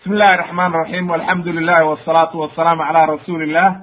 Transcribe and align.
bismi 0.00 0.14
illahi 0.16 0.36
raxmaan 0.36 0.72
raxiim 0.72 1.10
alxamdu 1.10 1.52
lilahi 1.52 1.84
wasalaatu 1.90 2.38
wasalaamu 2.40 2.82
calaa 2.86 3.06
rasuuli 3.06 3.44
illah 3.48 3.76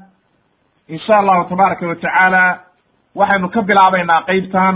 in 0.87 0.99
sha 0.99 1.17
allahu 1.19 1.49
tabaaraka 1.49 1.87
wa 1.87 1.95
tacaala 1.95 2.59
waxaynu 3.15 3.49
ka 3.49 3.61
bilaabaynaa 3.61 4.21
qeybtan 4.27 4.75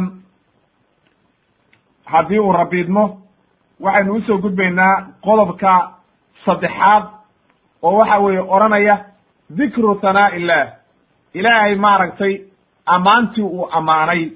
haddii 2.05 2.39
uu 2.39 2.51
rabiidmo 2.53 3.21
waxaynu 3.79 4.13
u 4.15 4.21
soo 4.21 4.37
gudbaynaa 4.37 5.07
qodobka 5.25 5.91
saddexaad 6.45 7.03
oo 7.81 7.97
waxa 7.97 8.17
weeye 8.19 8.39
odhanaya 8.39 8.97
dikru 9.57 9.99
hanaa 10.03 10.29
illah 10.35 10.67
ilaahay 11.33 11.75
maaragtay 11.75 12.33
ammaantii 12.85 13.43
uu 13.43 13.69
ammaanay. 13.71 14.31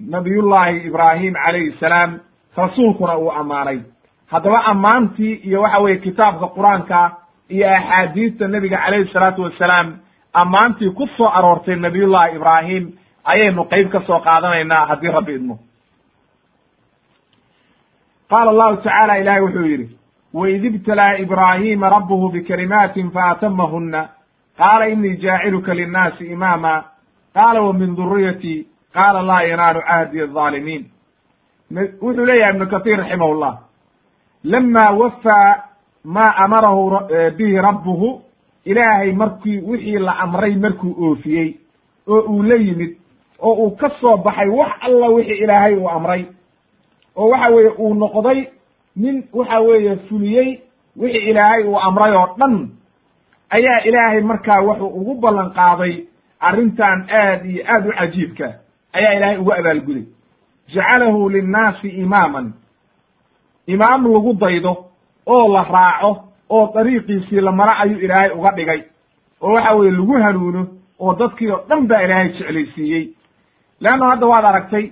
Nabiyullaahi 0.00 0.76
ibraahim 0.86 1.34
calayhi 1.34 1.76
salaam 1.80 2.20
rasuulkuna 2.56 3.16
uu 3.18 3.30
ammaanay 3.32 3.78
haddaba 4.30 4.64
ammaantii 4.64 5.34
iyo 5.34 5.62
waxa 5.62 5.78
weeye 5.78 5.98
kitaabka 5.98 6.46
qur'aanka 6.56 7.10
iyo 7.48 7.66
axaadiista 7.76 8.48
nebiga 8.48 8.78
calayhi 8.84 9.12
salaatu 9.12 9.42
wassalaam 9.42 9.96
ammaantii 10.32 10.90
ku 10.90 11.06
soo 11.16 11.28
aroortay 11.28 11.76
nabiyullahi 11.76 12.36
ibraahim 12.36 12.92
ayaynu 13.24 13.64
qeyb 13.72 13.88
ka 13.92 14.00
soo 14.06 14.20
qaadanaynaa 14.20 14.86
haddii 14.86 15.10
rabbi 15.18 15.34
idmo. 15.34 15.58
Qaala 18.30 18.50
allahu 18.50 18.76
tacaala 18.76 19.16
ilahay 19.18 19.40
wuxuu 19.42 19.66
yidhi 19.66 19.88
waid 20.34 20.64
ibtalaa 20.64 21.14
ibraahima 21.24 21.88
rabbuhu 21.90 22.28
bikalimaatin 22.32 23.10
faatamahuna 23.10 24.08
qaala 24.58 24.86
inii 24.88 25.16
jaaciluka 25.16 25.74
linnaasi 25.74 26.24
imaama. 26.26 26.84
Qaala 27.34 27.60
wa 27.62 27.72
min 27.72 27.96
duriyati 27.96 28.66
qaala 28.94 29.22
laa 29.22 29.42
yanaalu 29.42 29.80
cahdi 29.88 30.20
alظaalimiin 30.20 30.84
wuxuu 32.02 32.26
leeyahay 32.26 32.54
ibnu 32.54 32.66
kahiir 32.66 32.98
raximahullah 32.98 33.52
lama 34.44 34.90
wafaa 34.90 35.62
maa 36.04 36.34
amarahu 36.36 37.00
bihi 37.36 37.56
rabbuhu 37.56 38.22
ilaahay 38.64 39.12
markii 39.12 39.58
wixii 39.60 39.98
la 39.98 40.18
amray 40.18 40.54
markuu 40.54 40.94
oofiyey 41.06 41.54
oo 42.08 42.20
uu 42.20 42.42
la 42.42 42.54
yimid 42.54 42.96
oo 43.40 43.52
uu 43.54 43.70
ka 43.76 43.90
soo 44.00 44.16
baxay 44.16 44.48
wax 44.48 44.72
alla 44.80 45.06
wixii 45.08 45.38
ilaahay 45.44 45.74
uu 45.76 45.88
amray 45.88 46.24
oo 47.16 47.28
waxa 47.28 47.48
weeye 47.54 47.70
uu 47.78 47.94
noqday 47.94 48.44
nin 48.96 49.24
waxa 49.32 49.60
weeye 49.60 49.96
fuliyey 49.96 50.60
wixii 50.96 51.30
ilaahay 51.30 51.62
uu 51.64 51.78
amray 51.80 52.12
oo 52.16 52.28
dhan 52.38 52.68
ayaa 53.50 53.80
ilaahay 53.84 54.20
markaa 54.20 54.60
wuxuu 54.60 54.86
ugu 54.88 55.14
ballan 55.14 55.50
qaaday 55.50 56.04
arrintan 56.40 57.06
aad 57.10 57.46
iyo 57.46 57.64
aad 57.74 57.86
u 57.88 57.92
cajiibka 57.98 58.52
ayaa 58.92 59.12
ilaahay 59.14 59.38
ugu 59.38 59.52
abaalguday 59.52 60.04
jacalahu 60.74 61.28
linnaasi 61.30 61.88
imaaman 61.88 62.52
imaam 63.66 64.06
lagu 64.12 64.32
daydo 64.34 64.72
oo 65.26 65.52
la 65.54 65.62
raaco 65.62 66.10
oo 66.50 66.72
dariiqiisii 66.74 67.40
la 67.40 67.52
maro 67.52 67.72
ayuu 67.82 67.98
ilaahay 68.00 68.30
uga 68.30 68.50
dhigay. 68.56 68.82
Oo 69.40 69.52
waxa 69.54 69.74
weeye 69.74 69.90
lagu 69.92 70.12
hanuuno 70.22 70.66
oo 71.00 71.14
dadkii 71.14 71.50
oo 71.50 71.64
dhan 71.68 71.86
baa 71.88 72.02
ilaahay 72.02 72.28
jeclaysiiyey. 72.28 73.08
Leanno 73.80 74.08
hadda 74.10 74.26
waad 74.26 74.44
aragtay 74.44 74.90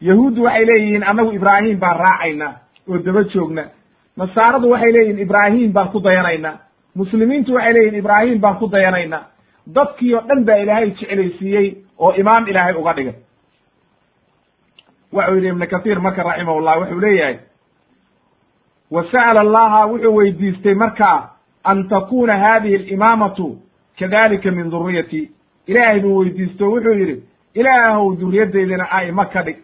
yahuuddu 0.00 0.42
waxay 0.44 0.64
leeyihiin 0.64 1.04
annagu 1.04 1.32
ibraahim 1.32 1.78
baan 1.78 1.96
raacaynaa 1.98 2.52
oo 2.88 2.98
daba 2.98 3.22
joogna. 3.24 3.64
Nasaaradu 4.16 4.70
waxay 4.70 4.92
leeyihiin 4.92 5.18
ibraahim 5.18 5.72
baan 5.72 5.88
ku 5.88 6.00
dayanaynaa. 6.00 6.56
Muslimiintu 6.94 7.54
waxay 7.54 7.72
leeyihiin 7.72 7.98
ibraahim 7.98 8.38
baan 8.40 8.56
ku 8.58 8.66
dayanaynaa. 8.68 9.24
Dadkii 9.74 10.14
oo 10.14 10.20
dhan 10.28 10.44
baa 10.44 10.56
ilaahay 10.56 10.90
jeclaysiiyey 10.90 11.76
oo 11.98 12.12
imaam 12.14 12.46
ilaahay 12.48 12.74
uga 12.74 12.92
dhigay. 12.92 13.14
Waxuu 15.12 15.34
yidhi 15.34 15.48
ibnu 15.48 15.66
kathiir 15.66 16.00
marka 16.00 16.22
raximahullah 16.22 16.78
wuxuu 16.80 17.00
leeyahay 17.00 17.36
wa 18.94 19.02
sa'ala 19.12 19.40
allaha 19.40 19.80
wuxuu 19.86 20.14
weydiistay 20.16 20.74
markaa 20.74 21.18
an 21.64 21.88
takuna 21.88 22.36
hadihi 22.38 22.74
alimaamatu 22.76 23.46
kadalika 23.98 24.50
min 24.50 24.70
duriyati 24.70 25.30
ilaahay 25.66 26.00
buu 26.00 26.16
weydiisto 26.18 26.70
wuxuu 26.70 26.92
yidhi 27.00 27.22
ilaahow 27.54 28.16
duriyaddeydana 28.20 28.84
a'ima 28.90 29.24
ka 29.32 29.42
dhig. 29.42 29.56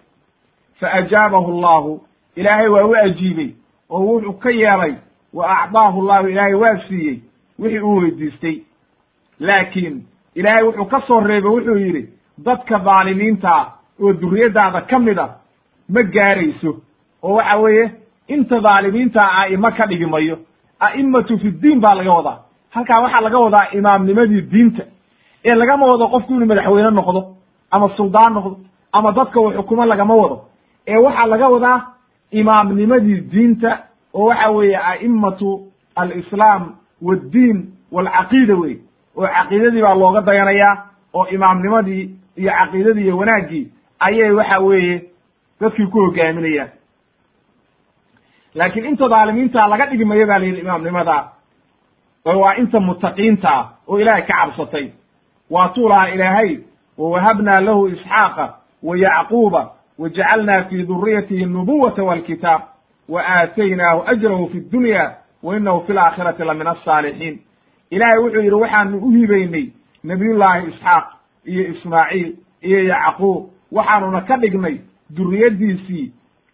Fa 0.81 0.93
ajaabahu 0.93 1.53
allahu 1.57 2.01
ilaahay 2.37 2.69
waa 2.69 2.85
u 2.85 2.95
ajiibey 3.03 3.51
oo 3.91 4.01
wuxuu 4.07 4.33
ka 4.33 4.51
yeelay 4.51 4.95
wa 5.35 5.45
acdaahu 5.63 6.03
llahu 6.09 6.29
ilaahay 6.29 6.55
waa 6.55 6.79
siiyey 6.89 7.19
wixii 7.59 7.81
uu 7.81 7.97
weydiistay. 7.97 8.57
Laakiin 9.41 10.03
ilaahay 10.35 10.63
wuxuu 10.65 10.85
ka 10.85 11.01
soo 11.07 11.21
reebay 11.21 11.51
wuxuu 11.51 11.77
yidhi 11.77 12.09
dadka 12.45 12.79
dhaalimiintaa 12.79 13.73
oo 14.03 14.13
duriyaddaada 14.13 14.81
ka 14.81 14.99
mid 14.99 15.19
a 15.19 15.29
ma 15.89 16.03
gaarayso. 16.03 16.77
Oo 17.23 17.35
waxa 17.35 17.57
weeye 17.57 17.91
inta 18.29 18.61
dhaalimiintaa 18.61 19.29
a'imo 19.41 19.71
ka 19.77 19.87
dhigi 19.87 20.07
mayo 20.07 20.37
fi 21.43 21.51
ddiin 21.51 21.81
baa 21.81 21.95
laga 21.95 22.13
wadaa. 22.13 22.39
Halkaa 22.71 23.03
waxaa 23.03 23.21
laga 23.21 23.39
wadaa 23.39 23.71
imaamnimadii 23.73 24.41
diinta 24.41 24.83
ee 25.45 25.55
lagama 25.55 25.87
wado 25.87 26.09
qofku 26.09 26.35
inuu 26.35 26.47
madaxweyne 26.47 26.91
noqdo 26.91 27.37
ama 27.71 27.89
suldaan 27.97 28.35
noqdo 28.35 28.57
ama 28.93 29.13
dadka 29.13 29.41
uu 29.41 29.53
xukumo 29.53 29.85
lagama 29.85 30.15
wado. 30.15 30.45
Ee 30.87 30.97
waxaa 30.97 31.27
laga 31.27 31.49
wadaa 31.49 31.87
imaamnimadii 32.33 33.21
diinta 33.33 33.79
oo 34.15 34.27
waxa 34.29 34.51
weeye 34.51 34.77
a'imatu 34.77 35.63
alislaam 35.97 36.75
waddiin 37.03 37.73
walcaqiida 37.93 38.55
wey 38.57 38.77
oo 39.17 39.27
caqiidadii 39.27 39.83
baa 39.83 39.95
looga 39.95 40.21
dayanayaa 40.21 40.75
oo 41.15 41.27
imaamnimadii 41.27 42.11
iyo 42.37 42.53
caqiidadii 42.53 43.05
iyo 43.05 43.19
wanaaggii 43.19 43.69
ayay 44.01 44.31
waxa 44.31 44.59
weeye 44.59 45.03
dadkii 45.61 45.87
ku 45.87 46.01
hogaaminayaan 46.01 46.69
laakiin 48.59 48.87
inta 48.91 49.09
dhaalimiinta 49.13 49.67
laga 49.73 49.87
dhigi 49.91 50.05
mayo 50.05 50.27
ba 50.27 50.39
la 50.39 50.45
yidhi 50.47 50.61
imaamnimada 50.61 51.17
oo 52.27 52.39
waa 52.43 52.55
inta 52.61 52.81
mutaqiinta 52.81 53.55
oo 53.89 53.99
ilaahay 54.01 54.23
ka 54.23 54.35
cabsatay. 54.35 54.87
Waatuu 55.51 55.89
lahaa 55.89 56.09
ilaahay 56.15 56.59
wawahabnaa 56.99 57.61
lahu 57.61 57.89
isxaaqa 57.89 58.47
wa 58.83 58.97
yacquuba 59.05 59.63
wa 59.99 60.09
jacalnaa 60.09 60.63
fi 60.69 60.83
duriyatihi 60.83 61.45
nubuwata 61.47 62.03
walkitaab 62.05 62.61
wa 63.09 63.23
aataynaahu 63.29 64.03
ajrahu 64.07 64.49
fi 64.53 64.61
dunya 64.61 65.05
wa 65.43 65.57
inahu 65.57 65.85
fi 65.87 65.93
laakhirati 65.93 66.45
la 66.45 66.55
min 66.55 66.67
alsaalixiin 66.67 67.39
ilaahay 67.91 68.19
wuxuu 68.19 68.41
yidhi 68.43 68.55
waxaanu 68.55 68.99
u 68.99 69.11
hibaynay 69.11 69.67
nabiyullaahi 70.05 70.69
isxaaq 70.69 71.05
iyo 71.45 71.63
ismaaciil 71.73 72.37
iyo 72.63 72.85
yacquub 72.85 73.51
waxaanuna 73.73 74.21
ka 74.21 74.37
dhignay 74.37 74.77
duriyaddiisii 75.17 76.13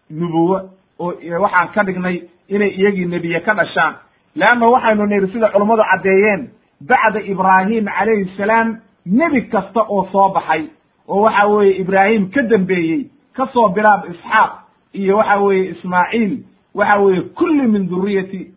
nubuwo 0.09 0.69
oo 0.99 1.13
waxaan 1.41 1.67
ka 1.73 1.83
dhignay 1.83 2.21
inay 2.47 2.69
iyagii 2.69 3.05
nebiye 3.05 3.39
ka 3.39 3.53
dhashaan. 3.53 3.95
Leanna 4.35 4.65
waxaynu 4.65 5.05
nidhi 5.05 5.31
sida 5.33 5.49
culummadu 5.49 5.83
caddeeyeen 5.91 6.49
bacda 6.81 7.19
ibraahim 7.21 7.85
calayhi 7.85 8.31
salaam 8.37 8.77
nebi 9.05 9.41
kasta 9.49 9.81
oo 9.89 10.07
soo 10.11 10.29
baxay 10.29 10.67
oo 11.07 11.21
waxa 11.21 11.47
weeye 11.47 11.73
ibraahim 11.81 12.29
ka 12.31 12.41
dambeeyey 12.41 13.05
ka 13.35 13.47
soo 13.53 13.69
bilaab 13.69 14.05
isxaaq 14.11 14.51
iyo 14.93 15.17
waxa 15.17 15.37
weeye 15.39 15.69
ismaaciil 15.71 16.37
waxa 16.75 16.97
weeye 16.99 17.21
kulli 17.21 17.67
min 17.67 17.87
duriyati 17.89 18.51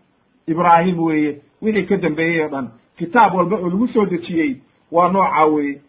ibraahim 0.46 0.98
weeye 1.02 1.38
wixii 1.62 1.86
ka 1.86 1.96
dambeeyey 1.96 2.42
oo 2.42 2.48
dhan. 2.48 2.68
Kitaab 2.98 3.34
walba 3.34 3.56
oo 3.56 3.68
lagu 3.68 3.88
soo 3.88 4.06
dejiyey 4.06 4.56
waa 4.92 5.08
noocaa 5.08 5.44
weeye. 5.46 5.80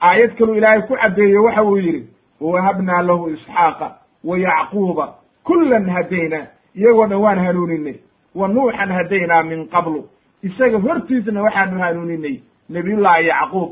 Aayad 0.00 0.34
kaluu 0.38 0.54
ilaahay 0.54 0.82
ku 0.82 0.96
caddeeye 0.96 1.38
waxa 1.38 1.62
uu 1.64 1.76
yidhi 1.78 2.06
wawahabnaa 2.40 3.02
lahu 3.02 3.28
isxaaqa 3.30 3.96
wa 4.24 4.38
yacquuba 4.38 5.14
kullan 5.44 5.88
hadaynaa 5.90 6.46
iyagoo 6.76 7.06
dhan 7.06 7.20
waan 7.20 7.38
hanuuninay. 7.38 7.94
Wa 8.34 8.48
nuuxan 8.48 8.90
hadaynaa 8.92 9.42
min 9.42 9.68
qablu. 9.68 10.04
Isaga 10.42 10.78
hortiisna 10.78 11.42
waxaanu 11.42 11.80
hanuuninay 11.80 12.40
nabiyullaahi 12.68 13.26
yacquub 13.26 13.70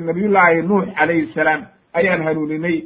nabiyullaahi 0.00 0.62
nuux 0.62 0.86
calayhi 0.98 1.32
salaam 1.34 1.62
ayaan 1.92 2.22
hanuuninay. 2.22 2.82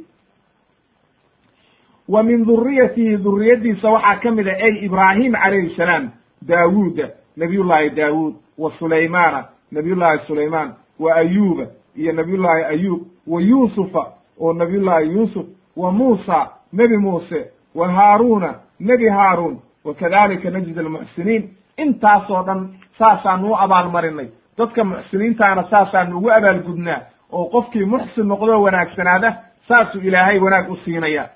Wa 2.09 2.23
min 2.23 2.45
duriyatihi 2.47 3.17
duriyaddiisa 3.23 3.89
waxaa 3.89 4.15
ka 4.21 4.31
mid 4.31 4.47
a 4.47 4.55
ey 4.57 4.85
ibraahim 4.85 5.33
calayhi 5.33 5.75
salaam 5.75 6.09
daawuuda 6.47 7.09
nabiyullaahi 7.37 7.89
daawuud 7.89 8.33
wa 8.57 8.71
sulaymaana 8.79 9.45
nabiyullaahi 9.71 10.25
sulaymaan 10.27 10.73
wa 10.99 11.15
ayuuba 11.15 11.67
iyo 11.95 12.11
nabiyullaahi 12.13 12.63
ayuub 12.63 13.01
wa 13.27 13.41
yuusufa 13.41 14.13
oo 14.41 14.53
nabiyullaahi 14.53 15.07
yuusuf 15.13 15.45
wa 15.75 15.91
muusa 15.91 16.49
nebi 16.73 16.97
muuse 16.97 17.51
wa 17.79 17.87
haaruuna 17.97 18.49
nebi 18.79 19.07
haaruun 19.09 19.55
wa 19.85 19.93
kadalika 19.93 20.49
najid 20.49 20.77
almuxsiniin 20.79 21.43
intaasoo 21.77 22.43
dhan 22.47 22.61
saasaanu 22.99 23.51
u 23.51 23.55
abaalmarinay. 23.55 24.27
Dadka 24.57 24.83
muxsiniintaana 24.83 25.63
saasaanu 25.69 26.17
ugu 26.17 26.29
abaalgudnaa. 26.31 27.01
Oo 27.31 27.45
qofkii 27.53 27.85
muxsin 27.85 28.27
noqdoo 28.27 28.61
wanaagsanaada 28.65 29.29
saasuu 29.67 30.01
ilaahay 30.01 30.39
wanaag 30.39 30.69
u 30.71 30.75
siinaya 30.85 31.29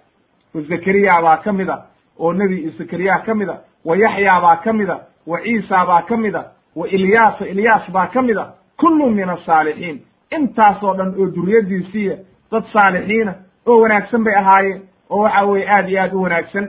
wa 0.53 0.61
zakariya 0.61 1.21
baa 1.21 1.37
ka 1.37 1.51
mid 1.53 1.69
a 1.69 1.77
oo 2.19 2.33
nebi 2.33 2.69
zakariya 2.77 3.19
ka 3.25 3.33
mid 3.35 3.49
a 3.49 3.55
wa 3.85 3.95
yaxyaa 3.97 4.41
baa 4.41 4.55
ka 4.63 4.73
mid 4.73 4.89
a 4.89 4.97
wa 5.27 5.37
ciisa 5.43 5.85
baa 5.85 6.01
ka 6.01 6.17
mid 6.17 6.35
a 6.35 6.43
wa 6.75 6.87
ilyaasa 6.87 7.45
ilyaas 7.47 7.91
baa 7.91 8.07
ka 8.07 8.21
mid 8.21 8.37
a 8.37 8.45
kullu 8.79 9.09
min 9.09 9.29
asaalixiin 9.29 10.01
intaasoo 10.37 10.93
dhan 10.97 11.13
oo 11.19 11.27
duriyaddiisiiya 11.35 12.15
dad 12.51 12.63
saalixiina 12.73 13.33
oo 13.65 13.77
wanaagsan 13.81 14.23
bay 14.23 14.35
ahaayeen 14.35 14.81
oo 15.13 15.21
waxa 15.25 15.41
weeye 15.49 15.67
aad 15.75 15.87
iyo 15.89 16.01
aad 16.03 16.13
u 16.13 16.21
wanaagsan. 16.25 16.65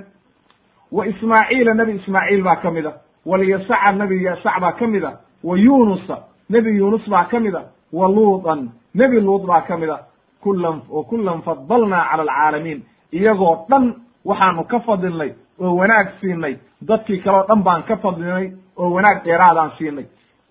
Wa 0.92 1.06
ismaaciila 1.06 1.74
nebi 1.74 1.92
ismaaciil 2.00 2.42
baa 2.42 2.56
ka 2.62 2.70
mid 2.70 2.86
a. 2.86 2.92
Walyasaca 3.26 3.92
nebi 4.00 4.16
yasac 4.24 4.60
baa 4.60 4.72
ka 4.78 4.86
mid 4.86 5.04
a. 5.04 5.12
Wa 5.44 5.54
yunusa 5.58 6.16
nebi 6.50 6.70
yuunus 6.78 7.08
baa 7.08 7.24
ka 7.30 7.40
mid 7.40 7.54
a. 7.54 7.62
Wa 7.92 8.08
luudan 8.08 8.68
nebi 8.94 9.20
luud 9.20 9.46
baa 9.46 9.60
ka 9.68 9.76
mid 9.76 9.88
a. 9.90 9.98
Kulan 10.42 10.82
wa 10.88 11.02
kulan 11.10 11.42
fadalnaa 11.42 12.04
cala 12.10 12.22
alcaalamiin 12.22 12.80
iyagoo 13.12 13.66
dhan 13.70 13.84
waxaanu 14.24 14.64
ka 14.70 14.78
fadilnay 14.86 15.30
oo 15.60 15.74
wanaag 15.80 16.08
siinay. 16.20 16.54
Dadkii 16.88 17.18
kale 17.24 17.42
dhan 17.48 17.62
baan 17.64 17.82
ka 17.88 17.96
fadlinay 17.96 18.52
oo 18.76 18.90
wanaag 18.94 19.24
dheeraadaan 19.24 19.70
siinay. 19.78 20.06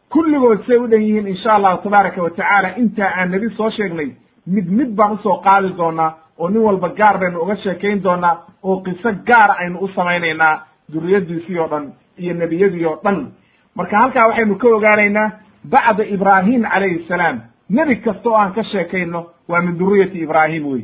Kulligood 0.10 0.66
say 0.68 0.78
u 0.78 0.88
dhan 0.88 1.02
yihiin 1.02 1.28
insha 1.28 1.54
allahu 1.56 1.84
tabaaraka 1.84 2.22
wa 2.24 2.30
tacaala 2.30 2.76
intaa 2.78 3.12
aan 3.18 3.30
nebi 3.32 3.50
soo 3.58 3.70
sheegnay 3.70 4.10
mid 4.48 4.68
mid 4.78 4.96
baan 4.96 5.12
u 5.14 5.18
soo 5.24 5.38
qaadi 5.46 5.74
doonaa 5.78 6.12
oo 6.40 6.50
nin 6.50 6.62
walba 6.62 6.90
gaar 6.90 7.18
baynu 7.20 7.40
uga 7.42 7.56
sheekayn 7.56 8.04
doonaa 8.04 8.38
oo 8.64 8.82
qiso 8.86 9.12
gaara 9.26 9.56
aynu 9.60 9.80
u 9.80 9.88
samaynaynaa 9.96 10.62
duriyadiisii 10.94 11.58
oo 11.60 11.68
dhan 11.68 11.94
iyo 12.18 12.34
nebiyadii 12.34 12.86
oo 12.86 13.00
dhan. 13.04 13.32
Marka 13.76 13.98
halkaa 13.98 14.28
waxaynu 14.28 14.56
ka 14.56 14.68
ogaanaynaa 14.68 15.32
bacda 15.70 16.04
ibraahim 16.06 16.64
calayhi 16.64 17.06
salaam. 17.08 17.42
Nebi 17.70 17.96
kasta 17.96 18.30
oo 18.30 18.36
aan 18.38 18.54
ka 18.54 18.64
sheekayno 18.64 19.26
waa 19.50 19.62
min 19.62 19.78
duriyati 19.80 20.20
ibraahim 20.20 20.66
wey 20.66 20.84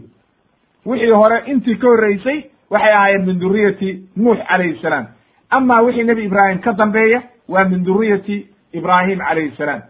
wixii 0.86 1.12
hore 1.12 1.44
intii 1.46 1.76
ka 1.78 1.88
horreysay 1.88 2.44
waxay 2.70 2.94
ahaayeen 2.94 3.26
min 3.26 3.40
duriyati 3.40 4.04
nuux 4.18 4.38
calayhi 4.52 4.80
salaam. 4.82 5.06
Ama 5.50 5.82
wixii 5.82 6.04
nebi 6.04 6.24
ibraahim 6.26 6.60
ka 6.60 6.74
dambeeya 6.74 7.22
waa 7.50 7.64
min 7.66 7.84
duriyati 7.86 8.48
ibraahim 8.74 9.20
calayhi 9.20 9.56
salaam. 9.58 9.82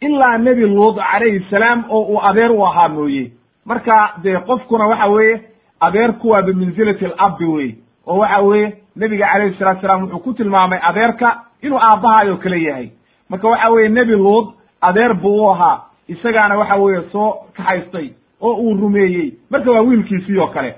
Ilaa 0.00 0.38
nebi 0.38 0.60
luud 0.66 0.96
calayhi 0.96 1.46
salaam 1.50 1.84
oo 1.88 2.02
uu 2.12 2.20
adeer 2.22 2.52
u 2.52 2.64
ahaa 2.66 2.88
mooye 2.88 3.30
marka 3.66 4.12
dee 4.22 4.36
qofkuna 4.46 4.86
waxa 4.86 5.06
weeye 5.06 5.40
adeerku 5.80 6.28
waa 6.30 6.42
bimanzilati 6.42 7.04
alabbi 7.06 7.44
wey 7.44 7.74
oo 8.06 8.18
waxa 8.18 8.40
weeye 8.40 8.74
nebiga 8.96 9.26
calayhi 9.32 9.58
salatu 9.58 9.80
salaam 9.80 10.02
wuxuu 10.02 10.18
ku 10.18 10.32
tilmaamay 10.32 10.78
adeerka 10.82 11.42
inuu 11.62 11.78
aabbahaayoo 11.78 12.36
kale 12.36 12.62
yahay. 12.62 12.88
Marka 13.30 13.48
waxa 13.48 13.70
weeye 13.70 13.88
nebi 13.88 14.12
luud 14.12 14.46
adeer 14.80 15.14
buu 15.14 15.42
u 15.44 15.50
ahaa 15.50 15.80
isagaana 16.08 16.56
waxa 16.58 16.76
weeye 16.76 17.02
soo 17.12 17.34
kaxaystay 17.56 18.10
oo 18.40 18.54
uu 18.54 18.74
rumeeyey. 18.80 19.32
Marka 19.50 19.70
waa 19.72 19.80
wiilkiisii 19.80 20.38
oo 20.38 20.46
kale. 20.46 20.74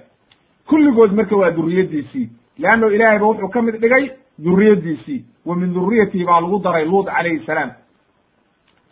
Kulligood 0.68 1.12
marka 1.12 1.36
waa 1.36 1.50
duriyaddiisii 1.50 2.28
leanno 2.58 2.90
ilaahay 2.90 3.18
ba 3.18 3.26
wuxuu 3.26 3.48
ka 3.48 3.62
mid 3.62 3.74
dhigay 3.80 4.10
duriyaddiisii 4.38 5.24
wa 5.46 5.56
min 5.56 5.74
duriyatihi 5.74 6.24
baa 6.24 6.40
lagu 6.40 6.58
daray 6.58 6.84
luud 6.84 7.06
calayhi 7.06 7.46
salaam. 7.46 7.70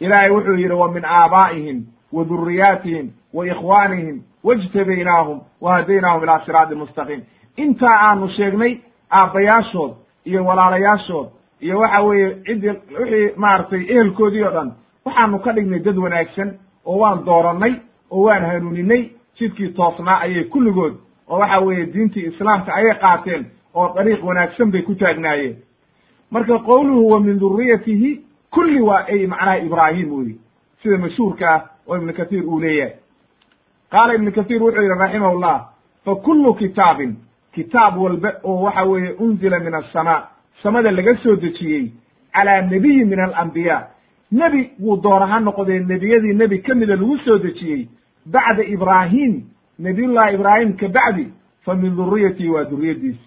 Ilaahay 0.01 0.31
wuxuu 0.31 0.57
yidhi 0.57 0.75
wa 0.75 0.93
min 0.93 1.05
aabaa'ihim 1.05 1.83
wa 2.17 2.25
duriyaatihim 2.25 3.07
wa 3.35 3.47
ikhwaanihim 3.47 4.17
wajtabaynaahum 4.45 5.41
wa 5.61 5.75
hadaynaahum 5.77 6.23
ilaa 6.23 6.41
siraatin 6.47 6.79
mustaqiim 6.79 7.21
intaa 7.57 7.97
aanu 8.09 8.29
sheegnay 8.37 8.77
aabbayaashood 9.11 9.93
iyo 10.25 10.45
walaalayaashood 10.45 11.27
iyo 11.61 11.79
waxa 11.79 12.01
weeye 12.03 12.35
ciddii 12.47 12.69
wixii 13.01 13.31
maaragtay 13.37 13.81
ehelkoodii 13.81 14.43
oo 14.45 14.51
dhan 14.51 14.73
waxaanu 15.05 15.39
ka 15.39 15.53
dhignay 15.53 15.79
dad 15.79 15.99
wanaagsan 15.99 16.51
oo 16.87 16.99
waan 16.99 17.25
doorannay 17.27 17.75
oo 18.11 18.23
waan 18.23 18.45
hanuuninay 18.45 19.03
jidkii 19.39 19.69
toosnaa 19.69 20.19
ayay 20.21 20.45
kulligood 20.45 20.95
oo 21.29 21.39
waxa 21.39 21.59
weeye 21.61 21.87
diintii 21.87 22.27
islaamka 22.27 22.75
ayay 22.75 22.95
qaateen 22.95 23.47
oo 23.75 23.93
dariiq 23.95 24.25
wanaagsan 24.25 24.71
bay 24.71 24.83
ku 24.83 24.95
taagnaayeen 24.95 25.57
marka 26.31 26.59
qowluhu 26.59 27.11
wa 27.11 27.21
min 27.21 27.39
duriyatihi 27.41 28.21
kulli 28.51 28.81
waa 28.81 29.05
ay 29.09 29.27
macnaha 29.27 29.59
ibraahim 29.59 30.13
weyi 30.19 30.41
sida 30.83 30.99
mashhuurka 30.99 31.55
ah 31.55 31.61
oo 31.89 31.97
ibnu 31.97 32.13
kathiir 32.13 32.45
uu 32.45 32.61
leeyahay. 32.61 32.95
Qaala 33.91 34.15
ibnu 34.15 34.33
kathiir 34.33 34.63
wuxuu 34.63 34.83
yidhi 34.83 34.99
raximahullah 34.99 35.57
fa 36.05 36.15
kullu 36.15 36.55
kitaabin 36.55 37.17
kitaab 37.55 37.97
walba 37.99 38.33
oo 38.45 38.63
waxa 38.63 38.85
weeye 38.85 39.13
unzila 39.19 39.59
min 39.59 39.75
asamaa 39.75 40.29
samada 40.63 40.91
laga 40.91 41.17
soo 41.23 41.37
dejiyey 41.37 41.93
calaa 42.33 42.61
nebiyi 42.63 43.05
min 43.05 43.21
alambiyaa 43.21 43.83
nebi 44.33 44.71
wuu 44.81 44.97
doona 45.03 45.27
ha 45.27 45.41
noqdee 45.41 45.79
nebiyadii 45.79 46.35
nebi 46.35 46.59
ka 46.63 46.75
mida 46.75 46.97
lagu 46.97 47.19
soo 47.25 47.39
dejiyey 47.39 47.89
bacda 48.27 48.63
ibraahim 48.65 49.43
nebiyullahi 49.79 50.35
ibraahim 50.35 50.77
ka 50.77 50.89
bacdi 50.89 51.33
fa 51.65 51.75
min 51.75 51.97
duriyatihi 51.97 52.49
waa 52.49 52.65
duriyaddiisi 52.65 53.27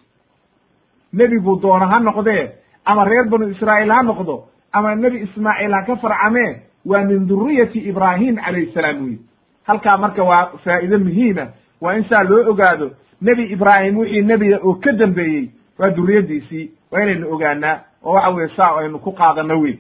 nebi 1.14 1.40
buu 1.40 1.60
doona 1.62 1.88
ha 1.88 2.00
noqdee 2.00 2.52
ama 2.86 3.06
reer 3.06 3.26
banu 3.30 3.50
israa'iil 3.50 3.92
ha 3.92 4.02
noqdo 4.04 4.44
ama 4.72 4.96
nebi 4.96 5.18
ismaaciil 5.26 5.74
ha 5.74 5.82
ka 5.86 5.96
farcamee 5.96 6.62
waa 6.86 7.04
min 7.04 7.28
duriyati 7.28 7.80
ibraahim 7.80 8.36
calayhi 8.36 8.72
salaam 8.74 9.04
weyi 9.04 9.20
halkaa 9.64 9.98
marka 9.98 10.24
waa 10.24 10.46
faa'ido 10.64 11.00
muhiima 11.00 11.48
waa 11.82 11.94
in 11.96 12.04
saa 12.10 12.24
loo 12.30 12.50
ogaado 12.52 12.92
nebi 13.22 13.44
ibraahim 13.44 13.98
wixii 13.98 14.22
nebiga 14.22 14.60
oo 14.64 14.74
ka 14.74 14.92
dambeeyey 14.92 15.50
waa 15.80 15.90
duriyaddiisii 15.90 16.72
waa 16.92 17.02
inaynu 17.04 17.34
ogaanaa 17.34 17.80
oo 18.04 18.14
waxa 18.14 18.30
weye 18.30 18.50
saa 18.56 18.76
aynu 18.80 19.00
ku 19.00 19.12
qaadano 19.12 19.60
wey 19.62 19.78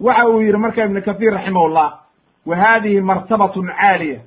waxa 0.00 0.28
uu 0.28 0.40
yidhi 0.42 0.58
marka 0.58 0.84
ibnu 0.84 1.02
kathiir 1.02 1.32
raximahullah 1.34 1.98
wa 2.46 2.56
haadihi 2.56 3.00
martabatun 3.00 3.66
caaliya. 3.68 4.20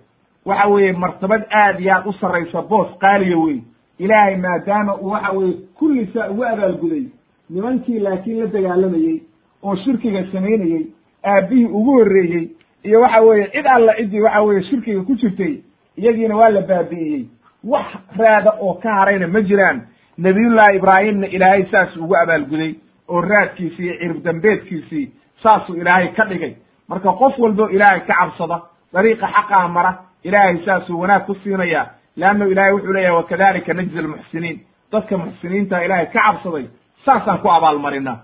Waxa 0.45 0.67
weeye 0.67 0.93
martabad 0.93 1.43
aad 1.51 1.79
iyo 1.79 1.93
aad 1.95 2.07
u 2.07 2.13
sarraysa 2.13 2.61
boos 2.61 2.87
qaaliya 2.99 3.37
wey 3.37 3.61
ilaahay 3.99 4.35
maadaama 4.37 4.95
uu 4.97 5.09
waxa 5.09 5.31
weeye 5.31 5.53
kulli 5.79 6.05
saa 6.13 6.29
ugu 6.29 6.45
abaalguday 6.45 7.03
nimankii 7.49 7.99
laakiin 7.99 8.39
la 8.39 8.47
dagaalamayey 8.47 9.21
oo 9.63 9.75
shirkiga 9.75 10.23
samaynayey 10.31 10.85
aabbihii 11.25 11.65
ugu 11.65 11.91
horreeyey 11.97 12.47
iyo 12.83 13.01
waxa 13.01 13.21
weeye 13.21 13.47
cid 13.51 13.65
alla 13.67 13.93
ciddii 13.95 14.21
waxa 14.21 14.41
weeye 14.41 14.63
shirkiga 14.63 15.01
ku 15.03 15.15
jirtay 15.15 15.53
iyagiina 15.97 16.35
waa 16.35 16.49
la 16.49 16.61
baabi'iyey. 16.61 17.25
Wax 17.63 17.85
raada 18.17 18.51
oo 18.59 18.73
ka 18.73 18.93
harayna 18.95 19.27
ma 19.27 19.41
jiraan. 19.41 19.81
Nebiyullaahi 20.17 20.75
ibraahimna 20.77 21.27
ilaahay 21.27 21.65
saas 21.71 21.95
ugu 21.97 22.15
abaalguday 22.15 22.75
oo 23.07 23.21
raadkiisii 23.21 23.83
iyo 23.85 23.93
cirib 23.99 24.23
dambeedkiisii 24.23 25.11
saasuu 25.43 25.75
ilaahay 25.75 26.07
ka 26.07 26.25
dhigay. 26.25 26.53
Marka 26.87 27.11
qof 27.11 27.39
walbo 27.39 27.69
ilaahay 27.69 27.99
ka 27.99 28.13
cabsada 28.19 28.61
dariiqa 28.93 29.27
xaqaa 29.27 29.67
mara 29.67 29.97
ilaahay 30.23 30.57
saasuu 30.65 30.99
wanaag 30.99 31.25
ku 31.25 31.35
siinaya 31.43 31.87
leanno 32.17 32.47
ilaahay 32.47 32.73
wuxuu 32.73 32.93
leeyahay 32.93 33.15
wakadalika 33.17 33.73
najzi 33.73 33.99
almuxsiniin. 33.99 34.59
Dadka 34.91 35.17
muxsiniinta 35.17 35.83
ilaahay 35.85 36.05
ka 36.05 36.19
cabsaday 36.19 36.65
saasaan 37.05 37.37
ku 37.41 37.47
abaalmarinaa 37.51 38.17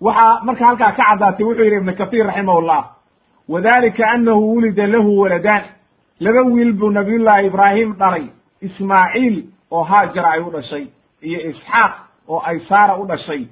waxaa 0.00 0.40
marka 0.44 0.66
halkaa 0.66 0.92
ka 0.92 1.04
caddaatay 1.08 1.44
wuxuu 1.46 1.64
yidhi 1.64 1.76
ibnu 1.76 1.94
kathiir 1.96 2.26
raximahullah 2.26 2.84
wadalika 3.48 4.06
annahu 4.10 4.54
wulida 4.54 4.86
lahu 4.86 5.18
waladaan 5.20 5.62
laba 6.20 6.42
wiil 6.42 6.72
buu 6.72 6.90
nabiyullaahi 6.90 7.46
ibraahim 7.46 7.92
dhalay 7.98 8.24
ismaaciil 8.60 9.44
oo 9.70 9.82
haajara 9.84 10.30
ay 10.30 10.40
u 10.40 10.50
dhashay 10.50 10.86
iyo 11.22 11.40
isxaaq 11.50 11.92
oo 12.28 12.42
ay 12.46 12.60
saara 12.68 12.96
u 12.96 13.06
dhashay. 13.06 13.46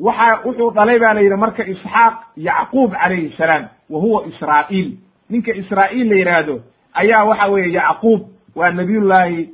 Waxa 0.00 0.40
wuxuu 0.44 0.70
dhalay 0.70 0.98
baa 0.98 1.12
la 1.14 1.20
yidhi 1.20 1.36
marka 1.36 1.62
isxaaq 1.66 2.14
yacquub 2.36 2.92
calayhi 2.92 3.34
salaam 3.38 3.64
wa 3.90 4.00
huwa 4.00 4.26
israa'iil. 4.26 4.96
Ninka 5.30 5.52
israa'iil 5.54 6.08
la 6.10 6.16
yidhaahdo 6.16 6.60
ayaa 6.94 7.24
waxa 7.24 7.46
weeye 7.48 7.72
yacquub 7.72 8.20
waa 8.56 8.70
nabiyullaahi 8.70 9.48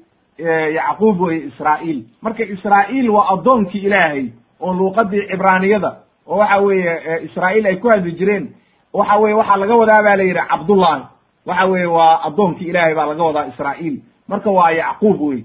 yacquub 0.74 1.20
weye 1.20 1.40
israa'iil. 1.46 2.04
Marka 2.22 2.44
israa'iil 2.44 3.10
waa 3.10 3.26
addoonkii 3.34 3.78
ilaahay 3.86 4.26
oo 4.64 4.72
luuqadii 4.78 5.26
cibraaniyada 5.30 5.90
oo 6.26 6.38
waxa 6.38 6.58
weeye 6.66 6.94
israa'iil 7.26 7.66
ay 7.66 7.76
ku 7.76 7.88
hadli 7.88 8.12
jireen 8.18 8.44
waxa 8.92 9.16
weye 9.22 9.34
waxaa 9.34 9.56
laga 9.62 9.74
wadaa 9.76 10.02
ba 10.06 10.16
la 10.16 10.22
yidhi 10.22 10.40
cabdullahi. 10.50 11.02
Waxa 11.46 11.64
weeye 11.66 11.86
waa 11.86 12.20
addoonkii 12.26 12.68
ilaahay 12.70 12.94
baa 12.94 13.06
laga 13.06 13.22
wadaa 13.24 13.46
israa'iil. 13.52 13.96
Marka 14.28 14.50
waa 14.50 14.70
yacquub 14.70 15.20
wey 15.20 15.44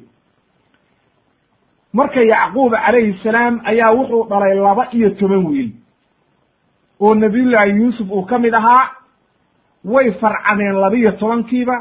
marka 1.93 2.21
yacquub 2.23 2.71
calayhi 2.73 3.19
salaam 3.23 3.61
ayaa 3.65 3.91
wuxuu 3.97 4.27
dhalay 4.29 4.55
laba 4.55 4.88
iyo 4.93 5.09
toban 5.19 5.45
wiil 5.45 5.69
oo 7.01 7.13
nabiyullaahi 7.15 7.71
yuusuf 7.79 8.07
uu 8.11 8.23
ka 8.25 8.38
mid 8.39 8.53
ahaa. 8.53 8.89
Way 9.85 10.11
farcameen 10.21 10.75
laba 10.75 10.95
iyo 10.95 11.11
tobankiiba 11.11 11.75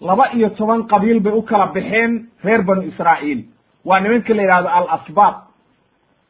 laba 0.00 0.32
iyo 0.32 0.48
toban 0.50 0.86
qabiil 0.86 1.20
bay 1.20 1.32
u 1.32 1.42
kala 1.42 1.66
baxeen 1.66 2.28
reer 2.44 2.62
banu 2.62 2.82
israa'iil. 2.82 3.44
Waa 3.84 4.00
nimanka 4.00 4.34
la 4.34 4.42
yidhahdo 4.42 4.68
al 4.68 4.86
asbaab 4.96 5.34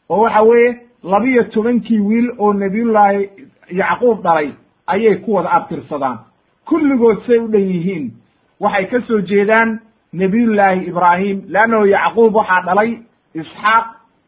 oo 0.08 0.20
waxa 0.22 0.42
weeye 0.42 0.80
labiyo 1.02 1.42
tobankii 1.44 1.98
wiil 2.00 2.30
oo 2.38 2.52
nebiyullaahi 2.52 3.28
yacquub 3.70 4.22
dhalay 4.22 4.52
ayay 4.86 5.16
ku 5.24 5.32
wada 5.34 5.50
abtirsadaan. 5.50 6.18
Kulligood 6.64 7.26
say 7.26 7.38
u 7.38 7.48
dhan 7.48 7.60
yihiin. 7.62 8.10
Waxay 8.60 8.86
ka 8.90 9.00
soo 9.06 9.20
jeedaan 9.20 9.80
nebiyullaahi 10.12 10.86
ibraahim 10.88 11.42
leannahu 11.48 11.86
yacquub 11.86 12.34
waxaa 12.34 12.62
dhalay 12.66 12.98
isxaaq 13.34 13.86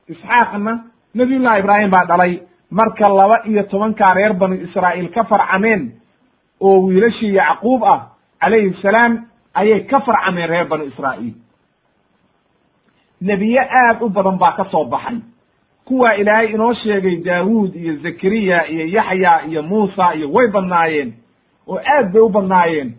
isxaaqna 0.08 0.72
nebiyullahi 1.14 1.60
ibraahim 1.60 1.90
baa 1.90 2.04
dhalay. 2.08 2.40
Marka 2.70 3.08
laba 3.08 3.40
iyo 3.46 3.62
tobankaa 3.62 4.14
reer 4.14 4.32
banu 4.34 4.54
israa'iil 4.54 5.08
ka 5.14 5.24
farcameen 5.24 5.92
oo 6.60 6.80
wiilashii 6.86 7.34
yacquub 7.34 7.84
ah 7.84 8.00
calayhi 8.40 8.74
salaam 8.82 9.24
ayay 9.54 9.80
ka 9.86 10.00
farcameen 10.00 10.48
reer 10.50 10.66
banu 10.68 10.84
israa'iil. 10.84 11.34
Nebiye 13.20 13.60
aad 13.60 14.02
u 14.02 14.08
badan 14.08 14.36
baa 14.38 14.52
ka 14.56 14.64
soo 14.70 14.84
baxay 14.84 15.20
kuwaa 15.86 16.14
ilaahay 16.20 16.46
inoo 16.54 16.74
sheegay 16.74 17.16
daawuud 17.16 17.74
iyo 17.76 17.96
zakariya 17.96 18.66
iyo 18.68 18.86
yaxya 18.86 19.32
iyo 19.48 19.62
muusa 19.62 20.14
iyo 20.14 20.30
way 20.32 20.46
badnaayeen 20.48 21.12
oo 21.68 21.78
aad 21.94 22.12
bay 22.12 22.22
u 22.22 22.28
badnaayeen. 22.28 22.94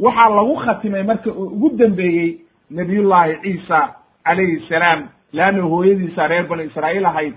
Waxaa 0.00 0.28
lagu 0.28 0.54
khatimay 0.56 1.02
marka 1.02 1.30
oo 1.30 1.44
ugu 1.54 1.68
dambeeyey 1.76 2.36
nabiyullaahi 2.70 3.36
ciisa 3.42 3.94
calayhi 4.24 4.64
salaam 4.68 5.08
leanna 5.32 5.62
hooyadiisa 5.62 6.26
reer 6.28 6.46
bani 6.48 6.64
israa'iil 6.64 7.06
ahayd 7.06 7.34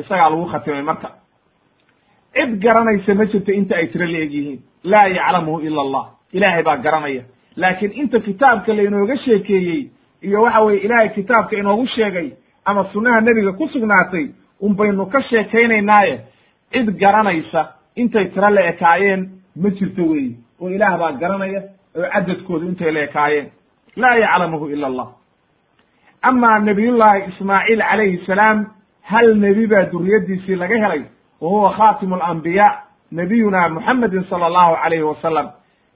isagaa 0.00 0.30
lagu 0.30 0.46
khatimay 0.52 0.82
marka. 0.82 1.08
Cid 2.34 2.58
garanaysa 2.62 3.14
ma 3.14 3.24
jirto 3.26 3.52
inta 3.52 3.76
ay 3.76 3.86
tiro 3.86 4.06
la-eg 4.06 4.32
yihiin 4.32 4.60
laa 4.84 5.06
yaclamuhu 5.08 5.60
ila 5.60 5.80
allah. 5.82 6.04
Ilaahay 6.32 6.62
baa 6.62 6.76
garanaya. 6.76 7.22
Laakiin 7.56 7.92
inta 7.92 8.20
kitaabka 8.20 8.72
lainooga 8.74 9.16
sheekeeyey 9.16 9.88
iyo 10.22 10.42
waxa 10.42 10.60
weye 10.60 10.78
ilaahay 10.80 11.08
kitaabka 11.08 11.56
inoogu 11.56 11.86
sheegay 11.86 12.30
ama 12.66 12.84
sunnaha 12.92 13.20
nebiga 13.20 13.52
ku 13.52 13.68
sugnaatay 13.68 14.30
un 14.60 14.74
baynu 14.76 15.06
ka 15.06 15.20
sheekaynaynaaye. 15.22 16.20
Cid 16.72 16.90
garanaysa 16.98 17.72
intay 17.96 18.28
tiro 18.34 18.50
la 18.50 18.60
ekaayeen 18.70 19.28
ma 19.56 19.70
jirto 19.70 20.02
weyi 20.10 20.36
oo 20.60 20.68
ilaah 20.70 20.98
baa 20.98 21.12
garanaya 21.12 21.62
oo 21.96 22.02
cadadkoodu 22.12 22.66
intay 22.68 22.90
la 22.92 23.00
ekaayeen 23.02 23.46
laa 23.96 24.14
yaclamuhu 24.16 24.68
ila 24.70 24.86
allah. 24.86 25.08
Amaa 26.22 26.58
nabiyullaahi 26.58 27.30
ismaaciil 27.30 27.80
calayhi 27.90 28.24
salaam 28.26 28.66
hal 29.02 29.34
nebi 29.36 29.66
baa 29.66 29.84
duriyaddiisii 29.92 30.56
laga 30.56 30.76
helay? 30.76 31.02
Wa 31.40 31.48
huwa 31.48 31.72
khatimu 31.72 32.14
alambiyaa 32.14 32.82
nabiyuna 33.12 33.68
muxamedin 33.68 34.24
sala 34.30 34.46
allahu 34.46 34.76
calayhi 34.82 35.02
wasalam 35.04 35.46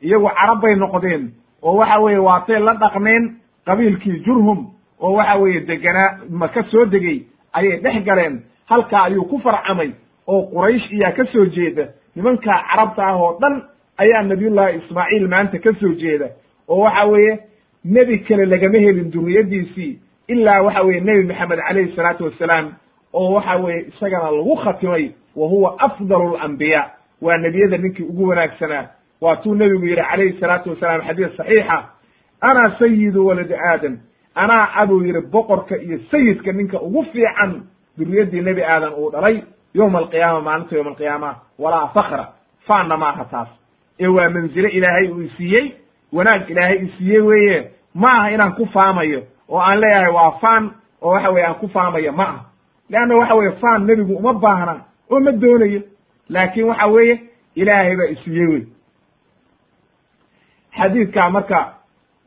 iyagu 0.03 0.29
carab 0.39 0.61
bay 0.63 0.75
noqdeen 0.77 1.33
oo 1.63 1.75
waxa 1.77 2.01
weeye 2.01 2.19
waatay 2.19 2.61
la 2.61 2.75
dhaqmeen 2.75 3.37
qabiilkii 3.67 4.23
jurhum 4.25 4.71
oo 5.01 5.13
waxa 5.15 5.37
weeye 5.39 5.61
deganaa 5.61 6.19
maka 6.31 6.63
soo 6.71 6.85
degey 6.85 7.23
ayay 7.53 7.77
dhex 7.81 8.05
galeen. 8.05 8.41
Halkaa 8.69 9.05
ayuu 9.05 9.25
ku 9.25 9.39
farcamay 9.39 9.91
oo 10.27 10.43
quraysh 10.53 10.93
iyaa 10.93 11.13
ka 11.13 11.25
soo 11.33 11.47
jeeda. 11.47 11.89
Nimankaa 12.17 12.63
carabta 12.71 13.07
ah 13.07 13.17
oo 13.17 13.39
dhan 13.41 13.63
ayaa 13.99 14.23
nabiyullahi 14.23 14.77
ismaaciil 14.79 15.29
maanta 15.29 15.59
ka 15.59 15.73
soo 15.81 15.95
jeeda. 15.95 16.29
Oo 16.69 16.81
waxa 16.85 17.05
weeye 17.07 17.39
nebi 17.85 18.19
kale 18.19 18.45
lagama 18.47 18.79
helin 18.79 19.11
duriyaddiisii 19.11 19.99
ilaa 20.29 20.63
waxa 20.63 20.83
weeye 20.83 21.01
nebi 21.01 21.23
maxamed 21.29 21.59
calayhi 21.69 21.97
salaatu 21.97 22.25
wassalaam 22.25 22.73
oo 23.13 23.33
waxa 23.35 23.57
weeye 23.57 23.87
isagana 23.89 24.31
lagu 24.31 24.57
khatimay 24.57 25.11
wa 25.37 25.49
huwa 25.49 25.79
afdalu 25.79 26.37
alambiyaa 26.37 26.91
waa 27.23 27.37
nebiyada 27.37 27.77
ninkii 27.77 28.03
ugu 28.03 28.29
wanaagsanaa 28.29 28.87
waatuu 29.21 29.55
nebigu 29.55 29.87
yidhi 29.87 30.03
calayhi 30.11 30.41
salaatu 30.41 30.71
wasalaam 30.71 31.03
xadiis 31.07 31.37
saxiixa 31.37 31.85
ana 32.41 32.77
sayidu 32.79 33.27
waladi 33.27 33.55
aadam 33.55 33.99
anaa 34.35 34.73
abuu 34.75 35.03
yidhi 35.05 35.21
boqorka 35.21 35.77
iyo 35.77 35.99
sayidka 36.11 36.53
ninka 36.53 36.81
ugu 36.81 37.05
fiican 37.13 37.63
duriyaddii 37.99 38.41
nebi 38.41 38.63
aadan 38.65 38.93
uu 38.99 39.11
dhalay 39.11 39.43
yowma 39.75 39.99
alqiyaama 39.99 40.41
maalinta 40.41 40.77
yowma 40.77 40.91
alqiyaama 40.91 41.35
walaa 41.59 41.87
fakra 41.89 42.29
faanna 42.67 42.97
maaha 42.97 43.25
taas. 43.25 43.49
Ee 44.01 44.07
waa 44.07 44.31
manzile 44.31 44.69
ilaahay 44.69 45.09
uu 45.09 45.21
isiiyey 45.23 45.73
wanaag 46.13 46.51
ilaahay 46.51 46.79
isiiyey 46.85 47.21
weeye. 47.21 47.71
Ma 47.95 48.07
aha 48.13 48.31
inaan 48.31 48.53
ku 48.55 48.67
faamayo 48.67 49.23
oo 49.49 49.59
aan 49.61 49.81
leeyahay 49.81 50.13
waa 50.13 50.31
faan 50.41 50.71
oo 51.03 51.11
waxa 51.13 51.31
weye 51.31 51.47
aan 51.47 51.55
ku 51.55 51.69
faamayo 51.69 52.13
ma 52.13 52.25
aha. 52.25 52.45
Leanna 52.91 53.17
waxa 53.17 53.35
weye 53.35 53.53
faan 53.53 53.87
nebigu 53.87 54.17
uma 54.17 54.33
baahna 54.35 54.75
oo 55.11 55.21
ma 55.21 55.33
doonayo. 55.33 55.83
Laakin 56.29 56.65
waxa 56.65 56.87
weeye 56.87 57.21
ilaahay 57.55 57.97
baa 57.97 58.05
isiiyey 58.15 58.47
wey 58.47 58.63
xadiidkaa 60.79 61.31
marka 61.31 61.75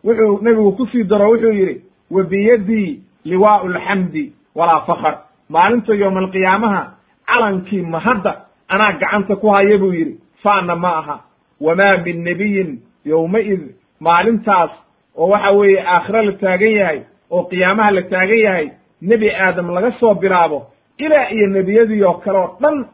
wuxuu 0.03 0.39
nebigu 0.41 0.71
ku 0.71 0.85
sii 0.87 1.03
daro 1.03 1.29
wuxuu 1.31 1.51
yidhi 1.53 1.81
wa 2.13 2.23
biyadii 2.31 2.89
liwaau 3.25 3.67
lxamdi 3.75 4.23
walaa 4.55 4.81
fakr 4.87 5.13
maalinta 5.49 5.93
yowma 6.01 6.19
alqiyaamaha 6.23 6.81
calankii 7.29 7.81
mahadda 7.95 8.33
anaa 8.73 8.91
gacanta 9.01 9.35
ku 9.35 9.47
haya 9.55 9.77
buu 9.77 9.93
yidhi 9.93 10.15
faana 10.43 10.75
ma 10.75 10.91
aha. 11.01 11.15
Wamaa 11.61 11.97
min 12.05 12.23
nebiyin 12.27 12.69
yowmaid 13.05 13.61
maalintaas 13.99 14.71
oo 15.17 15.27
waxa 15.33 15.51
weeye 15.51 15.81
aakhiro 15.93 16.21
la 16.27 16.31
taagan 16.43 16.73
yahay 16.79 16.99
oo 17.31 17.43
qiyaamaha 17.51 17.91
la 17.91 18.01
taagan 18.11 18.37
yahay 18.45 18.67
nebi 19.01 19.29
aadam 19.31 19.67
laga 19.75 19.91
soo 19.99 20.13
bilaabo 20.15 20.59
ilaa 20.97 21.29
iyo 21.35 21.47
nebiyadii 21.47 22.03
oo 22.03 22.13
kale 22.13 22.37
oo 22.37 22.57
dhan 22.61 22.85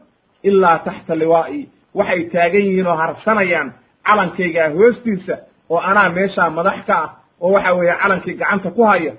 ilaa 0.42 0.78
taxta 0.78 1.14
liwaa'i. 1.14 1.68
Waxay 1.94 2.22
taagan 2.32 2.60
yihiin 2.66 2.86
oo 2.86 2.94
harsanayaan 3.02 3.72
calankaygaa 4.06 4.68
hoostiisa 4.76 5.34
oo 5.70 5.78
anaa 5.90 6.08
meeshaa 6.08 6.50
madax 6.50 6.78
ka 6.86 6.94
ah 7.04 7.10
oo 7.40 7.52
waxa 7.52 7.72
weeye 7.74 7.94
calankii 8.02 8.34
gacanta 8.34 8.70
ku 8.70 8.82
haya 8.84 9.12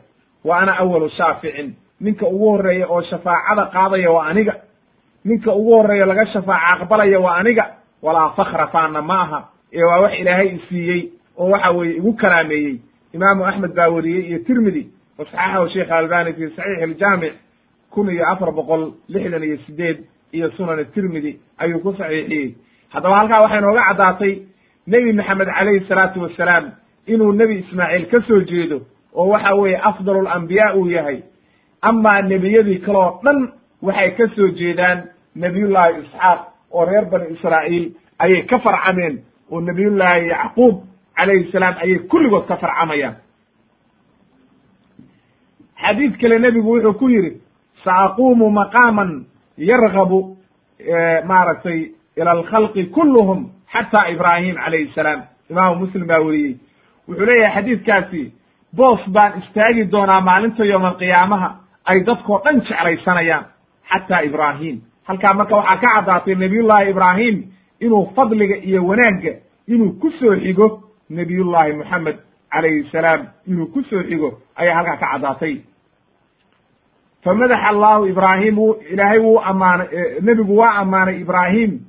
wa 0.46 0.60
ana 0.60 0.78
awalu 0.80 1.10
shaaficin. 1.10 1.74
Ninka 2.02 2.26
ugu 2.28 2.50
horreeya 2.52 2.88
oo 2.90 3.02
shafaacada 3.02 3.66
qaadaya 3.74 4.12
waa 4.12 4.26
aniga. 4.30 4.56
Ninka 5.26 5.52
ugu 5.54 5.72
horreeya 5.78 6.06
laga 6.06 6.26
shafaaca 6.34 6.82
aqbalaya 6.82 7.20
waa 7.20 7.36
aniga. 7.38 7.66
Walaa 8.02 8.30
fakra 8.30 8.68
faana 8.68 9.02
ma 9.02 9.22
aha. 9.22 9.40
Ee 9.74 9.84
waa 9.84 10.00
wax 10.02 10.14
ilaahay 10.20 10.48
isiiyey 10.56 11.10
oo 11.38 11.50
waxa 11.50 11.72
weeye 11.72 11.96
igu 11.98 12.14
kalaameeyey 12.14 12.80
imaamu 13.14 13.46
axmed 13.46 13.74
baa 13.76 13.88
weriyey 13.90 14.28
iyo 14.30 14.40
tirmidi 14.40 14.88
wa 15.18 15.26
saxaxahu 15.26 15.70
sheikh 15.70 15.92
albani 15.92 16.34
fi 16.34 16.50
saxiix 16.56 16.82
aljaamic 16.84 17.34
kun 17.92 18.10
iyo 18.10 18.26
afar 18.30 18.52
boqol 18.52 18.94
lixdan 19.10 19.44
iyo 19.44 19.58
sideed 19.66 19.98
iyo 20.34 20.50
sunan 20.58 20.86
tirmidi 20.94 21.40
ayuu 21.58 21.80
ku 21.80 21.94
saxiixiyey. 21.94 22.56
Haddaba 22.90 23.16
halkaa 23.20 23.42
waxay 23.42 23.62
nooga 23.62 23.84
caddaatay 23.90 24.34
nebi 24.88 25.14
maxamed 25.14 25.48
calayhi 25.48 25.86
salaatu 25.88 26.22
wasalaam 26.22 26.72
inuu 27.08 27.32
nebi 27.32 27.60
ismaaciil 27.60 28.06
ka 28.12 28.22
soo 28.28 28.42
jeedo 28.42 28.82
oo 29.14 29.28
waxa 29.28 29.56
weeye 29.56 29.78
afdalu 29.78 30.22
lambiyaa 30.24 30.74
uu 30.76 30.88
yahay. 30.90 31.20
Amaa 31.82 32.22
nebiyadii 32.22 32.80
kaloo 32.80 33.20
dhan 33.24 33.52
waxay 33.82 34.12
ka 34.12 34.28
soo 34.36 34.48
jeedaan 34.48 35.04
nebiyullaahi 35.36 36.02
isxaaq 36.02 36.40
oo 36.72 36.86
reer 36.86 37.06
bani 37.06 37.34
israa'iil 37.34 37.92
ayay 38.20 38.42
ka 38.46 38.60
farcameen 38.60 39.20
oo 39.52 39.62
nebiyullaahi 39.62 40.28
yacquub 40.28 40.84
calayhi 41.16 41.52
salaam 41.52 41.76
ayay 41.84 42.00
kulligood 42.00 42.46
ka 42.48 42.58
farcamayaan. 42.58 43.16
Xadiid 45.82 46.18
kale 46.22 46.40
nebigu 46.40 46.70
wuxuu 46.74 46.94
ku 47.00 47.10
yidhi 47.10 47.42
saaquumu 47.84 48.50
maqaaman 48.52 49.26
yargabu 49.58 50.38
maaragtay 51.26 51.92
ila 52.18 52.32
alkhalqi 52.32 52.86
kulluhum 52.86 53.50
xata 53.74 54.10
ibraahim 54.12 54.56
calayhi 54.56 54.92
salaam. 54.96 55.22
Imaamu 55.50 55.76
muslim 55.86 56.08
baa 56.08 56.22
weriyey 56.22 56.56
wuxuu 57.12 57.26
leeyahay 57.30 57.56
xadiidkaasi 57.64 58.22
boos 58.76 59.02
baan 59.16 59.32
istaagi 59.42 59.84
doonaa 59.92 60.22
maalinta 60.22 60.66
yowma 60.66 60.88
alqiyaamaha 60.88 61.50
ay 61.86 62.00
dadkoo 62.08 62.40
dhan 62.46 62.62
jeclaysanayaan 62.62 63.46
xataa 63.92 64.22
ibraahim. 64.24 64.82
Halkaa 65.08 65.34
marka 65.34 65.56
waxaa 65.56 65.78
ka 65.82 65.88
caddaatay 65.96 66.36
nebiyullaahi 66.36 66.90
ibraahim 66.90 67.36
inuu 67.80 68.06
fadliga 68.16 68.56
iyo 68.56 68.86
wanaagga 68.90 69.34
inuu 69.68 69.92
ku 70.02 70.12
soo 70.20 70.36
xigo 70.44 70.68
nebiyullaahi 71.10 71.74
moxamed 71.74 72.18
calayhi 72.52 72.84
salaam. 72.92 73.22
Inuu 73.48 73.68
ku 73.74 73.82
soo 73.90 74.04
xigo 74.10 74.30
ayaa 74.56 74.76
halkaa 74.76 74.98
ka 74.98 75.08
caddaatay. 75.12 75.56
Famadaxa 77.24 77.68
allahu 77.70 78.08
ibraahim 78.08 78.58
wu 78.60 78.76
ilaahay 78.92 79.20
wuu 79.20 79.40
ammaanay 79.40 79.88
nebigu 80.22 80.58
waa 80.58 80.74
ammaanay 80.82 81.20
ibraahim 81.22 81.80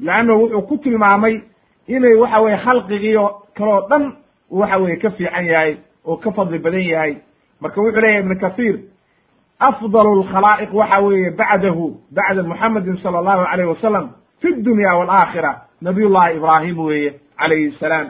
leannahu 0.00 0.40
wuxuu 0.42 0.62
ku 0.68 0.76
tilmaamay 0.78 1.40
inay 1.88 2.14
waxa 2.14 2.40
weye 2.40 2.56
khalqigiio 2.64 3.26
kaloo 3.56 3.86
dhan 3.90 4.12
waxa 4.50 4.78
weye 4.78 4.96
ka 4.96 5.10
fiican 5.10 5.44
yahay 5.46 5.76
oo 6.06 6.16
ka 6.16 6.30
fadli 6.32 6.58
badan 6.58 6.80
yahay. 6.82 7.16
Marka 7.60 7.80
wuxuu 7.80 8.00
leeyahay 8.00 8.20
ibnu 8.22 8.36
kasiir 8.40 8.76
afdalu 9.58 10.22
lkhalaa'iq 10.22 10.72
waxa 10.74 10.98
weeye 11.00 11.30
bacdahu 11.30 11.96
bacda 12.10 12.42
muxamedin 12.42 12.96
sala 13.02 13.18
allahu 13.18 13.44
alayh 13.52 13.68
wasalam 13.68 14.10
fi 14.40 14.52
dunya 14.62 14.94
waalaakhira 14.96 15.52
nabiyullahi 15.82 16.36
ibraahim 16.36 16.78
weeye 16.78 17.10
calayhi 17.38 17.72
salaam. 17.80 18.08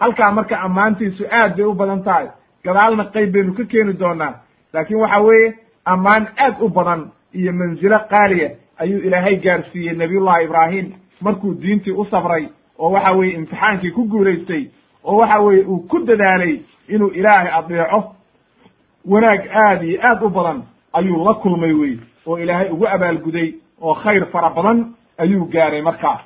Halkaa 0.00 0.30
marka 0.32 0.60
ammaantiisu 0.60 1.24
aad 1.30 1.56
bay 1.56 1.64
u 1.66 1.74
badan 1.74 2.02
tahay. 2.04 2.26
Gadaalna 2.64 3.04
qayb 3.12 3.32
baynu 3.32 3.54
ka 3.54 3.64
keeni 3.64 3.92
doonaa. 3.92 4.34
Laakin 4.72 4.96
waxa 4.96 5.20
weeye 5.20 5.54
ammaan 5.84 6.26
aad 6.38 6.56
u 6.60 6.68
badan 6.68 7.10
iyo 7.34 7.52
manzilo 7.52 7.98
qaaliya 8.10 8.50
ayuu 8.78 8.98
ilaahay 9.00 9.36
gaarsiiyey 9.36 9.96
nabiyullahi 9.96 10.44
ibraahim. 10.44 10.92
Markuu 11.20 11.54
diintii 11.54 11.92
u 11.92 12.04
sabray 12.10 12.48
oo 12.78 12.90
waxa 12.92 13.12
weeye 13.12 13.34
imtixaankii 13.34 13.90
ku 13.90 14.04
guulaystay 14.04 14.68
oo 15.06 15.16
waxa 15.20 15.38
weeye 15.40 15.64
uu 15.64 15.78
ku 15.90 15.98
dadaalay 15.98 16.54
inuu 16.88 17.08
ilaahay 17.18 17.50
adeeco 17.58 18.14
wanaag 19.12 19.42
aad 19.64 19.82
iyo 19.82 20.00
aad 20.10 20.22
u 20.22 20.28
badan 20.30 20.62
ayuu 20.92 21.24
la 21.24 21.34
kulmay 21.34 21.72
wey 21.72 21.94
oo 22.26 22.38
ilaahay 22.38 22.68
ugu 22.70 22.86
abaalguday 22.88 23.54
oo 23.80 23.94
khayr 23.94 24.26
fara 24.32 24.50
badan 24.50 24.78
ayuu 25.18 25.44
gaaray 25.54 25.82
markaa 25.82 26.18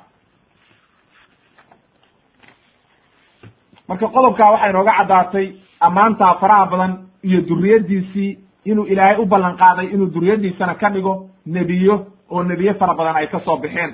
marka 3.87 4.07
qodobkaa 4.07 4.51
waxay 4.53 4.71
nooga 4.73 4.93
caddaatay 4.97 5.47
ammaantaa 5.79 6.33
faraha 6.41 6.65
badan 6.71 6.91
iyo 7.23 7.41
duriyaddiisii 7.41 8.37
inuu 8.65 8.85
ilaahay 8.85 9.17
u 9.21 9.25
ballan 9.25 9.57
qaaday 9.57 9.85
inuu 9.93 10.07
duriyaddiisana 10.13 10.75
ka 10.75 10.89
dhigo 10.89 11.13
nebiyo 11.45 12.05
oo 12.31 12.43
nebiye 12.43 12.73
fara 12.73 12.93
badan 12.93 13.15
ay 13.15 13.27
ka 13.27 13.39
soo 13.45 13.57
baxeen. 13.57 13.93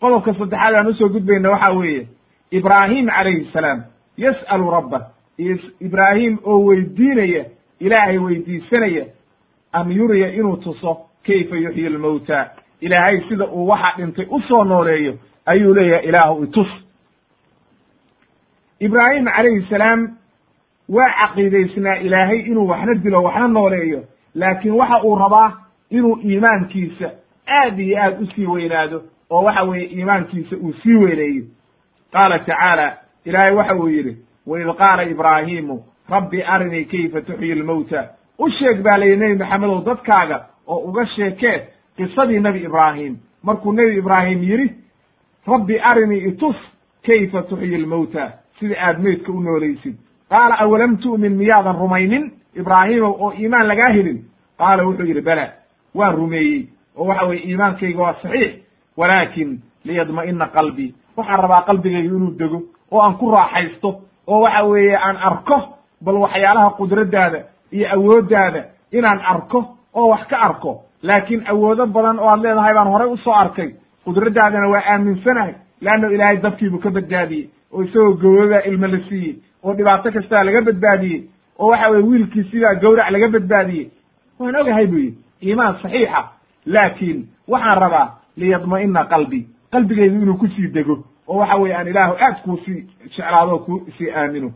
Qodobka 0.00 0.34
saddexaad 0.34 0.74
aan 0.74 0.86
u 0.88 0.94
soo 0.94 1.08
gudbayna 1.08 1.50
waxa 1.50 1.70
weeye 1.70 2.06
ibraahim 2.50 3.06
calayhi 3.06 3.50
salaam 3.52 3.82
yas'alu 4.16 4.70
rabba 4.70 5.00
ibraahim 5.80 6.38
oo 6.44 6.64
weydiinaya 6.64 7.44
ilaahay 7.80 8.18
weydiisanaya 8.18 9.04
an 9.72 9.92
yuriya 9.92 10.28
inuu 10.32 10.56
tuso 10.56 10.98
kayfa 11.26 11.56
yuxyi 11.56 11.88
lmowta 11.88 12.50
ilaahay 12.80 13.20
sida 13.28 13.46
uu 13.46 13.66
waxa 13.68 13.92
dhintay 13.96 14.26
u 14.30 14.40
soo 14.48 14.64
nooleeyo 14.64 15.14
ayuu 15.46 15.74
leeyahay 15.74 16.08
ilaahu 16.08 16.44
itus 16.44 16.68
ibraahim 18.80 19.24
calayhi 19.24 19.66
salaam 19.70 20.08
waa 20.88 21.08
caqiidaysnaa 21.20 21.96
ilaahay 21.96 22.38
inuu 22.40 22.66
waxna 22.68 22.94
dilo 22.94 23.22
waxna 23.22 23.48
nooleeyo 23.48 24.04
laakiin 24.34 24.74
waxa 24.74 25.02
uu 25.04 25.14
rabaa 25.18 25.52
inuu 25.90 26.18
iimaankiisa 26.24 27.10
aad 27.48 27.78
iyo 27.80 27.98
aad 28.02 28.22
u 28.22 28.26
sii 28.34 28.46
weynaado 28.46 29.02
oo 29.30 29.42
waxa 29.44 29.62
weeye 29.62 29.86
iimaankiisa 29.86 30.56
uu 30.56 30.72
sii 30.82 30.94
weyneeyo 30.94 31.44
qaala 32.12 32.38
tacaala 32.38 32.96
ilaahay 33.24 33.54
waxa 33.54 33.74
uu 33.76 33.88
yidhi 33.88 34.16
waid 34.46 34.68
qaala 34.78 35.02
ibraahiimu 35.04 35.82
rabbi 36.10 36.42
arinii 36.42 36.84
kayfa 36.84 37.20
tuxyi 37.20 37.54
lmowta 37.54 38.08
u 38.38 38.50
sheeg 38.50 38.82
baa 38.82 38.96
layidhi 38.98 39.16
nebi 39.20 39.38
maxamedow 39.38 39.84
dadkaaga 39.84 40.46
oo 40.66 40.78
uga 40.88 41.06
sheekee 41.06 41.58
qisadii 41.96 42.40
nebi 42.40 42.58
ibraahim 42.64 43.16
markuu 43.42 43.72
nebi 43.72 43.98
ibraahim 43.98 44.42
yidhi 44.42 44.68
rabbi 45.46 45.78
arinii 45.90 46.24
itus 46.28 46.56
kayfa 47.06 47.42
tuxyi 47.42 47.78
lmowta 47.78 48.32
sida 48.60 48.76
aad 48.86 48.98
meydka 49.02 49.32
u 49.32 49.40
noolaysid 49.40 49.94
qaala 50.30 50.54
awalam 50.60 50.96
tu'min 50.96 51.32
miyaadan 51.36 51.76
rumaynin 51.76 52.32
ibraahiimow 52.56 53.14
oo 53.24 53.32
iimaan 53.32 53.68
lagaa 53.68 53.88
helin 53.88 54.18
qaala 54.58 54.84
wuxuu 54.84 55.06
yidhi 55.06 55.20
bala 55.20 55.46
waan 55.94 56.14
rumeeyey 56.16 56.66
oo 56.96 57.04
waxa 57.06 57.26
weye 57.26 57.42
iimaankayga 57.48 58.02
waa 58.02 58.14
saxiix 58.22 58.52
walaakin 58.96 59.60
liyadma'ina 59.84 60.46
qalbii 60.46 60.94
waxaan 61.20 61.40
rabaa 61.44 61.62
qalbigayga 61.68 62.08
inuu 62.08 62.30
dego 62.38 62.58
oo 62.90 63.00
aan 63.02 63.14
ku 63.18 63.30
raaxaysto 63.30 63.88
oo 64.26 64.40
waxa 64.44 64.64
weeye 64.64 64.96
aan 64.96 65.16
arko 65.16 65.56
bal 66.04 66.16
waxyaalaha 66.24 66.70
qudraddaada 66.78 67.38
iyo 67.72 67.86
awooddaada 67.94 68.60
inaan 68.92 69.20
arko 69.32 69.58
oo 69.94 70.08
wax 70.10 70.26
ka 70.28 70.36
arko. 70.48 70.82
Laakiin 71.02 71.42
awoodo 71.48 71.86
badan 71.86 72.18
oo 72.18 72.28
aad 72.28 72.40
leedahay 72.42 72.74
baan 72.74 72.88
horay 72.92 73.08
u 73.08 73.16
soo 73.16 73.32
arkay. 73.32 73.70
Qudraddaadana 74.04 74.68
waa 74.68 74.82
aaminsanahay. 74.92 75.54
Leanna 75.80 76.08
ilaahay 76.12 76.36
dabkiibuu 76.42 76.78
ka 76.80 76.90
badbaadiyey 76.90 77.48
oo 77.72 77.82
isagoo 77.82 78.14
gowrabaa 78.22 78.62
ilmo 78.68 78.86
la 78.86 78.98
siiyey 79.08 79.34
oo 79.64 79.72
dhibaato 79.74 80.12
kastaa 80.12 80.44
laga 80.44 80.60
badbaadiyey 80.62 81.20
oo 81.58 81.68
waxa 81.70 81.88
weye 81.90 82.02
wiilkii 82.02 82.44
sidaa 82.50 82.74
gawrac 82.74 83.10
laga 83.10 83.28
badbaadiyey. 83.28 83.88
Waan 84.38 84.56
ogahay 84.56 84.86
bu 84.86 84.96
yidhi 84.96 85.18
iimaan 85.42 85.74
saxiixa. 85.82 86.20
Laakiin 86.66 87.26
waxaan 87.48 87.78
rabaa 87.80 88.08
liyadma'ina 88.36 89.04
qalbi 89.04 89.46
qalbigaydu 89.72 90.22
inuu 90.22 90.36
ku 90.38 90.46
sii 90.48 90.68
dego 90.68 91.04
oo 91.30 91.38
waxa 91.38 91.56
weye 91.56 91.74
aan 91.74 91.88
ilaahu 91.88 92.14
aad 92.24 92.36
kuu 92.44 92.56
sii 92.64 92.86
jeclaado 93.04 93.58
ku 93.58 93.72
sii 93.98 94.10
aamino. 94.10 94.50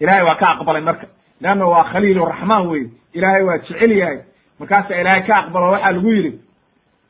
Ilahay 0.00 0.22
waa 0.24 0.34
ka 0.34 0.46
aqbalay 0.50 0.82
marka. 0.82 1.06
Leanna 1.40 1.66
waa 1.66 1.84
khaliil 1.92 2.18
raxmaan 2.32 2.66
weye 2.68 2.90
ilaahay 3.14 3.42
waa 3.42 3.58
jecel 3.58 3.92
yahay. 3.92 4.18
Markaasaa 4.58 5.00
ilaahay 5.00 5.22
ka 5.26 5.36
aqbalo 5.36 5.70
waxaa 5.72 5.92
lagu 5.92 6.10
yidhi 6.12 6.32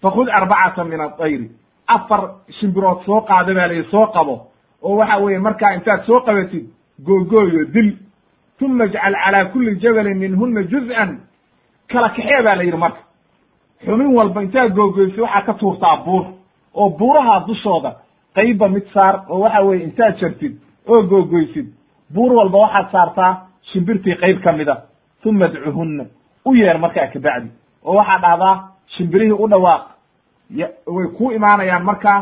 fakud 0.03 0.29
arbacata 0.29 0.85
min 0.85 1.01
adayri 1.01 1.51
afar 1.87 2.23
shimbirood 2.61 3.05
soo 3.07 3.21
qaada 3.29 3.55
baa 3.55 3.67
layihi 3.69 3.91
soo 3.91 4.07
qabo. 4.07 4.35
Oo 4.83 4.97
waxa 4.97 5.17
weeye 5.19 5.39
markaa 5.39 5.73
intaad 5.75 6.05
soo 6.07 6.21
qabatid 6.21 6.67
googooyo 7.07 7.65
dil. 7.65 7.97
Uma 8.61 8.85
ijcal 8.85 9.15
calaa 9.25 9.45
kuli 9.53 9.77
jabalin 9.81 10.19
minhuna 10.19 10.63
juz'an. 10.63 11.21
Kala 11.89 12.09
kaxee 12.09 12.43
baa 12.45 12.57
la 12.57 12.63
yidhi 12.63 12.77
marka. 12.77 13.01
Xubin 13.85 14.15
walba 14.17 14.43
intaad 14.43 14.75
googoysid 14.75 15.19
waxaa 15.21 15.43
ka 15.47 15.55
tuurtaa 15.55 15.97
buur. 16.05 16.25
Oo 16.75 16.91
buuraha 16.91 17.45
dushooda 17.47 17.91
qaybba 18.39 18.69
mid 18.69 18.87
saar 18.95 19.15
oo 19.31 19.41
waxa 19.45 19.61
weeye 19.67 19.85
intaad 19.85 20.19
jartid 20.21 20.55
oo 20.89 21.03
googoysid 21.11 21.67
buur 22.15 22.33
walba 22.39 22.59
waxaad 22.59 22.91
saartaa 22.93 23.33
shimbirtii 23.73 24.15
qayb 24.23 24.41
ka 24.45 24.53
mida 24.53 24.75
uma 25.25 25.45
adcuhunna 25.45 26.05
u 26.45 26.55
yeer 26.55 26.79
markaa 26.79 27.07
kabacdi 27.13 27.49
oo 27.85 27.95
waxaad 27.99 28.21
dhahdaa 28.23 28.55
shimbirihii 28.97 29.33
u 29.45 29.49
dhawaaq 29.49 29.83
way 30.87 31.07
kuu 31.19 31.31
imaanayaan 31.33 31.85
markaa 31.85 32.21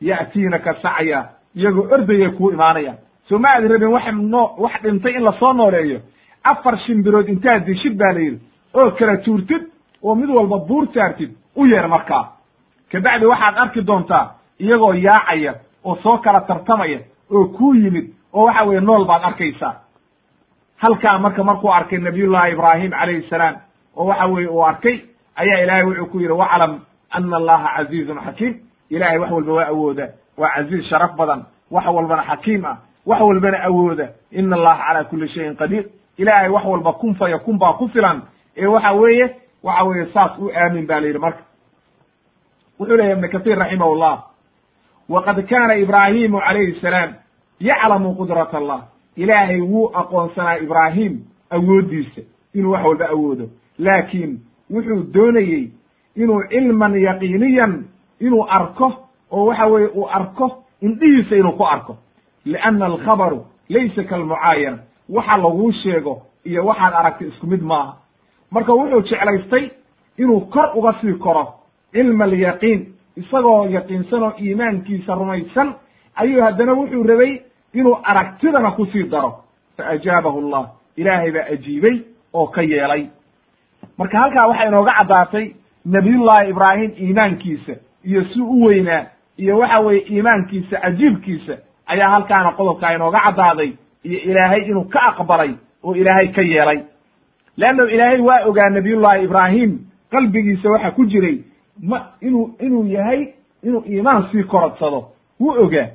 ya'tiinaka 0.00 0.74
sacya 0.82 1.28
iyagoo 1.56 1.86
ordayay 1.94 2.30
kuu 2.30 2.50
imaanayaan. 2.50 2.96
Soo 3.28 3.38
ma 3.38 3.48
aad 3.54 3.64
rabin 3.70 3.88
wax 3.88 4.04
noo 4.12 4.54
wax 4.58 4.82
dhintay 4.82 5.12
in 5.16 5.22
la 5.24 5.32
soo 5.38 5.52
nooleeyo. 5.52 6.00
Afar 6.44 6.78
shimbirood 6.86 7.28
intaad 7.28 7.64
dishid 7.66 7.96
baa 7.98 8.12
la 8.12 8.20
yidhi. 8.20 8.40
Oo 8.74 8.90
kala 8.90 9.16
tuurtid 9.16 9.62
oo 10.02 10.14
mid 10.14 10.28
walba 10.30 10.58
buur 10.68 10.86
saartid 10.94 11.30
u 11.56 11.66
yeer 11.66 11.88
markaa. 11.88 12.24
Kabacdi 12.92 13.26
waxaad 13.26 13.54
arki 13.58 13.80
doontaa 13.86 14.34
iyagoo 14.60 14.94
yaacaya 14.94 15.54
oo 15.84 15.96
soo 16.02 16.18
kala 16.18 16.40
tartamaya 16.40 16.98
oo 17.30 17.44
kuu 17.46 17.74
yimid 17.74 18.10
oo 18.32 18.44
waxa 18.46 18.64
weeye 18.64 18.80
nool 18.80 19.04
baad 19.04 19.22
arkaysaa. 19.24 19.74
Halkaa 20.76 21.18
marka 21.18 21.44
markuu 21.44 21.72
arkay 21.72 21.98
nabiyullahi 21.98 22.52
ibraahim 22.52 22.90
calayhi 22.90 23.28
salaam 23.30 23.56
oo 23.96 24.04
waxa 24.06 24.26
weeye 24.26 24.48
uu 24.48 24.62
arkay 24.66 25.00
ayaa 25.36 25.60
ilaahay 25.62 25.84
wuxuu 25.84 26.06
ku 26.06 26.18
yidhi 26.20 26.32
waclam 26.32 26.80
ana 27.10 27.36
allaha 27.36 27.76
casiizun 27.76 28.20
xakiim. 28.24 28.54
Ilahay 28.90 29.18
wax 29.18 29.30
walba 29.30 29.52
waa 29.52 29.66
awooda 29.66 30.08
waa 30.38 30.48
caziiz 30.54 30.84
sharaf 30.88 31.16
badan 31.16 31.44
wax 31.70 31.86
walbana 31.86 32.22
xakiim 32.24 32.64
ah. 32.64 32.76
Wax 33.06 33.20
walbana 33.20 33.62
awooda 33.64 34.08
ina 34.30 34.56
allaha 34.56 34.84
calaa 34.86 35.04
kuli 35.04 35.28
shayin 35.28 35.56
qadiir. 35.56 35.84
Ilaahay 36.18 36.48
wax 36.48 36.64
walba 36.64 36.92
kun 36.92 37.14
fa 37.14 37.28
yakun 37.30 37.58
baa 37.58 37.72
ku 37.72 37.88
filan. 37.88 38.22
Ee 38.56 38.66
waxa 38.66 38.92
weeye 38.92 39.36
waxa 39.62 39.84
weeye 39.84 40.06
saas 40.12 40.38
u 40.38 40.50
aamin 40.50 40.86
ba 40.86 41.00
la 41.00 41.06
yidhi 41.06 41.18
marka. 41.18 41.42
Wuxuu 42.78 42.96
leeyahy 42.96 43.12
ibn 43.18 43.28
kaثيir 43.28 43.58
raximah 43.58 43.88
llah 43.96 44.18
waqad 45.08 45.46
kana 45.48 45.74
ibraahimu 45.76 46.40
calayhi 46.40 46.80
salaam 46.80 47.14
yaclamu 47.60 48.14
qudrat 48.14 48.54
allah 48.54 48.80
ilaahay 49.16 49.60
wuu 49.60 49.90
aqoonsanaa 49.94 50.56
ibraahim 50.58 51.20
awooddiisa 51.50 52.20
inuu 52.54 52.72
wax 52.72 52.84
walba 52.84 53.08
awoodo 53.08 53.48
laakiin 53.78 54.38
wuxuu 54.70 55.02
doonayey 55.14 55.70
inuu 56.16 56.42
cilman 56.50 57.00
yaqiiniyan 57.00 57.84
inuu 58.20 58.46
arko 58.48 58.92
oo 59.30 59.46
waxa 59.46 59.66
weeye 59.66 59.88
uu 59.88 60.08
arko 60.10 60.64
indhihiisa 60.82 61.36
inuu 61.36 61.52
ku 61.52 61.64
arko 61.66 61.96
lianna 62.44 62.86
alkhabaru 62.86 63.46
laysa 63.68 64.04
kalmucaayana 64.04 64.78
waxa 65.08 65.36
laguu 65.36 65.72
sheego 65.72 66.22
iyo 66.44 66.66
waxaad 66.66 66.94
aragtay 66.94 67.28
isku 67.28 67.46
mid 67.46 67.62
maaha 67.62 67.96
marka 68.50 68.72
wuxuu 68.72 69.00
jeclaystay 69.00 69.70
inuu 70.18 70.40
kor 70.40 70.70
uga 70.74 70.94
sii 71.00 71.12
koro 71.14 71.54
cilma 71.92 72.24
alyaqiin 72.24 72.86
isagoo 73.16 73.66
yaqiinsan 73.68 74.22
oo 74.22 74.32
iimaankiisa 74.40 75.14
rumaysan 75.14 75.74
ayuu 76.14 76.42
haddana 76.42 76.72
wuxuu 76.74 77.02
rabay 77.02 77.40
inuu 77.74 77.98
aragtidana 78.04 78.70
ku 78.70 78.86
sii 78.86 79.02
daro. 79.08 79.44
Fa 79.76 79.86
ajaabahu 79.86 80.38
allah. 80.38 80.70
Ilaahay 80.96 81.30
baa 81.32 81.46
ajiibay 81.52 82.00
oo 82.32 82.46
ka 82.46 82.62
yeelay. 82.62 83.06
Marka 83.98 84.18
halkaa 84.18 84.46
waxaa 84.46 84.68
inooga 84.68 84.92
caddaatay 84.98 85.46
nabiyullahi 85.84 86.50
ibraahim 86.50 86.90
iimaankiisa 87.00 87.72
iyo 88.04 88.24
si 88.24 88.40
u 88.40 88.64
weynaa 88.64 89.06
iyo 89.38 89.58
waxa 89.58 89.82
weeye 89.82 90.02
iimaankiisa 90.10 90.80
cajiibkiisa 90.80 91.56
ayaa 91.86 92.08
halkaana 92.10 92.52
qodobkaa 92.52 92.94
inooga 92.94 93.20
caddaaday 93.20 93.72
iyo 94.04 94.18
ilaahay 94.20 94.60
inuu 94.60 94.84
ka 94.84 95.00
aqbalay 95.02 95.50
oo 95.84 95.94
ilaahay 95.94 96.28
ka 96.28 96.42
yeelay. 96.42 96.80
Leanno 97.56 97.86
ilaahay 97.88 98.20
waa 98.20 98.44
ogaa 98.46 98.68
nabiyullahi 98.70 99.24
ibraahim 99.24 99.78
qalbigiisa 100.10 100.70
waxa 100.70 100.90
ku 100.90 101.06
jiray 101.06 101.38
ma 101.80 101.98
inuu 102.20 102.54
inuu 102.60 102.86
yahay 102.86 103.32
inuu 103.62 103.84
iimaan 103.86 104.28
sii 104.32 104.42
korodsado 104.44 105.08
wuu 105.40 105.54
ogaa 105.64 105.88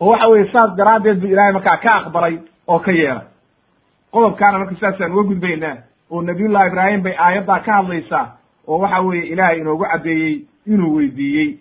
oo 0.00 0.10
waxa 0.10 0.28
weye 0.28 0.52
saas 0.52 0.76
daraaddeed 0.76 1.20
bu 1.20 1.26
ilahay 1.26 1.52
markaa 1.52 1.76
ka 1.76 1.90
aqbalay 1.96 2.38
oo 2.66 2.78
ka 2.78 2.92
yeelay. 2.92 3.24
Qodobkaana 4.12 4.58
marka 4.58 4.74
sidaasaan 4.74 5.12
uga 5.12 5.22
gudbaynaa 5.28 5.76
oo 6.10 6.22
nabiyullahi 6.22 6.68
ibraahim 6.68 7.02
bay 7.02 7.14
aayaddaa 7.18 7.58
ka 7.60 7.72
hadlaysaa 7.72 8.36
oo 8.66 8.78
waxa 8.78 9.00
weeye 9.00 9.26
ilaahay 9.26 9.58
inoogu 9.60 9.84
caddeeyey 9.84 10.44
inuu 10.66 10.94
weydiiyey. 10.96 11.58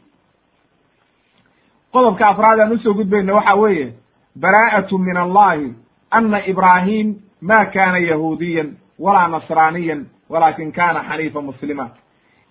Qodobka 1.92 2.28
afraad 2.28 2.60
aan 2.60 2.72
u 2.72 2.78
soo 2.78 2.94
gudbayna 2.94 3.34
waxa 3.34 3.56
weeye 3.56 3.94
baraa'atu 4.40 4.98
min 4.98 5.18
allahi 5.18 5.74
ana 6.12 6.46
ibraahim 6.48 7.16
ma 7.42 7.66
kana 7.66 7.98
yahuudiyan 7.98 8.78
walaa 9.00 9.28
nasraaniyan 9.28 10.06
walakin 10.30 10.72
kana 10.72 11.04
xaniifa 11.10 11.42
muslima 11.42 11.90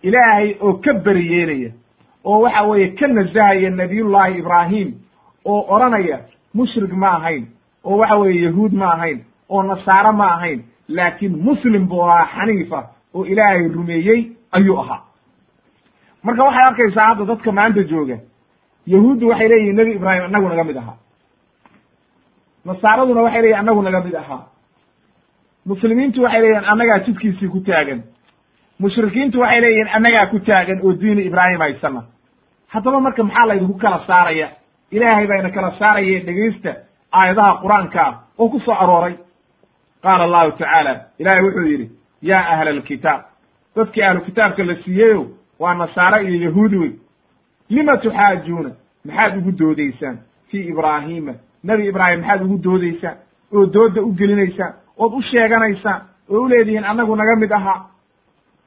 ilaahay 0.03 0.57
oo 0.61 0.73
ka 0.85 0.93
beri 0.93 1.27
yeelaya 1.33 1.71
oo 2.25 2.41
waxa 2.41 2.63
weeye 2.63 2.89
ka 2.99 3.07
nasahaya 3.07 3.71
nabiyullahi 3.71 4.39
ibraahim 4.39 4.95
oo 5.45 5.61
odhanaya 5.75 6.19
mushrik 6.55 6.93
ma 6.93 7.09
ahayn 7.17 7.47
oo 7.85 7.97
waxa 7.99 8.17
weeye 8.17 8.43
yahuud 8.45 8.73
ma 8.73 8.93
ahayn 8.95 9.25
oo 9.49 9.63
nasaaro 9.63 10.13
ma 10.13 10.27
ahayn 10.35 10.63
laakiin 10.89 11.37
muslim 11.43 11.87
buu 11.89 12.03
ahaa 12.05 12.27
xaniifa 12.37 12.81
oo 13.15 13.25
ilaahay 13.25 13.69
rumeeyey 13.69 14.31
ayuu 14.53 14.79
ahaa. 14.81 15.01
Marka 16.23 16.45
waxay 16.45 16.65
arkaysaa 16.69 17.07
hadda 17.09 17.25
dadka 17.25 17.53
maanta 17.53 17.83
jooga 17.83 18.19
yahuuddu 18.87 19.29
waxay 19.29 19.49
leeyihiin 19.49 19.77
nebi 19.77 19.93
ibraahim 19.93 20.25
annagu 20.25 20.49
naga 20.49 20.65
mid 20.65 20.77
ahaa. 20.77 20.97
Nasaaraduna 22.65 23.21
waxay 23.23 23.43
leeyihiin 23.43 23.61
annagu 23.61 23.83
naga 23.83 24.01
mid 24.01 24.15
ahaa. 24.15 24.43
Muslimiintu 25.67 26.23
waxay 26.23 26.41
leeyihiin 26.41 26.65
annagaa 26.73 26.99
jidkiisii 27.07 27.49
ku 27.49 27.61
taagan 27.61 28.03
mushrikiintu 28.81 29.41
waxay 29.41 29.61
leeyihiin 29.61 29.89
annagaa 29.97 30.27
ku 30.31 30.39
taagan 30.41 30.81
oo 30.83 30.93
diini 30.93 31.23
ibraahim 31.23 31.61
haysana. 31.61 32.03
Haddaba 32.69 33.01
marka 33.01 33.23
maxaa 33.23 33.47
laydinku 33.49 33.79
kala 33.79 34.05
saaraya? 34.07 34.49
Ilaahay 34.91 35.27
bayna 35.27 35.51
kala 35.51 35.71
saaraya 35.79 36.21
dhegaysta 36.27 36.73
aayadaha 37.13 37.61
qur'aankaa 37.63 38.11
oo 38.39 38.49
ku 38.49 38.61
soo 38.61 38.75
arooray. 38.75 39.15
Qaala 40.03 40.25
allahu 40.25 40.51
tacaala 40.53 40.93
ilaahay 41.19 41.43
wuxuu 41.45 41.67
yidhi 41.73 41.91
yaa 42.23 42.45
ahla 42.53 42.71
alkitaab 42.71 43.21
dadkii 43.77 44.03
ahlu 44.03 44.21
kitaabka 44.21 44.65
la 44.65 44.75
siiyeyo 44.85 45.27
waa 45.59 45.75
nasaare 45.75 46.23
iyo 46.27 46.45
yahuudi 46.49 46.77
wey 46.77 46.93
lima 47.71 47.97
tuxaajuuna 47.97 48.71
maxaad 49.05 49.37
ugu 49.39 49.53
doodaysaan 49.59 50.19
fii 50.51 50.69
ibraahiima 50.73 51.33
nebi 51.65 51.87
ibraahim 51.89 52.21
maxaad 52.21 52.43
ugu 52.45 52.59
doodaysaan 52.63 53.17
oo 53.55 53.67
dooda 53.67 54.03
u 54.03 54.13
gelinaysaan 54.15 54.73
ood 54.99 55.13
u 55.19 55.23
sheeganaysaan 55.23 56.01
oo 56.31 56.41
u 56.43 56.49
leedihiin 56.49 56.85
annagu 56.85 57.17
naga 57.17 57.37
mid 57.37 57.51
ahaa 57.53 57.87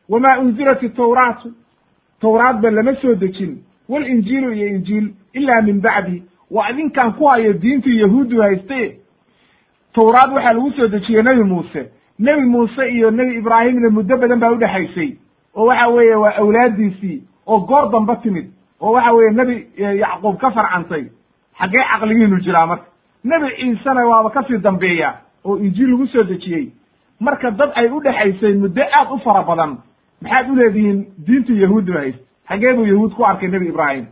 wamaa 0.09 0.39
unzilat 0.39 0.83
itawraatu 0.83 1.51
tawraadba 2.21 2.71
lama 2.71 2.95
soo 2.95 3.15
dejin 3.15 3.57
walinjiilu 3.89 4.53
iyo 4.53 4.67
injiil 4.67 5.13
ilaa 5.33 5.61
min 5.61 5.81
bacdi 5.81 6.23
waa 6.51 6.69
idinkaan 6.69 7.13
ku 7.13 7.25
hayo 7.25 7.53
diintii 7.53 7.99
yahuuddu 8.01 8.41
hayste 8.41 8.97
tawraad 9.93 10.33
waxaa 10.33 10.53
lagu 10.53 10.71
soo 10.71 10.87
dejiyey 10.87 11.23
nebi 11.23 11.43
muuse 11.43 11.89
nebi 12.19 12.41
muuse 12.45 12.89
iyo 12.91 13.11
nebi 13.11 13.35
ibraahimna 13.37 13.89
muddo 13.89 14.17
badan 14.17 14.39
baa 14.39 14.51
udhexaysay 14.51 15.15
oo 15.55 15.65
waxa 15.65 15.87
weeye 15.87 16.15
waa 16.15 16.35
awlaaddiisii 16.35 17.23
oo 17.47 17.59
goor 17.59 17.91
damba 17.91 18.15
timid 18.15 18.51
oo 18.81 18.91
waxa 18.91 19.11
weeye 19.11 19.31
nebi 19.31 19.67
yacquub 19.77 20.37
ka 20.37 20.51
farcantay 20.51 21.03
xaggee 21.59 21.83
caqligiinu 21.91 22.39
jiraa 22.39 22.65
marka 22.67 22.85
nebi 23.23 23.49
ciisena 23.55 24.05
waaba 24.07 24.29
ka 24.29 24.43
sii 24.47 24.57
dambeeya 24.57 25.13
oo 25.45 25.57
injiil 25.57 25.89
lagu 25.91 26.07
soo 26.07 26.23
dejiyey 26.23 26.71
marka 27.19 27.51
dad 27.51 27.71
ay 27.75 27.89
u 27.89 27.99
dhexaysay 28.01 28.53
muddo 28.53 28.81
aad 28.81 29.07
u 29.11 29.17
fara 29.19 29.43
badan 29.43 29.77
maxaad 30.21 30.49
u 30.49 30.55
leedihiin 30.55 31.05
diintu 31.27 31.53
yahuuddu 31.53 31.93
hayst 31.93 32.19
xaggee 32.49 32.73
buu 32.73 32.85
yahuud 32.85 33.11
ku 33.15 33.23
arkay 33.25 33.49
nebi 33.49 33.67
ibraahim. 33.67 34.05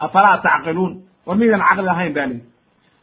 Afalaa 0.00 0.38
tacqiluun? 0.42 1.02
War 1.26 1.36
midaan 1.36 1.60
caqli 1.68 1.88
ahayn 1.88 2.12
ba 2.14 2.26
lihi 2.26 2.42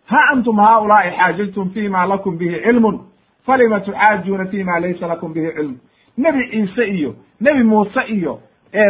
ha 0.05 0.19
antum 0.33 0.57
haaulaa'i 0.59 1.11
xaajajtum 1.17 1.69
fi 1.73 1.87
ma 1.89 2.05
lakum 2.07 2.37
bihi 2.37 2.61
cilmun? 2.63 2.99
Falima 3.45 3.79
tuxaajuuna 3.79 4.45
fi 4.51 4.63
ma 4.63 4.79
laysa 4.79 5.07
lakum 5.07 5.33
bihi 5.33 5.51
cilm? 5.55 5.75
Nebi 6.17 6.49
ciise 6.51 6.83
iyo 6.87 7.15
nebi 7.41 7.63
muuse 7.63 8.01
iyo 8.07 8.39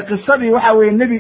qisadii 0.08 0.52
waxa 0.52 0.74
weeye 0.74 0.92
nebi 0.92 1.18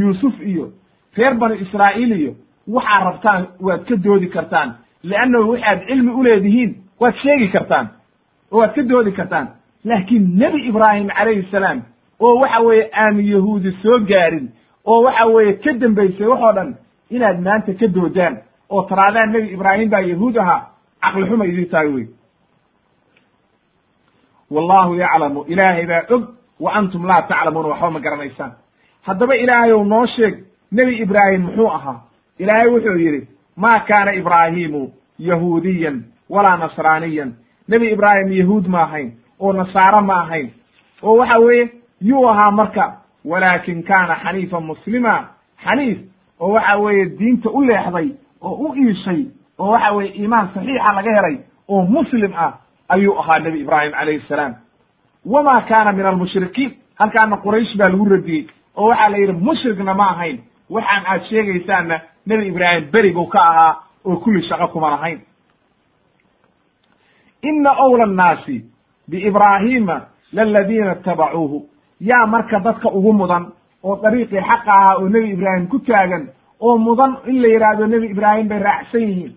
yuusuf 0.00 0.40
iyo 0.40 0.72
reer 1.16 1.34
banu 1.34 1.54
israa'iil 1.54 2.12
iyo 2.20 2.32
waxaad 2.68 3.04
rabtaan 3.04 3.46
waad 3.60 3.84
ka 3.88 3.96
doodi 3.96 4.28
kartaan. 4.28 4.74
Leannahu 5.02 5.50
waxaad 5.52 5.86
cilmi 5.86 6.12
uleedihiin 6.12 6.76
waad 7.00 7.14
sheegi 7.22 7.48
kartaan. 7.48 7.86
Oo 8.52 8.58
waad 8.58 8.74
ka 8.74 8.82
doodi 8.82 9.12
kartaan 9.12 9.46
laakiin 9.88 10.24
nebi 10.38 10.58
ibraahim 10.68 11.08
calayhi 11.08 11.48
salaam 11.50 11.82
oo 12.20 12.34
waxa 12.40 12.60
weeye 12.60 12.90
aan 13.02 13.20
yahuudi 13.32 13.72
soo 13.82 13.98
gaarin 14.10 14.48
oo 14.84 15.02
waxa 15.02 15.26
weeye 15.26 15.52
ka 15.64 15.72
dambaysay 15.72 16.26
waxoo 16.26 16.52
dhan 16.52 16.74
inaad 17.10 17.40
maanta 17.46 17.72
ka 17.80 17.86
doodaan 17.94 18.38
oo 18.70 18.82
taraadaan 18.82 19.32
nebi 19.32 19.48
ibraahim 19.56 19.90
baa 19.90 20.00
yahuud 20.12 20.36
ahaa 20.36 20.60
caqli 21.02 21.26
xuma 21.30 21.44
idin 21.46 21.68
tahay 21.70 21.88
wey 21.94 22.06
wallahu 24.50 24.94
yaclamu 24.96 25.44
ilaahay 25.48 25.86
baa 25.86 26.02
og 26.14 26.22
wa 26.60 26.72
antum 26.74 27.06
laa 27.06 27.22
taclamuuna 27.22 27.68
waxba 27.68 27.90
ma 27.90 28.00
garanaysaan. 28.00 28.52
Haddaba 29.06 29.36
ilaahayow 29.36 29.84
noo 29.84 30.06
sheeg 30.06 30.34
nebi 30.72 30.96
ibraahim 31.02 31.42
muxuu 31.42 31.68
ahaa? 31.70 32.00
Ilaahay 32.38 32.68
wuxuu 32.68 32.96
yidhi 32.98 33.28
maa 33.56 33.80
kaana 33.80 34.12
ibraahimu 34.14 34.92
yahuudiyan 35.18 36.02
walaa 36.28 36.56
nasraaniyan. 36.56 37.32
Nebi 37.68 37.90
ibraahim 37.92 38.32
yahuud 38.32 38.66
ma 38.68 38.82
ahayn 38.82 39.12
oo 39.40 39.52
nasaaro 39.52 40.00
ma 40.02 40.20
ahayn. 40.22 40.50
Oo 41.02 41.16
waxa 41.16 41.38
weeye 41.38 41.70
yuu 42.00 42.28
ahaa 42.28 42.50
marka 42.50 42.96
walaakin 43.24 43.82
kaana 43.82 44.14
xaniifan 44.24 44.64
muslima. 44.64 45.28
Xaniif 45.64 45.98
oo 46.40 46.52
waxa 46.52 46.76
weeye 46.78 47.06
diinta 47.18 47.50
u 47.50 47.60
leexday 47.64 48.08
oo 48.40 48.54
u 48.54 48.74
iishay 48.74 49.26
oo 49.58 49.70
waxa 49.70 49.92
weeye 49.92 50.12
iimaan 50.14 50.48
saxiixa 50.54 50.92
laga 50.92 51.12
helay 51.16 51.36
oo 51.68 51.82
muslim 51.82 52.32
ah 52.36 52.52
ayuu 52.88 53.18
ahaa 53.18 53.38
nebi 53.38 53.60
ibraahim 53.60 53.92
calayhi 53.92 54.22
salaam. 54.28 54.54
Wama 55.26 55.60
kaana 55.68 55.92
min 55.92 56.06
almushrikiin 56.06 56.72
halkaana 56.98 57.36
quraysh 57.36 57.76
baa 57.76 57.88
lagu 57.88 58.04
radiyey 58.04 58.46
oo 58.76 58.88
waxaa 58.88 59.08
la 59.10 59.16
yidhi 59.18 59.32
mushrikna 59.32 59.94
ma 59.94 60.06
ahayn. 60.10 60.38
Waxaan 60.70 61.04
aad 61.06 61.22
sheegaysaanna 61.28 62.00
nebi 62.26 62.46
ibraahim 62.48 62.90
berigu 62.92 63.26
ka 63.28 63.40
ahaa 63.40 63.76
oo 64.04 64.16
kulli 64.16 64.42
shaqo 64.48 64.68
kuma 64.68 64.90
lahayn. 64.90 65.20
Ina 67.42 67.72
owla 67.84 68.04
annaasi 68.04 68.64
biibraahiima 69.10 70.00
laladiina 70.32 70.92
itabacuuhu 71.00 71.66
yaa 72.00 72.26
marka 72.26 72.60
dadka 72.60 72.88
ugu 72.90 73.12
mudan 73.12 73.46
oo 73.84 73.96
dariiqii 74.02 74.40
xaqa 74.40 74.72
ahaa 74.72 74.94
oo 74.96 75.08
nebi 75.08 75.30
ibraahim 75.30 75.66
ku 75.68 75.78
taagan 75.78 76.28
oo 76.60 76.78
mudan 76.78 77.16
in 77.26 77.42
la 77.42 77.48
yidhaahdo 77.48 77.86
nebi 77.86 78.06
ibraahim 78.06 78.48
bay 78.48 78.58
raacsan 78.58 79.00
yihiin 79.02 79.32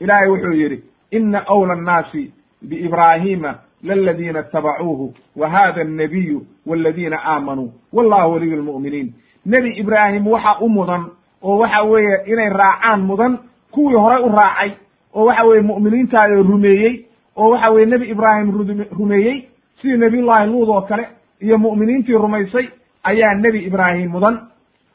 ilaahay 0.00 0.28
wuxuu 0.30 0.52
yidhi 0.52 0.78
ina 1.10 1.42
awla 1.46 1.72
annaasi 1.72 2.32
biibraahiima 2.68 3.54
laladiina 3.82 4.40
itabacuuhu 4.40 5.14
wa 5.36 5.48
hada 5.48 5.80
annabiyu 5.82 6.46
waladiina 6.66 7.18
aamanuu 7.24 7.72
wallahu 7.92 8.32
waliyu 8.32 8.56
lmu'miniin 8.56 9.12
nebi 9.46 9.70
ibraahim 9.80 10.26
waxa 10.26 10.56
u 10.60 10.68
mudan 10.68 11.04
oo 11.42 11.58
waxa 11.58 11.82
weeye 11.82 12.16
inay 12.26 12.48
raacaan 12.48 13.00
mudan 13.00 13.38
kuwii 13.70 13.96
horay 13.96 14.22
u 14.22 14.28
raacay 14.28 14.70
oo 15.14 15.24
waxa 15.24 15.44
weeye 15.44 15.62
mu'miniintaada 15.62 16.34
rumeeyey 16.34 17.04
oo 17.36 17.50
waxa 17.50 17.70
weye 17.70 17.86
nebi 17.86 18.06
ibraahim 18.10 18.50
rumeeyey 18.98 19.48
sidii 19.82 19.96
nebiyullahi 19.96 20.46
luud 20.50 20.68
oo 20.68 20.80
kale 20.82 21.08
iyo 21.40 21.58
mu'miniintii 21.58 22.12
rumaysay 22.12 22.68
ayaa 23.02 23.34
nebi 23.34 23.58
ibraahim 23.64 24.10
mudan. 24.10 24.40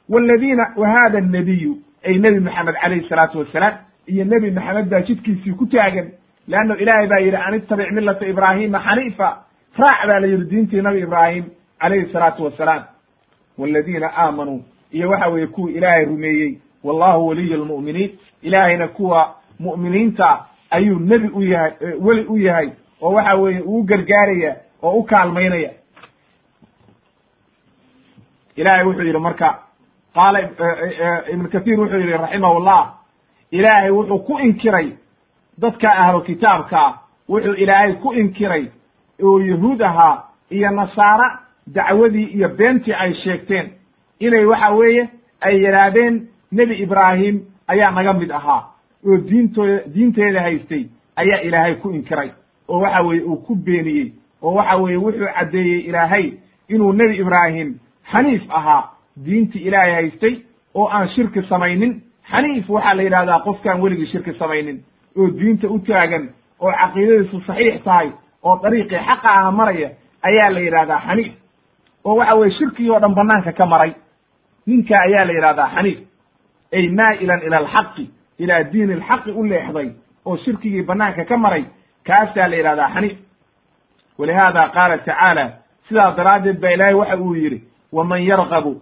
Waladiina 0.10 0.74
wa 0.78 0.88
hada 0.90 1.18
annabiyu 1.18 1.78
ay 2.06 2.18
nebi 2.18 2.40
maxamed 2.40 2.76
calayhi 2.82 3.10
salaatu 3.10 3.40
wasalaam 3.40 3.74
iyo 4.08 4.26
nebi 4.26 4.52
maxamed 4.52 4.90
baa 4.90 5.02
jidkiisii 5.02 5.52
ku 5.54 5.66
taagan 5.66 6.12
leanno 6.48 6.76
ilaahay 6.78 7.08
baa 7.08 7.20
yidhi 7.20 7.36
an 7.38 7.54
ittabic 7.56 7.92
millata 7.92 8.26
ibraahima 8.28 8.80
xaniifa 8.80 9.28
raac 9.78 10.08
baa 10.08 10.20
la 10.20 10.28
yidhi 10.28 10.46
diintii 10.46 10.82
nabi 10.82 11.00
ibraahim 11.02 11.46
calayhi 11.80 12.12
salaatu 12.14 12.44
wasalaam 12.44 12.84
waladiina 13.58 14.12
aamanuu 14.18 14.62
iyo 14.92 15.10
waxa 15.10 15.28
weeye 15.28 15.48
kuwa 15.48 15.72
ilaahay 15.72 16.06
rumeeyey 16.06 16.58
wallahu 16.84 17.28
waliyu 17.28 17.58
lmu'miniin 17.58 18.12
ilaahayna 18.42 18.88
kuwa 18.88 19.36
mu'miniinta 19.60 20.46
ayuu 20.76 21.00
nebi 21.00 21.28
u 21.34 21.42
yahay 21.42 21.72
weli 22.06 22.26
u 22.34 22.38
yahay 22.38 22.70
oo 23.02 23.12
waxa 23.14 23.36
weeye 23.36 23.62
uu 23.62 23.84
gargaaraya 23.84 24.56
oo 24.84 24.92
u 25.00 25.04
kaalmaynaya. 25.04 25.72
Ilahay 28.56 28.84
wuxuu 28.86 29.02
yidhi 29.08 29.20
marka 29.20 29.50
qaala 30.16 30.40
ibn 31.34 31.48
kathir 31.54 31.80
wuxuu 31.80 32.00
yidhi 32.00 32.12
raximahullah 32.18 32.82
ilaahay 33.52 33.92
wuxuu 33.92 34.20
ku 34.28 34.40
inkiray 34.40 34.88
dadka 35.58 35.90
ahlu 35.92 36.22
kitaabkaa 36.22 36.90
wuxuu 37.30 37.54
ilaahay 37.64 37.94
ku 37.94 38.14
inkiray 38.14 38.66
oo 39.24 39.40
yahuud 39.40 39.82
ahaa 39.82 40.24
iyo 40.50 40.70
nasaara 40.72 41.40
dacwadii 41.68 42.24
iyo 42.36 42.50
beentii 42.50 42.94
ay 42.94 43.14
sheegteen. 43.14 43.72
Inay 44.20 44.46
waxa 44.46 44.70
weeye 44.70 45.10
ay 45.42 45.56
yidhaahdeen 45.64 46.28
nebi 46.52 46.76
ibraahim 46.76 47.42
ayaa 47.68 47.92
naga 47.92 48.14
mid 48.14 48.32
ahaa 48.32 48.64
oo 49.08 49.18
diintooda 49.30 49.78
diinteeda 49.96 50.42
haystay 50.42 50.84
ayaa 51.16 51.40
ilaahay 51.48 51.76
ku 51.76 51.92
inkiray 51.92 52.30
oo 52.68 52.80
waxa 52.80 53.02
weeye 53.02 53.24
uu 53.24 53.36
ku 53.38 53.56
beeniyey 53.56 54.12
oo 54.42 54.54
waxa 54.54 54.76
weeye 54.78 54.98
wuxuu 54.98 55.28
caddeeyey 55.38 55.80
ilaahay 55.90 56.32
inuu 56.70 56.94
nebi 56.94 57.16
ibraahim 57.24 57.76
xaniif 58.12 58.44
ahaa 58.50 58.84
diintii 59.26 59.62
ilaahay 59.68 59.94
haystay 59.94 60.36
oo 60.76 60.88
aan 60.90 61.08
shirki 61.10 61.42
samaynin. 61.50 62.02
Xaniif 62.32 62.70
waxaa 62.70 62.96
la 62.96 63.04
yidhahdaa 63.04 63.40
qofkaan 63.40 63.82
weligii 63.82 64.08
shirki 64.12 64.34
samaynin 64.40 64.84
oo 65.18 65.28
diinta 65.40 65.68
u 65.70 65.80
taagan 65.80 66.30
oo 66.60 66.72
caqiidadiisu 66.72 67.42
saxiix 67.48 67.84
tahay 67.84 68.10
oo 68.44 68.60
dariiqii 68.64 68.98
xaqa 69.08 69.30
ah 69.40 69.52
maraya 69.52 69.90
ayaa 70.22 70.50
la 70.50 70.60
yidhahdaa 70.60 71.00
xaniif. 71.08 71.34
Oo 72.06 72.16
waxa 72.16 72.36
weye 72.36 72.52
shirkigii 72.58 72.90
oo 72.92 73.00
dhan 73.00 73.16
banaanka 73.16 73.52
ka 73.52 73.66
maray 73.66 73.94
ninka 74.68 75.00
ayaa 75.00 75.26
la 75.26 75.34
yidhahdaa 75.34 75.70
xaniif. 75.76 76.00
Ay 76.74 76.88
maa'ilan 76.90 77.42
ila 77.48 77.58
alxaqi 77.58 78.10
ilaa 78.40 78.64
diini 78.64 78.94
alxaqi 78.94 79.32
u 79.32 79.44
leexday 79.44 79.90
oo 80.26 80.38
shirkigii 80.38 80.82
banaanka 80.84 81.26
ka 81.26 81.38
maray 81.38 81.64
kaasaa 82.08 82.48
la 82.48 82.56
yidhahdaa 82.56 82.90
xaniif 82.94 83.18
walihaada 84.20 84.70
qaala 84.70 84.98
tacaala 84.98 85.46
sidaa 85.88 86.12
daraaddeed 86.18 86.60
baa 86.62 86.70
ilaahay 86.72 86.94
waxa 86.96 87.18
uu 87.18 87.36
yidhi 87.36 87.64
waman 87.92 88.24
yargabu 88.24 88.82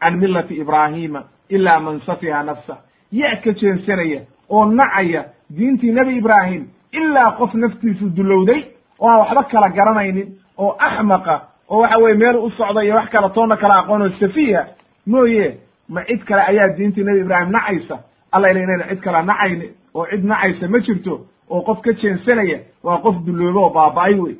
can 0.00 0.16
millati 0.18 0.54
ibraahiima 0.54 1.22
ila 1.48 1.80
man 1.80 2.00
safiha 2.06 2.42
nafsah 2.42 2.78
yaa 3.12 3.36
ka 3.44 3.52
jeensanaya 3.52 4.20
oo 4.50 4.64
nacaya 4.66 5.24
diintii 5.56 5.92
nebi 5.92 6.16
ibraahim 6.16 6.66
ilaa 6.92 7.30
qof 7.38 7.54
naftiisu 7.54 8.08
dulowday 8.16 8.60
oo 8.98 9.08
aan 9.08 9.18
waxba 9.20 9.42
kala 9.44 9.68
garanaynin 9.68 10.28
oo 10.58 10.76
axmaqa 10.78 11.40
oo 11.68 11.80
waxa 11.80 11.98
weye 11.98 12.14
meel 12.14 12.36
u 12.36 12.50
socda 12.50 12.82
iyo 12.84 12.94
wax 12.96 13.08
kala 13.10 13.28
toonna 13.30 13.56
kala 13.56 13.78
aqoon 13.78 14.02
oo 14.02 14.10
safiiha 14.20 14.64
mooye 15.06 15.58
ma 15.88 16.04
cid 16.04 16.24
kale 16.24 16.42
ayaa 16.42 16.68
diintii 16.76 17.04
nebi 17.04 17.20
ibraahim 17.20 17.50
nacaysa 17.52 17.98
alla 18.32 18.50
ila 18.50 18.60
inayna 18.60 18.88
cid 18.88 19.00
kala 19.00 19.22
nacayni 19.22 19.70
oo 19.94 20.06
cid 20.10 20.24
nacaysa 20.24 20.68
ma 20.68 20.78
jirto 20.80 21.20
oo 21.50 21.60
qof 21.62 21.80
ka 21.80 21.92
jeensanaya 21.92 22.58
waa 22.84 22.98
qof 22.98 23.16
dulloobo 23.26 23.60
oo 23.64 23.70
baaba'ay 23.70 24.14
wey 24.14 24.36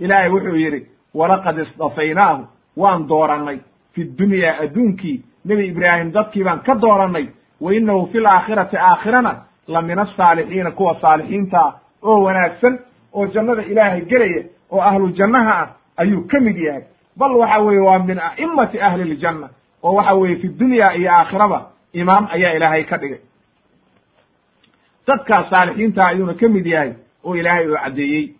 ilaahay 0.00 0.30
wuxuu 0.30 0.56
yidhi 0.56 0.86
walaqad 1.14 1.58
isdafaynaahu 1.58 2.44
waan 2.76 3.06
doorannay. 3.08 3.58
Fi 3.92 4.04
dunyaa 4.18 4.58
adduunkii 4.62 5.22
nebi 5.44 5.66
ibraahim 5.66 6.12
dadkii 6.12 6.44
baan 6.44 6.60
ka 6.60 6.74
doorannay. 6.74 7.26
Wa 7.60 7.72
innahu 7.74 8.06
fi 8.12 8.18
laakhirati 8.20 8.76
aakhirana 8.76 9.32
la 9.68 9.82
min 9.82 9.98
asaalixiina 9.98 10.70
kuwa 10.70 11.00
saalixiinta 11.00 11.58
ah 11.60 11.72
oo 12.02 12.22
wanaagsan 12.22 12.78
oo 13.14 13.26
jannada 13.26 13.62
ilaahay 13.62 14.00
gelaya 14.00 14.42
oo 14.70 14.80
ahlu 14.80 15.08
jannaha 15.10 15.52
ah 15.62 15.68
ayuu 15.96 16.26
ka 16.28 16.40
mid 16.40 16.56
yahay. 16.56 16.82
Bal 17.16 17.32
waxa 17.32 17.58
weeye 17.60 17.80
waa 17.80 17.98
min 17.98 18.18
a'imati 18.18 18.80
ahli 18.80 19.04
ljanna 19.14 19.48
oo 19.82 19.94
waxa 19.94 20.14
weeye 20.14 20.36
fi 20.36 20.48
dunya 20.48 20.94
iyo 20.96 21.12
aakhiraba 21.12 21.70
imaam 21.92 22.28
ayaa 22.30 22.52
ilaahay 22.56 22.84
ka 22.84 22.96
dhigay. 22.98 23.20
Dadkaas 25.06 25.50
saalixiinta 25.50 26.06
ayuuna 26.06 26.34
ka 26.34 26.48
mid 26.48 26.66
yahay 26.66 26.92
oo 27.24 27.34
ilaahay 27.36 27.68
uu 27.68 27.76
caddeeyey. 27.84 28.34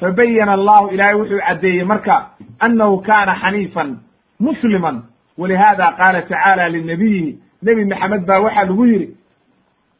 Fabayana 0.00 0.52
allahu 0.52 0.88
ilaahay 0.94 1.14
wuxuu 1.14 1.40
caddeeyey 1.46 1.84
marka 1.84 2.30
annahu 2.58 3.02
kaana 3.02 3.34
xaniifan 3.42 3.98
musliman 4.40 5.02
walihada 5.38 5.92
qaala 5.98 6.22
tacaala 6.22 6.68
linabiyihi 6.68 7.38
nebi 7.62 7.84
maxamed 7.84 8.26
baa 8.26 8.40
waxaa 8.40 8.64
lagu 8.64 8.84
yidhi 8.86 9.08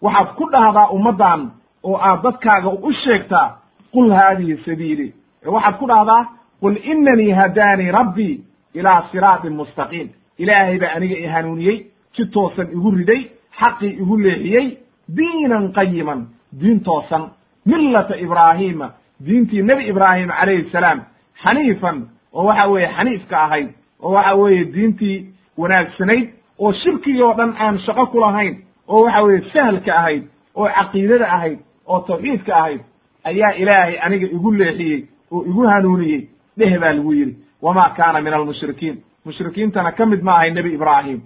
waxaad 0.03 0.29
ku 0.38 0.45
dhahdaa 0.53 0.88
ummaddan 0.97 1.51
oo 1.85 1.97
aad 1.99 2.23
dadkaaga 2.23 2.69
u 2.71 2.93
sheegtaa 2.93 3.59
qul 3.93 4.11
haadihi 4.12 4.57
sabiili. 4.64 5.14
Waxaad 5.47 5.75
ku 5.79 5.87
dhahdaa 5.87 6.23
qul 6.61 6.77
inanii 6.93 7.31
hadaanii 7.31 7.90
rabbii 7.90 8.40
ilaa 8.75 9.09
siraatin 9.12 9.53
mustaqiim. 9.57 10.09
Ilaahay 10.38 10.79
baa 10.79 10.95
aniga 10.97 11.17
i 11.17 11.27
hanuuniyey 11.27 11.79
si 12.16 12.27
toosan 12.27 12.68
igu 12.72 12.90
riday 12.90 13.22
xaqii 13.61 13.92
igu 14.03 14.16
leexiyey 14.18 14.79
diinan 15.16 15.72
qayiman 15.72 16.27
diin 16.61 16.81
toosan. 16.81 17.31
Millata 17.66 18.16
ibraahiima 18.16 18.90
diintii 19.27 19.62
nebi 19.62 19.88
ibraahim 19.88 20.29
calayhi 20.29 20.70
salaam 20.72 21.00
xaniifan 21.44 21.96
oo 22.33 22.44
waxa 22.46 22.68
weeye 22.68 22.88
xaniifka 22.96 23.37
ahayd 23.44 23.68
oo 24.03 24.12
waxa 24.12 24.35
weeye 24.37 24.64
diintii 24.74 25.27
wanaagsanayd 25.59 26.29
oo 26.59 26.72
shirkigii 26.72 27.22
oo 27.22 27.35
dhan 27.38 27.55
aan 27.59 27.79
shaqo 27.87 28.07
ku 28.07 28.18
lahayn 28.20 28.55
oo 28.88 29.00
waxa 29.05 29.22
weeye 29.22 29.42
sahalka 29.53 29.92
ahayd 30.00 30.22
oo 30.55 30.68
caqiidada 30.77 31.27
ahayd 31.37 31.59
oo 31.87 32.00
tawxiidka 32.00 32.53
ahayd 32.57 32.81
ayaa 33.24 33.53
ilaahay 33.62 33.98
aniga 34.07 34.27
igu 34.27 34.50
leexiyey 34.53 35.00
oo 35.33 35.44
igu 35.50 35.62
hanuuniyey 35.72 36.29
dheh 36.59 36.79
baa 36.81 36.92
lagu 36.92 37.12
yidhi. 37.14 37.35
Wamaa 37.62 37.90
kaana 37.96 38.20
min 38.20 38.33
almushrikiin 38.35 38.96
mushrikiintana 39.24 39.92
ka 39.92 40.07
mid 40.07 40.22
ma 40.22 40.33
ahay 40.37 40.50
nebi 40.50 40.74
ibraahim 40.74 41.20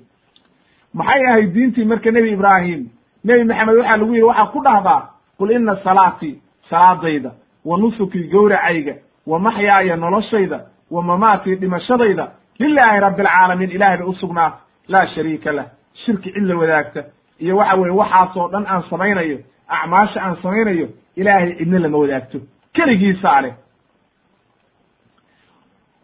maxay 0.99 1.23
ahayd 1.31 1.53
diintii 1.55 1.85
marka 1.85 2.11
nebi 2.11 2.31
ibraahim? 2.37 2.81
Nebi 3.25 3.45
maxamed 3.45 3.77
waxaa 3.79 3.97
lagu 4.01 4.13
yidhi 4.15 4.27
waxaa 4.31 4.53
ku 4.53 4.61
dhahdaa 4.67 5.01
qul 5.39 5.51
ina 5.57 5.75
salaatii 5.85 6.35
salaadayda 6.71 7.31
wa 7.65 7.79
nusukii 7.79 8.29
gowracayga 8.33 8.95
wa 9.27 9.39
maxyaaya 9.39 9.97
noloshayda 9.97 10.59
wa 10.91 11.03
mamaatii 11.03 11.55
dhimashadayda 11.61 12.25
lilaahi 12.59 13.01
rabbi 13.01 13.21
alcaalamiin 13.23 13.71
ilahay 13.71 13.97
bay 13.99 14.07
usugnaa 14.07 14.53
laa 14.89 15.07
shariika 15.15 15.53
lah 15.53 15.67
shirki 16.05 16.33
cid 16.33 16.43
la 16.45 16.57
wadaagta. 16.57 17.05
Iyo 17.39 17.57
waxa 17.57 17.75
weye 17.77 17.95
waxaasoo 18.01 18.49
dhan 18.53 18.65
aan 18.67 18.83
samaynayo 18.91 19.39
acmaasha 19.69 20.21
aan 20.23 20.37
samaynayo 20.43 20.89
ilaahay 21.17 21.55
cidna 21.59 21.79
lama 21.79 21.99
wadaagto. 21.99 22.39
Keligiisaa 22.75 23.41
leh. 23.41 23.55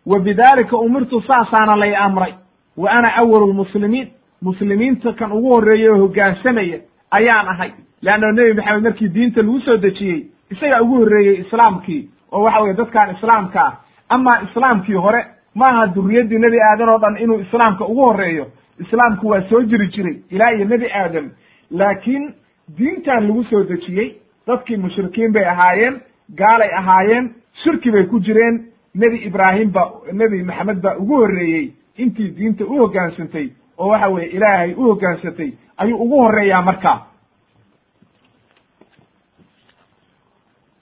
Wa 0.07 0.19
bidalika 0.21 0.77
umirtu 0.77 1.23
saasaana 1.23 1.77
lay 1.77 1.97
amray 1.97 2.35
wa 2.77 2.91
ana 2.91 3.15
awalu 3.17 3.47
lmuslimiin 3.47 4.09
muslimiinta 4.47 5.13
kan 5.19 5.33
ugu 5.33 5.49
horreeyey 5.55 5.89
oo 5.91 5.99
hoggaansamaya 5.99 6.79
ayaan 7.19 7.49
ahay. 7.53 7.71
Leanna 8.03 8.33
nebi 8.33 8.55
maxamed 8.55 8.83
markii 8.83 9.09
diinta 9.15 9.41
lagu 9.43 9.61
soo 9.61 9.77
dejiyey 9.77 10.21
isagaa 10.51 10.81
ugu 10.83 10.97
horreeyey 11.03 11.37
islaamkii 11.45 12.03
oo 12.33 12.43
waxa 12.45 12.61
weye 12.63 12.75
dadkan 12.75 13.15
islaamka 13.17 13.61
ah. 13.67 13.73
Amaa 14.09 14.41
islaamkii 14.47 14.95
hore 14.95 15.23
maaha 15.55 15.87
duriyaddii 15.95 16.39
nebi 16.39 16.59
aadan 16.61 16.89
oo 16.89 16.99
dhan 16.99 17.17
inuu 17.23 17.39
islaamka 17.41 17.85
ugu 17.87 18.01
horreeyo. 18.05 18.47
Islaamku 18.81 19.29
waa 19.29 19.43
soo 19.49 19.63
jiri 19.63 19.87
jiray 19.89 20.17
ilaa 20.31 20.51
iyo 20.53 20.65
nebi 20.65 20.87
aadam. 20.93 21.31
Laakiin 21.71 22.35
diintan 22.79 23.27
lagu 23.29 23.45
soo 23.45 23.63
dejiyey 23.65 24.11
dadkii 24.47 24.77
mushrikiin 24.77 25.33
bay 25.33 25.45
ahaayeen 25.45 26.01
gaalay 26.37 26.71
ahaayeen 26.79 27.31
shirki 27.63 27.91
bay 27.91 28.05
ku 28.07 28.21
jireen. 28.21 28.65
Nebi 28.95 29.17
ibraahim 29.27 29.71
ba 29.73 29.83
nebi 30.13 30.43
maxamed 30.43 30.81
baa 30.83 30.97
ugu 30.99 31.15
horreeyey. 31.17 31.73
Intii 31.99 32.29
diinta 32.37 32.65
u 32.65 32.79
hoggaansantay 32.79 33.49
oo 33.79 33.89
waxa 33.89 34.09
weeye 34.09 34.29
ilaahay 34.37 34.75
u 34.75 34.83
hoggaansantay 34.89 35.51
ayuu 35.77 35.99
ugu 36.03 36.17
horreeyaa 36.23 36.63
markaa 36.63 36.99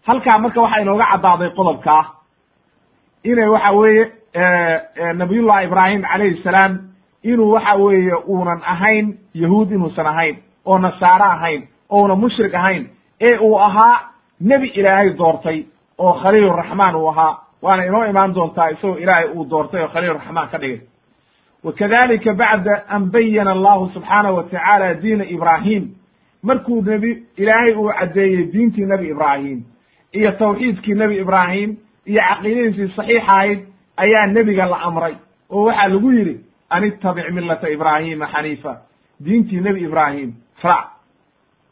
halkaa 0.07 0.39
marka 0.39 0.61
waxaa 0.61 0.81
inooga 0.83 1.07
caddaaday 1.13 1.51
qodobkaa 1.51 2.05
inay 3.25 3.49
waxa 3.49 3.71
weeye 3.73 4.05
nabiyullahi 5.15 5.67
ibraahim 5.67 6.03
calayhi 6.03 6.43
salaam 6.45 6.79
inuu 7.23 7.53
waxa 7.55 7.75
weeye 7.75 8.15
uunan 8.27 8.61
ahayn 8.75 9.19
yahuud 9.35 9.71
inuusan 9.73 10.07
ahayn 10.07 10.37
oo 10.67 10.79
nasaaro 10.79 11.25
ahayn 11.25 11.69
ouna 11.91 12.15
mushrik 12.17 12.55
ahayn 12.55 12.89
ee 13.21 13.39
uu 13.39 13.57
ahaa 13.59 14.01
nebi 14.41 14.67
ilaahay 14.69 15.11
doortay 15.19 15.65
oo 15.99 16.13
khaliiluraxmaan 16.23 16.97
uu 16.97 17.09
ahaa. 17.09 17.39
Waana 17.63 17.85
inoo 17.85 18.05
imaan 18.05 18.35
doontaa 18.35 18.69
isagoo 18.71 18.97
ilaahay 18.97 19.29
uu 19.35 19.45
doortay 19.51 19.83
oo 19.83 19.89
khaliiluraxmaan 19.89 20.49
ka 20.49 20.59
dhigay 20.59 20.81
wa 21.65 21.73
kadalika 21.73 22.35
bacda 22.35 22.85
an 22.89 23.11
bayana 23.11 23.51
allahu 23.53 23.91
subxaanahu 23.95 24.37
wa 24.37 24.43
tacaala 24.43 24.95
diina 24.95 25.25
ibraahim 25.25 25.89
markuu 26.43 26.83
nebi 26.83 27.23
ilaahay 27.37 27.75
uu 27.75 27.91
caddeeyey 27.99 28.45
diintii 28.53 28.85
nebi 28.85 29.09
ibraahim 29.11 29.63
iyo 30.13 30.33
tawxiidkii 30.33 30.95
nebi 30.95 31.19
ibraahim 31.19 31.77
iyo 32.07 32.21
caqiidadiisii 32.29 32.93
saxiix 32.97 33.23
ahayd 33.29 33.59
ayaa 33.97 34.27
nebiga 34.27 34.67
la 34.67 34.81
amray 34.81 35.15
oo 35.51 35.65
waxaa 35.65 35.89
lagu 35.89 36.13
yidhi 36.13 36.41
an 36.71 36.85
ittabic 36.85 37.31
millata 37.31 37.71
ibraahima 37.71 38.27
xaniifa 38.33 38.77
diintii 39.25 39.61
nebi 39.61 39.81
ibraahim 39.85 40.33
raac 40.63 40.87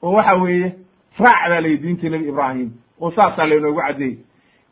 oo 0.03 0.13
waxa 0.13 0.35
weeye 0.35 0.73
raac 1.19 1.49
baa 1.51 1.61
layihi 1.61 1.83
diintii 1.83 2.09
nebi 2.11 2.29
ibraahim 2.29 2.71
oo 3.01 3.11
saasaa 3.11 3.47
laynoogu 3.47 3.81
caddeeyey 3.81 4.19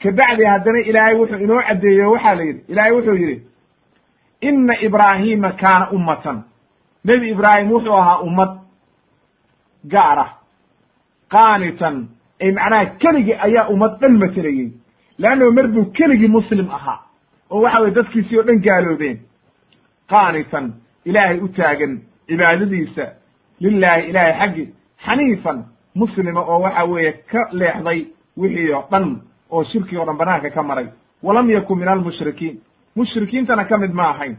kabacdi 0.03 0.45
haddana 0.45 0.79
ilaahay 0.81 1.15
wuxuu 1.15 1.37
inoo 1.45 1.63
caddeeyey 1.69 2.05
o 2.05 2.11
waxaa 2.13 2.35
la 2.35 2.43
yidhi 2.43 2.63
ilaahay 2.69 2.93
wuxuu 2.93 3.15
yidhi 3.15 3.43
ina 4.41 4.81
ibraahima 4.81 5.53
kaana 5.53 5.91
ummatan. 5.91 6.43
Nebi 7.05 7.31
ibraahim 7.31 7.73
wuxuu 7.73 7.93
ahaa 7.97 8.19
ummad 8.23 8.51
gaar 9.85 10.19
ah 10.19 10.31
qaanitan. 11.31 12.09
Ay 12.41 12.53
macnaha 12.53 12.87
keligii 13.03 13.35
ayaa 13.47 13.69
ummad 13.69 13.99
dhan 14.01 14.19
matelayey 14.19 14.73
leanno 15.19 15.51
mar 15.51 15.67
buu 15.69 15.85
keligii 15.93 16.29
muslim 16.29 16.71
ahaa 16.71 16.99
oo 17.51 17.61
waxa 17.63 17.81
weye 17.81 17.95
dadkiisii 17.95 18.39
oo 18.39 18.43
dhan 18.43 18.61
gaaloobeen. 18.63 19.19
Qaanitan 20.11 20.73
ilaahay 21.05 21.39
u 21.41 21.49
taagan 21.49 22.01
cibaadadiisa 22.29 23.05
lilaahi 23.61 24.09
ilaahay 24.11 24.35
xaggi 24.41 24.65
xaniifan 25.07 25.65
muslima 25.95 26.41
oo 26.41 26.61
waxa 26.61 26.85
weeye 26.85 27.13
ka 27.13 27.49
leexday 27.53 28.07
wixii 28.37 28.73
oo 28.73 28.85
dhan 28.91 29.21
oo 29.51 29.65
shirki 29.65 29.97
o 29.99 30.05
dhan 30.05 30.17
banaanka 30.17 30.51
ka 30.51 30.63
maray. 30.63 30.87
Walam 31.23 31.51
yakun 31.51 31.79
min 31.79 31.89
almushrikiin 31.89 32.61
mushrikiintana 32.99 33.65
ka 33.69 33.79
mid 33.79 33.93
ma 33.95 34.07
ahayn. 34.13 34.37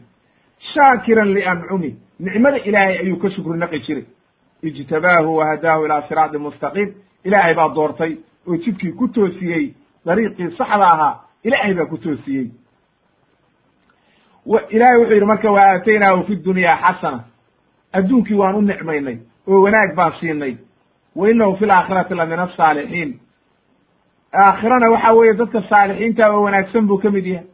Shaakiran 0.74 1.34
liancumi 1.34 1.96
nicmada 2.20 2.58
ilaahay 2.70 2.98
ayuu 3.04 3.18
ka 3.22 3.30
shukri 3.32 3.58
naqi 3.60 3.80
jiray. 3.86 4.06
Ijtabaahu 4.64 5.36
wahadaahu 5.40 5.86
ilaa 5.86 6.02
siraatin 6.08 6.42
mustaqiim. 6.42 6.90
Ilaahay 7.24 7.54
baa 7.56 7.70
doortay 7.76 8.18
oo 8.48 8.58
jidkii 8.58 8.92
ku 9.00 9.08
toosiyey 9.08 9.74
dariiqii 10.06 10.52
saxda 10.58 10.88
ahaa 10.94 11.14
ilaahay 11.44 11.74
baa 11.74 11.86
ku 11.86 11.98
toosiyey. 11.98 12.48
Ilahay 14.70 14.98
wuxuu 15.00 15.14
yidhi 15.14 15.26
marka 15.26 15.52
wa 15.52 15.60
aataynaahu 15.66 16.24
fi 16.28 16.36
dunyaa 16.36 16.78
xasana. 16.84 17.24
Adduunkii 17.94 18.36
waan 18.42 18.56
u 18.56 18.62
nicmaynay 18.62 19.18
oo 19.48 19.62
wanaag 19.64 19.96
baan 19.96 20.14
siinay. 20.20 20.58
Wa 21.16 21.30
inahu 21.30 21.58
fi 21.58 21.66
laakhirati 21.66 22.16
la 22.16 22.26
min 22.26 22.40
asaalixiin 22.40 23.20
aakhirana 24.34 24.90
waxa 24.92 25.14
weeye 25.14 25.34
dadka 25.34 25.62
saalixiinta 25.70 26.30
oo 26.32 26.42
wanaagsan 26.44 26.88
buu 26.88 26.98
ka 26.98 27.10
mid 27.12 27.26
yahay 27.26 27.46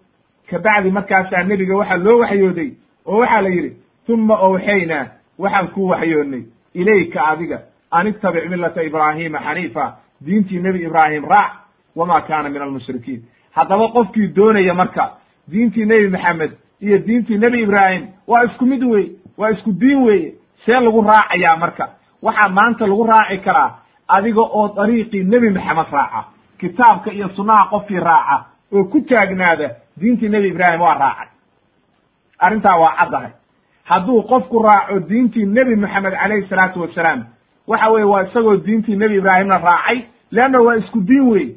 kabacdi 0.50 0.92
markaasaa 0.92 1.44
nebiga 1.44 1.76
waxaa 1.78 1.98
loo 1.98 2.20
waxyooday 2.20 2.70
oo 3.06 3.20
waxaa 3.20 3.42
la 3.42 3.50
yidhi 3.50 3.72
tuma 4.08 4.36
owxaynaa 4.48 5.06
waxaan 5.40 5.68
ku 5.68 5.88
waxyoonnay 5.90 6.44
ilayka 6.74 7.26
adiga 7.28 7.60
an 7.92 8.08
ittabic 8.08 8.50
millata 8.50 8.84
ibraahima 8.84 9.40
xaniifa 9.40 9.94
diintii 10.26 10.60
nebi 10.60 10.84
ibraahim 10.84 11.26
raac 11.30 11.52
wama 11.96 12.22
kaana 12.22 12.50
min 12.50 12.62
almushrikiin 12.62 13.22
haddaba 13.52 13.88
qofkii 13.88 14.28
doonaya 14.36 14.74
marka 14.74 15.12
diintii 15.52 15.86
nebi 15.86 16.08
maxamed 16.08 16.52
iyo 16.82 16.98
diintii 17.08 17.38
nebi 17.38 17.62
ibraahim 17.62 18.08
waa 18.28 18.44
isku 18.44 18.66
mid 18.66 18.84
wey 18.84 19.06
waa 19.38 19.50
isku 19.52 19.72
diin 19.72 20.04
weeye 20.04 20.34
see 20.66 20.72
lagu 20.72 21.02
raacayaa 21.02 21.58
marka. 21.58 21.90
Waxaa 22.22 22.50
maanta 22.50 22.88
lagu 22.88 23.04
raaci 23.08 23.38
karaa 23.38 23.72
adiga 24.08 24.42
oo 24.42 24.68
dariiqii 24.76 25.24
nebi 25.24 25.50
maxamed 25.50 25.92
raaca 25.92 26.24
kitaabka 26.60 27.12
iyo 27.12 27.30
sunnaha 27.30 27.66
qofkii 27.70 28.00
raaca 28.00 28.46
oo 28.74 28.84
ku 28.84 29.02
taagnaada 29.02 29.70
diintii 30.00 30.30
nebi 30.30 30.48
ibraahim 30.48 30.82
waa 30.82 30.98
raacay. 30.98 31.28
Arrintaa 32.40 32.78
waa 32.80 32.96
caddahay 33.00 33.32
hadduu 33.84 34.22
qofku 34.24 34.60
raaco 34.64 35.00
diintii 35.00 35.46
nebi 35.46 35.76
maxamed 35.76 36.14
calayhi 36.14 36.48
salaatu 36.50 36.82
wasalaam 36.82 37.24
waxa 37.68 37.90
weeye 37.92 38.06
waa 38.06 38.24
isagoo 38.24 38.58
diintii 38.58 38.96
nebi 38.96 39.16
ibraahimna 39.18 39.58
raacay 39.58 40.02
leanna 40.32 40.62
waa 40.62 40.76
isku 40.76 41.00
diin 41.02 41.28
wey 41.32 41.56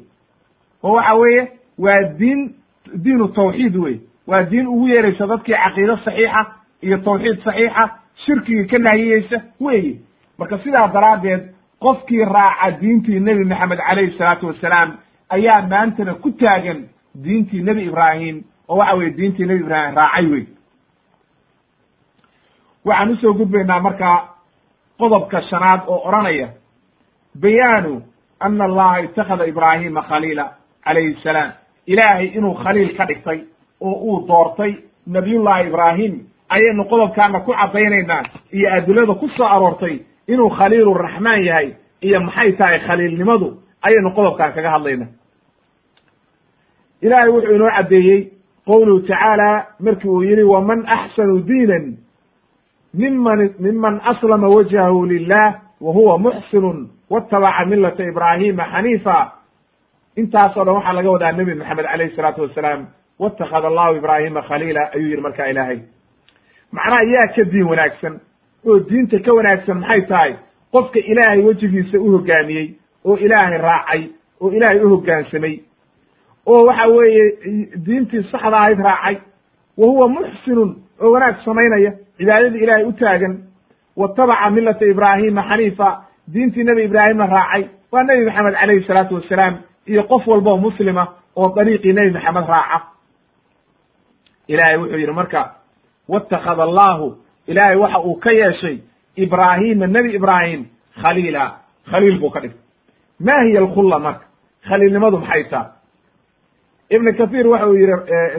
oo 0.83 0.93
waxa 0.93 1.13
weeye 1.13 1.47
waa 1.77 2.03
diin 2.19 2.55
diinu 3.03 3.27
tawxiid 3.27 3.75
wey 3.75 3.99
waa 4.27 4.43
diin 4.43 4.67
ugu 4.67 4.87
yeeraysa 4.87 5.27
dadkii 5.27 5.53
caqiido 5.53 5.97
saxiixa 5.97 6.45
iyo 6.81 6.97
tawxiid 6.97 7.43
saxiixa 7.43 7.89
shirkigii 8.25 8.65
ka 8.67 8.77
nahiyeysa 8.77 9.41
weeye. 9.59 9.95
Marka 10.37 10.57
sidaa 10.63 10.87
daraaddeed 10.87 11.41
qofkii 11.79 12.25
raaca 12.25 12.71
diintii 12.81 13.19
nebi 13.19 13.45
maxamed 13.45 13.79
calayhi 13.87 14.17
salaatu 14.17 14.47
wasalaam 14.47 14.97
ayaa 15.29 15.61
maantana 15.67 16.13
ku 16.13 16.31
taagan 16.31 16.87
diintii 17.15 17.61
nebi 17.63 17.83
ibraahim 17.85 18.43
oo 18.69 18.77
waxa 18.77 18.95
weye 18.95 19.09
diintii 19.17 19.45
nebi 19.45 19.59
ibraahim 19.63 19.95
raacay 19.95 20.25
wey 20.31 20.45
waxaan 22.85 23.11
u 23.11 23.15
soo 23.21 23.33
gudbaynaa 23.33 23.79
markaa 23.79 24.17
qodobka 24.99 25.41
shanaad 25.41 25.81
oo 25.87 26.01
odhanaya 26.07 26.47
bayaanu 27.41 28.01
ana 28.39 28.65
allaha 28.65 28.99
ittakhada 29.01 29.45
ibraahima 29.47 30.01
khaliila 30.01 30.45
calayhi 30.85 31.17
salaam. 31.23 31.51
Ilaahay 31.87 32.25
inuu 32.37 32.53
khaliil 32.53 32.95
ka 32.97 33.05
dhigtay 33.05 33.39
oo 33.81 33.93
uu 33.93 34.27
doortay 34.27 34.73
nabiyullahi 35.07 35.67
ibraahim. 35.67 36.13
Ayaynu 36.49 36.83
qodobkaana 36.85 37.39
ku 37.39 37.51
caddaynaynaa 37.53 38.23
iyo 38.53 38.73
adilada 38.73 39.13
ku 39.13 39.27
soo 39.29 39.45
aroortay 39.45 39.99
inuu 40.27 40.49
khaliiluraxmaan 40.49 41.43
yahay 41.45 41.73
iyo 42.01 42.19
maxay 42.21 42.51
tahay 42.51 42.79
khaliilnimadu 42.79 43.57
ayaynu 43.81 44.09
qodobkaan 44.15 44.53
kaga 44.53 44.69
hadlayna 44.71 45.05
ilaahay 47.01 47.29
wuxuu 47.29 47.55
inoo 47.55 47.69
caddeeyey 47.77 48.27
qowluhu 48.65 48.99
tacaala 49.07 49.65
markii 49.79 50.09
uu 50.09 50.23
yidhi 50.23 50.43
waman 50.43 50.85
axsanu 50.87 51.39
diinan 51.47 51.97
miman 52.93 53.53
miman 53.59 54.01
aslama 54.03 54.47
wajhahu 54.49 55.05
lilah 55.05 55.61
wa 55.81 55.93
huwa 55.93 56.17
muxsinun 56.19 56.89
watabaca 57.09 57.65
milata 57.65 58.03
ibraahima 58.03 58.63
xaniifa. 58.71 59.31
Intaasoo 60.15 60.63
dhan 60.65 60.75
waxaa 60.75 60.93
laga 60.93 61.09
wadaa 61.11 61.31
nebi 61.31 61.53
maxamed 61.55 61.85
alayhi 61.85 62.15
salaatu 62.15 62.41
wasalaam 62.41 62.85
watakada 63.19 63.67
allahu 63.67 63.95
ibraahima 63.95 64.41
khaliila 64.41 64.91
ayuu 64.93 65.09
yihi 65.09 65.21
markaa 65.21 65.47
ilaahay. 65.47 65.79
Macnaha 66.71 67.03
yaa 67.03 67.27
ka 67.35 67.43
diin 67.43 67.63
wanaagsan 67.67 68.19
oo 68.67 68.79
diinta 68.79 69.19
ka 69.19 69.33
wanaagsan 69.33 69.79
maxay 69.79 70.01
tahay? 70.01 70.33
Qofka 70.71 70.99
ilaahay 70.99 71.41
wejigiisa 71.41 71.97
u 71.99 72.11
hoggaamiyey 72.11 72.67
oo 73.05 73.17
ilaahay 73.17 73.57
raacay 73.57 74.01
oo 74.41 74.51
ilaahay 74.51 74.79
u 74.85 74.89
hoggaansamay 74.89 75.59
oo 76.45 76.65
waxa 76.65 76.87
weeye 76.87 77.25
diintii 77.85 78.23
saxda 78.31 78.57
ahayd 78.57 78.79
raacay. 78.79 79.17
Wa 79.77 79.87
huwa 79.87 80.07
muxsinun 80.09 80.75
oo 81.01 81.11
wanaag 81.11 81.35
samaynaya 81.45 81.91
cibaadadii 82.17 82.63
ilaahay 82.63 82.83
u 82.85 82.91
taagan. 82.93 83.37
Watabaca 83.97 84.49
milata 84.49 84.85
ibraahima 84.85 85.43
xaniifa 85.49 86.03
diintii 86.33 86.63
nebi 86.63 86.83
ibraahimna 86.83 87.25
raacay. 87.25 87.63
Waa 87.91 88.03
nebi 88.03 88.25
maxamed 88.25 88.53
calayhi 88.55 88.83
salaatu 88.87 89.15
wasalaam 89.15 89.57
iyo 89.87 90.03
qof 90.03 90.27
walba 90.27 90.51
oo 90.51 90.57
muslima 90.57 91.07
oo 91.35 91.53
dariiqii 91.55 91.93
nebi 91.93 92.11
maxamed 92.11 92.47
raaca. 92.47 92.81
Ilaahay 94.47 94.77
wuxuu 94.77 94.97
yidhi 94.97 95.11
marka 95.11 95.55
watakada 96.07 96.63
allahu 96.63 97.17
ilaahay 97.47 97.75
waxa 97.75 97.99
uu 97.99 98.15
ka 98.15 98.31
yeeshay 98.31 98.77
ibraahima 99.15 99.87
nebi 99.87 100.13
ibraahim 100.15 100.65
khaliila. 101.01 101.55
Khaliil 101.91 102.19
buu 102.19 102.29
ka 102.29 102.39
dhigtay. 102.39 102.59
Ma 103.19 103.41
hiya 103.43 103.59
alkhulla 103.61 103.99
marka? 103.99 104.25
Khaliilnimadu 104.67 105.17
maxay 105.17 105.43
taha 105.49 105.71
ibn 106.89 107.11
kathir 107.17 107.47
waxa 107.47 107.67
uu 107.69 107.75
yihi 107.75 107.95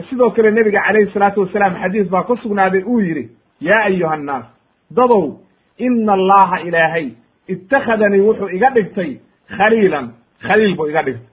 sidoo 0.09 0.29
kale 0.31 0.51
nebiga 0.51 0.81
calayhi 0.87 1.11
salaatu 1.13 1.41
wasalaam 1.41 1.75
xadiis 1.81 2.07
baa 2.09 2.23
ka 2.23 2.35
sugnaaday 2.43 2.83
uu 2.83 2.99
yidhi 2.99 3.29
yaa 3.61 3.83
ayuha 3.89 4.13
annaas 4.13 4.45
dadow 4.91 5.39
ina 5.77 6.13
allaha 6.13 6.59
ilaahay 6.67 7.07
ittakhadanii 7.47 8.19
wuxuu 8.27 8.49
iga 8.49 8.69
dhigtay 8.75 9.11
khaliilan 9.57 10.09
khaliil 10.47 10.75
buu 10.75 10.87
iga 10.89 11.03
dhigtay. 11.03 11.27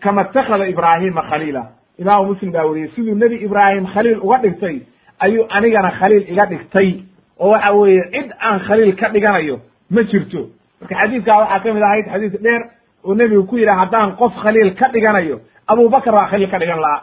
Kama 0.00 0.22
ittakhada 0.22 0.66
ibraahima 0.68 1.22
khaliila. 1.30 1.62
Imaamu 1.98 2.28
muslim 2.32 2.52
baa 2.52 2.64
weriyey 2.64 2.90
siduu 2.94 3.14
nebi 3.14 3.36
ibraahim 3.44 3.86
khaliil 3.86 4.18
uga 4.22 4.38
dhigtay 4.38 4.80
ayuu 5.18 5.44
anigana 5.50 5.90
khaliil 5.98 6.24
iga 6.32 6.46
dhigtay. 6.46 7.02
Oo 7.40 7.50
waxa 7.50 7.72
weeye 7.72 8.02
cid 8.12 8.30
aan 8.40 8.60
khaliil 8.60 8.96
ka 8.96 9.08
dhiganayo 9.08 9.60
ma 9.90 10.02
jirto. 10.02 10.48
Marka 10.80 10.94
xadiidkaa 11.00 11.38
waxaa 11.40 11.60
ka 11.64 11.72
mid 11.74 11.82
ahayd 11.82 12.06
xadiis 12.12 12.40
dheer 12.42 12.62
oo 13.06 13.14
nebigu 13.14 13.44
ku 13.46 13.56
yidhaha 13.58 13.80
haddaan 13.84 14.16
qof 14.16 14.32
khaliil 14.42 14.74
ka 14.74 14.90
dhiganayo 14.92 15.40
abubakar 15.66 16.12
baa 16.14 16.28
khaliil 16.30 16.50
ka 16.50 16.58
dhigan 16.58 16.80
lahaa. 16.80 17.02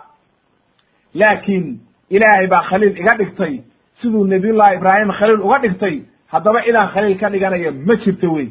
Laakiin 1.14 1.80
ilaahay 2.10 2.48
baa 2.48 2.64
khaliil 2.70 2.98
iga 3.00 3.16
dhigtay. 3.18 3.62
Siduu 4.02 4.26
nabiyullahi 4.28 4.76
ibraahim 4.76 5.12
khaliil 5.12 5.42
uga 5.42 5.60
dhigtay 5.60 6.02
haddaba 6.32 6.62
cidaan 6.66 6.90
khaliil 6.94 7.18
ka 7.20 7.30
dhiganayo 7.30 7.72
ma 7.72 7.96
jirto 7.96 8.32
wey. 8.34 8.48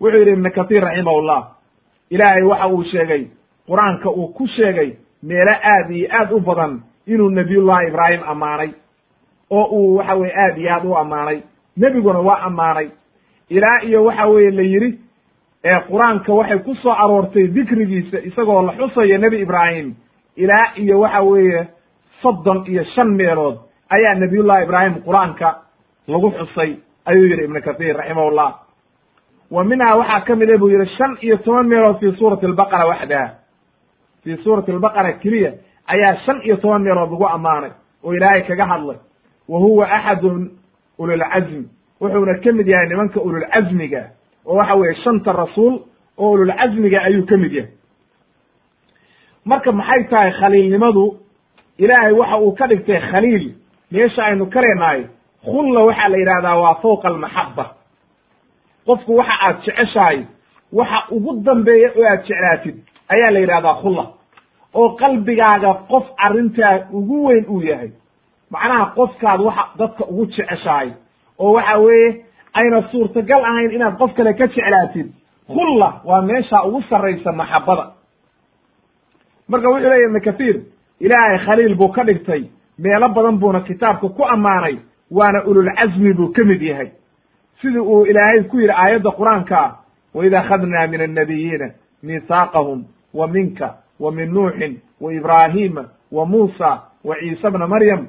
Wuxuu 0.00 0.18
yidhi 0.18 0.32
ibnu 0.32 0.50
kahiir 0.50 0.82
raximahullah 0.84 1.40
ilaahay 2.10 2.42
waxa 2.42 2.66
uu 2.68 2.84
sheegay 2.84 3.22
qur'aanka 3.68 4.08
uu 4.10 4.28
ku 4.36 4.46
sheegay 4.46 4.96
meelo 5.22 5.52
aad 5.72 5.90
iyo 5.90 6.08
aad 6.18 6.32
u 6.32 6.40
badan 6.40 6.80
inuu 7.06 7.30
nabiyullahi 7.30 7.86
ibraahim 7.88 8.22
ammaanay 8.26 8.70
oo 9.50 9.64
uu 9.76 9.96
waxa 9.96 10.14
weye 10.14 10.32
aad 10.44 10.58
iyo 10.58 10.70
aad 10.74 10.84
u 10.84 10.96
ammaanay. 10.96 11.42
Nebiguna 11.76 12.18
waa 12.20 12.40
ammaanay. 12.46 12.88
Ilaa 13.48 13.80
iyo 13.84 14.04
waxa 14.04 14.26
weeye 14.26 14.50
la 14.50 14.62
yidhi 14.62 14.98
ee 15.64 15.74
qur'aanka 15.90 16.32
waxay 16.34 16.58
ku 16.58 16.74
soo 16.74 16.92
aroortay 16.92 17.46
dikrigiisa 17.48 18.18
isagoo 18.28 18.62
la 18.66 18.72
xusayo 18.72 19.18
nebi 19.18 19.40
ibraahim. 19.40 19.94
Ilaa 20.36 20.72
iyo 20.76 21.00
waxa 21.00 21.22
weeye 21.22 21.66
soddon 22.22 22.64
iyo 22.66 22.84
shan 22.94 23.08
meelood 23.14 23.58
ayaa 23.90 24.14
nabiyullahi 24.14 24.64
ibraahim 24.64 24.94
qur'aanka 25.06 25.48
lagu 26.08 26.30
xusay 26.30 26.76
ayuu 27.04 27.26
yidhi 27.26 27.44
ibnu 27.44 27.60
kahiir 27.62 27.96
raximahullah. 27.96 28.50
Wa 29.50 29.64
minhaa 29.64 29.96
waxaa 29.96 30.20
ka 30.20 30.36
mid 30.36 30.50
a 30.50 30.58
buu 30.58 30.68
yidhi 30.70 30.86
shan 30.96 31.16
iyo 31.20 31.36
toban 31.36 31.66
meelood 31.66 31.98
fi 32.00 32.12
suurati 32.18 32.46
albaqara 32.46 32.86
waxdaha. 32.86 33.28
Fii 34.24 34.36
suurati 34.44 34.70
albaqara 34.72 35.12
keliya 35.12 35.52
ayaa 35.86 36.16
shan 36.26 36.40
iyo 36.44 36.56
toban 36.56 36.82
meelood 36.82 37.10
lagu 37.10 37.26
ammaanay 37.26 37.70
oo 38.04 38.12
ilaahay 38.14 38.42
kaga 38.42 38.66
hadlay. 38.66 38.96
Wa 39.48 39.58
huwa 39.58 39.86
axadun 39.90 40.50
ululcazmi 40.98 41.66
wuxuuna 42.00 42.34
ka 42.44 42.52
mid 42.52 42.66
yahay 42.68 42.88
nimanka 42.88 43.20
ululcazmiga 43.20 44.02
oo 44.46 44.56
waxa 44.56 44.74
weeye 44.74 44.94
shanta 45.04 45.32
rasuul 45.32 45.74
oo 46.18 46.30
ululcazmiga 46.30 47.02
ayuu 47.02 47.26
ka 47.26 47.36
mid 47.36 47.52
yahay. 47.52 47.70
Marka 49.44 49.72
maxay 49.72 50.04
tahay 50.10 50.32
khaliilnimadu 50.40 51.16
ilaahay 51.78 52.12
waxa 52.12 52.36
uu 52.38 52.52
ka 52.58 52.66
dhigtay 52.66 53.00
khaliil 53.10 53.54
meesha 53.90 54.24
aynu 54.24 54.46
ka 54.46 54.60
khulla 55.44 55.80
waxaa 55.84 56.08
la 56.08 56.16
yidhahdaa 56.16 56.56
waa 56.62 56.74
fawqa 56.82 57.08
almaxaba 57.08 57.64
qofku 58.86 59.16
waxa 59.16 59.34
aad 59.46 59.56
jeceshahay 59.64 60.18
waxa 60.72 60.98
ugu 61.10 61.32
dambeeya 61.44 61.90
oo 61.96 62.04
aad 62.12 62.22
jeclaatid 62.28 62.76
ayaa 63.08 63.30
la 63.30 63.40
yidhahdaa 63.40 63.74
khulla 63.82 64.04
oo 64.74 64.88
qalbigaaga 65.00 65.74
qof 65.90 66.04
arrintaa 66.16 66.86
ugu 66.92 67.24
weyn 67.26 67.44
uu 67.48 67.62
yahay. 67.62 67.90
Macnaha 68.50 68.86
qofkaad 68.96 69.40
waxa 69.40 69.64
dadka 69.78 70.04
ugu 70.04 70.26
jeceshahay 70.26 70.90
oo 71.38 71.52
waxa 71.52 71.78
weeye 71.78 72.24
ayna 72.60 72.82
suurtagal 72.90 73.44
ahayn 73.44 73.70
inaad 73.70 73.96
qof 73.98 74.14
kale 74.14 74.34
ka 74.34 74.46
jeclaatid 74.46 75.12
khulla 75.48 76.00
waa 76.04 76.22
meesha 76.22 76.62
ugu 76.64 76.82
sarraysa 76.90 77.32
maxabada. 77.32 77.86
Marka 79.48 79.68
wuxuu 79.68 79.88
leeya 79.88 80.06
ibnu 80.08 80.20
kathiir 80.20 80.56
ilaahay 81.00 81.38
khaliil 81.46 81.74
buu 81.74 81.88
ka 81.88 82.04
dhigtay. 82.04 82.44
Meelo 82.78 83.08
badan 83.08 83.38
buuna 83.38 83.60
kitaabka 83.60 84.08
ku 84.08 84.24
ammaanay 84.24 84.76
waana 85.10 85.44
ululcazmi 85.44 86.12
buu 86.14 86.32
ka 86.32 86.44
mid 86.44 86.62
yahay. 86.62 86.90
Sidii 87.60 87.78
uu 87.78 88.06
ilaahay 88.06 88.42
ku 88.44 88.56
yidhi 88.60 88.72
aayadda 88.72 89.10
qur'aanka 89.10 89.76
waid 90.14 90.34
akhadnaa 90.34 90.86
min 90.86 91.00
annabiyiina 91.00 91.70
miihaaqahum 92.02 92.84
wa 93.14 93.26
minka 93.28 93.74
wa 94.00 94.12
min 94.12 94.30
nuuxin 94.34 94.80
wa 95.00 95.12
ibraahima 95.12 95.84
wa 96.12 96.26
muusa 96.26 96.80
wa 97.04 97.16
ciisa 97.20 97.50
bna 97.50 97.66
maryam 97.66 98.06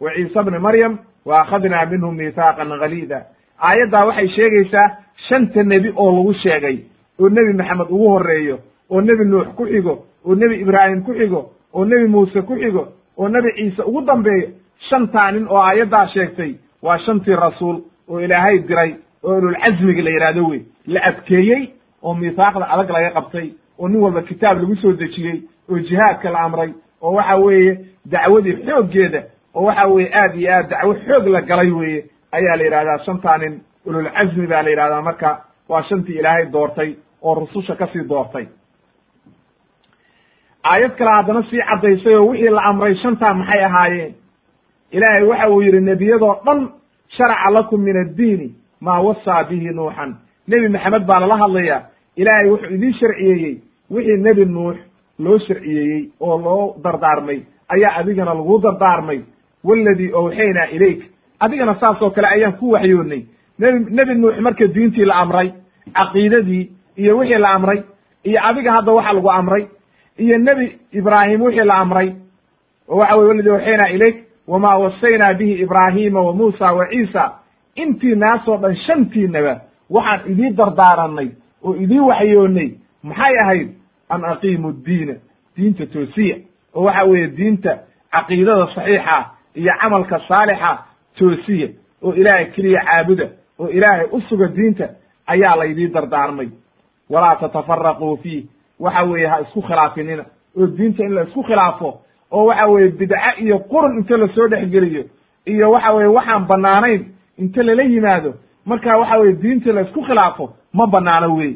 wa 0.00 0.10
ciisa 0.14 0.42
bni 0.42 0.58
maryam 0.58 0.98
wa 1.24 1.40
akhadnaa 1.40 1.86
minhum 1.86 2.14
miithaaqan 2.16 2.68
galiida 2.80 3.24
aayaddaa 3.60 4.04
waxay 4.06 4.28
sheegaysaa 4.28 4.90
shanta 5.28 5.62
nebi 5.62 5.92
oo 5.96 6.10
lagu 6.16 6.34
sheegay 6.34 6.78
oo 7.20 7.28
nebi 7.28 7.52
maxamed 7.52 7.86
ugu 7.90 8.08
horeeyo 8.08 8.58
oo 8.90 9.00
nebi 9.00 9.24
nuux 9.24 9.46
ku 9.56 9.66
xigo 9.66 10.04
oo 10.26 10.34
nebi 10.34 10.54
ibraahim 10.60 11.02
ku 11.02 11.12
xigo 11.14 11.50
oo 11.74 11.84
nebi 11.84 12.06
muuse 12.08 12.42
ku 12.42 12.54
xigo 12.56 12.88
oo 13.18 13.28
nebi 13.28 13.52
ciise 13.56 13.82
ugu 13.82 14.00
dambeeyo. 14.00 14.48
Shantaa 14.88 15.30
nin 15.32 15.46
oo 15.48 15.58
aayaddaa 15.62 16.06
sheegtay 16.08 16.54
waa 16.82 16.98
shantii 16.98 17.34
rasuul 17.36 17.76
oo 18.08 18.20
ilaahay 18.20 18.58
diray 18.58 18.94
oo 19.24 19.36
ululcazmiga 19.38 20.02
la 20.02 20.10
yidhaahdo 20.10 20.48
wey 20.48 20.60
la 20.86 21.00
adkeeyey 21.04 21.68
oo 22.02 22.14
miihaaqda 22.14 22.66
adag 22.70 22.90
laga 22.90 23.10
qabtay 23.10 23.50
oo 23.78 23.88
nin 23.88 24.00
walba 24.02 24.22
kitaab 24.22 24.60
lagu 24.60 24.76
soo 24.76 24.92
dejiyey 24.92 25.40
oo 25.70 25.78
jihaadka 25.78 26.30
la 26.30 26.40
amray 26.40 26.70
oo 27.02 27.12
waxa 27.12 27.38
weeye 27.38 27.78
dacwadii 28.06 28.56
xooggeeda 28.66 29.22
oo 29.54 29.64
waxa 29.64 29.88
weeye 29.88 30.10
aad 30.14 30.34
iyo 30.36 30.52
aad 30.54 30.68
dacwo 30.70 30.94
xoog 30.94 31.26
la 31.26 31.40
galay 31.40 31.70
weeye 31.70 32.04
ayaa 32.38 32.56
la 32.58 32.64
yidhahdaa 32.66 32.98
shantaa 33.06 33.38
nin 33.42 33.54
ululcazmi 33.86 34.46
baa 34.52 34.62
la 34.66 34.70
yidhahdaa 34.72 35.02
marka 35.08 35.30
waa 35.68 35.82
shantii 35.88 36.18
ilaahay 36.20 36.46
doortay 36.52 36.90
oo 37.22 37.34
rususha 37.40 37.74
ka 37.80 37.86
sii 37.92 38.04
doortay. 38.08 38.46
Aayad 40.64 40.96
kale 40.98 41.10
haddana 41.16 41.42
sii 41.50 41.62
caddaysay 41.68 42.14
oo 42.14 42.26
wixii 42.30 42.48
la 42.56 42.62
amray 42.70 42.94
shantaa 43.02 43.34
maxay 43.34 43.64
ahaayeen? 43.64 44.14
Ilaahay 44.92 45.22
waxa 45.30 45.48
uu 45.50 45.60
yidhi 45.62 45.80
nebiyadoo 45.80 46.34
dhan 46.46 46.60
sharaca 47.16 47.50
lakum 47.56 47.80
min 47.82 47.96
addiini 47.96 48.48
maa 48.80 49.00
wasaa 49.06 49.44
bihi 49.48 49.70
nuuxan. 49.74 50.16
Nebi 50.48 50.68
maxamed 50.68 51.04
baa 51.06 51.20
lala 51.20 51.36
hadlayaa 51.42 51.80
ilaahay 52.16 52.48
wuxuu 52.50 52.74
idiin 52.76 52.94
sharciyeeyey 53.00 53.54
wixii 53.90 54.16
nebi 54.26 54.44
nuux 54.44 54.76
loo 55.24 55.38
sharciyeeyey 55.46 56.02
oo 56.20 56.36
loo 56.44 56.76
dardaarmay. 56.84 57.38
Ayaa 57.74 57.92
adigana 58.00 58.34
lagu 58.34 58.58
dardaarmay. 58.62 59.20
Waladii 59.64 60.12
owxaynaa 60.20 60.66
ilayk 60.76 61.00
adigana 61.40 61.74
saasoo 61.80 62.10
kale 62.10 62.28
ayaan 62.28 62.52
ku 62.52 62.70
waxyoonnay 62.70 63.22
nebi 63.58 63.78
nebi 63.94 64.14
nuux 64.14 64.40
marka 64.40 64.66
diintii 64.66 65.04
la 65.04 65.14
amray 65.14 65.52
caqiidadii 65.94 66.70
iyo 66.96 67.18
wixii 67.18 67.38
la 67.38 67.52
amray 67.54 67.82
iyo 68.24 68.40
adiga 68.48 68.72
hadda 68.72 68.92
waxa 68.92 69.12
lagu 69.12 69.30
amray 69.30 69.66
iyo 70.18 70.38
nebi 70.38 70.78
ibraahim 70.92 71.42
wixii 71.42 71.64
la 71.64 71.74
amray 71.74 72.14
oo 72.88 72.96
waxa 72.98 73.16
weye 73.18 73.28
waladii 73.28 73.50
owxaynaa 73.50 73.88
ilayk 73.88 74.16
wamaa 74.48 74.78
wasaynaa 74.78 75.34
bihi 75.34 75.52
ibraahima 75.62 76.20
wa 76.22 76.32
muusa 76.32 76.72
wa 76.72 76.86
ciisa 76.88 77.32
intii 77.74 78.14
naasoo 78.14 78.56
dhan 78.56 78.76
shantiinaba 78.76 79.60
waxaan 79.90 80.20
idii 80.32 80.50
dardaaranay 80.50 81.28
oo 81.64 81.74
idii 81.76 81.98
waxyoonnay 82.00 82.70
maxay 83.02 83.38
ahayd? 83.38 83.68
An 84.08 84.24
aqiimu 84.24 84.72
diina 84.86 85.14
diinta 85.56 85.86
toosiya 85.86 86.36
oo 86.74 86.84
waxa 86.84 87.04
weeye 87.04 87.26
diinta 87.28 87.78
caqiidada 88.12 88.66
saxiixa 88.74 89.16
iyo 89.54 89.72
camalka 89.80 90.20
saalixa 90.28 90.78
toosiya 91.18 91.68
oo 92.02 92.12
ilaahay 92.14 92.46
keliya 92.54 92.80
caabuda 92.84 93.28
oo 93.58 93.68
ilaahay 93.68 94.06
u 94.12 94.20
suga 94.20 94.46
diinta 94.48 94.88
ayaa 95.26 95.56
laydii 95.56 95.88
dardaarmay. 95.88 96.48
Walaa 97.10 97.36
tatafaraquu 97.36 98.16
fiih. 98.22 98.44
Waxa 98.80 99.02
weeye 99.04 99.26
ha 99.26 99.40
isku 99.40 99.62
khilaafinina. 99.62 100.24
Oo 100.58 100.66
diinta 100.66 101.04
in 101.04 101.14
la 101.14 101.22
isku 101.22 101.42
khilaafo 101.42 102.00
oo 102.32 102.44
waxa 102.46 102.66
weeye 102.66 102.88
bidce 102.88 103.16
iyo 103.38 103.58
qurun 103.58 103.98
inta 103.98 104.16
la 104.16 104.28
soo 104.28 104.48
dhexgeliyo 104.48 105.04
iyo 105.46 105.70
waxa 105.70 105.92
weeye 105.92 106.08
waxaan 106.08 106.46
banaanayn 106.46 107.04
inta 107.38 107.62
lala 107.62 107.82
yimaado 107.82 108.34
marka 108.66 108.98
waxa 108.98 109.18
weye 109.18 109.32
diinta 109.32 109.72
la 109.72 109.80
isku 109.80 110.02
khilaafo 110.02 110.52
ma 110.72 110.86
banaano 110.86 111.36
wey 111.36 111.52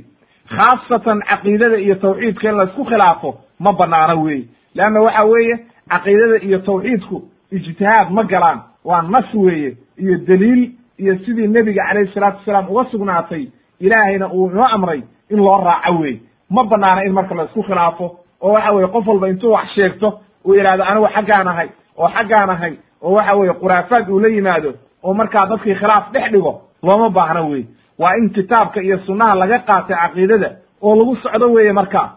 khaasatan 0.48 1.20
caqiidada 1.28 1.76
iyo 1.78 1.94
tawxiidka 1.94 2.48
in 2.50 2.56
la 2.56 2.64
isku 2.64 2.84
khilaafo 2.84 3.38
ma 3.58 3.72
banaano 3.72 4.22
wey 4.22 4.44
leanna 4.74 5.00
waxa 5.00 5.24
weeye 5.24 5.58
caqiidada 5.88 6.36
iyo 6.46 6.58
tawxiidku 6.58 7.22
ijtihaad 7.52 8.10
ma 8.10 8.22
galaan 8.24 8.60
waa 8.84 9.02
nas 9.02 9.34
weeye 9.34 9.76
iyo 9.98 10.18
daliil 10.18 10.70
iyo 10.98 11.18
sidii 11.18 11.46
nebiga 11.48 11.82
calayhi 11.88 12.12
salaatu 12.14 12.38
wasalaam 12.38 12.70
uga 12.70 12.84
sugnaatay 12.90 13.46
ilaahayna 13.80 14.32
uu 14.32 14.50
inoo 14.50 14.64
amray 14.64 15.02
in 15.30 15.36
loo 15.38 15.64
raaco 15.64 15.98
wey 16.00 16.20
ma 16.50 16.64
banaana 16.64 17.04
in 17.04 17.12
marka 17.12 17.34
la 17.34 17.44
isku 17.44 17.62
khilaafo 17.62 18.06
oo 18.40 18.52
waxa 18.52 18.72
weye 18.72 18.86
qof 18.88 19.06
walba 19.08 19.28
intuu 19.28 19.52
wax 19.52 19.68
sheegto 19.74 20.20
uu 20.44 20.54
yidhahdo 20.54 20.84
anigu 20.84 21.06
xaggaan 21.14 21.48
ahay 21.48 21.68
oo 21.98 22.08
xaggaan 22.08 22.50
ahay 22.50 22.72
oo 23.02 23.12
waxa 23.12 23.34
weye 23.34 23.52
khuraafaad 23.52 24.08
uu 24.10 24.20
la 24.20 24.28
yimaado 24.28 24.74
oo 25.02 25.14
markaa 25.14 25.46
dadkii 25.46 25.74
khilaaf 25.74 26.12
dhex 26.12 26.32
dhigo 26.32 26.52
looma 26.82 27.10
baahno 27.10 27.48
wey 27.50 27.64
waa 27.98 28.14
in 28.16 28.30
kitaabka 28.30 28.80
iyo 28.82 28.98
sunnaha 29.06 29.34
laga 29.34 29.58
qaatay 29.58 29.96
caqiidada 29.96 30.50
oo 30.82 30.96
lagu 30.96 31.16
socdo 31.16 31.52
weeye 31.52 31.72
markaa. 31.72 32.16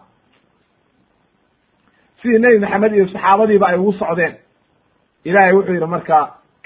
Sidii 2.22 2.40
nebi 2.40 2.60
maxamed 2.60 2.94
iyo 2.96 3.08
saxaabadiiba 3.08 3.68
ay 3.68 3.78
ugu 3.78 3.94
socdeen. 3.94 4.34
Ilahay 5.26 5.54
wuxuu 5.54 5.74
yidhi 5.74 5.86
marka 5.86 6.18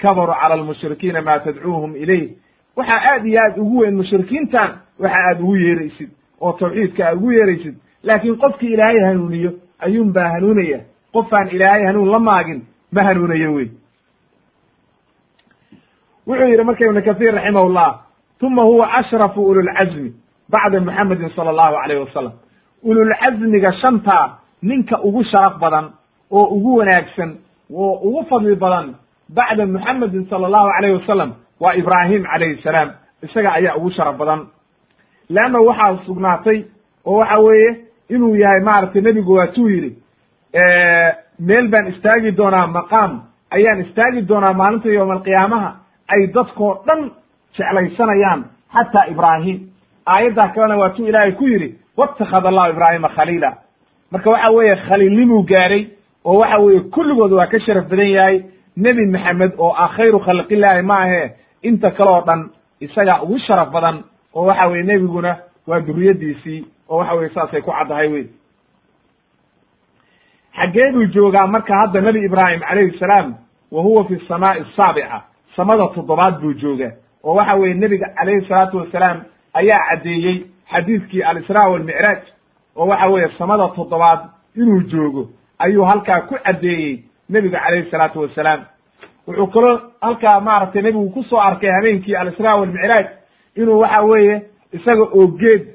kabaruu 0.02 0.34
cala 0.40 0.54
almushrikiina 0.54 1.22
ma 1.22 1.38
tadcuuhum 1.40 1.96
ilayh. 1.96 2.30
Waxaa 2.76 3.00
aad 3.12 3.26
iyo 3.26 3.40
aad 3.42 3.58
ugu 3.58 3.78
weyn 3.78 3.96
mushrikiintan 3.96 4.70
waxa 4.98 5.18
aad 5.28 5.40
ugu 5.40 5.56
yeeraysid 5.56 6.10
oo 6.40 6.52
tawxiidka 6.52 7.06
aad 7.08 7.16
ugu 7.16 7.32
yeeraysid. 7.32 7.74
Laakiin 8.02 8.36
qofkii 8.36 8.72
ilaahay 8.74 9.00
hanuuniyo 9.06 9.52
ayuun 9.78 10.12
baa 10.12 10.28
hanuunaya. 10.28 10.80
Qofaan 11.12 11.48
ilaahay 11.48 11.84
hanuun 11.86 12.10
la 12.10 12.18
maagin 12.18 12.62
ma 12.92 13.02
hanuunayo 13.02 13.54
wey 13.54 13.68
wuxuu 16.26 16.48
yidhi 16.48 16.64
marka 16.64 16.84
ibnu 16.84 17.02
kahiir 17.02 17.34
raximahullah 17.34 18.00
uma 18.42 18.62
huwa 18.62 18.92
ashrafu 18.94 19.40
ululcazmi 19.46 20.12
bacda 20.48 20.80
muxamedin 20.80 21.30
sala 21.36 21.50
allahu 21.50 21.76
alayh 21.76 22.00
wasalam 22.04 22.32
ululcazmiga 22.82 23.72
shantaa 23.72 24.38
ninka 24.62 25.00
ugu 25.02 25.24
sharaf 25.24 25.58
badan 25.58 25.90
oo 26.30 26.44
ugu 26.44 26.76
wanaagsan 26.76 27.36
oo 27.74 27.92
ugu 28.08 28.24
fadli 28.28 28.54
badan 28.54 28.94
bacda 29.36 29.66
muxamedin 29.66 30.26
sala 30.30 30.46
allahu 30.46 30.68
alayh 30.78 30.92
wasalam 31.00 31.30
waa 31.60 31.74
ibraahim 31.74 32.22
calayhi 32.24 32.62
salaam. 32.62 32.90
Isaga 33.22 33.50
ayaa 33.52 33.76
ugu 33.76 33.90
sharaf 33.90 34.16
badan. 34.16 34.46
Leanna 35.30 35.58
waxaa 35.60 35.98
sugnaatay 36.06 36.64
oo 37.06 37.18
waxa 37.18 37.38
weeye 37.38 37.70
inuu 38.08 38.34
yahay 38.36 38.60
maaragtay 38.64 39.02
nebigu 39.02 39.32
waatuu 39.34 39.68
yidhi 39.68 39.90
meel 41.48 41.68
baan 41.72 41.86
istaagi 41.92 42.30
doonaa 42.36 42.66
maqaam. 42.66 43.12
Ayaan 43.50 43.80
istaagi 43.84 44.22
doonaa 44.28 44.52
maalinta 44.60 44.88
yowma 44.88 45.14
alqiyaamaha 45.14 45.70
ay 46.14 46.26
dadkoo 46.34 46.72
dhan 46.86 47.10
jeclaysanayaan 47.56 48.40
xataa 48.74 49.06
ibraahim 49.12 49.58
aayaddaa 50.06 50.48
kalena 50.54 50.76
waatuu 50.82 51.06
ilaahay 51.08 51.32
ku 51.32 51.44
yidhi 51.46 51.68
wattakhada 51.96 52.48
allahu 52.48 52.72
ibraahima 52.72 53.08
khaliila. 53.08 53.50
Marka 54.12 54.30
waxa 54.30 54.54
weeye 54.56 54.76
khaliilnimuu 54.88 55.42
gaaray 55.42 55.82
oo 56.24 56.38
waxa 56.40 56.58
weeye 56.58 56.80
kulligood 56.80 57.32
waa 57.32 57.46
ka 57.46 57.58
sharaf 57.60 57.88
badan 57.88 58.10
yahay 58.10 58.36
nebi 58.84 59.04
maxamed 59.14 59.52
oo 59.58 59.72
ah 59.84 59.88
khayru 59.96 60.18
khalqillaahi 60.26 60.82
ma 60.90 60.96
ahe 61.04 61.22
inta 61.62 61.90
kale 61.90 62.10
oo 62.14 62.22
dhan 62.26 62.40
isagaa 62.80 63.20
ugu 63.22 63.38
sharaf 63.46 63.70
badan 63.74 63.96
oo 64.34 64.44
waxa 64.46 64.66
weye 64.70 64.82
nebiguna 64.82 65.36
waa 65.66 65.80
duriyadiisii 65.80 66.60
oo 66.88 66.98
waxa 66.98 67.14
weye 67.14 67.30
saasay 67.34 67.60
ku 67.62 67.70
caddahay 67.78 68.08
wey 68.12 68.26
xaggee 70.56 70.92
buu 70.92 71.06
joogaa 71.14 71.46
marka 71.46 71.74
hadda 71.80 72.00
nebi 72.00 72.24
ibraahim 72.24 72.60
calayhi 72.60 72.98
salaam 72.98 73.34
wa 73.72 73.82
huwa 73.82 74.04
fi 74.04 74.20
samaa'i 74.28 74.60
asaabica 74.60 75.22
samada 75.56 75.88
toddobaad 75.94 76.40
buu 76.40 76.52
joogaa 76.52 76.92
oo 77.24 77.34
waxa 77.34 77.54
weeye 77.54 77.74
nebiga 77.74 78.08
calayhi 78.18 78.46
salaatu 78.48 78.76
wasalaam 78.78 79.22
ayaa 79.54 79.80
caddeeyey 79.90 80.46
xadiiskii 80.72 81.22
alisraa 81.22 81.68
walmicraaj 81.72 82.22
oo 82.76 82.86
waxa 82.86 83.06
weeye 83.06 83.28
samada 83.38 83.68
toddobaad 83.68 84.20
inuu 84.56 84.80
joogo 84.82 85.28
ayuu 85.58 85.84
halkaa 85.84 86.20
ku 86.20 86.34
caddeeyey 86.44 87.02
nebiga 87.28 87.58
calayhi 87.60 87.90
salaatu 87.90 88.20
wasalaam. 88.20 88.60
Wuxuu 89.26 89.46
kaloo 89.46 89.80
halkaa 90.00 90.40
maaragtay 90.40 90.82
nebigu 90.82 91.10
ku 91.10 91.22
soo 91.22 91.38
arkay 91.40 91.70
habeenkii 91.70 92.14
alisraa 92.16 92.56
walmicraaj 92.56 93.06
inuu 93.56 93.78
waxa 93.80 94.02
weeye 94.02 94.42
isaga 94.72 95.02
oo 95.02 95.26
geed 95.26 95.66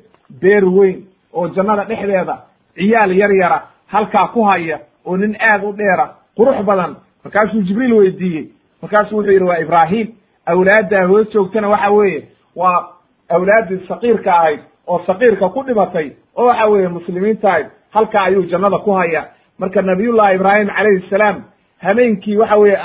beer 0.42 0.66
weyn 0.66 1.06
oo 1.34 1.48
jannada 1.48 1.84
dhexdeeda 1.86 2.38
ciyaal 2.76 3.12
yar 3.18 3.32
yara 3.36 3.62
halkaa 3.88 4.28
ku 4.28 4.44
haya 4.44 4.80
oo 5.06 5.18
nin 5.18 5.36
aad 5.40 5.64
u 5.64 5.72
dheera 5.74 6.10
qurux 6.38 6.64
badan. 6.66 6.96
Markaasuu 7.24 7.62
jibriil 7.62 7.94
weydiiyey. 7.94 8.48
Markaasuu 8.82 9.18
wuxuu 9.18 9.32
yidhi 9.32 9.46
waa 9.46 9.58
ibraahim 9.60 10.08
awlaaddaa 10.46 11.08
hoos 11.08 11.34
joogtana 11.34 11.68
waxa 11.70 11.90
weeye 11.92 12.28
waa 12.56 12.90
awlaaddii 13.30 13.86
saqiirka 13.88 14.34
ahayd 14.40 14.60
oo 14.88 15.02
saqiirka 15.08 15.50
ku 15.50 15.64
dhimatay 15.64 16.12
oo 16.36 16.46
waxa 16.48 16.66
weeye 16.66 16.88
muslimiinta 16.88 17.50
ahayd 17.50 17.68
halkaa 17.92 18.24
ayuu 18.24 18.44
jannada 18.44 18.78
ku 18.78 18.92
haya 18.92 19.26
marka 19.60 19.82
nabiyullahi 19.82 20.36
ibraahim 20.36 20.68
calayhi 20.68 21.10
salaam 21.10 21.44
habeenkii 21.82 22.38
waxa 22.38 22.56
weeye 22.58 22.78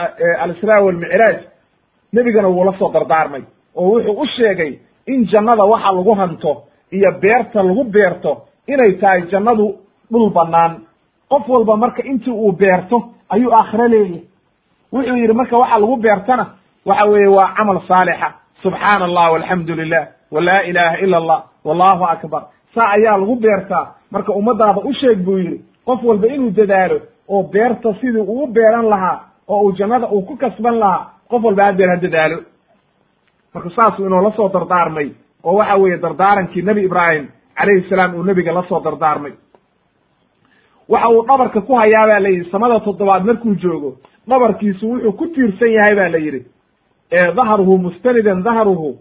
alisraa 0.42 0.80
walmicraaj 0.80 1.36
nebigana 2.12 2.48
wuu 2.48 2.64
la 2.64 2.72
soo 2.78 2.90
dardaarmay 2.92 3.42
oo 3.76 3.88
wuxuu 3.94 4.20
u 4.22 4.26
sheegay 4.36 4.78
in 5.06 5.26
jannada 5.26 5.64
waxa 5.64 5.92
lagu 5.92 6.14
hanto 6.14 6.62
iyo 6.92 7.12
beerta 7.20 7.62
lagu 7.62 7.84
beerto 7.84 8.42
inay 8.66 8.92
tahay 8.92 9.22
jannadu 9.30 9.74
dhul 10.10 10.30
bannaan. 10.30 10.80
Qof 11.30 11.48
walba 11.48 11.76
marka 11.76 12.02
intii 12.02 12.30
uu 12.32 12.52
beerto 12.52 13.10
ayuu 13.28 13.52
aakhiro 13.54 13.88
leeyahy 13.88 14.22
wuxuu 14.92 15.16
yidhi 15.16 15.32
marka 15.32 15.56
waxa 15.60 15.78
lagu 15.78 15.96
beertana 15.96 16.46
waxa 16.86 17.04
weeye 17.04 17.26
waa 17.28 17.52
camal 17.56 17.80
saalixa. 17.88 18.32
Subxaana 18.62 19.04
allah 19.04 19.32
walxamdu 19.32 19.74
lilah 19.74 20.06
walaa 20.30 20.62
ilaha 20.62 20.96
ila 21.04 21.16
allah 21.16 21.42
wallahu 21.64 22.04
akbar. 22.04 22.42
Saa 22.74 22.88
ayaa 22.96 23.16
lagu 23.18 23.36
beertaa. 23.36 23.94
Marka 24.10 24.32
ummadaada 24.32 24.80
u 24.80 24.92
sheeg 24.94 25.18
buu 25.24 25.38
yidhi 25.38 25.60
qof 25.88 26.00
walba 26.08 26.26
inuu 26.34 26.50
dadaalo 26.58 26.98
oo 27.28 27.42
beerta 27.52 27.94
sidii 28.00 28.24
uu 28.34 28.46
beeran 28.46 28.86
lahaa 28.92 29.16
oo 29.48 29.60
uu 29.64 29.72
jannada 29.78 30.06
uu 30.14 30.22
ku 30.28 30.36
kasban 30.36 30.78
lahaa 30.82 31.10
qof 31.30 31.44
walba 31.44 31.62
haddeer 31.66 31.90
ha 31.90 31.96
dadaalo. 31.96 32.38
Marka 33.54 33.70
saasuu 33.76 34.06
inoola 34.06 34.32
soo 34.36 34.48
dardaarmay 34.48 35.08
oo 35.44 35.56
waxa 35.58 35.78
weeye 35.78 35.98
dardaarankii 35.98 36.62
nebi 36.62 36.84
ibraahim 36.84 37.26
calayhi 37.56 37.88
salaam 37.88 38.14
uu 38.14 38.22
nebiga 38.22 38.52
la 38.52 38.62
dardaarmay. 38.84 39.32
Waxa 40.88 41.08
uu 41.08 41.22
dhabarka 41.26 41.60
ku 41.60 41.74
hayaa 41.74 42.08
baa 42.10 42.20
la 42.20 42.28
yidhi 42.28 42.50
samada 42.50 42.80
toddobaad 42.80 43.24
markuu 43.24 43.54
joogo 43.54 43.96
dhabarkiisu 44.28 44.90
wuxuu 44.90 45.12
ku 45.12 45.26
tiirsan 45.26 45.72
yahay 45.72 45.94
ba 45.94 46.08
la 46.08 46.18
yidhi 46.18 46.46
dahruhu 47.36 47.78
mustanidan 47.78 48.42
dahruhu 48.42 48.96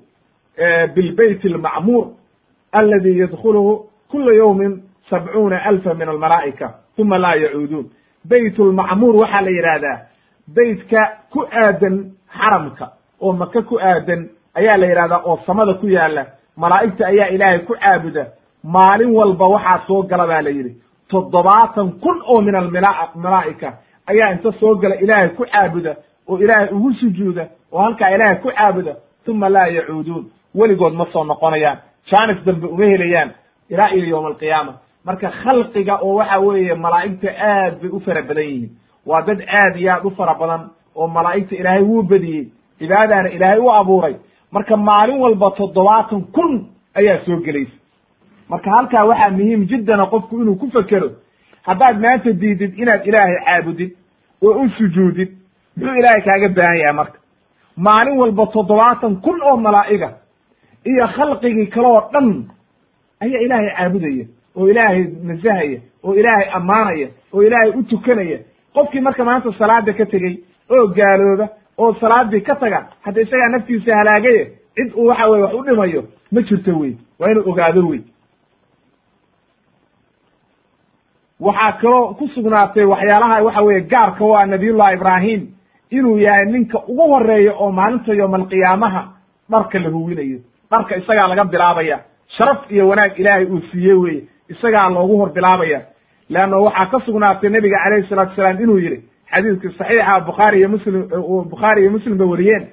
bilbayt 0.96 1.46
almacmuur 1.46 2.08
aladi 2.72 3.20
yadkhuluhu 3.20 3.86
kula 4.12 4.34
yawmin 4.34 4.87
sabcuuna 5.10 5.64
alfa 5.66 5.94
min 5.94 6.10
almalaa'ika 6.10 6.74
uma 6.98 7.18
laa 7.18 7.36
yacuuduun. 7.36 7.86
Bayt 8.30 8.58
lmacmuur 8.60 9.16
waxaa 9.16 9.42
la 9.42 9.50
yidhaahdaa 9.52 9.98
beytka 10.56 11.02
ku 11.34 11.42
aadan 11.52 12.12
xaramka 12.38 12.88
oo 13.22 13.34
maka 13.34 13.62
ku 13.62 13.80
aadan 13.80 14.30
ayaa 14.56 14.78
la 14.78 14.86
yidhahdaa 14.88 15.22
oo 15.26 15.40
samada 15.46 15.74
ku 15.74 15.88
yaalla 15.88 16.26
malaa'igta 16.58 17.08
ayaa 17.08 17.28
ilaahay 17.30 17.60
ku 17.60 17.74
caabuda. 17.76 18.26
Maalin 18.64 19.12
walba 19.16 19.46
waxaa 19.46 19.82
soo 19.88 20.02
gala 20.04 20.28
ba 20.28 20.42
la 20.42 20.50
yidhi 20.50 20.76
toddobaatan 21.10 21.92
kun 22.00 22.22
oo 22.28 22.42
min 22.42 22.56
almalaa'ika 22.56 23.74
ayaa 24.08 24.32
inta 24.32 24.52
soo 24.60 24.76
gala 24.76 24.96
ilaahay 24.96 25.30
ku 25.30 25.46
caabuda 25.46 25.96
oo 26.28 26.38
ilaahay 26.40 26.70
ugu 26.74 26.94
sujuuda 26.94 27.48
oo 27.72 27.80
halkaa 27.82 28.10
ilaahay 28.16 28.36
ku 28.36 28.50
caabuda 28.52 28.96
uma 29.28 29.50
laa 29.50 29.68
yacuuduun. 29.68 30.26
Weligood 30.56 30.94
ma 30.94 31.06
soo 31.14 31.24
noqonayaan 31.24 31.78
jaanis 32.12 32.44
dambe 32.46 32.68
uma 32.68 32.86
helayaan 32.86 33.32
ilaa 33.70 33.90
iyo 33.92 34.06
yowma 34.08 34.28
alqiyaama 34.28 34.74
marka 35.08 35.30
khalqiga 35.42 35.96
oo 36.06 36.14
waxa 36.20 36.38
weeye 36.46 36.74
malaa'igta 36.86 37.30
aad 37.52 37.74
bay 37.82 37.90
u 37.98 38.00
fara 38.06 38.22
badan 38.30 38.44
yihiin. 38.52 38.70
Waa 39.06 39.22
dad 39.28 39.40
aad 39.60 39.76
iyo 39.82 39.92
aad 39.94 40.06
u 40.06 40.12
fara 40.18 40.34
badan 40.42 40.62
oo 40.96 41.08
malaa'igta 41.08 41.56
ilaahay 41.56 41.84
wuu 41.90 42.04
bediyey 42.04 42.46
cibaadaana 42.80 43.30
ilaahay 43.30 43.60
u 43.60 43.70
abuuray. 43.72 44.16
Marka 44.52 44.78
maalin 44.78 45.20
walba 45.24 45.52
toddobaatan 45.58 46.22
kun 46.36 46.54
ayaa 47.00 47.20
soo 47.26 47.38
gelaysa. 47.46 47.76
Marka 48.50 48.70
halkaa 48.72 49.06
waxaa 49.10 49.32
muhiim 49.38 49.66
jiddana 49.70 50.06
qofku 50.12 50.42
inuu 50.42 50.56
ku 50.56 50.68
fekero 50.76 51.10
haddaad 51.68 51.96
maanta 52.04 52.32
diidid 52.42 52.74
inaad 52.82 53.02
ilaahay 53.10 53.38
caabudid 53.46 53.92
oo 54.44 54.54
u 54.64 54.70
sujuudid 54.78 55.30
muxuu 55.78 55.96
ilaahay 56.00 56.22
kaaga 56.28 56.48
baahan 56.58 56.78
yahay 56.82 56.94
marka? 57.02 57.18
Maalin 57.78 58.18
walba 58.22 58.46
toddobaatan 58.56 59.14
kun 59.26 59.40
oo 59.44 59.58
malaa'iga 59.58 60.10
iyo 60.92 61.06
khalqigii 61.16 61.68
kale 61.74 61.88
oo 61.88 62.02
dhan 62.14 62.28
ayaa 63.24 63.42
ilaahay 63.46 63.70
caabudaya 63.78 64.26
oo 64.58 64.68
ilaahay 64.70 65.04
nasahaya 65.24 65.80
oo 66.04 66.14
ilaahay 66.16 66.48
ammaanaya 66.60 67.08
oo 67.34 67.44
ilaahay 67.44 67.70
u 67.80 67.84
tukanaya 67.84 68.40
qofkii 68.74 69.00
marka 69.08 69.24
maanta 69.26 69.54
salaada 69.60 69.94
ka 69.94 70.06
tegey 70.06 70.36
oo 70.70 70.88
gaalooba 70.88 71.48
oo 71.78 71.94
salaadii 72.02 72.42
ka 72.42 72.56
taga 72.56 72.80
hadda 73.06 73.22
isagaa 73.22 73.50
naftiisa 73.50 73.96
halaagaye 73.96 74.44
cid 74.76 74.94
uu 74.96 75.06
waxa 75.08 75.28
weye 75.30 75.44
wax 75.44 75.54
u 75.54 75.64
dhimayo 75.64 76.04
ma 76.32 76.42
jirto 76.42 76.80
wey 76.80 76.94
waa 77.20 77.32
inuu 77.32 77.50
ogaado 77.52 77.88
wey 77.88 78.02
waxaa 81.40 81.72
kaloo 81.82 82.14
ku 82.18 82.28
sugnaatay 82.36 82.86
waxyaalaha 82.86 83.44
waxa 83.44 83.62
weeye 83.62 83.82
gaarka 83.82 84.26
u 84.26 84.34
ah 84.38 84.46
nabiyullahi 84.46 84.96
ibraahim 84.96 85.42
inuu 85.90 86.18
yahay 86.20 86.46
ninka 86.46 86.78
ugu 86.88 87.02
horreeya 87.14 87.54
oo 87.54 87.72
maalinta 87.72 88.14
yoomalqiyaamaha 88.14 89.02
dharka 89.52 89.80
la 89.80 89.90
huwinayo 89.90 90.40
dharka 90.72 90.98
isagaa 90.98 91.28
laga 91.28 91.44
bilaabaya 91.46 92.00
sharaf 92.38 92.72
iyo 92.72 92.88
wanaag 92.88 93.20
ilaahay 93.20 93.46
uu 93.46 93.62
siiyey 93.72 93.94
weye 94.04 94.22
isagaa 94.50 94.90
loogu 94.90 95.18
hor 95.18 95.30
bilaabaya. 95.34 95.82
Leanna 96.30 96.58
waxaa 96.58 96.86
ka 96.92 97.00
sugnaatay 97.06 97.50
nebiga 97.50 97.78
calayhi 97.84 98.08
salatu 98.10 98.36
salaam 98.36 98.62
inuu 98.62 98.78
yihi 98.80 98.98
xadiidkii 99.32 99.78
saxiixa 99.78 100.20
bukhaari 100.26 100.58
iyo 100.60 100.70
muslim 100.70 101.08
bukhaari 101.50 101.82
iyo 101.82 101.92
muslim 101.92 102.18
ba 102.18 102.26
wariyeen 102.26 102.68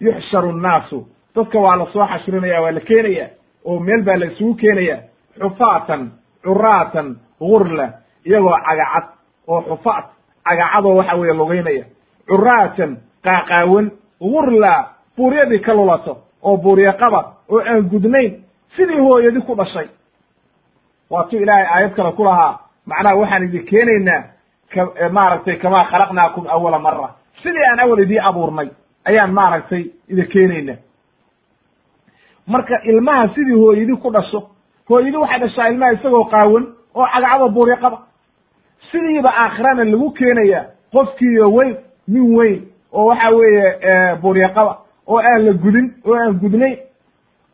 yuxsharu 0.00 0.52
nnaasu. 0.52 1.06
Dadka 1.36 1.58
waa 1.58 1.76
la 1.78 1.86
soo 1.92 2.06
xashrinaya 2.06 2.60
waa 2.62 2.70
la 2.72 2.80
keenaya 2.80 3.28
oo 3.64 3.78
meel 3.80 4.02
baa 4.02 4.16
la 4.16 4.26
isugu 4.26 4.54
keenaya 4.54 4.98
xufaatan 5.38 6.10
curaatan 6.44 7.16
gurla 7.40 7.88
iyagoo 8.26 8.56
cagacad 8.66 9.04
oo 9.48 9.60
xufaat 9.68 10.04
cagacadoo 10.44 10.96
waxa 10.96 11.16
weeye 11.16 11.34
lugaynaya. 11.34 11.84
Curaatan 12.28 12.96
qaaqaawan 13.24 13.90
gurla 14.20 14.74
buuryadii 15.16 15.58
ka 15.60 15.74
lulato 15.74 16.16
oo 16.42 16.56
buurya 16.56 16.92
qabad 16.92 17.26
oo 17.48 17.60
aan 17.60 17.88
gudnayn 17.90 18.42
sidii 18.76 19.00
hooyadi 19.00 19.40
ku 19.40 19.54
dhashay 19.54 19.88
waatuu 21.12 21.38
ilaahay 21.44 21.66
aayad 21.74 21.94
kale 21.96 22.12
ku 22.12 22.24
lahaa. 22.24 22.58
Macnaha 22.86 23.16
waxaan 23.20 23.42
idin 23.46 23.64
keenaynaa 23.70 24.22
maaragtay 25.16 25.56
kamaa 25.62 25.84
khalaqnaakum 25.90 26.44
awala 26.54 26.78
mara 26.78 27.08
sidii 27.42 27.64
aan 27.70 27.80
awal 27.80 28.00
idii 28.00 28.18
abuurnay 28.28 28.68
ayaan 29.04 29.32
maaragtay 29.32 29.82
idin 30.08 30.26
keenayna 30.32 30.74
marka 32.46 32.80
ilmaha 32.84 33.28
sidii 33.34 33.54
hooyadi 33.62 33.96
ku 33.96 34.10
dhasho 34.10 34.40
hooyadi 34.88 35.16
waxay 35.16 35.38
dhashaa 35.40 35.68
ilmaha 35.68 35.92
isagoo 35.92 36.24
qaawan 36.24 36.64
oo 36.94 37.06
cagacado 37.14 37.48
buurya 37.48 37.76
qaba. 37.76 37.98
Sidiiba 38.92 39.30
aakhirana 39.42 39.84
lagu 39.84 40.10
keenaya 40.10 40.60
qofkiiyo 40.92 41.52
weyn 41.52 41.76
nin 42.08 42.36
weyn 42.36 42.60
oo 42.92 43.06
waxa 43.06 43.28
weeye 43.30 44.16
buurya 44.22 44.48
qaba 44.48 44.72
oo 45.06 45.18
aan 45.18 45.44
la 45.46 45.52
gudin 45.52 45.86
oo 46.06 46.14
aan 46.14 46.34
gudnayn 46.40 46.78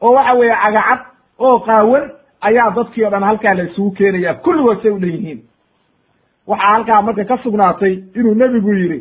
oo 0.00 0.12
waxa 0.14 0.32
weeye 0.34 0.54
cagacad 0.64 1.00
oo 1.38 1.58
qaawan 1.66 2.10
ayaa 2.40 2.70
dadkii 2.70 3.04
o 3.04 3.10
dhan 3.10 3.22
halkaa 3.22 3.54
la 3.54 3.62
isugu 3.62 3.90
keenaya 3.90 4.34
kulligood 4.34 4.82
say 4.82 4.90
u 4.90 4.98
dhan 4.98 5.10
yihiin 5.12 5.40
waxaa 6.46 6.72
halkaa 6.72 7.02
marka 7.02 7.24
ka 7.24 7.38
sugnaatay 7.42 7.94
inuu 8.14 8.34
nebigu 8.34 8.72
yidhi 8.74 9.00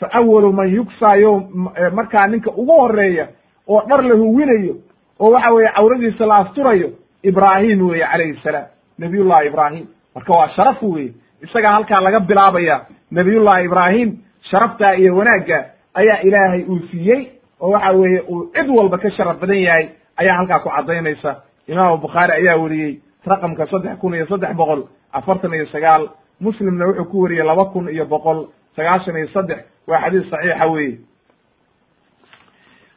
fa 0.00 0.08
awalu 0.12 0.52
man 0.52 0.74
yugsaa 0.74 1.14
yowm 1.16 1.68
markaa 1.92 2.26
ninka 2.28 2.50
ugu 2.50 2.72
horreeya 2.80 3.28
oo 3.68 3.82
dhar 3.88 4.02
la 4.04 4.14
huwinayo 4.14 4.74
oo 5.20 5.30
waxa 5.30 5.50
weeye 5.50 5.70
cawradiisa 5.76 6.26
la 6.26 6.36
asturayo 6.36 6.90
ibraahim 7.22 7.88
weeye 7.88 8.06
calayhi 8.12 8.40
salaam. 8.42 8.64
Nabiyullahi 8.98 9.46
ibraahim. 9.46 9.86
Marka 10.14 10.32
waa 10.38 10.48
sharaf 10.48 10.82
weye 10.82 11.12
isagaa 11.42 11.74
halkaa 11.74 12.00
laga 12.00 12.20
bilaabaya 12.20 12.86
nabiyullahi 13.10 13.64
ibraahim 13.64 14.16
sharaftaa 14.50 14.94
iyo 14.96 15.16
wanaagga 15.16 15.64
ayaa 15.94 16.20
ilaahay 16.22 16.62
uu 16.64 16.80
siiyey 16.90 17.26
oo 17.60 17.70
waxa 17.70 17.90
weeye 17.92 18.20
uu 18.20 18.50
cid 18.54 18.68
walba 18.70 18.98
ka 18.98 19.10
sharaf 19.10 19.40
badan 19.40 19.58
yahay 19.58 19.88
ayaa 20.16 20.36
halkaa 20.36 20.58
ku 20.58 20.68
caddaynaysa 20.76 21.36
imaamu 21.68 21.98
bukhaari 21.98 22.32
ayaa 22.32 22.56
weriyey 22.62 23.00
raqamka 23.26 23.66
saddex 23.66 23.98
kun 24.00 24.14
iyo 24.14 24.26
saddex 24.26 24.54
boqol 24.56 24.82
afartan 25.12 25.52
iyo 25.54 25.66
sagaal. 25.66 26.08
Muslimna 26.40 26.86
wuxuu 26.86 27.04
ku 27.10 27.22
wariyey 27.22 27.46
laba 27.46 27.64
kun 27.72 27.88
iyo 27.88 28.04
boqol 28.06 28.46
sagaashan 28.76 29.16
iyo 29.16 29.28
saddex. 29.28 29.58
Waa 29.86 30.00
xadiis 30.00 30.30
saxiixa 30.30 30.66
weeye. 30.66 30.98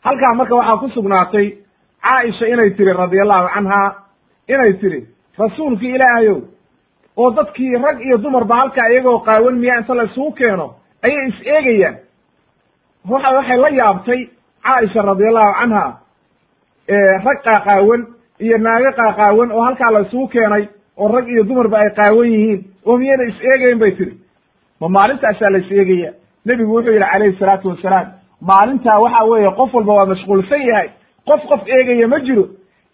Halkaa 0.04 0.34
marka 0.34 0.56
waxaa 0.56 0.78
ku 0.78 0.90
sugnaatay 0.90 1.48
caaisha 2.04 2.48
inay 2.48 2.70
tiri 2.78 2.94
radiallahu 2.94 3.48
canha 3.54 3.96
inay 4.48 4.74
tiri 4.82 5.08
rasuulkii 5.38 5.96
ilaahayow 5.96 6.40
oo 7.18 7.32
dadkii 7.32 7.76
rag 7.78 8.02
iyo 8.02 8.18
dumarba 8.18 8.56
halkaa 8.56 8.88
iyagoo 8.90 9.20
qaawan 9.20 9.56
miyaa 9.60 9.78
inta 9.80 9.94
la 9.96 10.04
isugu 10.04 10.32
keeno 10.32 10.76
ayay 11.04 11.28
is 11.28 11.40
eegayaan. 11.46 11.96
Waxa 13.10 13.30
waxay 13.38 13.58
la 13.58 13.70
yaabtay 13.70 14.22
caaisha 14.64 15.02
radiallahu 15.02 15.54
canha 15.60 15.84
rag 17.26 17.40
qaaqaawan 17.44 18.02
iyo 18.46 18.58
naago 18.58 18.92
qaaqaawan 19.00 19.52
oo 19.52 19.62
halkaa 19.68 19.92
la 19.96 20.00
isugu 20.06 20.28
keenay 20.28 20.64
oo 20.98 21.08
rag 21.16 21.28
iyo 21.30 21.44
dumarba 21.44 21.78
ay 21.80 21.90
qaawan 22.00 22.32
yihiin 22.34 22.60
oo 22.86 22.98
miyayna 22.98 23.24
is 23.32 23.38
eegayn 23.52 23.80
bay 23.80 23.92
tiri. 23.92 24.14
Ma 24.82 24.88
maalintaasaa 24.90 25.50
la 25.50 25.58
is 25.58 25.72
eegaya. 25.72 26.12
Nebigu 26.46 26.74
wuxuu 26.76 26.92
yidhi 26.94 27.06
calayhi 27.12 27.38
salaatu 27.40 27.70
wasalaam 27.70 28.08
maalintaa 28.42 29.00
waxa 29.06 29.24
weeye 29.30 29.52
qof 29.60 29.74
walba 29.74 29.94
waa 29.94 30.06
mashquulsan 30.12 30.62
yahay. 30.70 30.90
Qof 31.28 31.42
qof 31.50 31.62
eegaya 31.68 32.08
ma 32.08 32.20
jiro. 32.20 32.46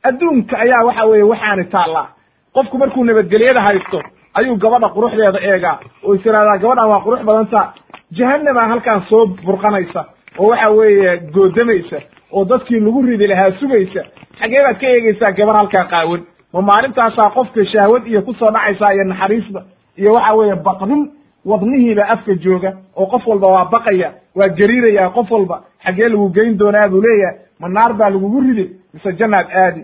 Adduunka 0.03 0.55
ayaa 0.63 0.85
waxa 0.87 1.05
weeye 1.05 1.23
waxaani 1.31 1.65
taallaa. 1.75 2.07
Qofku 2.55 2.77
markuu 2.77 3.03
nabadgelyada 3.03 3.61
haysto 3.67 3.99
ayuu 4.33 4.55
gabadha 4.63 4.89
quruxdeeda 4.95 5.39
eegaa. 5.51 5.79
Oo 6.03 6.13
is 6.15 6.25
ihahdaa 6.25 6.57
gabadhan 6.63 6.89
waa 6.91 7.03
qurux 7.05 7.21
badanta 7.27 7.61
jahanama 8.17 8.63
halkaan 8.71 9.01
soo 9.09 9.25
burqanaysa 9.45 10.01
oo 10.39 10.47
waxa 10.51 10.69
weeye 10.69 11.17
goodamaysa 11.35 11.97
oo 12.33 12.45
dadkii 12.45 12.79
lagu 12.79 13.01
ridi 13.01 13.27
lahaa 13.27 13.51
sugaysa 13.59 14.01
xagee 14.39 14.61
baad 14.65 14.77
ka 14.81 14.87
eegeysaa 14.87 15.31
gabar 15.31 15.55
halkaa 15.55 15.85
qaawan 15.93 16.21
ma 16.53 16.61
maalintaasaa 16.61 17.29
qofka 17.29 17.65
shahwad 17.65 18.07
iyo 18.07 18.21
ku 18.21 18.33
soo 18.33 18.51
dhacaysaa 18.51 18.93
iyo 18.93 19.03
naxariisba 19.03 19.61
iyo 19.97 20.13
waxa 20.13 20.33
weeye 20.33 20.55
baqdin 20.55 21.01
wadnihiiba 21.45 22.03
afka 22.13 22.33
jooga 22.35 22.71
oo 22.95 23.05
qof 23.05 23.27
walba 23.27 23.47
waa 23.47 23.65
baqaya 23.65 24.09
waa 24.35 24.47
gariiraya 24.57 25.09
qof 25.09 25.31
walba 25.31 25.57
xaggee 25.85 26.09
lagu 26.09 26.29
geyn 26.35 26.57
doonaa 26.57 26.87
buu 26.89 27.01
leeyahay 27.01 27.37
ma 27.59 27.67
naar 27.69 27.93
baa 27.93 28.09
lagugu 28.09 28.41
ridi 28.41 28.65
mise 28.93 29.11
jannaad 29.19 29.47
aadi. 29.63 29.81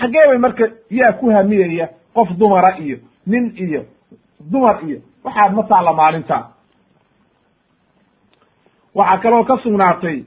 Xaggee 0.00 0.26
bay 0.28 0.38
marka 0.38 0.64
yaa 0.90 1.12
ku 1.12 1.30
hamiyaya 1.30 1.88
qof 2.14 2.28
dumara 2.38 2.70
iyo 2.78 2.96
nin 3.26 3.52
iyo 3.56 3.82
dumar 4.52 4.76
iyo 4.86 4.98
waxaad 5.24 5.52
ma 5.54 5.62
taalla 5.62 5.92
maalintaa. 5.92 6.42
Waxaa 8.94 9.18
kaloo 9.22 9.44
ka 9.44 9.56
sugnaatay 9.62 10.18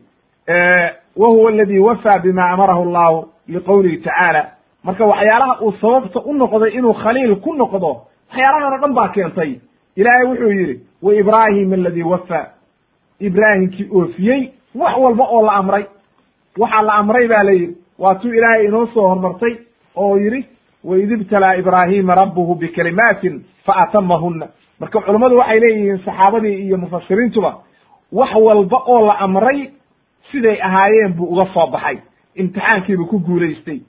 wa 1.17 1.27
huwa 1.29 1.51
aladi 1.51 1.79
wafaa 1.79 2.19
bima 2.19 2.49
amarahu 2.49 2.81
allahu 2.83 3.27
liqowlihi 3.47 3.97
tacaala 3.97 4.45
marka 4.83 5.05
waxyaalaha 5.05 5.59
uu 5.61 5.71
sababta 5.81 6.19
u 6.25 6.33
noqday 6.33 6.69
inuu 6.77 6.93
khaliil 6.93 7.35
ku 7.35 7.53
noqdo 7.53 7.91
waxyaalahan 8.29 8.73
o 8.73 8.77
dhan 8.81 8.93
baa 8.93 9.07
keentay 9.09 9.51
ilaahay 9.95 10.25
wuxuu 10.27 10.51
yidhi 10.51 10.79
wa 11.01 11.13
ibraahim 11.13 11.73
aladi 11.73 12.03
wafaa 12.03 12.47
ibraahimkii 13.19 13.89
oofiyey 13.95 14.49
wax 14.75 14.97
walba 14.97 15.23
oo 15.29 15.45
la 15.45 15.51
amray 15.53 15.85
waxaa 16.57 16.81
la 16.81 16.93
amray 16.93 17.27
ba 17.27 17.43
la 17.43 17.51
yidhi 17.51 17.77
waatuu 17.99 18.33
ilaahay 18.33 18.65
inoo 18.65 18.87
soo 18.93 19.07
hormartay 19.07 19.55
oo 19.95 20.17
yidhi 20.17 20.45
waid 20.83 21.11
ibtalaa 21.11 21.55
ibraahima 21.55 22.13
rabbuhu 22.15 22.55
bikalimaatin 22.55 23.43
faatamahuna 23.65 24.47
marka 24.79 25.01
culummadu 25.01 25.37
waxay 25.37 25.59
leeyihiin 25.59 25.99
saxaabadii 26.05 26.55
iyo 26.65 26.77
mufasiriintuba 26.77 27.55
wax 28.11 28.29
walba 28.35 28.77
oo 28.87 29.05
la 29.07 29.19
amray 29.19 29.69
siday 30.33 30.57
ahaayeen 30.61 31.13
buu 31.13 31.25
uga 31.33 31.45
soo 31.53 31.67
baxay. 31.67 31.97
Imtixaankiibuu 32.35 33.05
ku 33.05 33.19
guulaystay. 33.19 33.79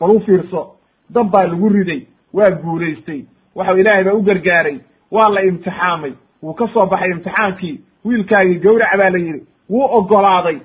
Bal 0.00 0.10
u 0.10 0.20
fiirso 0.20 0.76
dab 1.10 1.30
baa 1.30 1.46
lagu 1.46 1.68
riday 1.68 2.02
waa 2.32 2.50
guulaystay. 2.62 3.24
Waxau 3.54 3.78
ilaahay 3.78 4.04
baa 4.04 4.12
u 4.14 4.22
gargaaray 4.22 4.78
waa 5.10 5.28
la 5.28 5.40
imtixaamay. 5.42 6.12
Wuu 6.42 6.54
ka 6.54 6.68
soo 6.74 6.86
baxay 6.86 7.10
imtixaankii 7.10 7.80
wiilkaagii 8.04 8.58
gawrac 8.60 8.96
baa 8.98 9.10
la 9.10 9.18
yidhi 9.18 9.42
wuu 9.70 9.84
ogolaaday. 9.98 10.58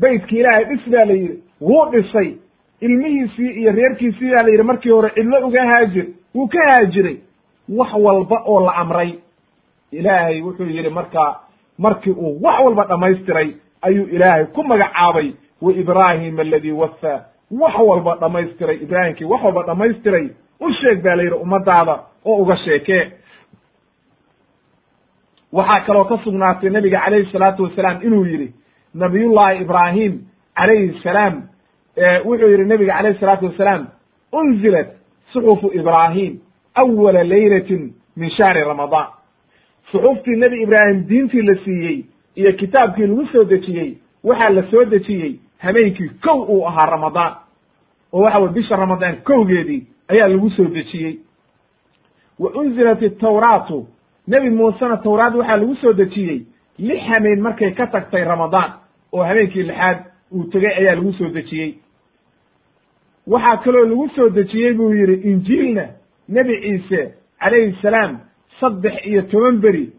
Beytkii 0.00 0.38
ilaahay 0.40 0.64
dhis 0.64 0.88
baa 0.92 1.04
la 1.04 1.12
yidhi 1.12 1.42
wuu 1.60 1.84
dhisay. 1.92 2.34
Ilmihiisii 2.80 3.50
iyo 3.60 3.72
reerkiisii 3.72 4.30
baa 4.30 4.42
la 4.42 4.48
yidhi 4.48 4.62
markii 4.62 4.90
hore 4.90 5.10
cidlo 5.14 5.46
uga 5.46 5.62
haajir 5.66 6.06
wuu 6.34 6.46
ka 6.48 6.58
haajiray. 6.68 7.16
Wax 7.68 7.92
walba 7.94 8.42
oo 8.46 8.60
la 8.66 8.72
amray. 8.74 9.14
Ilaahay 9.92 10.40
wuxuu 10.42 10.64
yidhi 10.66 10.90
markaa 10.90 11.36
markii 11.78 12.10
uu 12.12 12.38
wax 12.42 12.60
walba 12.64 12.84
dhammaystiray 12.84 13.54
ayuu 13.88 14.06
ilaahay 14.16 14.44
ku 14.54 14.62
magacaabay 14.62 15.28
wa 15.62 15.72
ibraahim 15.72 16.40
aladii 16.40 16.72
wafaa 16.72 17.20
wax 17.50 17.74
walba 17.88 18.16
dhammaystiray 18.22 18.76
ibraahimkii 18.84 19.24
wax 19.24 19.42
walba 19.44 19.62
dhammaystiray. 19.62 20.26
U 20.60 20.72
sheeg 20.72 21.02
baa 21.02 21.14
la 21.16 21.22
yidhi 21.22 21.36
ummadaada 21.44 21.94
oo 22.24 22.36
uga 22.42 22.56
sheekee. 22.56 23.04
Waxaa 25.52 25.80
kaloo 25.86 26.04
ka 26.04 26.18
sugnaatay 26.24 26.70
nebiga 26.70 27.00
calayhi 27.04 27.30
salaatu 27.32 27.62
wasalaam 27.62 28.02
inuu 28.02 28.24
yidhi 28.26 28.52
nabiyullahi 28.94 29.60
ibraahim 29.62 30.12
calayhi 30.56 31.00
salaam. 31.02 31.42
Wuxuu 32.24 32.48
yidhi 32.50 32.64
nebiga 32.64 32.94
calayhi 32.96 33.18
salaatu 33.20 33.46
wasalaam 33.46 33.86
unzilat 34.32 34.88
suxufu 35.32 35.70
ibraahim 35.74 36.38
awala 36.74 37.24
laylatin 37.24 37.92
min 38.16 38.30
shahri 38.30 38.64
ramadaan. 38.64 39.08
Suxuftii 39.92 40.36
nebi 40.36 40.62
ibraahim 40.62 41.04
diintii 41.08 41.42
la 41.42 41.54
siiyey 41.64 42.04
iyo 42.36 42.52
kitaabkii 42.52 43.06
lagu 43.06 43.26
soo 43.32 43.44
dejiyey 43.44 43.94
waxaa 44.24 44.48
la 44.50 44.62
soo 44.70 44.84
dejiyey 44.84 45.34
habeenkii 45.58 46.08
kow 46.22 46.42
uu 46.48 46.66
ahaa 46.68 46.86
ramadaan. 46.86 47.34
Oo 48.12 48.20
waxa 48.22 48.38
weye 48.38 48.52
bisha 48.52 48.76
ramadaan 48.76 49.16
kowgeedii 49.24 49.86
ayaa 50.08 50.28
lagu 50.28 50.50
soo 50.50 50.64
dejiyey. 50.64 51.18
Wa 52.38 52.50
unzilat 52.50 53.02
itawraatu 53.02 53.86
nebi 54.28 54.50
muusena 54.50 54.96
tawraad 54.96 55.34
waxaa 55.36 55.56
lagu 55.56 55.74
soo 55.76 55.92
dejiyey 55.92 56.42
lix 56.78 57.00
hameen 57.08 57.40
markay 57.40 57.70
ka 57.74 57.86
tagtay 57.86 58.24
ramadaan 58.24 58.72
oo 59.12 59.22
habeenkii 59.22 59.62
lixaad 59.62 59.98
uu 60.32 60.44
tegey 60.44 60.70
ayaa 60.78 60.94
lagu 60.94 61.12
soo 61.12 61.28
dejiyey. 61.28 61.74
Waxaa 63.26 63.56
kaloo 63.56 63.84
lagu 63.84 64.08
soo 64.16 64.28
dejiyey 64.30 64.72
buu 64.74 64.92
yidhi 64.94 65.30
injiilna 65.30 65.84
nebi 66.28 66.60
ciise 66.60 67.14
calayhi 67.40 67.76
salaam 67.82 68.18
saddex 68.60 69.06
iyo 69.06 69.22
toban 69.22 69.56
beri 69.60 69.92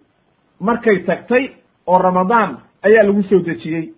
markay 0.60 1.00
tagtay 1.00 1.50
oo 1.88 1.98
ramadaan 1.98 2.58
ayaa 2.84 3.04
lagu 3.04 3.24
soo 3.24 3.40
dejiyey. 3.40 3.94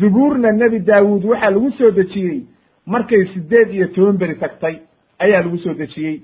Zubuurna 0.00 0.52
nebi 0.52 0.78
daawuud 0.80 1.24
waxaa 1.24 1.50
lagu 1.50 1.70
soo 1.78 1.90
dejiyey 1.90 2.40
markay 2.86 3.26
siddeed 3.34 3.70
iyo 3.74 3.86
toban 3.94 4.16
beri 4.18 4.34
tagtay 4.38 4.76
ayaa 5.18 5.42
lagu 5.42 5.58
soo 5.58 5.74
dejiyey. 5.74 6.20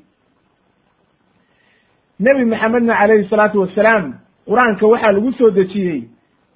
Nebi 2.21 2.45
maxamedna 2.45 2.95
calayhi 3.01 3.29
salaatu 3.31 3.61
wasalaam 3.61 4.15
qur'aanka 4.47 4.87
waxaa 4.87 5.13
lagu 5.13 5.33
soo 5.39 5.51
dejiyey 5.51 6.09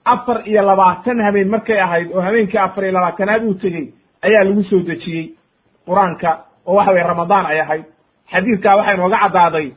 afar 0.05 0.43
iyo 0.47 0.62
labaatan 0.62 1.20
habeen 1.27 1.49
markay 1.49 1.81
ahayd 1.81 2.11
oo 2.14 2.20
habeenkii 2.20 2.59
afar 2.59 2.85
iyo 2.85 2.93
labaatanaad 2.93 3.43
uu 3.45 3.55
tegey 3.55 3.93
ayaa 4.22 4.45
lagu 4.45 4.62
soo 4.70 4.81
dejiyey 4.81 5.35
qur'aanka 5.87 6.31
oo 6.66 6.74
waxa 6.77 6.93
weye 6.93 7.03
ramadaan 7.07 7.47
ay 7.47 7.61
ahayd. 7.61 7.85
Xadiidkaa 8.33 8.77
waxaa 8.77 8.95
inooga 8.95 9.18
caddaaday 9.22 9.68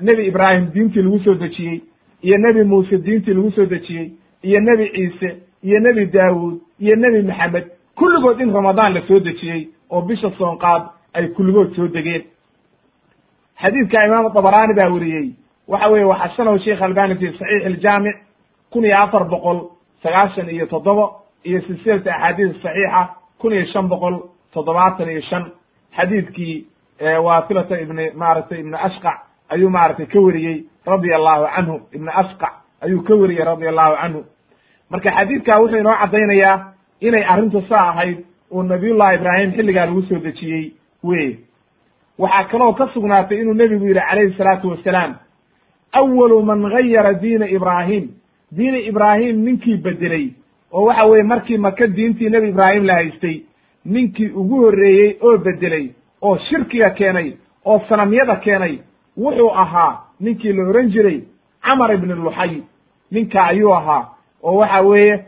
nebi 0.00 0.26
ibraahim 0.26 0.70
diintii 0.74 1.02
lagu 1.02 1.18
soo 1.24 1.34
dejiyey 1.34 1.82
iyo 2.26 2.36
nebi 2.44 2.62
muuse 2.64 2.96
diintii 3.06 3.34
lagu 3.34 3.50
soo 3.56 3.66
dejiyey 3.66 4.06
iyo 4.42 4.60
nebi 4.60 4.84
ciise 4.94 5.28
iyo 5.62 5.78
nebi 5.80 6.06
daawuud 6.14 6.56
iyo 6.84 6.94
nebi 6.96 7.22
maxamed 7.28 7.64
kulligood 7.98 8.40
in 8.40 8.52
ramadaan 8.52 8.94
la 8.94 9.00
soo 9.08 9.20
dejiyey 9.20 9.68
oo 9.90 10.00
bisha 10.08 10.30
soonqaad 10.38 10.82
ay 11.14 11.26
kulligood 11.36 11.74
soo 11.76 11.88
degeen. 11.88 12.22
Xadiidka 13.62 14.06
imaam 14.06 14.32
dabaraani 14.34 14.74
baa 14.78 14.88
weriyey 14.94 15.26
waxa 15.68 15.88
weye 15.92 16.04
waxasanahu 16.04 16.58
sheikh 16.64 16.82
albani 16.82 17.14
fi 17.20 17.26
saxiix 17.38 17.66
iljaamic 17.70 18.16
kun 18.72 18.84
iyo 18.84 18.94
afar 19.04 19.24
boqol 19.32 19.58
sagaashan 20.02 20.48
iyo 20.50 20.66
toddoba 20.66 21.04
iyo 21.44 21.60
silsilata 21.66 22.10
axaadiis 22.14 22.56
saxiixa 22.62 23.02
kun 23.40 23.52
iyo 23.52 23.64
shan 23.72 23.88
boqol 23.88 24.14
toddobaatan 24.54 25.08
iyo 25.10 25.20
shan. 25.30 25.44
Xadiidkii 25.96 26.66
wasilata 27.26 27.80
ibni 27.80 28.10
maaragtay 28.14 28.60
ibni 28.60 28.76
ashqac 28.86 29.18
ayuu 29.48 29.70
maaragtay 29.70 30.06
ka 30.06 30.20
weriyey 30.20 30.64
radia 30.86 31.16
allahu 31.16 31.46
canhu 31.56 31.80
ibni 31.92 32.10
ashqac 32.22 32.52
ayuu 32.80 33.02
ka 33.02 33.14
weriyey 33.14 33.44
radia 33.44 33.68
allahu 33.70 33.96
canhu 34.02 34.24
marka 34.90 35.10
xadiidkaa 35.10 35.60
wuxuu 35.60 35.78
inoo 35.78 35.96
caddaynayaa 36.02 36.72
inay 37.00 37.24
arrintu 37.32 37.62
saa 37.68 37.88
ahayd 37.90 38.18
oo 38.50 38.62
nabiyullahi 38.62 39.16
ibraahim 39.16 39.52
xilligaa 39.56 39.86
lagu 39.86 40.02
soo 40.02 40.18
dejiyey 40.18 40.72
weye 41.04 41.38
waxaa 42.18 42.44
kaloo 42.50 42.72
ka 42.72 42.88
sugnaatay 42.94 43.40
inuu 43.40 43.54
nebigu 43.54 43.86
yidhi 43.86 44.00
calayhi 44.10 44.34
salaatu 44.38 44.70
wasalaam 44.70 45.14
awalu 45.92 46.42
man 46.42 46.62
gayara 46.70 47.12
diina 47.14 47.46
ibraahim. 47.48 48.08
Diina 48.56 48.78
ibraahim 48.78 49.36
ninkii 49.44 49.76
bedeley 49.76 50.34
oo 50.72 50.84
waxa 50.86 51.04
weye 51.06 51.22
markii 51.22 51.58
maka 51.58 51.86
diintii 51.86 52.30
nebi 52.30 52.48
ibraahim 52.48 52.84
la 52.84 52.94
haystay 52.94 53.42
ninkii 53.84 54.30
ugu 54.40 54.56
horreeyey 54.64 55.16
oo 55.22 55.38
bedeley 55.38 55.90
oo 56.22 56.38
shirkiga 56.38 56.90
keenay 56.90 57.32
oo 57.64 57.80
sanamyada 57.88 58.36
keenay 58.36 58.78
wuxuu 59.16 59.50
ahaa 59.62 59.98
ninkii 60.20 60.52
la 60.52 60.62
ohan 60.70 60.90
jiray 60.90 61.20
camar 61.62 61.92
ibn 61.94 62.12
luxay 62.24 62.62
ninka 63.10 63.44
ayuu 63.46 63.72
ahaa 63.74 64.08
oo 64.42 64.56
waxa 64.56 64.82
weeye 64.84 65.24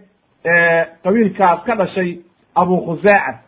qabiilkaas 1.04 1.64
ka 1.66 1.74
dhashay 1.76 2.18
abu 2.54 2.76
khusaaca 2.86 3.38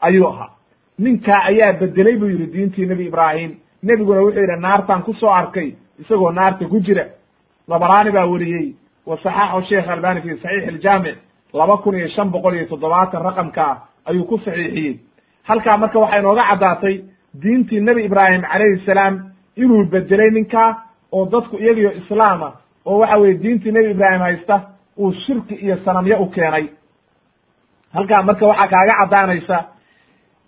ayuu 0.00 0.28
ahaa. 0.28 0.50
Ninkaa 0.98 1.40
ayaa 1.44 1.72
bedelay 1.72 2.16
buu 2.16 2.28
yidhi 2.28 2.46
diintii 2.46 2.86
nebi 2.86 3.06
ibraahim. 3.06 3.56
Nebiguna 3.82 4.20
wuxuu 4.20 4.40
yidhi 4.40 4.60
naartaan 4.60 5.02
ku 5.02 5.12
soo 5.14 5.30
arkay 5.30 5.74
isagoo 6.00 6.30
naarta 6.32 6.64
ku 6.68 6.80
jira. 6.80 7.04
Dabaraani 7.68 8.10
baa 8.10 8.26
weriyey 8.26 8.74
wa 9.06 9.16
saxaxu 9.22 9.68
sheekh 9.68 9.88
albani 9.88 10.20
fi 10.20 10.36
saxiix 10.42 10.68
iljaamic 10.68 11.16
laba 11.52 11.76
kun 11.78 11.94
iyo 11.98 12.08
shan 12.08 12.30
boqol 12.30 12.54
iyo 12.54 12.66
toddobaatan 12.66 13.22
raqamkaa 13.22 13.76
ayuu 14.06 14.24
ku 14.24 14.38
saxiixiyey. 14.38 14.98
Halkaa 15.44 15.76
marka 15.76 15.98
waxay 15.98 16.20
inooga 16.20 16.44
caddaatay 16.50 17.04
diintii 17.42 17.80
nebi 17.80 18.04
ibraahim 18.04 18.42
calayhi 18.42 18.84
salaam 18.86 19.14
inuu 19.56 19.84
bedelay 19.84 20.30
ninkaa 20.30 20.76
oo 21.12 21.26
dadku 21.26 21.56
iyagiyo 21.56 21.92
islaama 21.92 22.52
oo 22.86 22.98
waxa 22.98 23.16
weye 23.18 23.34
diintii 23.34 23.72
nebi 23.72 23.90
ibraahim 23.90 24.20
haysta 24.20 24.60
uu 24.98 25.12
shirki 25.12 25.54
iyo 25.54 25.76
sanamyo 25.84 26.16
u 26.22 26.26
keenay. 26.30 26.66
Halkaa 27.92 28.22
marka 28.22 28.46
waxaa 28.46 28.68
kaaga 28.68 28.94
caddaanaysa 29.00 29.64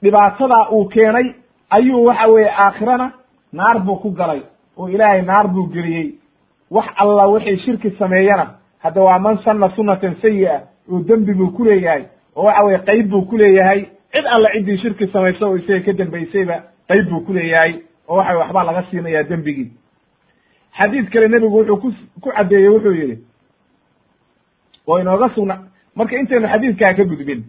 dhibaatadaa 0.03 0.69
uu 0.71 0.85
keenay 0.89 1.27
ayuu 1.71 2.05
waxa 2.05 2.27
weeye 2.27 2.51
aakhirana 2.51 3.13
naar 3.53 3.79
buu 3.81 3.97
ku 3.97 4.11
galay 4.11 4.43
oo 4.77 4.89
ilaahay 4.89 5.23
naar 5.23 5.49
buu 5.49 5.67
geliyey. 5.67 6.15
Wax 6.71 6.87
alla 6.97 7.27
wixii 7.27 7.57
shirki 7.59 7.91
sameeyana 7.99 8.47
hadda 8.79 9.01
waa 9.03 9.19
man 9.19 9.39
sanna 9.45 9.69
sunnatan 9.77 10.15
sayi'a 10.23 10.61
oo 10.93 11.01
dembi 11.09 11.35
buu 11.35 11.51
ku 11.51 11.65
leeyahay 11.65 12.05
oo 12.37 12.45
waxa 12.45 12.65
weye 12.65 12.79
qayb 12.79 13.09
buu 13.11 13.23
ku 13.23 13.37
leeyahay. 13.37 13.87
Cid 14.13 14.27
alla 14.27 14.49
ciddii 14.53 14.79
shirki 14.79 15.07
samaysa 15.13 15.47
oo 15.47 15.57
isaga 15.57 15.81
ka 15.81 15.93
dambaysayba 15.93 16.57
qayb 16.89 17.09
buu 17.11 17.21
ku 17.21 17.33
leeyahay 17.33 17.75
oo 18.09 18.17
waxa 18.17 18.39
waxbaa 18.39 18.65
laga 18.65 18.83
siinayaa 18.91 19.23
dembigii. 19.23 19.71
Xadiid 20.79 21.09
kale 21.13 21.29
nebigu 21.29 21.57
wuxuu 21.59 21.77
ku 21.77 21.93
ku 22.21 22.31
caddeeyey 22.37 22.69
wuxuu 22.69 22.93
yidhi 23.01 23.17
oo 24.87 24.99
inooga 25.01 25.29
sugna 25.35 25.59
marka 25.97 26.17
intaynu 26.19 26.49
xadiidkaa 26.49 26.95
ka 26.95 27.05
gudbin 27.05 27.45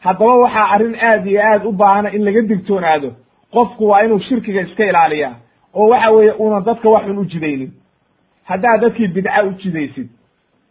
haddaba 0.00 0.34
waxaa 0.44 0.70
arrin 0.74 0.96
aad 1.08 1.26
iyo 1.26 1.40
aad 1.42 1.64
u 1.66 1.72
baahana 1.72 2.10
in 2.12 2.24
laga 2.24 2.42
digtoonaado 2.42 3.12
qofku 3.52 3.88
waa 3.88 4.02
inuu 4.04 4.18
shirkiga 4.20 4.60
iska 4.60 4.84
ilaaliyaa 4.84 5.34
oo 5.74 5.88
waxa 5.88 6.10
weeye 6.10 6.32
una 6.32 6.60
dadka 6.60 6.88
wax 6.88 7.06
un 7.08 7.18
u 7.18 7.24
jidaynin. 7.24 7.72
Haddaad 8.44 8.80
dadkii 8.80 9.08
bidca 9.08 9.42
u 9.44 9.52
jidaysid 9.62 10.08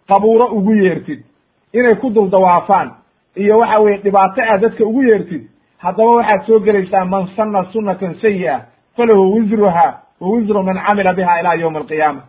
qabuuro 0.07 0.47
ugu 0.57 0.73
yeertid 0.75 1.23
inay 1.73 1.95
ku 1.95 2.09
dul 2.09 2.29
dawaafaan 2.29 2.91
iyo 3.35 3.57
waxa 3.59 3.79
weye 3.79 3.97
dhibaato 3.97 4.41
aad 4.41 4.61
dadka 4.61 4.83
ugu 4.85 5.03
yeertid 5.03 5.47
haddaba 5.77 6.09
waxaad 6.17 6.45
soo 6.47 6.59
gelaysaa 6.59 7.05
man 7.05 7.27
sanna 7.35 7.65
sunnatan 7.73 8.15
sayi'a 8.21 8.61
falahu 8.97 9.33
wisruha 9.35 9.85
wa 10.21 10.27
wisru 10.29 10.63
man 10.63 10.77
camila 10.87 11.13
biha 11.13 11.39
ilaa 11.39 11.53
yowmi 11.55 11.77
alqiyaama 11.77 12.21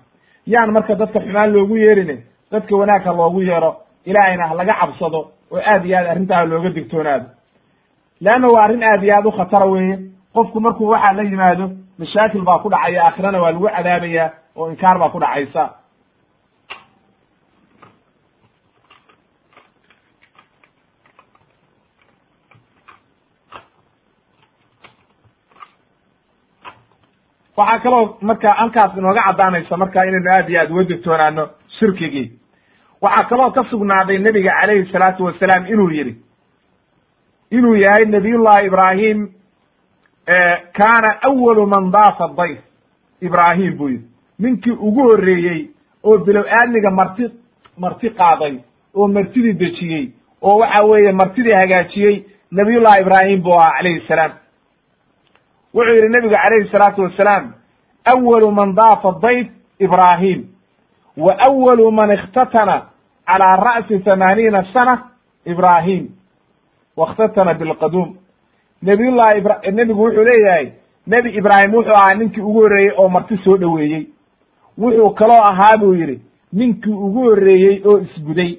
yaan 0.47 0.71
marka 0.73 0.95
dadka 0.95 1.21
xumaan 1.21 1.53
loogu 1.53 1.77
yeerine 1.77 2.17
dadka 2.53 2.77
wanaag 2.77 3.03
ha 3.05 3.13
loogu 3.13 3.43
yeero 3.43 3.77
ilaahayna 4.05 4.49
ha 4.49 4.55
laga 4.55 4.75
cabsado 4.81 5.21
oo 5.53 5.61
aad 5.73 5.85
iyo 5.87 5.99
aad 5.99 6.07
arrintaa 6.07 6.45
looga 6.45 6.69
digtoonaado. 6.71 7.27
Leanna 8.21 8.49
waa 8.49 8.65
arrin 8.65 8.83
aad 8.83 9.03
iyo 9.05 9.15
aad 9.17 9.27
u 9.27 9.31
khatara 9.33 9.67
weeye. 9.67 9.99
Qofku 10.35 10.61
markuu 10.61 10.89
waxaa 10.89 11.13
la 11.13 11.23
yimaado 11.23 11.71
mashaakil 11.99 12.43
baa 12.43 12.59
ku 12.59 12.69
dhacaya 12.71 13.05
aakhirana 13.07 13.39
waa 13.43 13.51
lagu 13.53 13.69
cadaabaya 13.77 14.31
oo 14.57 14.71
inkaar 14.71 14.99
baa 14.99 15.09
ku 15.09 15.19
dhacaysa 15.21 15.63
waxaa 27.57 27.79
kaloo 27.79 28.17
marka 28.21 28.53
halkaas 28.53 28.97
inooga 28.97 29.23
caddaanaysa 29.27 29.77
marka 29.77 30.07
inaynu 30.07 30.31
aad 30.37 30.49
iyo 30.51 30.61
aad 30.61 30.71
uga 30.71 30.85
digtoonaano 30.85 31.49
shirkigii. 31.79 32.33
Waxaa 33.03 33.29
kaloo 33.29 33.51
ka 33.51 33.65
sugnaaday 33.71 34.19
nebiga 34.19 34.53
calayhi 34.61 34.93
salaatu 34.93 35.25
wasalaam 35.25 35.67
inuu 35.67 35.91
yidhi 35.91 36.15
inuu 37.51 37.75
yahay 37.77 38.05
nabiyullahi 38.05 38.67
ibraahim 38.67 39.29
kaana 40.73 41.23
awalu 41.23 41.67
man 41.67 41.91
daafa 41.91 42.29
dayf. 42.37 42.59
Ibraahim 43.21 43.77
buu 43.77 43.89
yidhi 43.89 44.05
ninkii 44.39 44.71
ugu 44.73 45.03
horreeyey 45.03 45.69
oo 46.05 46.19
bilow 46.19 46.45
aadmiga 46.59 46.91
marti 46.91 47.31
marti 47.79 48.11
qaaday 48.11 48.55
oo 48.95 49.09
martidii 49.09 49.53
dejiyey 49.53 50.09
oo 50.43 50.59
waxa 50.59 50.83
weeye 50.85 51.13
martidii 51.13 51.53
hagaajiyey 51.53 52.25
nabiyullahi 52.51 53.01
ibraahim 53.03 53.43
buu 53.43 53.53
ahaa 53.59 53.77
calayhi 53.79 54.03
salaam 54.09 54.33
wuxuu 55.75 55.95
yidhi 55.95 56.09
nebigu 56.09 56.35
calayhi 56.35 56.71
salaatu 56.73 57.03
wasalaam 57.03 57.53
awalu 58.05 58.51
man 58.53 58.75
daafa 58.75 59.13
dayf 59.23 59.47
ibraahim 59.79 60.45
wa 61.17 61.37
awalu 61.49 61.91
man 61.93 62.11
ikhtatana 62.11 62.83
calaa 63.27 63.57
ra'si 63.57 63.99
thamaaniina 63.99 64.65
sana 64.73 64.99
ibraahim 65.47 66.09
wakhtatana 66.97 67.55
bilqaduum. 67.55 68.17
Nabiyullahi 68.83 69.39
ibra 69.39 69.61
nebigu 69.73 70.03
wuxuu 70.05 70.25
leeyahay 70.25 70.73
nebi 71.07 71.31
ibraahim 71.31 71.75
wuxuu 71.75 71.93
ahaa 71.95 72.15
ninkii 72.15 72.41
ugu 72.41 72.61
horreeyey 72.61 72.93
oo 72.99 73.09
marti 73.09 73.37
soo 73.45 73.57
dhoweeyey. 73.57 74.07
Wuxuu 74.79 75.11
kaloo 75.11 75.43
ahaa 75.51 75.77
buu 75.79 75.95
yidhi 75.95 76.21
ninkii 76.53 76.91
ugu 76.93 77.21
horreeyey 77.25 77.83
oo 77.87 77.99
isguday 77.99 78.59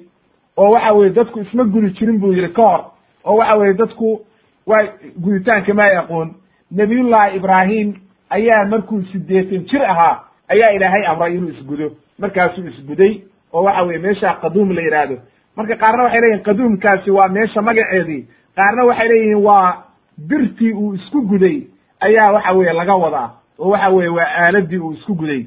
oo 0.56 0.70
waxa 0.70 0.92
weye 0.92 1.10
dadku 1.10 1.40
isma 1.40 1.64
gudi 1.64 1.90
jirin 1.90 2.18
buu 2.18 2.32
yidhi 2.32 2.48
ka 2.52 2.62
hor 2.62 2.84
oo 3.24 3.36
waxa 3.36 3.54
weye 3.56 3.74
dadku 3.74 4.20
waa 4.66 4.82
guditaanka 5.20 5.74
ma 5.74 5.82
ay 5.90 5.96
aqoon 5.96 6.34
nabiyullahi 6.70 7.36
ibraahim 7.36 7.94
ayaa 8.30 8.64
markuu 8.68 9.02
siddeetan 9.12 9.64
jir 9.70 9.82
ahaa 9.82 10.24
ayaa 10.48 10.70
ilaahay 10.76 11.06
amray 11.06 11.36
inuu 11.36 11.48
isgudo. 11.48 11.90
Markaasuu 12.18 12.66
isguday 12.66 13.20
oo 13.52 13.62
waxa 13.62 13.82
weye 13.82 13.98
meeshaa 13.98 14.34
qaduum 14.42 14.72
la 14.72 14.82
yidhaahdo 14.82 15.16
marka 15.56 15.76
qaarna 15.76 16.02
waxay 16.04 16.20
leeyihiin 16.20 16.44
qaduumkaasi 16.44 17.10
waa 17.10 17.28
meesha 17.28 17.62
magaceedii. 17.62 18.26
Qaarna 18.56 18.84
waxay 18.84 19.08
leeyihiin 19.08 19.44
waa 19.44 19.84
birtii 20.28 20.72
uu 20.72 20.94
isku 20.94 21.22
guday 21.22 21.62
ayaa 22.00 22.32
waxa 22.32 22.52
weeye 22.52 22.72
laga 22.72 22.94
wadaa 22.96 23.30
oo 23.58 23.70
waxa 23.70 23.88
weeye 23.88 24.08
waa 24.08 24.28
aaladii 24.42 24.78
uu 24.78 24.92
isku 24.92 25.14
guday. 25.14 25.46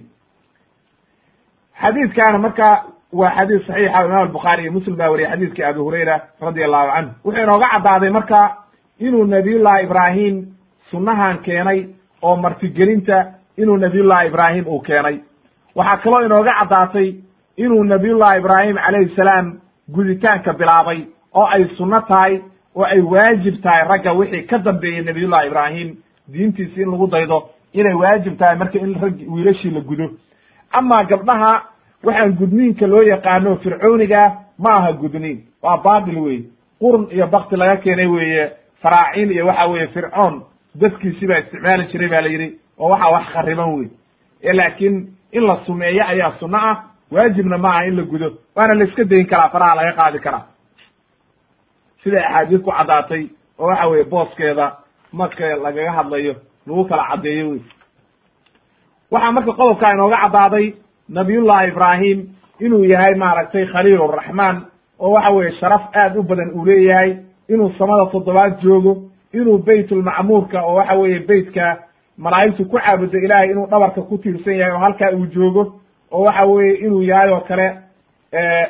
Xadiidkaana 1.82 2.38
marka 2.38 2.84
waa 3.13 3.32
xadiis 3.36 3.65
saxiixa 3.67 4.05
imaam 4.05 4.22
albukhaari 4.22 4.63
iyo 4.63 4.72
muslim 4.72 4.95
baa 4.95 5.09
wariyay 5.09 5.32
xadiiskii 5.32 5.63
abi 5.63 5.80
hurayra 5.80 6.15
radi 6.41 6.63
allahu 6.63 6.88
canhu 6.93 7.11
wuxuu 7.26 7.43
inooga 7.43 7.67
caddaaday 7.74 8.09
marka 8.09 8.39
inuu 8.99 9.26
nabiyullahi 9.26 9.84
ibraahim 9.84 10.36
sunnahan 10.92 11.38
keenay 11.44 11.88
oo 12.22 12.36
martigelinta 12.36 13.26
inuu 13.58 13.78
nabiyullahi 13.78 14.28
ibraahim 14.28 14.68
uu 14.68 14.80
keenay. 14.82 15.18
Waxaa 15.76 15.98
kaloo 15.98 16.26
inooga 16.26 16.54
caddaatay 16.60 17.14
inuu 17.58 17.84
nabiyullahi 17.84 18.38
ibraahim 18.40 18.76
calayhi 18.76 19.16
salaam 19.16 19.60
guditaanka 19.96 20.54
bilaabay 20.54 21.02
oo 21.34 21.46
ay 21.46 21.66
sunno 21.78 22.02
tahay 22.02 22.42
oo 22.76 22.84
ay 22.84 23.02
waajib 23.02 23.62
tahay 23.64 23.88
ragga 23.88 24.14
wixii 24.14 24.44
ka 24.48 24.58
dambeeyey 24.58 25.02
nabiyullahi 25.04 25.48
ibraahim. 25.48 25.96
Diintiisi 26.32 26.82
in 26.82 26.92
lagu 26.92 27.08
daydo 27.08 27.50
inay 27.74 27.94
waajib 27.94 28.38
tahay 28.38 28.56
marka 28.56 28.80
in 28.80 28.94
rag 29.02 29.16
wiilashii 29.28 29.72
la 29.72 29.80
gudo. 29.82 30.10
Amaa 30.72 31.04
gabdhaha 31.04 31.64
waxaan 32.04 32.34
gudniinka 32.40 32.88
loo 32.88 33.02
yaqaano 33.02 33.56
fircooniga 33.58 34.34
ma 34.60 34.70
aha 34.78 34.92
gudniin. 34.94 35.44
Waa 35.64 35.78
baatil 35.78 36.18
wey 36.20 36.44
qurun 36.80 37.08
iyo 37.12 37.28
bakti 37.28 37.56
laga 37.56 37.78
keenay 37.78 38.06
weeye 38.08 38.52
faraaciin 38.82 39.32
iyo 39.32 39.48
waxa 39.48 39.66
weeye 39.68 39.88
fircoon 39.88 40.42
dadkiisi 40.76 41.28
baa 41.28 41.38
isticmaali 41.39 41.88
jiray 41.91 42.09
ba 42.09 42.22
la 42.22 42.28
yidhi 42.30 42.59
oo 42.80 42.89
waxa 42.89 43.09
wax 43.11 43.26
khariban 43.34 43.74
wey 43.76 43.89
laakiin 44.53 45.07
in 45.32 45.43
la 45.47 45.59
sumeeyo 45.65 46.03
ayaa 46.07 46.34
sunno 46.39 46.57
ah 46.57 46.84
waajibna 47.11 47.57
ma 47.57 47.70
aha 47.70 47.86
in 47.86 47.95
la 47.95 48.03
gudo 48.03 48.34
waana 48.55 48.74
la 48.74 48.84
iska 48.86 49.03
dayin 49.03 49.28
karaa 49.28 49.49
faraha 49.49 49.76
laga 49.76 49.93
qaadi 50.01 50.20
karaa. 50.20 50.45
Sida 52.03 52.22
axaadiis 52.28 52.61
ku 52.61 52.72
caddaatay 52.72 53.28
oo 53.59 53.67
waxa 53.67 53.88
weeye 53.88 54.03
booskeeda 54.03 54.78
marka 55.13 55.55
lagaga 55.55 55.91
hadlayo 55.91 56.36
lagu 56.67 56.86
kala 56.86 57.03
caddeeyo 57.09 57.49
wey 57.49 57.61
waxaa 59.11 59.32
marka 59.32 59.51
qodobkaa 59.53 59.93
inooga 59.93 60.17
caddaaday 60.24 60.74
nabiyullahi 61.09 61.67
ibraahim 61.67 62.20
inuu 62.59 62.84
yahay 62.86 63.15
maaragtay 63.15 63.65
khaliil 63.65 64.07
raxmaan 64.07 64.65
oo 64.99 65.11
waxa 65.11 65.30
weeye 65.32 65.51
sharaf 65.59 65.82
aad 65.95 66.17
u 66.17 66.24
badan 66.24 66.51
uu 66.53 66.65
leeyahay 66.65 67.17
inuu 67.49 67.74
samada 67.78 68.05
toddobaad 68.11 68.61
joogo 68.61 69.09
inuu 69.34 69.58
beytulmacmuurka 69.58 70.62
oo 70.66 70.76
waxa 70.76 70.96
weeye 70.96 71.20
beytka 71.20 71.78
malaa'igtu 72.18 72.66
ku 72.66 72.78
caabudo 72.80 73.18
ilaahay 73.20 73.52
inuu 73.52 73.68
dhabarka 73.68 74.02
ku 74.02 74.18
tiirsan 74.18 74.54
yahay 74.58 74.74
oo 74.74 74.80
halkaa 74.80 75.12
uu 75.12 75.26
joogo 75.26 75.64
oo 76.12 76.24
waxa 76.24 76.46
weeye 76.46 76.76
inuu 76.86 77.02
yahay 77.04 77.32
oo 77.34 77.40
kale 77.48 77.68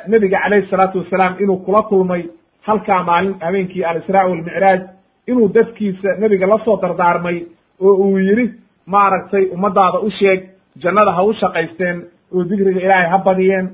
nebiga 0.08 0.38
calayhi 0.42 0.66
salaatu 0.70 0.98
wasalaam 0.98 1.36
inuu 1.40 1.56
kula 1.56 1.82
kulmay 1.82 2.22
halkaa 2.62 3.02
maalin 3.02 3.34
habeenkii 3.40 3.84
alisraa 3.84 4.26
walmicraaj 4.26 4.80
inuu 5.26 5.48
dadkiisa 5.48 6.08
nebiga 6.18 6.46
la 6.46 6.58
soo 6.64 6.76
dardaarmay 6.82 7.44
oo 7.80 7.94
uu 7.94 8.18
yidhi 8.18 8.50
maaragtay 8.86 9.44
ummadaada 9.54 9.98
u 10.00 10.10
sheeg 10.10 10.40
jannada 10.76 11.12
ha 11.12 11.22
u 11.24 11.32
shaqaysteen 11.34 12.02
oo 12.34 12.44
dikriga 12.44 12.80
ilaahay 12.80 13.08
ha 13.10 13.18
badiyeen. 13.18 13.68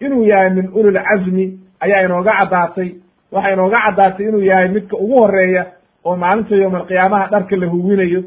Inuu 0.00 0.24
yahay 0.26 0.50
min 0.50 0.68
ulil 0.74 0.98
casmi 1.08 1.58
ayaa 1.80 2.02
inooga 2.04 2.32
caddaatay. 2.40 2.88
Waxaa 3.32 3.52
inooga 3.52 3.78
caddaatay 3.84 4.26
inuu 4.28 4.42
yahay 4.42 4.68
midka 4.68 4.96
ugu 4.96 5.20
horreeya 5.20 5.66
oo 6.04 6.16
maalinta 6.16 6.56
yowmalqiyaamaha 6.56 7.26
dharka 7.30 7.56
la 7.56 7.66
huwinayo 7.66 8.22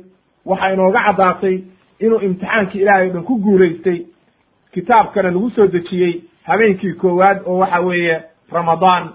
waxaa 0.46 0.74
inooga 0.74 1.02
caddaatay 1.08 1.56
inuu 2.00 2.20
imtixaankii 2.28 2.82
ilaahay 2.82 3.10
o 3.10 3.14
dhan 3.14 3.24
ku 3.24 3.36
guulaystay 3.46 4.00
kitaabkana 4.74 5.32
lagu 5.32 5.50
soo 5.50 5.68
dejiyey 5.68 6.14
habeenkii 6.44 6.94
koowaad 6.94 7.42
oo 7.46 7.58
waxa 7.58 7.80
weeye 7.80 8.22
ramadaan. 8.52 9.10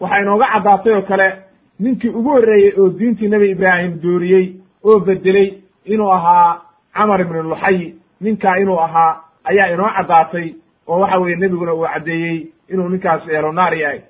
Waxaa 0.00 0.20
inooga 0.22 0.46
caddaatay 0.52 0.92
oo 0.94 1.02
kale 1.02 1.32
ninkii 1.78 2.08
ugu 2.08 2.30
horreeyey 2.30 2.72
oo 2.80 2.88
diintii 2.98 3.28
nebi 3.28 3.50
ibraahim 3.50 4.00
dooriyey 4.02 4.46
oo 4.84 5.00
bedeley 5.00 5.62
inuu 5.84 6.10
ahaa 6.12 6.60
camar 6.94 7.20
ibnu 7.20 7.42
luxay 7.42 7.92
ninkaa 8.20 8.56
inuu 8.58 8.78
ahaa 8.80 9.20
ayaa 9.44 9.68
inoo 9.74 9.90
caddaatay 9.96 10.54
oo 10.88 11.00
waxa 11.00 11.18
weeye 11.18 11.36
nebiguna 11.36 11.74
uu 11.74 11.86
caddeeyey 11.86 12.46
inuu 12.68 12.88
ninkaas 12.88 13.28
elonaar 13.28 13.74
yahay 13.74 14.00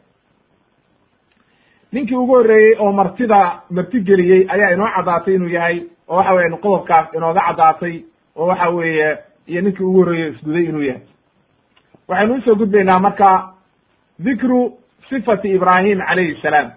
ninkii 1.92 2.14
ugu 2.16 2.34
horreeyey 2.34 2.76
oo 2.78 2.92
martida 2.92 3.60
marti 3.70 4.00
geliyey 4.00 4.46
ayaa 4.48 4.70
inoo 4.72 4.88
caddaatay 4.96 5.34
inuu 5.34 5.48
yahay 5.48 5.82
oo 6.08 6.16
waxa 6.16 6.32
weye 6.34 6.50
qodobkaas 6.50 7.14
inooga 7.16 7.40
caddaatay 7.48 8.02
oo 8.36 8.46
waxa 8.46 8.68
weeye 8.68 9.18
iyo 9.46 9.60
ninkii 9.62 9.84
ugu 9.84 9.98
horreeyey 9.98 10.30
isguday 10.32 10.64
inuu 10.64 10.82
yahay. 10.82 11.02
Waxaynu 12.08 12.34
u 12.34 12.40
soo 12.40 12.54
gudbaynaa 12.54 12.98
marka 12.98 13.52
dikru 14.24 14.72
sifati 15.08 15.48
ibraahim 15.48 15.98
calayhi 16.08 16.38
salaam. 16.42 16.70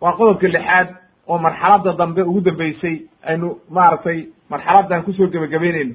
Waa 0.00 0.12
qodobka 0.12 0.48
lixaad 0.48 0.88
oo 1.28 1.38
marxaladda 1.38 1.92
dambe 1.92 2.22
ugu 2.22 2.40
dambeysay 2.40 3.00
aynu 3.22 3.58
maaragtay 3.70 4.26
marxaladan 4.50 5.02
ku 5.02 5.12
soo 5.12 5.26
gebagabeyneyno 5.26 5.94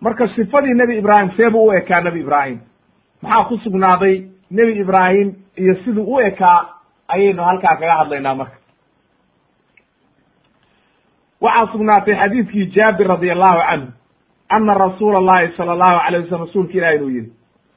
marka 0.00 0.28
sifadii 0.28 0.74
nebi 0.74 0.98
ibraahim 0.98 1.30
see 1.36 1.50
buu 1.50 1.66
u 1.68 1.72
ekaa 1.72 2.00
nebi 2.00 2.20
ibraahim. 2.20 2.58
Maxaa 3.22 3.44
ku 3.44 3.58
sugnaaday 3.58 4.22
nebi 4.50 4.78
ibraahim 4.80 5.34
iyo 5.56 5.74
siduu 5.84 6.04
u 6.14 6.20
ekaa 6.20 6.77
ayaynu 7.08 7.42
halkaa 7.48 7.76
kaga 7.80 7.94
hadlaynaa 8.00 8.34
marka. 8.34 8.56
Waxaa 11.40 11.72
sugnaatay 11.72 12.14
xadiidkii 12.20 12.66
jaabir 12.74 13.06
radi 13.08 13.30
allahu 13.30 13.58
canhu 13.70 13.88
ana 14.48 14.74
rasuula 14.74 15.18
allahi 15.18 15.52
sala 15.56 15.72
allahu 15.72 15.98
alayh 16.06 16.20
wasalam 16.22 16.46
rasuulka 16.46 16.72
ilahi 16.78 16.96
inuu 16.96 17.10
yihi 17.10 17.30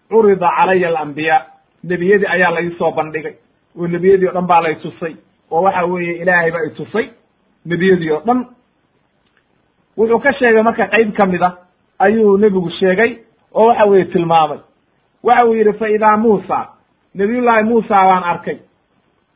curida 0.09 0.49
calaya 0.57 0.88
alambiyaa 0.89 1.41
nebiyadii 1.84 2.27
ayaa 2.36 2.51
la 2.51 2.61
soo 2.79 2.91
bandhigay 2.91 3.34
oo 3.79 3.88
nebiyadii 3.88 4.27
o 4.27 4.32
dhan 4.34 4.47
baa 4.47 4.61
lay 4.61 4.75
tusay 4.75 5.13
oo 5.51 5.61
waxa 5.61 5.86
weeye 5.86 6.13
ilaahay 6.21 6.51
baa 6.51 6.63
i 6.65 6.69
tusay 6.69 7.05
nebiyadii 7.65 8.11
oo 8.11 8.21
dhan. 8.25 8.39
Wuxuu 9.97 10.19
ka 10.19 10.32
sheegay 10.34 10.63
marka 10.63 10.88
qayb 10.88 11.11
ka 11.17 11.25
mid 11.25 11.41
a 11.43 11.49
ayuu 11.99 12.38
nebigu 12.38 12.69
sheegay 12.79 13.11
oo 13.53 13.67
waxa 13.67 13.86
weeye 13.86 14.05
tilmaamay. 14.05 14.59
Waxa 15.23 15.45
uu 15.47 15.53
yidhi 15.55 15.73
fa 15.73 15.89
idaa 15.89 16.17
muusa 16.17 16.67
nabiyullaahi 17.15 17.63
muusa 17.63 17.89
baan 18.09 18.23
arkay 18.23 18.57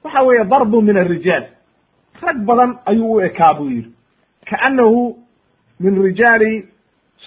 waxa 0.05 0.21
weeye 0.27 0.43
darbu 0.45 0.81
min 0.81 0.97
arijaal 0.97 1.45
rag 2.21 2.37
badan 2.47 2.71
ayuu 2.85 3.13
u 3.15 3.21
ekaa 3.21 3.53
buu 3.57 3.69
yidhi. 3.69 3.91
Kaannahu 4.49 5.15
min 5.79 5.93
rijaali 6.03 6.65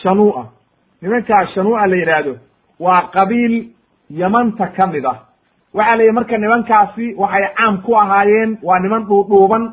shanuu'a. 0.02 0.44
Nimankaa 1.02 1.46
shanuu'a 1.54 1.86
la 1.86 1.96
yidhaahdo 1.96 2.34
waa 2.80 3.02
qabiil 3.14 3.54
yamanta 4.10 4.66
ka 4.76 4.86
mid 4.86 5.04
ah. 5.04 5.18
Waxaa 5.74 5.96
la 5.96 6.02
yidhi 6.02 6.14
marka 6.14 6.38
nimankaasi 6.38 7.14
waxay 7.18 7.44
caam 7.56 7.82
ku 7.82 7.94
ahaayeen 7.96 8.58
waa 8.62 8.78
niman 8.80 9.04
dhuudhuuban 9.08 9.64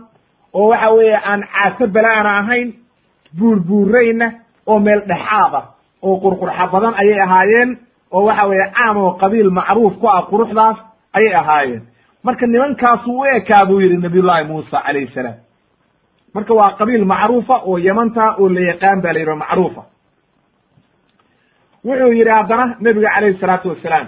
oo 0.54 0.68
waxa 0.70 0.90
weeye 0.94 1.18
aan 1.30 1.42
caaso 1.54 1.88
balaana 1.88 2.32
ahayn 2.40 2.74
buurbuurayna 3.40 4.28
oo 4.68 4.80
meel 4.80 5.02
dhexaad 5.08 5.54
ah 5.60 5.66
oo 6.04 6.16
qurqurxa 6.24 6.68
badan 6.74 6.94
ayay 7.02 7.20
ahaayeen 7.26 7.78
oo 8.12 8.24
waxa 8.26 8.46
weeye 8.48 8.68
caam 8.78 8.98
oo 8.98 9.12
qabiil 9.22 9.50
macruuf 9.50 9.94
ku 10.00 10.08
ah 10.10 10.22
quruxdaas 10.30 10.78
ayay 11.14 11.34
ahaayeen 11.36 11.82
marka 12.26 12.46
nimankaasuu 12.48 13.20
u 13.20 13.26
ekaa 13.38 13.66
buu 13.68 13.82
yidhi 13.82 13.98
nabiyullahi 13.98 14.44
muusa 14.50 14.82
calayhi 14.86 15.12
salaam. 15.16 15.36
Marka 16.34 16.54
waa 16.54 16.72
qabiil 16.80 17.06
macruufa 17.06 17.56
oo 17.70 17.78
yamanta 17.78 18.36
oo 18.40 18.50
la 18.50 18.62
yaqaan 18.72 19.02
ba 19.02 19.14
la 19.14 19.20
yidhi 19.20 19.36
macruufa. 19.44 19.84
Wuxuu 21.86 22.12
yidhi 22.14 22.32
haddana 22.38 22.76
nebiga 22.80 23.10
calayhi 23.16 23.40
salaatu 23.40 23.70
wasalaam 23.70 24.08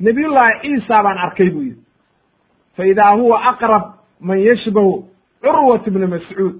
nabiyullahi 0.00 0.60
ciisa 0.62 1.02
baan 1.04 1.18
arkay 1.18 1.50
buu 1.50 1.62
yidhi. 1.62 1.80
Fa 2.76 2.86
idaa 2.86 3.12
huwa 3.16 3.42
aqrab 3.50 3.84
man 4.20 4.38
yashbahu 4.38 5.04
curwat 5.42 5.86
ibni 5.86 6.06
mascuud. 6.06 6.54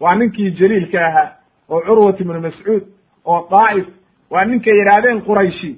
Waa 0.00 0.14
ninkii 0.14 0.50
jaliilka 0.50 1.06
ahaa 1.06 1.28
oo 1.68 1.80
curwat 1.86 2.20
ibnu 2.20 2.40
mascuud 2.40 2.82
oo 3.24 3.48
daa'if. 3.50 3.86
Waa 4.30 4.44
ninkay 4.44 4.74
yidhaahdeen 4.78 5.22
qurayshi 5.22 5.70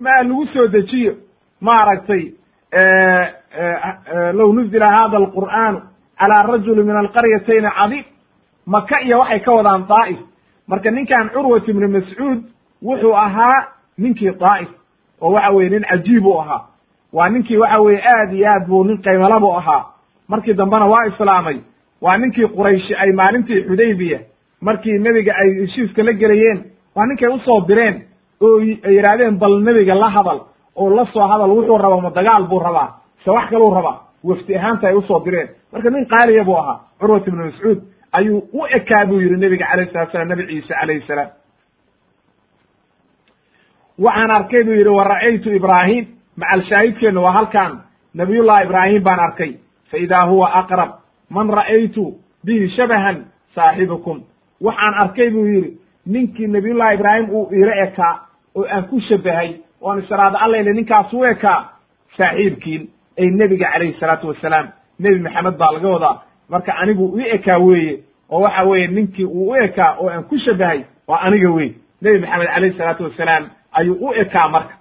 maa 0.00 0.22
lagu 0.22 0.46
soo 0.46 0.66
dejiyo? 0.66 1.14
Maaragtay 1.60 2.32
low 4.32 4.52
nuzila 4.52 4.88
hada 4.96 5.16
alqur'aanu 5.16 5.80
calaa 6.20 6.42
rajuli 6.52 6.82
min 6.82 6.96
alqaryatayni 6.96 7.68
cadiim 7.78 8.04
maka 8.66 9.00
iyo 9.02 9.18
waxay 9.18 9.40
ka 9.40 9.52
wadaan 9.52 9.86
daa'if 9.88 10.18
marka 10.68 10.90
ninkan 10.90 11.28
curwat 11.34 11.68
ibnu 11.68 11.88
mascuud 11.88 12.38
wuxuu 12.82 13.14
ahaa 13.16 13.66
ninkii 13.98 14.30
daa'if 14.40 14.68
oo 15.20 15.32
waxa 15.32 15.50
weye 15.52 15.70
nin 15.70 15.84
cajiib 15.90 16.26
u 16.26 16.38
ahaa. 16.40 16.60
Waa 17.12 17.28
ninkii 17.28 17.56
waxa 17.56 17.80
weye 17.80 18.00
aad 18.14 18.32
iyo 18.32 18.48
aad 18.50 18.66
buu 18.66 18.84
nin 18.84 18.98
qaymala 19.02 19.40
bu 19.40 19.50
ahaa. 19.56 19.84
Markii 20.28 20.54
dambena 20.54 20.86
waa 20.86 21.06
islaamay 21.06 21.58
waa 22.02 22.16
ninkii 22.18 22.46
qurayshi 22.56 22.94
ay 22.94 23.12
maalintii 23.12 23.62
xudaybiya 23.68 24.18
markii 24.60 24.98
nebiga 24.98 25.32
ay 25.36 25.50
heshiiska 25.60 26.02
la 26.02 26.12
gelayeen 26.12 26.64
waa 26.96 27.06
ninkay 27.06 27.28
u 27.28 27.38
soo 27.38 27.60
direen 27.68 28.02
oo 28.40 28.58
ay 28.60 28.78
yidhaahdeen 28.96 29.38
bal 29.38 29.60
nebiga 29.62 29.94
la 29.94 30.08
hadal 30.10 30.40
oo 30.76 30.90
la 30.96 31.04
soo 31.12 31.26
hadal 31.28 31.50
wuxuu 31.50 31.78
rabaa 31.78 32.00
ma 32.00 32.10
dagaal 32.10 32.44
buu 32.48 32.58
rabaa 32.58 32.88
se 33.24 33.30
wax 33.30 33.50
kaluu 33.50 33.74
rabaa 33.74 34.00
wafti 34.24 34.56
ahaanta 34.56 34.88
ay 34.88 34.94
u 34.94 35.02
soo 35.02 35.20
direen. 35.24 35.48
Marka 35.72 35.90
nin 35.90 36.06
qaaliya 36.06 36.44
buu 36.44 36.56
ahaa 36.56 36.80
curwat 37.00 37.26
ibnu 37.28 37.44
mascuud 37.44 37.80
ayuu 38.12 38.38
u 38.52 38.66
ekaa 38.66 39.06
buu 39.06 39.20
yihi 39.20 39.36
nebiga 39.36 39.66
alayh 39.72 39.92
salatu 39.92 40.10
slam 40.12 40.28
nebi 40.28 40.46
ciise 40.46 40.74
calayhi 40.74 41.06
salaam. 41.06 41.30
Waxaan 43.98 44.30
arkay 44.30 44.62
buu 44.64 44.72
yidhi 44.74 44.88
wa 44.90 45.04
ra'aytu 45.04 45.54
ibraahim 45.54 46.06
macal 46.36 46.62
shaahidkeenna 46.68 47.20
waa 47.20 47.32
halkan 47.32 47.80
nabiyullahi 48.14 48.64
ibraahim 48.64 49.02
baan 49.02 49.20
arkay. 49.20 49.52
Fa 49.90 49.96
idaa 49.98 50.24
huwa 50.26 50.48
aqrab 50.60 50.90
man 51.30 51.48
ra'aytu 51.50 52.14
bihi 52.44 52.68
shabahan 52.76 53.24
saaxibukum. 53.54 54.22
Waxaan 54.60 54.94
arkay 54.94 55.30
buu 55.30 55.46
yidhi 55.46 55.78
ninkii 56.06 56.46
nabiyullahi 56.46 56.94
ibraahim 56.94 57.30
uu 57.30 57.48
iila 57.52 57.74
ekaa 57.86 58.14
oo 58.54 58.66
aan 58.66 58.84
ku 58.88 59.00
shabahay 59.00 59.54
oan 59.80 59.98
israada 60.02 60.38
allayle 60.38 60.72
ninkaas 60.72 61.12
u 61.12 61.24
ekaa 61.24 61.70
saaxiibkiin 62.18 62.90
ay 63.18 63.30
nebiga 63.30 63.70
calayhi 63.72 63.96
salaatu 64.00 64.28
wasalaam 64.28 64.68
nebi 64.98 65.18
maxamed 65.18 65.56
baa 65.58 65.72
laga 65.72 65.88
wadaa. 65.88 66.20
Marka 66.48 66.72
anigu 66.76 67.18
i 67.20 67.28
ekaa 67.36 67.58
weeye 67.58 67.98
oo 68.30 68.40
waxa 68.40 68.62
weeye 68.64 68.86
ninkii 68.86 69.24
uu 69.24 69.48
u 69.50 69.54
ekaa 69.56 69.96
oo 70.00 70.08
aan 70.10 70.24
ku 70.24 70.38
shabahay 70.38 70.80
waa 71.08 71.20
aniga 71.20 71.50
wey 71.50 71.72
nebi 72.02 72.18
maxamed 72.18 72.48
calayhi 72.54 72.76
salaatu 72.78 73.04
wasalaam 73.04 73.48
ayuu 73.72 73.96
u 74.00 74.12
ekaa 74.14 74.48
marka. 74.48 74.74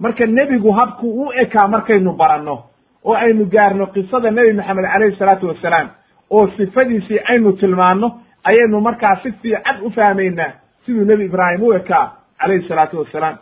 Marka 0.00 0.26
nebigu 0.26 0.72
habku 0.72 1.06
u 1.26 1.32
ekaa 1.32 1.68
markaynu 1.68 2.12
baranno 2.12 2.62
oo 3.04 3.14
aynu 3.14 3.44
gaarno 3.46 3.86
qisada 3.86 4.30
nebi 4.30 4.52
maxamed 4.52 4.84
calayhi 4.92 5.16
salaatu 5.16 5.48
wasalaam 5.48 5.88
oo 6.30 6.48
sifadiisii 6.56 7.18
aynu 7.24 7.52
tilmaanno 7.52 8.20
ayaynu 8.44 8.80
markaa 8.80 9.16
si 9.22 9.32
fiican 9.32 9.76
u 9.82 9.90
fahmaynaa 9.90 10.52
siduu 10.86 11.04
nebi 11.04 11.24
ibraahim 11.24 11.62
u 11.62 11.72
ekaa 11.72 12.12
calayhi 12.38 12.68
salaatu 12.68 12.98
wasalaam 12.98 13.36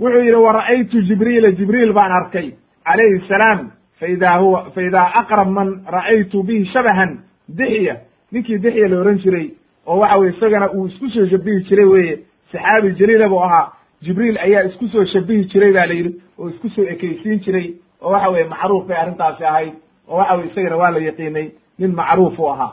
wuxuu 0.00 0.20
yidhi 0.24 0.34
wa 0.46 0.52
ra'aytu 0.52 1.02
jibriila 1.08 1.50
jibriil 1.52 1.92
baan 1.92 2.12
arkay 2.12 2.50
calayhi 2.84 3.20
salaam 3.28 3.70
faida 4.00 4.36
huwa 4.38 4.70
fa 4.74 4.82
idaa 4.82 5.10
aqrab 5.20 5.48
man 5.48 5.68
ra'aytu 5.86 6.42
bihi 6.42 6.64
shabahan 6.72 7.18
dixiya. 7.48 7.96
Ninkii 8.32 8.58
dixiya 8.58 8.88
la 8.88 9.00
ohan 9.00 9.18
jiray 9.18 9.50
oo 9.86 9.98
waxa 9.98 10.18
weye 10.18 10.32
isagana 10.36 10.70
uu 10.72 10.86
isku 10.86 11.08
soo 11.10 11.26
shabihi 11.26 11.64
jiray 11.68 11.84
weye 11.86 12.18
saxaabi 12.52 12.92
jaliila 12.98 13.28
buu 13.28 13.38
ahaa 13.44 13.72
jibriil 14.02 14.38
ayaa 14.38 14.62
isku 14.68 14.88
soo 14.88 15.04
shabihi 15.04 15.44
jiray 15.52 15.72
ba 15.72 15.86
la 15.86 15.94
yidhi 15.94 16.14
oo 16.38 16.48
isku 16.48 16.68
soo 16.68 16.82
ekeysiin 16.84 17.40
jiray 17.44 17.74
oo 18.02 18.10
waxa 18.10 18.28
weye 18.30 18.44
macruuf 18.44 18.86
bay 18.86 18.96
arrintaasi 18.96 19.44
ahayd 19.44 19.72
oo 20.08 20.16
waxa 20.18 20.34
weye 20.34 20.50
isagana 20.50 20.76
waa 20.76 20.90
la 20.90 20.98
yaqiinay 20.98 21.48
nin 21.78 21.92
macruuf 21.94 22.38
u 22.38 22.48
ahaa 22.50 22.72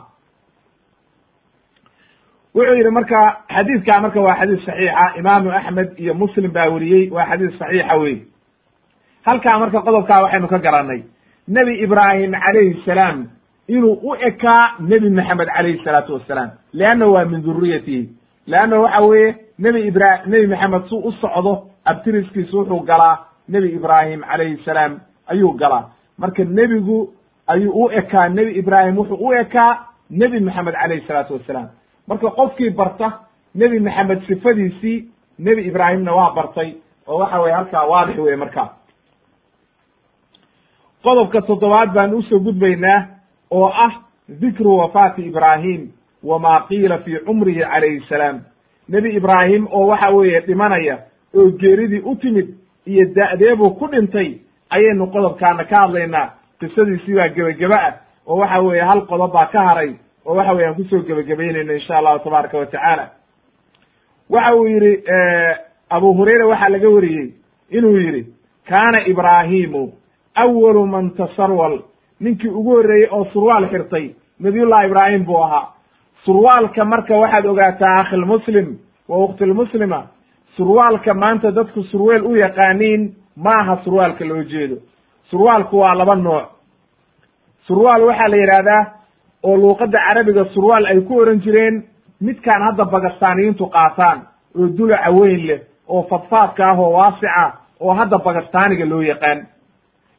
wuxuu 2.54 2.74
yidhi 2.76 2.90
marka 2.90 3.18
xadiidkaa 3.54 4.00
marka 4.00 4.20
waa 4.20 4.36
xadiis 4.40 4.64
saxiixa 4.66 5.04
imaamu 5.20 5.50
axmed 5.58 5.88
iyo 5.98 6.14
muslim 6.14 6.52
baa 6.52 6.68
weriyey 6.74 7.10
waa 7.10 7.26
xadiis 7.30 7.58
saxiixa 7.58 7.96
wey 8.02 8.14
halkaa 9.26 9.58
marka 9.58 9.80
qodobkaa 9.86 10.22
waxaynu 10.24 10.48
ka 10.48 10.58
garannay 10.58 11.02
nebi 11.48 11.72
ibraahim 11.84 12.32
calayhi 12.44 12.82
salaam 12.86 13.26
inuu 13.68 13.94
u 14.02 14.14
ekaa 14.28 14.62
nebi 14.80 15.10
maxamed 15.10 15.48
calayhi 15.56 15.80
salaatu 15.84 16.14
wasalaam 16.14 16.50
leanna 16.72 17.06
waa 17.06 17.24
min 17.24 17.42
duriyatihi 17.42 18.08
leanna 18.46 18.80
waxa 18.80 19.00
weeye 19.06 19.34
nebi 19.58 19.80
ibra 19.88 20.10
nebi 20.26 20.46
maxamed 20.46 20.82
su 20.88 20.96
u 20.98 21.12
socdo 21.12 21.52
abtiriskiisu 21.84 22.58
wuxuu 22.58 22.80
galaa 22.90 23.18
nebi 23.48 23.68
ibraahim 23.78 24.20
calayhi 24.20 24.56
salaam 24.64 25.00
ayuu 25.26 25.52
galaa. 25.52 25.84
Marka 26.18 26.44
nebigu 26.44 27.10
ayuu 27.46 27.72
u 27.84 27.90
ekaa 27.90 28.28
nebi 28.28 28.52
ibraahim 28.58 28.98
wuxuu 28.98 29.18
u 29.28 29.32
ekaa 29.32 29.78
nebi 30.10 30.40
maxamed 30.40 30.74
calayhi 30.74 31.06
salaatu 31.06 31.34
wasalaam 31.34 31.68
marka 32.12 32.30
qofkii 32.38 32.70
barta 32.70 33.08
nebi 33.54 33.80
maxamed 33.80 34.20
sifadiisii 34.28 34.96
nebi 35.38 35.62
ibraahimna 35.70 36.12
waa 36.14 36.30
bartay 36.36 36.72
oo 37.08 37.18
waxa 37.18 37.40
weye 37.40 37.54
halkaa 37.54 37.84
waadix 37.92 38.18
weye 38.18 38.36
marka 38.36 38.68
qodobka 41.02 41.40
toddobaad 41.42 41.92
baan 41.94 42.14
u 42.14 42.22
soo 42.22 42.38
gudbaynaa 42.38 43.06
oo 43.50 43.66
ah 43.84 43.92
dikru 44.40 44.76
wafaati 44.78 45.22
ibraahim 45.22 45.88
wama 46.22 46.60
qiila 46.68 46.98
fi 46.98 47.18
cumrihi 47.26 47.60
calayhi 47.60 48.00
salaam. 48.08 48.40
Nebi 48.88 49.16
ibraahim 49.16 49.66
oo 49.72 49.86
waxa 49.86 50.10
weeye 50.10 50.40
dhimanaya 50.40 50.98
oo 51.34 51.50
geeridii 51.50 52.02
u 52.04 52.16
timid 52.16 52.54
iyo 52.86 53.04
da'deebuu 53.14 53.70
ku 53.70 53.86
dhintay 53.88 54.38
ayaynu 54.70 55.06
qodobkaana 55.06 55.64
ka 55.64 55.76
hadlaynaa 55.82 56.30
qisadiisii 56.60 57.14
baa 57.14 57.28
gebagebe 57.28 57.74
ah 57.74 57.94
oo 58.26 58.36
waxa 58.36 58.60
weeye 58.60 58.82
hal 58.82 59.00
qodob 59.06 59.32
baa 59.32 59.46
ka 59.46 59.62
haray 59.68 59.94
oo 60.26 60.34
waxa 60.36 60.52
weye 60.54 60.66
aan 60.68 60.74
ku 60.74 60.84
soo 60.84 61.02
gebagabaynayno 61.02 61.72
insha 61.72 61.98
allahu 61.98 62.18
tabaaraka 62.24 62.58
wa 62.58 62.66
tacaala. 62.66 63.04
Waxa 64.30 64.54
uu 64.56 64.66
yidhi 64.66 65.02
abu 65.90 66.12
hurayra 66.14 66.46
waxaa 66.46 66.68
laga 66.68 66.88
wariyey 66.90 67.32
inuu 67.70 67.96
yidhi 67.98 68.26
kaana 68.68 69.06
ibraahimu 69.06 69.92
awalu 70.34 70.86
man 70.86 71.10
tasarwal. 71.10 71.82
Ninkii 72.20 72.48
ugu 72.48 72.70
horreeyey 72.76 73.08
oo 73.12 73.24
surwaal 73.32 73.68
xirtay 73.70 74.14
nabiyullahi 74.40 74.86
ibraahim 74.86 75.24
buu 75.24 75.42
ahaa. 75.44 75.68
Surwaalka 76.24 76.84
marka 76.84 77.16
waxaad 77.16 77.46
ogaataa 77.46 77.94
akhilmuslim 78.00 78.78
wa 79.08 79.24
ukhtilmuslima 79.24 80.06
surwaalka 80.56 81.14
maanta 81.14 81.50
dadku 81.50 81.82
surweel 81.82 82.22
u 82.26 82.36
yaqaaniin 82.36 83.14
maaha 83.36 83.80
surwaalka 83.84 84.24
loo 84.24 84.42
jeedo. 84.44 84.76
Surwaalku 85.30 85.78
waa 85.78 85.94
laba 85.94 86.14
nooc. 86.14 86.46
Surwaal 87.66 88.02
waxaa 88.02 88.28
la 88.28 88.36
yidhaahdaa 88.36 88.82
oo 89.42 89.56
luuqadda 89.56 89.98
carabiga 90.08 90.44
surwaal 90.54 90.86
ay 90.86 91.00
ku 91.00 91.16
oran 91.20 91.40
jireen 91.40 91.82
midkaan 92.20 92.62
hadda 92.62 92.84
bagastaaniyiintu 92.84 93.66
qaataan 93.66 94.18
oo 94.58 94.66
dulaca 94.78 95.10
weyn 95.10 95.46
leh 95.46 95.60
oo 95.88 96.02
fadfaadka 96.10 96.66
ah 96.70 96.78
oo 96.80 96.92
waasica 96.92 97.52
oo 97.80 97.92
hadda 97.94 98.18
bagastaaniga 98.18 98.84
loo 98.84 99.02
yaqaan. 99.02 99.46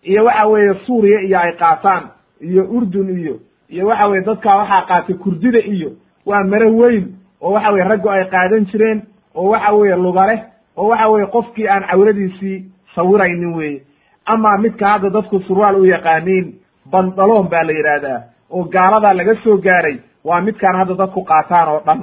Iyo 0.04 0.26
waxa 0.26 0.46
weeye 0.48 0.74
suuriya 0.86 1.20
iyo 1.22 1.40
ay 1.40 1.52
qaataan 1.62 2.04
iyo 2.42 2.64
urdun 2.78 3.10
iyo 3.20 3.36
iyo 3.70 3.88
waxa 3.88 4.08
weye 4.08 4.24
dadkaa 4.26 4.56
waxaa 4.58 4.82
qaatay 4.90 5.16
kurdida 5.16 5.60
iyo 5.60 5.90
waa 6.26 6.44
mare 6.44 6.66
weyn 6.72 7.06
oo 7.42 7.52
waxa 7.54 7.72
weye 7.72 7.84
raggu 7.84 8.10
ay 8.10 8.26
qaadan 8.26 8.66
jireen 8.66 9.02
oo 9.36 9.50
waxa 9.50 9.72
weeye 9.74 9.96
lugaleh 9.96 10.40
oo 10.78 10.88
waxa 10.88 11.08
weye 11.10 11.26
qofkii 11.26 11.68
aan 11.68 11.84
cawradiisii 11.92 12.66
sawiraynin 12.96 13.54
weye 13.56 13.82
ama 14.26 14.58
midka 14.58 14.86
hadda 14.92 15.10
dadku 15.10 15.40
surwaal 15.40 15.76
u 15.82 15.86
yaqaaniin 15.86 16.54
bandaloon 16.92 17.48
baa 17.50 17.64
la 17.64 17.72
yidhaahdaa 17.74 18.20
oo 18.56 18.64
gaaladaa 18.76 19.14
laga 19.20 19.36
soo 19.43 19.58
gaaray 19.58 19.97
waa 20.28 20.41
midkaan 20.41 20.76
hadda 20.80 20.93
dadku 21.01 21.22
qaataan 21.32 21.70
oo 21.74 21.82
dhan. 21.88 21.99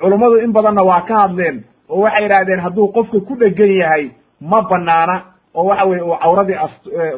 Culummadu 0.00 0.36
in 0.44 0.52
badanna 0.52 0.82
waa 0.90 1.00
ka 1.08 1.14
hadleen 1.22 1.64
oo 1.88 2.00
waxay 2.04 2.22
yidhahdeen 2.22 2.60
hadduu 2.60 2.88
qofka 2.96 3.20
ku 3.28 3.34
dhegan 3.36 3.72
yahay 3.80 4.10
ma 4.40 4.62
banaana 4.70 5.16
oo 5.54 5.64
waxa 5.68 5.84
weye 5.86 6.02
uu 6.02 6.16
cawradii 6.22 6.54
as 6.64 6.70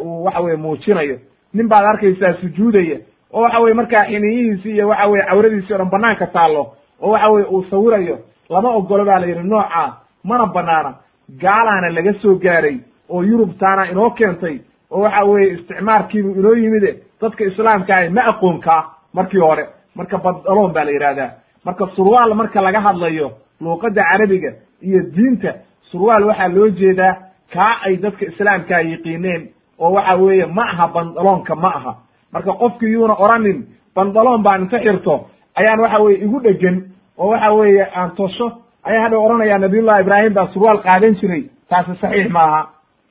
uu 0.05 0.25
waxa 0.25 0.41
weye 0.41 0.57
muujinayo. 0.57 1.17
Nin 1.55 1.69
baad 1.69 1.85
arkaysaa 1.85 2.35
sujuudaya 2.41 2.99
oo 3.33 3.43
waxa 3.43 3.61
weye 3.61 3.75
markaa 3.75 4.05
xiniyihiisi 4.05 4.71
iyo 4.71 4.89
waxa 4.89 5.07
weye 5.09 5.25
cawradiisi 5.31 5.75
o 5.75 5.79
dhan 5.79 5.91
banaanka 5.91 6.27
taallo 6.27 6.63
oo 7.03 7.11
waxa 7.11 7.29
weye 7.31 7.47
uu 7.47 7.65
sawirayo. 7.71 8.19
Lama 8.51 8.69
ogolo 8.71 9.05
baa 9.05 9.19
la 9.21 9.27
yidhi 9.27 9.43
noocaa 9.49 9.97
mana 10.25 10.47
banaana 10.47 10.95
gaalaana 11.43 11.89
laga 11.91 12.13
soo 12.23 12.35
gaaray 12.39 12.77
oo 13.11 13.23
yurubtaana 13.23 13.91
inoo 13.91 14.11
keentay 14.11 14.59
oo 14.91 15.01
waxa 15.01 15.25
weeye 15.25 15.53
isticmaarkiibu 15.55 16.31
inoo 16.41 16.55
yimide 16.55 16.91
dadka 17.21 17.45
islaamka 17.45 17.95
ahi 17.99 18.09
ma 18.09 18.23
aqoonkaa 18.33 18.83
markii 19.15 19.41
hore 19.41 19.65
marka 19.97 20.19
badaloon 20.19 20.73
baa 20.73 20.85
la 20.85 20.91
yidhahdaa 20.91 21.31
marka 21.65 21.87
surwaal 21.97 22.35
marka 22.35 22.61
laga 22.63 22.81
hadlayo 22.81 23.31
luuqadda 23.61 24.03
carabiga 24.11 24.51
iyo 24.83 25.01
diinta 25.17 25.51
surwaal 25.91 26.25
waxaa 26.29 26.49
loo 26.49 26.69
jeedaa 26.69 27.15
kaa 27.55 27.75
ay 27.87 27.97
dadka 27.97 28.25
islaamkaa 28.27 28.81
yiqiineen 28.81 29.43
oo 29.79 29.91
waxa 29.93 30.15
weeye 30.17 30.47
ma 30.47 30.63
aha 30.73 30.87
bandaloonka 30.95 31.55
ma 31.55 31.69
aha. 31.79 31.93
Marka 32.33 32.53
qofki 32.53 32.87
yuuna 32.93 33.15
oranin 33.25 33.59
bandaloon 33.97 34.43
baan 34.43 34.63
inta 34.63 34.79
xirto 34.79 35.15
ayaan 35.55 35.81
waxa 35.81 35.99
weye 36.05 36.19
igu 36.25 36.41
dhegan 36.41 36.77
oo 37.19 37.29
waxa 37.31 37.53
weeye 37.53 37.85
aan 37.97 38.11
tosho 38.17 38.47
ayaan 38.85 39.03
hadha 39.05 39.19
oranayaa 39.19 39.59
nabiyullahi 39.59 40.01
ibraahim 40.03 40.33
baa 40.35 40.47
surwaal 40.55 40.79
qaadan 40.83 41.15
jiray 41.21 41.43
taasi 41.71 41.91
saxiix 42.01 42.29
maaha. 42.31 42.61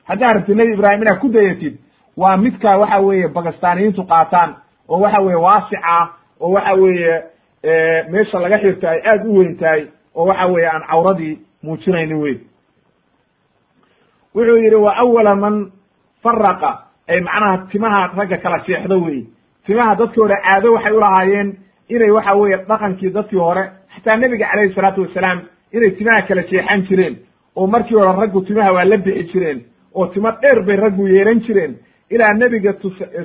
Haddaa 0.08 0.32
rabtid 0.32 0.56
nebi 0.56 0.72
ibraahim 0.72 1.02
inaad 1.02 1.18
ku 1.20 1.28
dayatid 1.28 1.74
waa 2.16 2.36
midkaa 2.36 2.76
waxa 2.78 2.98
weeye 3.00 3.28
bagastaaniyiintu 3.28 4.02
qaataan 4.04 4.54
oo 4.88 5.00
waxa 5.00 5.22
weeye 5.22 5.36
waasica 5.46 6.08
oo 6.40 6.50
waxa 6.52 6.72
weeye 6.74 7.22
meesha 8.10 8.38
laga 8.40 8.58
xirto 8.62 8.88
ay 8.88 9.00
aad 9.04 9.26
u 9.26 9.38
weyn 9.38 9.56
tahay 9.56 9.86
oo 10.14 10.26
waxa 10.26 10.46
weeye 10.46 10.68
aan 10.70 10.82
cawradii 10.90 11.38
muujinaynin 11.62 12.20
wey 12.22 12.36
wuxuu 14.34 14.56
yidhi 14.56 14.74
wa 14.76 14.96
awala 14.96 15.34
man 15.34 15.72
faraqa 16.22 16.78
ay 17.08 17.20
macnaha 17.20 17.66
timaha 17.72 18.10
ragga 18.16 18.36
kala 18.38 18.58
jeexdo 18.66 19.00
wey 19.04 19.26
timaha 19.66 19.94
dadkii 19.94 20.20
hore 20.20 20.36
caado 20.44 20.72
waxay 20.72 20.92
u 20.92 21.00
lahaayeen 21.00 21.56
inay 21.88 22.10
waxa 22.10 22.34
weeye 22.34 22.56
dhaqankii 22.56 23.10
dadkii 23.10 23.38
hore 23.38 23.70
xataa 23.94 24.16
nebiga 24.16 24.46
calayhi 24.50 24.74
salaatu 24.74 25.02
wasalaam 25.02 25.40
inay 25.72 25.90
timaha 25.90 26.22
kala 26.22 26.42
jeexan 26.42 26.82
jireen. 26.88 27.16
Oo 27.56 27.66
markii 27.66 27.94
hore 27.96 28.20
raggu 28.20 28.40
timaha 28.40 28.72
waa 28.74 28.84
la 28.84 28.96
bixi 28.96 29.24
jireen 29.32 29.60
oo 29.94 30.06
timo 30.06 30.30
dheer 30.30 30.62
bay 30.62 30.76
raggu 30.76 31.06
yeelan 31.08 31.40
jireen 31.40 31.76
ilaa 32.10 32.32
nebiga 32.34 32.72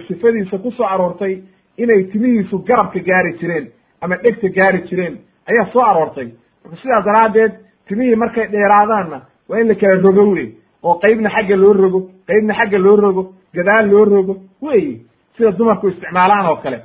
sifadiisa 0.08 0.58
ku 0.58 0.72
soo 0.72 0.86
aroortay 0.86 1.42
inay 1.78 2.04
timihiisu 2.04 2.60
garabka 2.68 3.00
gaari 3.00 3.34
jireen 3.40 3.68
ama 4.02 4.16
dhegta 4.18 4.50
gaari 4.50 4.82
jireen 4.90 5.18
ayaa 5.50 5.66
soo 5.74 5.82
aroortay. 5.82 6.28
Marka 6.64 6.78
sidaas 6.82 7.06
daraaddeed 7.06 7.52
timihii 7.88 8.16
markay 8.16 8.48
dheeraadaanna 8.52 9.22
waa 9.50 9.60
in 9.60 9.68
la 9.68 9.76
kala 9.76 10.02
rogo 10.02 10.24
wey 10.32 10.48
oo 10.84 10.96
qeybna 11.04 11.30
xagga 11.30 11.56
loo 11.58 11.74
rogo 11.74 12.00
qeybna 12.28 12.54
xagga 12.54 12.78
loo 12.78 12.96
rogo 12.96 13.24
gadaal 13.56 13.90
loo 13.92 14.06
rogo 14.06 14.36
wey 14.62 15.02
sida 15.38 15.52
dumarku 15.52 15.88
isticmaalaan 15.88 16.46
oo 16.50 16.56
kale. 16.56 16.80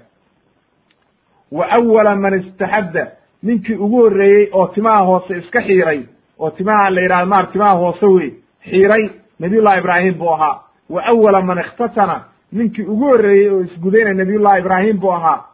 Wa 1.52 1.64
awala 1.78 2.16
man 2.16 2.34
istaxadda 2.40 3.06
ninkii 3.42 3.74
ugu 3.74 3.96
horreeyey 4.02 4.48
oo 4.52 4.66
timaha 4.74 5.04
hoose 5.04 5.38
iska 5.38 5.60
xiiray 5.62 6.00
oo 6.38 6.50
timaha 6.50 6.90
la 6.90 7.00
yidhahdo 7.00 7.26
maar 7.26 7.46
timaha 7.52 7.74
hoose 7.76 8.06
wey 8.06 8.30
xiiray 8.70 9.10
nabiyullahi 9.40 9.78
ibraahim 9.80 10.14
buu 10.18 10.28
ahaa 10.34 10.60
wa 10.90 11.02
awala 11.06 11.42
man 11.42 11.58
ikhtatana 11.58 12.24
ninkii 12.52 12.82
ugu 12.82 13.04
horreeyey 13.04 13.50
oo 13.50 13.60
isgudayna 13.60 14.14
nabiyullahi 14.14 14.60
ibraahim 14.60 14.98
buu 15.00 15.12
ahaa. 15.12 15.44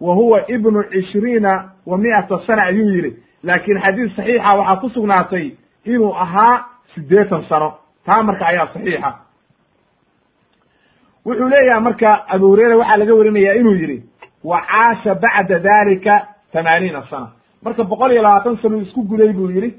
Wa 0.00 0.14
huwa 0.14 0.50
ibnu 0.50 0.82
cishriina 0.84 1.70
wa 1.86 1.98
mi'ata 1.98 2.40
sana 2.46 2.62
ayuu 2.62 2.90
yidhi. 2.94 3.16
Laakiin 3.42 3.80
xadiis 3.80 4.16
saxiixa 4.16 4.56
waxaa 4.56 4.76
ku 4.80 4.88
sugnaatay 4.90 5.50
inuu 5.84 6.14
ahaa 6.14 6.64
siddeetan 6.94 7.44
sano. 7.48 7.74
Taa 8.06 8.22
marka 8.22 8.46
ayaa 8.46 8.66
saxiixa. 8.74 9.12
Wuxuu 11.26 11.48
leeyahay 11.48 11.80
marka 11.82 12.28
abu 12.28 12.46
hureyre 12.48 12.74
waxaa 12.74 12.96
laga 12.96 13.14
warinaya 13.14 13.54
inuu 13.54 13.74
yidhi 13.74 14.02
wa 14.44 14.60
caasha 14.60 15.14
bacda 15.14 15.58
dalika 15.58 16.26
tamaaniina 16.52 17.02
sana. 17.10 17.28
Marka 17.62 17.84
boqol 17.84 18.12
iyo 18.12 18.22
labaatan 18.22 18.56
sano 18.62 18.76
isku 18.80 19.02
guday 19.02 19.32
buu 19.32 19.50
yidhi 19.50 19.74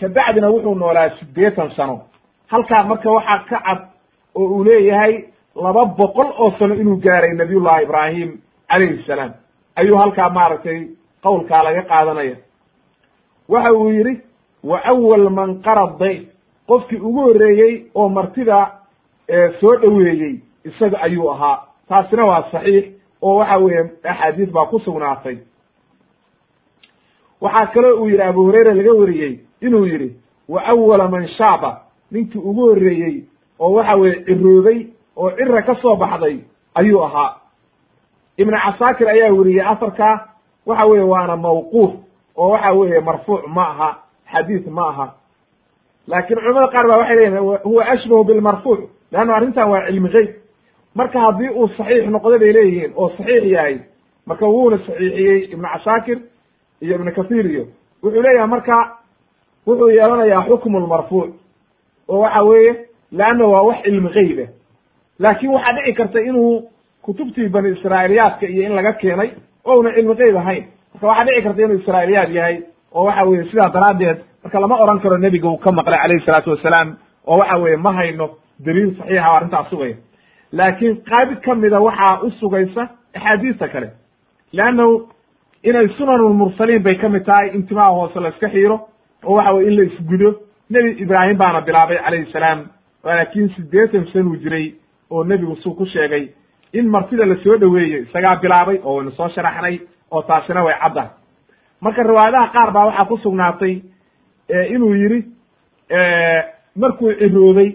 kabacdina 0.00 0.48
wuxuu 0.50 0.74
noolaa 0.74 1.10
siddeetan 1.18 1.70
sano. 1.76 2.00
Halkaa 2.46 2.84
marka 2.84 3.10
waxaa 3.10 3.38
ka 3.48 3.58
cad 3.66 3.78
oo 4.36 4.46
uu 4.56 4.64
leeyahay 4.64 5.14
laba 5.64 5.82
boqol 5.98 6.28
oo 6.38 6.50
sano 6.58 6.74
inuu 6.74 6.96
gaaray 7.04 7.32
nabiyullahi 7.34 7.82
ibraahim 7.84 8.30
calayhi 8.68 9.02
salaam. 9.06 9.32
Ayuu 9.76 9.96
halkaa 9.98 10.30
maaragtay 10.30 10.78
qowlkaa 11.22 11.62
laga 11.64 11.82
qaadanaya. 11.82 12.36
Waxa 13.48 13.72
uu 13.72 13.90
yidhi 13.90 14.14
wa 14.64 14.80
awal 14.92 15.30
man 15.30 15.60
qarad 15.62 15.98
dayf 15.98 16.22
qofkii 16.68 17.00
ugu 17.00 17.20
horreeyey 17.20 17.74
oo 17.94 18.08
martida 18.08 18.58
soo 19.60 19.76
dhoweeyey 19.82 20.40
isaga 20.64 20.98
ayuu 21.02 21.30
ahaa. 21.30 21.62
Taasina 21.88 22.24
waa 22.26 22.42
saxiix 22.52 22.84
oo 23.22 23.36
waxa 23.38 23.56
weeye 23.58 23.90
axaadiis 24.04 24.50
baa 24.52 24.66
ku 24.66 24.78
sugnaatay. 24.80 25.36
Waxaa 27.40 27.66
kaloo 27.66 28.00
uu 28.02 28.08
yidhi 28.08 28.22
abu 28.22 28.44
hurayra 28.44 28.74
laga 28.74 28.92
wariyey 28.92 29.40
inuu 29.60 29.86
yidhi 29.86 30.16
wa 30.48 30.64
awala 30.66 31.08
man 31.08 31.28
shaaba 31.28 31.80
ninkii 32.10 32.38
ugu 32.38 32.60
horreeyey 32.68 33.24
oo 33.60 33.72
waxa 33.72 33.96
weeye 33.96 34.24
ciroobay 34.24 34.86
oo 35.16 35.30
cira 35.30 35.62
ka 35.62 35.74
soo 35.82 35.96
baxday 35.96 36.38
ayuu 36.74 37.02
ahaa. 37.04 37.36
Ibnu 38.38 38.56
casaakir 38.64 39.08
ayaa 39.08 39.32
weriyey 39.32 39.62
asarkaa 39.66 40.28
waxa 40.66 40.86
weeye 40.86 41.04
waana 41.04 41.36
mawquuf 41.36 41.90
oo 42.36 42.48
waxa 42.50 42.72
weeye 42.72 43.00
marfuuc 43.00 43.46
ma 43.48 43.62
aha 43.68 43.98
xadiis 44.32 44.66
ma 44.66 44.88
aha. 44.88 45.14
Laakiin 46.06 46.38
culamada 46.40 46.68
qaar 46.72 46.86
ba 46.88 46.96
waxay 46.98 47.16
leyihin 47.16 47.38
huwa 47.64 47.84
ashbahu 47.86 48.24
bilmarfuuc 48.24 48.80
leanna 49.12 49.34
arrintan 49.36 49.70
waa 49.70 49.86
cilmi 49.86 50.08
geyb 50.08 50.28
marka 50.94 51.20
haddii 51.20 51.48
uu 51.48 51.68
saxiix 51.68 52.06
noqdo 52.10 52.38
bay 52.38 52.52
leeyihiin 52.52 52.92
oo 52.96 53.08
saxiix 53.16 53.44
yahay 53.44 53.78
marka 54.26 54.46
wuuna 54.46 54.78
saxiixiyey 54.78 55.44
ibnu 55.52 55.68
casaakir 55.72 56.18
iyo 56.80 56.94
ibnu 56.94 57.12
kathir 57.12 57.46
iyo 57.46 57.64
wuxuu 58.02 58.22
leeyahay 58.22 58.46
marka 58.48 58.76
wuxuu 59.66 59.88
yeelanayaa 59.90 60.44
xukmu 60.48 60.80
lmarfuuc 60.80 61.30
oo 62.08 62.18
waxa 62.20 62.42
weeye 62.42 62.85
leanna 63.12 63.44
waa 63.46 63.62
wax 63.62 63.82
cilmi 63.82 64.10
geyba 64.16 64.46
laakin 65.18 65.50
waxaa 65.50 65.72
dhici 65.72 65.92
karta 65.94 66.20
inuu 66.20 66.68
kutubtii 67.02 67.48
bani 67.48 67.68
israailiyaadka 67.78 68.46
iyo 68.46 68.62
in 68.62 68.72
laga 68.74 68.92
keenay 68.92 69.30
o 69.64 69.78
una 69.78 69.92
cilmi 69.94 70.14
geyb 70.14 70.36
ahayn 70.36 70.64
marka 70.94 71.06
waxaa 71.06 71.24
dhici 71.24 71.42
karta 71.42 71.62
inuu 71.62 71.78
israailiyaad 71.78 72.30
yahay 72.34 72.56
oo 72.94 73.04
waxa 73.04 73.24
weye 73.24 73.44
sidaa 73.50 73.70
daraaddeed 73.76 74.18
marka 74.42 74.60
lama 74.60 74.76
oran 74.82 75.00
karo 75.00 75.18
nebiga 75.18 75.48
uu 75.48 75.56
ka 75.58 75.72
maqlay 75.72 76.00
calayhi 76.02 76.24
salaatu 76.26 76.50
wasalaam 76.50 76.96
oo 77.26 77.36
waxa 77.38 77.56
weye 77.58 77.76
ma 77.76 77.92
hayno 77.92 78.30
daliil 78.66 78.96
saxiixa 78.98 79.30
o 79.30 79.34
arrintaas 79.36 79.68
sugaya 79.70 79.96
laakiin 80.52 80.96
qayb 81.10 81.40
ka 81.44 81.54
mida 81.54 81.80
waxaa 81.80 82.20
u 82.22 82.30
sugaysa 82.30 82.88
axaadiista 83.14 83.68
kale 83.68 83.88
leannahu 84.52 85.08
inay 85.62 85.88
sunanulmursaliin 85.88 86.82
bay 86.82 86.94
ka 86.94 87.08
mid 87.08 87.24
tahay 87.24 87.48
intimaa 87.54 87.88
hoose 87.90 88.20
la 88.20 88.28
iska 88.28 88.48
xiiro 88.48 88.80
oo 89.24 89.34
waxa 89.36 89.52
weye 89.52 89.68
in 89.68 89.76
la 89.76 89.84
isgudo 89.84 90.34
nebi 90.70 90.90
ibraahim 91.02 91.36
baana 91.38 91.60
bilaabay 91.60 91.98
calayhi 92.04 92.32
salaam 92.32 92.64
laakiin 93.14 93.48
siddeetan 93.56 94.06
sanuu 94.12 94.36
jiray 94.36 94.74
oo 95.10 95.24
nebigu 95.24 95.56
suu 95.56 95.74
ku 95.74 95.86
sheegay 95.86 96.28
in 96.72 96.88
martida 96.88 97.26
la 97.26 97.36
soo 97.44 97.56
dhoweeyey 97.60 98.02
isagaa 98.02 98.36
bilaabay 98.36 98.78
oo 98.84 98.96
waynu 98.96 99.10
soo 99.12 99.28
sharaxnay 99.28 99.78
oo 100.10 100.22
taasina 100.22 100.64
way 100.64 100.74
caddahay 100.82 101.10
marka 101.80 102.02
riwaayadaha 102.02 102.52
qaar 102.52 102.70
baa 102.72 102.86
waxaa 102.86 103.04
ku 103.04 103.18
sugnaatay 103.18 103.74
inuu 104.74 104.94
yidhi 104.94 105.20
markuu 106.76 107.12
ciroobay 107.18 107.70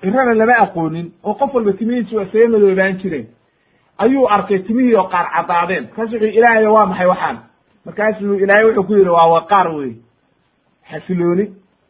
cirana 0.00 0.34
lama 0.34 0.54
aqoonin 0.64 1.12
oo 1.24 1.34
qof 1.34 1.54
walba 1.54 1.72
timihiisu 1.72 2.20
isaga 2.20 2.48
madoobaan 2.48 2.98
jireen 3.02 3.26
ayuu 3.98 4.26
arkay 4.28 4.58
timihii 4.58 4.94
oo 4.94 5.08
qaar 5.08 5.26
caddaadeen. 5.34 5.84
Markaasu 5.84 6.14
wuxuu 6.14 6.38
ilaahayo 6.38 6.72
waa 6.74 6.86
maxay 6.86 7.06
waxaan? 7.06 7.38
Markaasuu 7.86 8.34
ilaahay 8.34 8.64
wuxuu 8.64 8.84
ku 8.84 8.92
yidhi 8.94 9.08
waa 9.10 9.28
waqaar 9.32 9.68
wey 9.76 9.92
xasilooni 10.90 11.44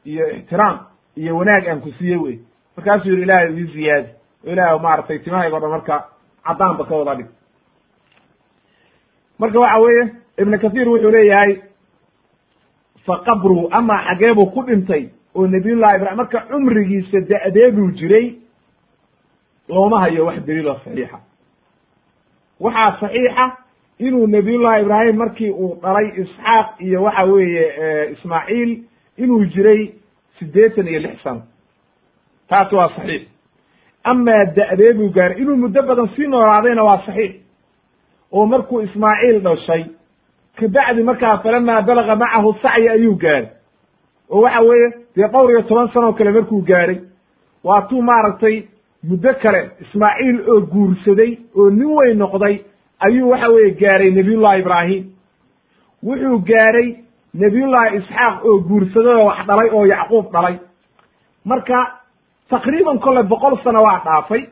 iyo 0.05 0.31
ixtiraam 0.37 0.79
iyo 1.17 1.37
wanaag 1.37 1.67
aan 1.69 1.81
ku 1.81 1.91
siiyey 1.99 2.17
wey 2.17 2.39
markaasuu 2.77 3.11
yidhi 3.11 3.23
ilahay 3.23 3.49
ii 3.53 3.65
ziyaadi 3.73 4.09
oo 4.47 4.53
ilahay 4.53 4.79
maaragtay 4.79 5.19
timahaygo 5.19 5.61
dhan 5.61 5.71
marka 5.71 6.05
caddaanba 6.47 6.85
ka 6.85 6.95
wada 6.97 7.15
dhig. 7.15 7.27
Marka 9.39 9.59
waxa 9.61 9.79
weeye 9.81 10.05
ibnu 10.39 10.59
kathiir 10.59 10.89
wuxuu 10.89 11.11
leeyahay 11.11 11.57
fa 13.07 13.17
qabruhu 13.27 13.69
ama 13.71 13.97
xagee 14.07 14.35
buu 14.35 14.47
ku 14.47 14.63
dhintay 14.63 15.09
oo 15.35 15.47
nabiyullahi 15.47 15.97
ibrahim 15.97 16.17
marka 16.17 16.41
cumrigiisa 16.51 17.21
da-deeduu 17.21 17.91
jiray 17.99 18.35
looma 19.69 20.01
hayo 20.01 20.27
wax 20.27 20.39
daliil 20.47 20.69
oo 20.69 20.79
saxiixa. 20.85 21.19
Waxaa 22.61 22.97
saxiixa 23.01 23.57
inuu 23.99 24.27
nabiyullahi 24.27 24.83
ibraahim 24.83 25.17
markii 25.17 25.51
uu 25.51 25.79
dhalay 25.83 26.09
isxaaq 26.23 26.81
iyo 26.81 27.03
waxa 27.03 27.25
weeye 27.25 27.65
ismaaciil 28.13 28.83
inuu 29.17 29.45
jiray 29.45 29.93
siddeetan 30.39 30.89
iyo 30.89 31.01
lix 31.01 31.23
sano 31.23 31.43
taasi 32.49 32.75
waa 32.75 32.89
saxiix. 32.97 33.23
Amaa 34.05 34.45
da-deeduu 34.57 35.09
gaaray 35.15 35.39
inuu 35.43 35.57
muddo 35.57 35.83
badan 35.83 36.09
sii 36.17 36.27
noolaadayna 36.27 36.85
waa 36.85 36.99
saxiix. 37.07 37.35
Oo 38.33 38.47
markuu 38.47 38.81
ismaaciil 38.81 39.41
dhashay 39.43 39.85
kabacdi 40.59 41.03
markaa 41.03 41.39
falamaa 41.39 41.83
balaga 41.83 42.17
macahu 42.17 42.55
sacyi 42.63 42.89
ayuu 42.89 43.17
gaaray. 43.17 43.49
Oo 44.31 44.41
waxa 44.41 44.61
weeye 44.61 44.89
dee 45.17 45.29
dhowr 45.29 45.51
iyo 45.51 45.63
toban 45.63 45.89
sanoo 45.93 46.13
kale 46.13 46.31
markuu 46.33 46.63
gaaray 46.63 47.01
waatuu 47.65 48.03
maaragtay 48.03 48.63
muddo 49.09 49.35
kale 49.43 49.71
ismaaciil 49.81 50.39
oo 50.51 50.61
guursaday 50.61 51.39
oo 51.57 51.71
nin 51.71 51.87
weyn 51.97 52.19
noqday 52.19 52.61
ayuu 53.01 53.31
waxa 53.31 53.49
weeye 53.49 53.71
gaaray 53.71 54.11
nebiyullahi 54.11 54.61
ibraahim. 54.61 55.05
Wuxuu 56.05 56.39
gaaray 56.39 56.89
nebiyullahi 57.35 57.97
isxaaq 57.97 58.45
oo 58.45 58.59
guursaday 58.69 59.15
oo 59.15 59.27
wax 59.27 59.47
dhalay 59.47 59.69
oo 59.73 59.85
yacquub 59.87 60.33
dhalay. 60.33 60.57
Marka 61.45 61.79
taqriiban 62.51 62.99
kolle 62.99 63.23
boqol 63.23 63.57
sano 63.65 63.83
waa 63.87 64.01
dhaafay 64.05 64.43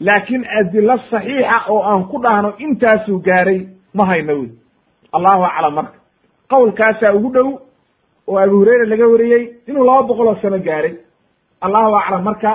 laakiin 0.00 0.44
adilo 0.60 0.96
saxiixa 1.10 1.58
oo 1.68 1.82
aan 1.82 2.04
ku 2.10 2.18
dhahno 2.22 2.54
intaasuu 2.58 3.18
gaaray 3.26 3.66
ma 3.94 4.04
hayno 4.06 4.32
wey 4.40 4.50
allahu 5.12 5.42
aclam 5.44 5.74
marka. 5.74 5.98
Qowlkaasaa 6.50 7.12
ugu 7.14 7.30
dhow 7.34 7.48
oo 8.26 8.38
abu 8.38 8.56
hureyre 8.60 8.86
laga 8.86 9.06
wariyey 9.08 9.42
inuu 9.68 9.84
laba 9.84 10.02
boqol 10.02 10.26
oo 10.28 10.36
sano 10.42 10.58
gaaray. 10.58 10.94
Allahu 11.60 11.94
aclam 11.96 12.22
marka 12.24 12.50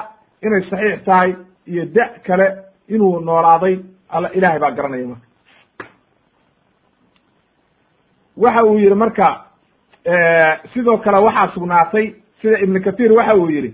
inay 0.46 0.62
saxiix 0.70 1.04
tahay 1.06 1.36
iyo 1.68 1.86
da 1.86 2.06
kale 2.28 2.48
inuu 2.90 3.20
noolaaday 3.20 3.80
alla 4.10 4.30
ilahay 4.34 4.60
baa 4.60 4.72
garanaya 4.72 5.08
marka. 5.08 5.26
Waxa 8.38 8.66
uu 8.66 8.78
yihi 8.80 8.96
marka 8.96 9.28
sidoo 10.74 10.98
kale 10.98 11.24
waxaa 11.26 11.52
sugnaatay 11.54 12.06
sida 12.42 12.58
ibnu 12.64 12.80
kathiir 12.84 13.12
waxa 13.14 13.36
uu 13.36 13.50
yidhi 13.50 13.72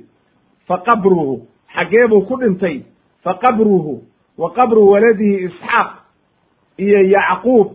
fa 0.67 0.77
qabruhu 0.85 1.35
xaggee 1.75 2.07
buu 2.07 2.21
ku 2.27 2.37
dhintay. 2.37 2.83
Fa 3.23 3.33
qabruhu 3.33 4.01
wa 4.37 4.51
qabru 4.53 4.87
waladihi 4.91 5.45
isxaaq 5.47 5.89
iyo 6.77 7.01
yacquub 7.13 7.67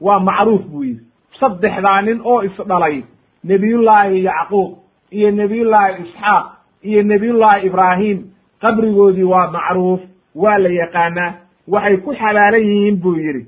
waa 0.00 0.20
macruuf 0.20 0.62
buu 0.70 0.84
yidhi. 0.84 1.04
Saddexdaa 1.40 2.02
nin 2.02 2.20
oo 2.24 2.42
isdhalay 2.42 3.02
nebiyullaahi 3.44 4.24
yacquub 4.24 4.78
iyo 5.10 5.30
nebiyullaahi 5.30 6.02
isxaaq 6.02 6.44
iyo 6.82 7.02
nebiyullaahi 7.02 7.66
ibraahim 7.66 8.18
qabrigoodii 8.62 9.22
waa 9.22 9.50
macruuf 9.50 10.00
waa 10.34 10.58
la 10.58 10.68
yaqaanaa 10.68 11.32
waxay 11.68 11.96
ku 11.96 12.14
xabaalan 12.14 12.60
yihiin 12.62 12.96
buu 13.02 13.14
yidhi. 13.16 13.46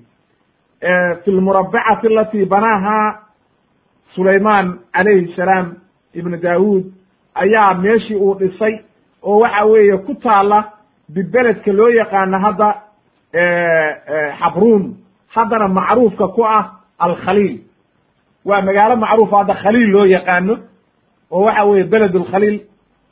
Fi 1.25 1.31
lmurabbacati 1.31 2.07
alatii 2.07 2.45
banaaha 2.45 3.19
sulaymaan 4.15 4.79
calayhi 4.93 5.33
salaam 5.37 5.75
ibnu 6.15 6.37
daawuud 6.37 6.85
ayaa 7.35 7.75
meeshii 7.75 8.15
uu 8.17 8.35
dhisay 8.35 8.81
oo 9.23 9.39
waxa 9.41 9.65
weeye 9.67 9.97
ku 10.07 10.15
taalla 10.15 10.59
bibeledka 11.09 11.73
loo 11.73 11.89
yaqaano 11.89 12.39
hadda 12.39 12.69
xabruun. 14.41 14.97
Haddana 15.35 15.69
macruufka 15.69 16.29
ku 16.35 16.43
ah 16.45 16.81
alkhaliil. 16.99 17.61
Waa 18.45 18.63
magaalo 18.63 18.97
macruufa 18.97 19.37
hadda 19.39 19.55
khaliil 19.63 19.91
loo 19.95 20.05
yaqaano 20.05 20.55
oo 21.31 21.45
waxa 21.45 21.65
weye 21.65 21.85
beled 21.85 22.15
lkhaliil 22.15 22.61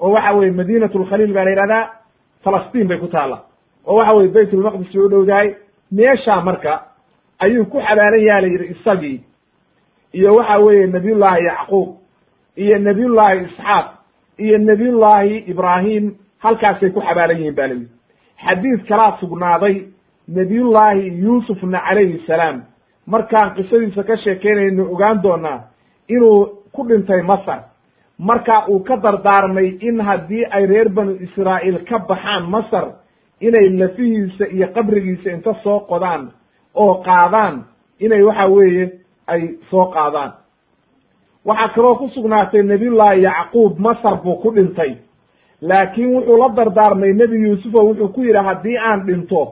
oo 0.01 0.11
waxa 0.13 0.33
weye 0.35 0.51
madinat 0.51 0.95
lkhaliil 0.95 1.33
baa 1.35 1.45
la 1.45 1.51
yihahdaa 1.51 1.91
falastiin 2.45 2.89
bay 2.89 2.99
ku 2.99 3.07
taalla. 3.07 3.39
Oo 3.87 3.97
waxa 3.99 4.13
weye 4.15 4.29
bayt 4.29 4.53
lmaqdis 4.53 4.93
bay 4.95 5.03
u 5.05 5.09
dhowdahay 5.09 5.49
meeshaa 5.93 6.41
marka 6.41 6.73
ayuu 7.39 7.65
ku 7.67 7.79
xabaalan 7.81 8.23
yaha 8.29 8.41
la 8.41 8.49
yidhi 8.49 8.67
isagii 8.75 9.21
iyo 10.13 10.35
waxa 10.35 10.59
weeye 10.59 10.87
nabiyullaahi 10.87 11.45
yacquub 11.45 11.89
iyo 12.57 12.79
nabiyullaahi 12.79 13.45
isxaaq 13.45 13.87
iyo 14.39 14.59
nebiyullaahi 14.59 15.37
ibraahim 15.53 16.15
halkaasay 16.39 16.91
ku 16.91 17.01
xabaalan 17.01 17.37
yihiin 17.39 17.55
ba 17.55 17.67
layidhi 17.67 17.89
xadiid 18.45 18.87
kalaa 18.89 19.17
sugnaaday 19.21 19.77
nebiyullaahi 20.29 21.19
yuusufna 21.25 21.81
calayhi 21.89 22.23
salaam. 22.27 22.63
Markaan 23.07 23.55
qisadiisa 23.57 24.03
ka 24.05 24.17
sheekeynayno 24.17 24.85
ogaan 24.93 25.23
doonaa 25.23 25.61
inuu 26.09 26.47
ku 26.73 26.85
dhintay 26.89 27.23
masar. 27.23 27.61
Marka 28.19 28.65
uu 28.69 28.81
ka 28.85 28.97
dardaarmay 28.97 29.69
in 29.81 30.01
haddii 30.01 30.45
ay 30.51 30.67
reer 30.67 30.89
banu 30.89 31.13
israa'iil 31.27 31.79
ka 31.89 31.99
baxaan 31.99 32.45
masar 32.51 32.85
inay 33.41 33.69
lafihiisa 33.79 34.45
iyo 34.53 34.67
qabrigiisa 34.75 35.31
inta 35.31 35.55
soo 35.63 35.81
qodaan 35.81 36.31
oo 36.75 36.95
qaadaan 37.07 37.65
inay 38.01 38.23
waxa 38.23 38.47
weeye 38.47 38.91
ay 39.27 39.43
soo 39.71 39.87
qaadaan 39.95 40.33
waxaa 41.49 41.69
kaloo 41.75 41.95
ku 42.01 42.09
sugnaatay 42.15 42.63
nebiyullaahi 42.63 43.23
yacquub 43.23 43.79
masar 43.87 44.17
buu 44.23 44.37
ku 44.43 44.51
dhintay. 44.57 44.93
Laakiin 45.63 46.15
wuxuu 46.15 46.37
la 46.39 46.49
dardaarmay 46.59 47.13
nebi 47.21 47.37
yuusufo 47.45 47.79
wuxuu 47.89 48.09
ku 48.15 48.21
yidhi 48.23 48.39
haddii 48.49 48.77
aan 48.79 49.01
dhinto 49.07 49.43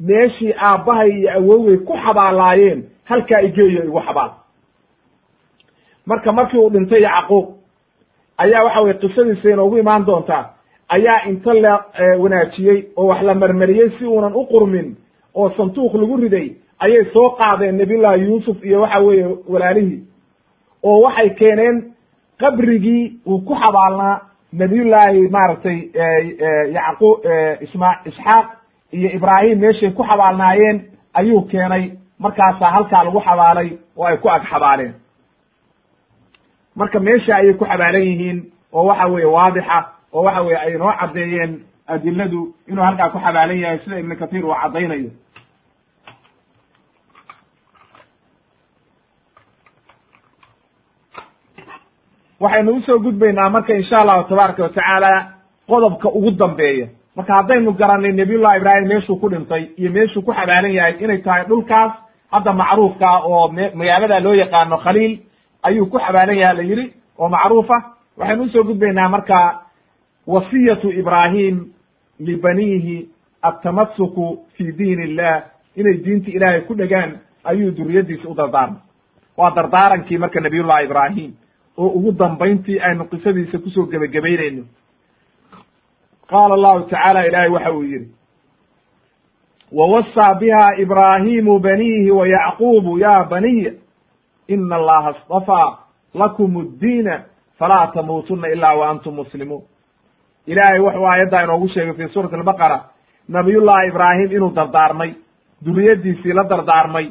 meeshii 0.00 0.54
aabbahay 0.68 1.10
iyo 1.10 1.30
awowgay 1.38 1.76
ku 1.76 1.92
xabaalaayeen 2.04 2.80
halkaa 3.04 3.40
igeeyo 3.48 3.84
igu 3.84 4.00
xabaal. 4.06 4.30
Marka 6.06 6.32
markii 6.32 6.58
uu 6.58 6.70
dhintay 6.70 7.02
yacquub 7.02 7.46
ayaa 8.38 8.64
waxa 8.64 8.80
weye 8.80 8.94
qisadiisa 8.94 9.50
inoogu 9.50 9.78
imaan 9.78 10.06
doontaa 10.06 10.44
ayaa 10.88 11.24
inta 11.28 11.54
la 11.54 11.84
wanaajiyey 12.18 12.78
oo 12.96 13.06
wax 13.06 13.22
la 13.22 13.34
marmariyey 13.34 13.90
si 13.98 14.04
uunan 14.06 14.34
u 14.34 14.46
qurmin 14.46 14.96
oo 15.34 15.50
sanduuq 15.56 15.94
lagu 15.94 16.16
riday 16.16 16.48
ayay 16.78 17.04
soo 17.12 17.30
qaadeen 17.30 17.76
nabiyullahi 17.78 18.22
yuusuf 18.24 18.64
iyo 18.64 18.80
waxa 18.80 18.98
weeye 19.00 19.26
walaalihii 19.48 20.02
oo 20.84 21.00
waxay 21.04 21.30
keeneen 21.40 21.76
qabrigii 22.40 23.04
uu 23.26 23.38
ku 23.48 23.54
xabaalnaa 23.62 24.20
nabiyullaahi 24.52 25.28
maaragtay 25.36 25.78
yacqu 26.76 27.08
isma 27.66 27.90
isxaaq 28.10 28.46
iyo 28.92 29.08
ibraahim 29.16 29.58
meeshay 29.58 29.90
ku 29.90 30.02
xabaalnaayeen 30.04 30.78
ayuu 31.14 31.42
keenay. 31.50 31.84
Markaasaa 32.18 32.70
halkaa 32.74 33.04
lagu 33.04 33.20
xabaalay 33.20 33.68
oo 33.96 34.04
ay 34.06 34.16
ku 34.22 34.28
ag 34.30 34.42
xabaaleen. 34.50 34.92
Marka 36.76 37.00
meesha 37.00 37.36
ayay 37.36 37.54
ku 37.54 37.64
xabaalan 37.64 38.02
yihiin 38.02 38.38
oo 38.72 38.84
waxa 38.88 39.06
weeye 39.12 39.26
waadixa 39.26 39.78
oo 40.12 40.22
waxa 40.26 40.42
weye 40.42 40.58
ay 40.58 40.74
noo 40.78 40.92
caddeeyeen 41.00 41.52
adiladu 41.86 42.54
inuu 42.68 42.84
halkaa 42.84 43.08
ku 43.10 43.18
xabaalan 43.18 43.58
yahay 43.62 43.78
sida 43.84 43.98
ibnu 43.98 44.16
kathiir 44.16 44.44
uu 44.46 44.54
caddaynayo 44.62 45.10
waxaynu 52.44 52.72
u 52.76 52.80
soo 52.86 52.98
gudbaynaa 53.04 53.48
marka 53.54 53.74
insha 53.80 53.96
allahu 54.02 54.28
tabaaraka 54.28 54.62
watacaala 54.62 55.12
qodobka 55.68 56.08
ugu 56.08 56.30
dambeeya. 56.30 56.86
Marka 57.16 57.32
haddaynu 57.38 57.72
garanay 57.80 58.12
nabiyullahi 58.12 58.58
ibraahim 58.60 58.88
meeshuu 58.88 59.16
ku 59.20 59.28
dhintay 59.30 59.62
iyo 59.78 59.90
meeshuu 59.96 60.22
ku 60.22 60.32
xabaalan 60.32 60.72
yahay 60.78 60.94
inay 61.04 61.18
tahay 61.26 61.44
dhulkaas 61.48 61.92
hadda 62.32 62.52
macruufka 62.52 63.08
oo 63.30 63.48
magaalada 63.74 64.20
loo 64.20 64.34
yaqaano 64.34 64.76
khaliil 64.84 65.18
ayuu 65.62 65.86
ku 65.86 65.98
xabaalan 65.98 66.36
yaha 66.42 66.54
la 66.54 66.62
yidhi 66.62 66.86
oo 67.18 67.28
macruufa. 67.28 67.76
Waxaynu 68.18 68.42
u 68.42 68.48
soo 68.48 68.64
gudbaynaa 68.64 69.08
marka 69.08 69.38
wasiyatu 70.26 70.90
ibraahim 70.92 71.56
libaniihi 72.20 73.08
altamasuku 73.42 74.26
fi 74.56 74.72
diin 74.78 75.00
illah 75.00 75.42
inay 75.76 75.96
diinta 76.04 76.30
ilaahay 76.30 76.60
ku 76.66 76.74
dhegaan 76.74 77.10
ayuu 77.44 77.70
duriyadiisa 77.76 78.28
u 78.28 78.34
dardaarmay. 78.34 78.80
Waa 79.36 79.50
dardaarankii 79.50 80.18
marka 80.18 80.40
nabiyullahi 80.40 80.84
ibraahim 80.84 81.30
oo 81.78 81.86
ugu 81.88 82.12
dambayntii 82.12 82.80
aynu 82.80 83.04
qisadiisa 83.04 83.58
ku 83.58 83.70
soo 83.70 83.86
gebagabaynayno. 83.86 84.62
Qaala 86.30 86.54
allahu 86.54 86.80
tacaala 86.90 87.26
ilaahay 87.26 87.48
waxa 87.50 87.72
uu 87.72 87.82
yidhi 87.82 88.08
wawasaa 89.72 90.34
biha 90.34 90.76
ibraahimu 90.78 91.58
baniihi 91.58 92.10
wa 92.10 92.28
yacquubu 92.28 92.98
ya 92.98 93.24
baniya 93.24 93.72
ina 94.48 94.76
allaha 94.76 95.08
astafaa 95.08 95.78
lakum 96.14 96.56
addiina 96.60 97.22
falaa 97.58 97.86
tamuutuna 97.86 98.48
ila 98.48 98.74
wa 98.74 98.88
antum 98.90 99.14
muslimuun. 99.14 99.62
Ilaahay 100.46 100.78
wuxuu 100.80 101.06
aayaddaa 101.06 101.42
inoogu 101.44 101.68
sheegay 101.68 101.94
fi 101.94 102.12
suurati 102.12 102.34
albaqara 102.34 102.84
nabiyullahi 103.28 103.88
ibraahim 103.88 104.32
inuu 104.32 104.50
dardaarmay 104.54 105.14
duriyaddiisii 105.64 106.32
la 106.32 106.44
dardaarmay 106.44 107.06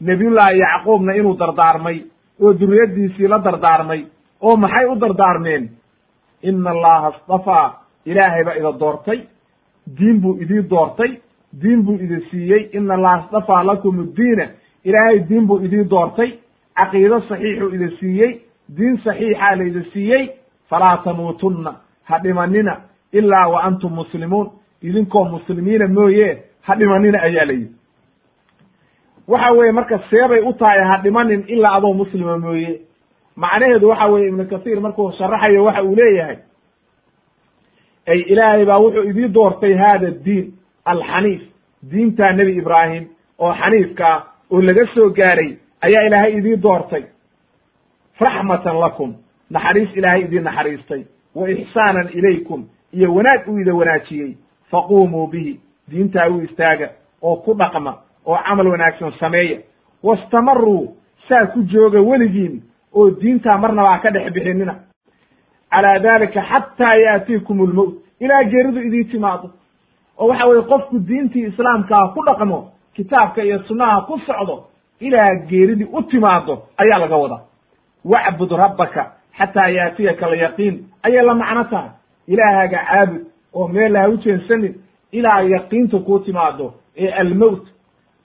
nebiyullaahi 0.00 0.58
yacquubna 0.58 1.14
inuu 1.16 1.36
dardaarmay 1.38 2.00
oo 2.40 2.52
duriyaddiisii 2.60 3.28
la 3.28 3.38
dardaarmay 3.38 4.04
oo 4.40 4.56
maxay 4.56 4.86
u 4.92 4.94
dardaarmeen? 5.00 5.68
Ina 6.42 6.70
allaha 6.70 7.06
astafaa 7.08 7.66
ilaahay 8.06 8.44
baa 8.44 8.54
ida 8.60 8.72
doortay 8.80 9.20
diin 9.98 10.20
buu 10.20 10.36
idii 10.42 10.62
doortay 10.70 11.12
diin 11.62 11.82
buu 11.84 11.94
idi 11.94 12.20
siiyey. 12.30 12.68
Ina 12.72 12.94
allaha 12.94 13.16
astafaa 13.24 13.64
lakum 13.66 14.00
addiina 14.00 14.46
ilaahay 14.84 15.18
diin 15.28 15.46
buu 15.46 15.60
idii 15.64 15.84
doortay 15.90 16.30
caqiido 16.76 17.20
saxiixuu 17.28 17.68
idi 17.74 17.88
siiyey 18.00 18.40
diin 18.76 18.96
saxiixaa 19.04 19.56
la 19.56 19.64
idi 19.64 19.82
siiyey. 19.92 20.28
Falaa 20.70 20.96
tamuutunna 21.04 21.74
ha 22.04 22.18
dhimanina 22.18 22.76
ilaa 23.12 23.48
wa 23.48 23.62
antum 23.64 23.92
muslimuun. 23.92 24.50
Idinkoo 24.82 25.24
muslimiina 25.24 25.88
mooye 25.88 26.42
ha 26.62 26.74
dhimanina 26.76 27.22
ayaa 27.22 27.44
la 27.46 27.52
yidhi 27.52 27.74
waxa 29.28 29.52
weeye 29.52 29.72
marka 29.72 29.98
seebay 30.10 30.40
u 30.40 30.52
tahay 30.52 30.80
ha 30.84 30.96
dhimanin 31.02 31.44
ilaa 31.48 31.74
adoo 31.76 31.92
muslima 31.94 32.38
mooye. 32.38 32.80
Macnaheedu 33.36 33.88
waxa 33.88 34.06
weeye 34.06 34.28
ibnu 34.28 34.44
kathiir 34.46 34.80
markuu 34.80 35.12
sharaxayo 35.12 35.64
waxa 35.64 35.82
uu 35.84 35.94
leeyahay 35.96 36.36
ay 38.06 38.20
ilaahay 38.20 38.64
baa 38.64 38.78
wuxuu 38.78 39.02
idii 39.10 39.28
doortay 39.28 39.74
hada 39.76 40.10
diin 40.10 40.52
alxaniif 40.84 41.42
diintaa 41.90 42.32
nebi 42.32 42.52
ibraahim 42.56 43.04
oo 43.38 43.54
xaniifkaa 43.54 44.16
oo 44.50 44.60
laga 44.62 44.86
soo 44.94 45.08
gaaray 45.10 45.56
ayaa 45.80 46.02
ilaahay 46.06 46.32
idii 46.38 46.56
doortay. 46.56 47.02
Raxmatan 48.20 48.76
lakum 48.80 49.14
naxariis 49.50 49.96
ilaahay 49.96 50.20
idii 50.22 50.40
naxariistay. 50.40 51.02
Wa 51.34 51.50
ixsaanan 51.50 52.08
ilaykum 52.12 52.68
iyo 52.92 53.14
wanaag 53.14 53.48
uu 53.48 53.58
ida 53.58 53.74
wanaajiyey. 53.74 54.36
Faquumuu 54.70 55.26
bihi 55.26 55.60
diintaa 55.90 56.28
u 56.28 56.40
istaaga 56.40 56.88
oo 57.22 57.36
ku 57.36 57.54
dhaqma 57.54 57.98
oo 58.26 58.38
camal 58.46 58.66
wanaagsan 58.68 59.12
sameeya. 59.20 59.58
Wastamaruu 60.02 60.96
saa 61.28 61.46
ku 61.46 61.62
jooga 61.62 62.00
weligiin 62.00 62.62
oo 62.94 63.10
diintaa 63.10 63.58
marnaba 63.58 63.90
ha 63.92 63.98
ka 63.98 64.10
dhex 64.10 64.32
bixinina. 64.32 64.74
Calaa 65.70 65.98
dalika 65.98 66.42
xataa 66.42 66.94
yaatiikum 66.96 67.70
lmowt 67.70 67.94
ilaa 68.20 68.44
geeridu 68.44 68.80
idii 68.80 69.04
timaado 69.04 69.50
oo 70.18 70.28
waxa 70.28 70.46
weye 70.46 70.62
qofku 70.62 70.98
diintii 70.98 71.46
islaamkaa 71.46 72.08
ku 72.14 72.22
dhaqmo 72.26 72.72
kitaabka 72.94 73.42
iyo 73.44 73.58
sunnaha 73.68 74.00
ku 74.00 74.18
socdo 74.26 74.64
ilaa 75.00 75.34
geeridii 75.34 75.88
u 75.92 76.02
timaado 76.02 76.62
ayaa 76.76 76.98
laga 76.98 77.16
wadaa. 77.16 77.40
Wacbud 78.04 78.50
rabbaka 78.52 79.12
xataa 79.38 79.68
yaatiyaka 79.68 80.26
alyaqiin. 80.26 80.84
Ayay 81.02 81.24
la 81.26 81.34
macno 81.34 81.64
tahay. 81.64 81.90
Ilaahaga 82.28 82.78
caabud 82.88 83.22
oo 83.54 83.68
meel 83.68 83.96
ha 83.96 84.08
u 84.08 84.16
jeensanin 84.16 84.74
ilaa 85.12 85.40
yaqiinta 85.42 85.98
kuu 85.98 86.18
timaado 86.18 86.74
ee 86.96 87.10
almowt 87.10 87.66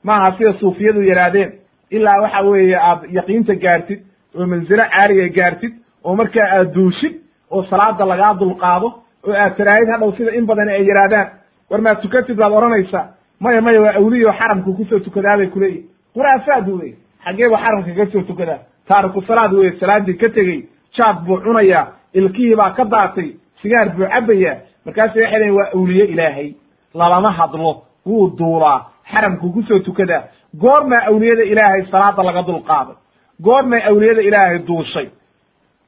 maaha 0.03 0.31
sida 0.38 0.53
suufiyadu 0.59 1.01
yidhaahdeen 1.03 1.51
ilaa 1.89 2.21
waxa 2.21 2.41
weeye 2.41 2.77
aad 2.89 2.99
yaqiinta 3.17 3.55
gaartid 3.55 3.99
oo 4.35 4.45
manzilo 4.45 4.84
caaliga 4.93 5.27
gaartid 5.38 5.73
oo 6.03 6.15
markaa 6.15 6.47
aad 6.57 6.73
duushid 6.73 7.13
oo 7.51 7.63
salaada 7.69 8.05
lagaa 8.05 8.34
dulqaado 8.39 8.88
oo 9.27 9.34
aad 9.43 9.57
taraahid 9.57 9.89
hadhow 9.93 10.11
sida 10.17 10.31
in 10.31 10.45
badan 10.45 10.69
ay 10.69 10.81
yidhaahdaan 10.89 11.27
war 11.69 11.81
maad 11.81 12.01
tukatid 12.01 12.35
baad 12.38 12.51
odhanaysaa 12.53 13.05
maya 13.39 13.61
maya 13.61 13.81
waa 13.81 13.93
awliyo 13.99 14.34
xaramku 14.39 14.73
ku 14.73 14.85
soo 14.89 14.99
tukadaabay 14.99 15.47
kuleeyihin 15.47 15.85
khuraafaad 16.13 16.67
wey 16.80 16.93
xaggee 17.26 17.49
ba 17.53 17.57
xaramka 17.63 17.91
ka 17.99 18.05
soo 18.11 18.21
tukadaa 18.21 18.59
taariku 18.88 19.21
salaad 19.21 19.53
weye 19.53 19.71
salaadii 19.80 20.13
ka 20.21 20.30
tegey 20.30 20.59
jaad 20.97 21.17
buu 21.26 21.38
cunayaa 21.45 21.88
ilkihii 22.13 22.55
baa 22.55 22.71
ka 22.77 22.85
daatay 22.85 23.30
sigaar 23.61 23.89
buu 23.95 24.07
cabbayaa. 24.13 24.55
Markaasu 24.85 25.19
waxay 25.19 25.39
leeyiin 25.39 25.55
waa 25.57 25.69
awliye 25.76 26.05
ilaahay. 26.05 26.49
Lalama 26.93 27.31
hadlo 27.31 27.84
wuu 28.05 28.30
duulaa 28.38 28.85
xaramku 29.11 29.52
ku 29.53 29.64
soo 29.64 29.80
tukadaa 29.80 30.23
goormaa 30.61 31.06
awliyada 31.07 31.44
ilaahay 31.44 31.86
salaada 31.91 32.23
laga 32.23 32.41
dulqaaday 32.44 32.95
goormay 33.44 33.81
awliyada 33.90 34.22
ilaahay 34.22 34.60
duushay. 34.60 35.07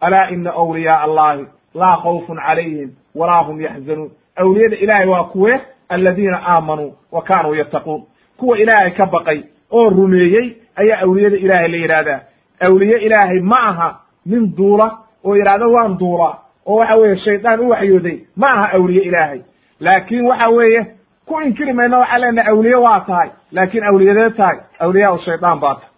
Alaa 0.01 0.29
ina 0.29 0.51
awliyaaa 0.53 1.01
allahi 1.03 1.45
laa 1.75 1.97
khawfun 2.03 2.37
calayhim 2.47 2.89
walaa 3.15 3.43
hum 3.43 3.61
yaxzanuun 3.61 4.11
awliyada 4.35 4.75
ilaahay 4.75 5.07
waa 5.07 5.23
kuwe 5.23 5.61
aladiina 5.89 6.39
aamanuu 6.47 6.93
wa 7.11 7.21
kaanuu 7.21 7.53
yattaquun. 7.55 8.03
Kuwa 8.37 8.57
ilaahay 8.59 8.91
ka 8.91 9.05
baqay 9.05 9.41
oo 9.71 9.89
rumeeyey 9.89 10.55
ayaa 10.75 10.99
awliyada 11.01 11.37
ilaahay 11.37 11.67
la 11.67 11.77
yidhaahdaa 11.77 12.19
awliye 12.59 12.97
ilaahay 12.97 13.39
ma 13.39 13.59
aha 13.69 13.99
nin 14.25 14.55
duula 14.55 14.97
oo 15.25 15.35
yidhahdo 15.37 15.71
waan 15.71 15.97
duulaa 15.97 16.37
oo 16.65 16.75
waxa 16.75 16.95
weeye 16.95 17.17
shaydaan 17.17 17.59
u 17.59 17.69
waxyooday 17.69 18.17
ma 18.35 18.47
aha 18.51 18.73
awliye 18.77 19.01
ilaahay. 19.03 19.41
Laakiin 19.79 20.25
waxa 20.25 20.49
weeye 20.49 20.85
ku 21.27 21.39
inkiri 21.41 21.73
mayno 21.73 21.99
waxaa 21.99 22.17
leenahay 22.19 22.51
awliye 22.53 22.75
waa 22.75 22.99
tahay 23.07 23.29
laakiin 23.51 23.83
awliyadee 23.83 24.29
tahay 24.29 24.57
awliyaa 24.79 25.17
shaydaan 25.25 25.59
baa 25.59 25.75
tahay. 25.75 25.89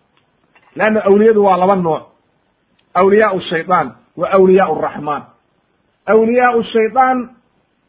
Leanna 0.76 1.00
awliyadu 1.06 1.44
waa 1.46 1.58
laba 1.58 1.76
nooc. 1.76 2.04
Awliyaa 2.94 3.40
shaydaan 3.50 3.88
wa 4.18 4.28
awliyaa 4.32 4.82
raxmaan. 4.82 5.24
Awliyaau 6.06 6.64
shaydaan 6.64 7.30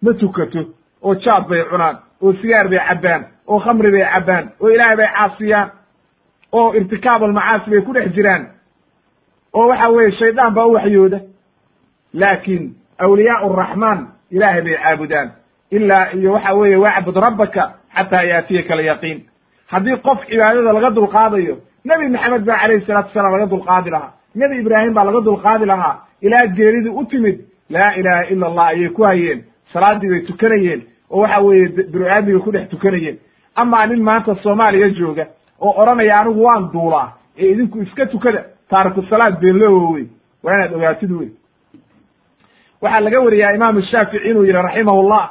ma 0.02 0.12
tukato 0.20 0.62
oo 1.02 1.14
jaad 1.14 1.48
bay 1.48 1.64
cunaan 1.70 1.96
oo 2.22 2.32
sigaar 2.32 2.68
bay 2.68 2.78
cabbaan 2.88 3.22
oo 3.46 3.58
khamri 3.60 3.90
bay 3.92 4.04
cabbaan 4.12 4.44
oo 4.60 4.68
ilaahay 4.68 4.96
bay 4.96 5.08
caasiyaan 5.16 5.70
oo 6.52 6.72
irtikaab 6.74 7.22
almacaasi 7.22 7.70
bay 7.70 7.80
ku 7.80 7.92
dhex 7.92 8.12
jiraan. 8.14 8.46
Oo 9.54 9.68
waxa 9.68 9.88
weeye 9.88 10.12
shaydaan 10.12 10.54
baa 10.54 10.66
u 10.66 10.72
waxyooda. 10.72 11.18
Laakiin 12.14 12.74
awliyaau 12.98 13.52
araxmaan 13.52 14.08
ilaahay 14.30 14.62
bay 14.62 14.76
caabudaan 14.82 15.28
ilaa 15.76 16.04
iyo 16.16 16.32
waxa 16.32 16.52
weeye 16.54 16.76
wacbud 16.76 17.16
rabbaka 17.26 17.62
xataa 17.96 18.22
yaatiyaka 18.30 18.72
alyaqiin. 18.74 19.18
Haddii 19.72 19.96
qof 20.06 20.18
cibaadada 20.28 20.72
laga 20.72 20.90
dulqaadayo 20.90 21.54
nebi 21.84 22.08
maxamed 22.14 22.44
baa 22.48 22.58
calayhi 22.62 22.86
salatu 22.86 23.08
wasalaam 23.08 23.32
laga 23.36 23.46
dulqaadi 23.54 23.90
lahaa. 23.90 24.12
Nebi 24.40 24.54
ibraahim 24.62 24.94
baa 24.94 25.04
laga 25.08 25.20
dulqaadi 25.28 25.64
lahaa. 25.72 25.96
Ilaa 26.26 26.46
geeridii 26.56 26.94
u 27.00 27.04
timid 27.10 27.36
laa 27.70 27.92
ilaha 28.00 28.22
ila 28.32 28.46
allah 28.46 28.66
ayay 28.66 28.88
ku 28.88 29.02
hayeen. 29.04 29.44
Salaadii 29.72 30.08
bay 30.12 30.20
tukanayeen 30.28 30.80
oo 31.10 31.20
waxa 31.22 31.40
weeye 31.40 31.68
binu-aadmigay 31.92 32.40
ku 32.44 32.50
dhex 32.52 32.68
tukanayeen. 32.70 33.16
Amaa 33.56 33.86
nin 33.86 34.02
maanta 34.02 34.34
soomaaliya 34.42 34.88
jooga 34.98 35.26
oo 35.60 35.72
odhanaya 35.80 36.14
anigu 36.20 36.42
waan 36.44 36.70
duulaa 36.72 37.08
ee 37.38 37.50
idinku 37.52 37.82
iska 37.82 38.06
tukada 38.06 38.44
taariku 38.70 39.02
salaad 39.10 39.34
beenlowo 39.40 39.92
wey 39.94 40.06
waa 40.42 40.54
inaad 40.54 40.74
ogaatid 40.74 41.10
wey 41.12 41.28
waxaa 42.82 43.00
laga 43.00 43.20
wariyaa 43.20 43.54
imaamu 43.54 43.82
shaafici 43.82 44.28
inuu 44.30 44.44
yihi 44.44 44.52
raximahullah 44.52 45.24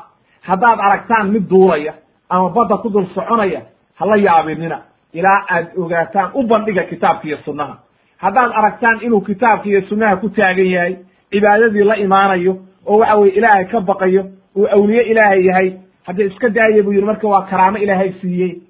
haddaad 0.48 0.80
aragtaan 0.80 1.32
mid 1.32 1.48
duulaya 1.50 1.94
ama 2.30 2.50
badda 2.50 2.78
ku 2.78 2.90
dul 2.90 3.06
soconaya 3.16 3.62
hala 4.00 4.16
yaabinina. 4.18 4.82
Ilaa 5.14 5.40
aad 5.50 5.68
ogaataan 5.78 6.32
u 6.34 6.44
bandhiga 6.44 6.84
kitaabka 6.84 7.28
iyo 7.28 7.38
sunnaha. 7.46 7.78
Haddaad 8.18 8.52
aragtaan 8.60 9.00
inuu 9.02 9.22
kitaabka 9.22 9.70
iyo 9.70 9.82
sunnaha 9.90 10.16
ku 10.18 10.30
taagan 10.30 10.66
yahay 10.76 10.96
cibaadadii 11.32 11.84
la 11.84 11.96
imaanayo 11.98 12.54
oo 12.86 12.98
waxa 12.98 13.16
weye 13.16 13.34
ilaahay 13.38 13.66
ka 13.72 13.82
baqayo 13.82 14.24
uu 14.56 14.68
awliye 14.76 15.02
ilaahay 15.12 15.46
yahay 15.46 15.70
hadda 16.08 16.24
iska 16.24 16.50
daaya 16.50 16.84
buu 16.84 16.92
yidhi 16.94 17.06
marka 17.06 17.28
waa 17.28 17.42
karaamo 17.50 17.78
ilaahay 17.78 18.14
siiyey. 18.22 18.62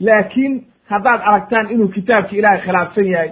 Laakiin 0.00 0.66
haddaad 0.90 1.20
aragtaan 1.24 1.70
inuu 1.70 1.88
kitaabki 1.88 2.36
ilaahay 2.36 2.60
khilaafsan 2.60 3.06
yahay 3.06 3.30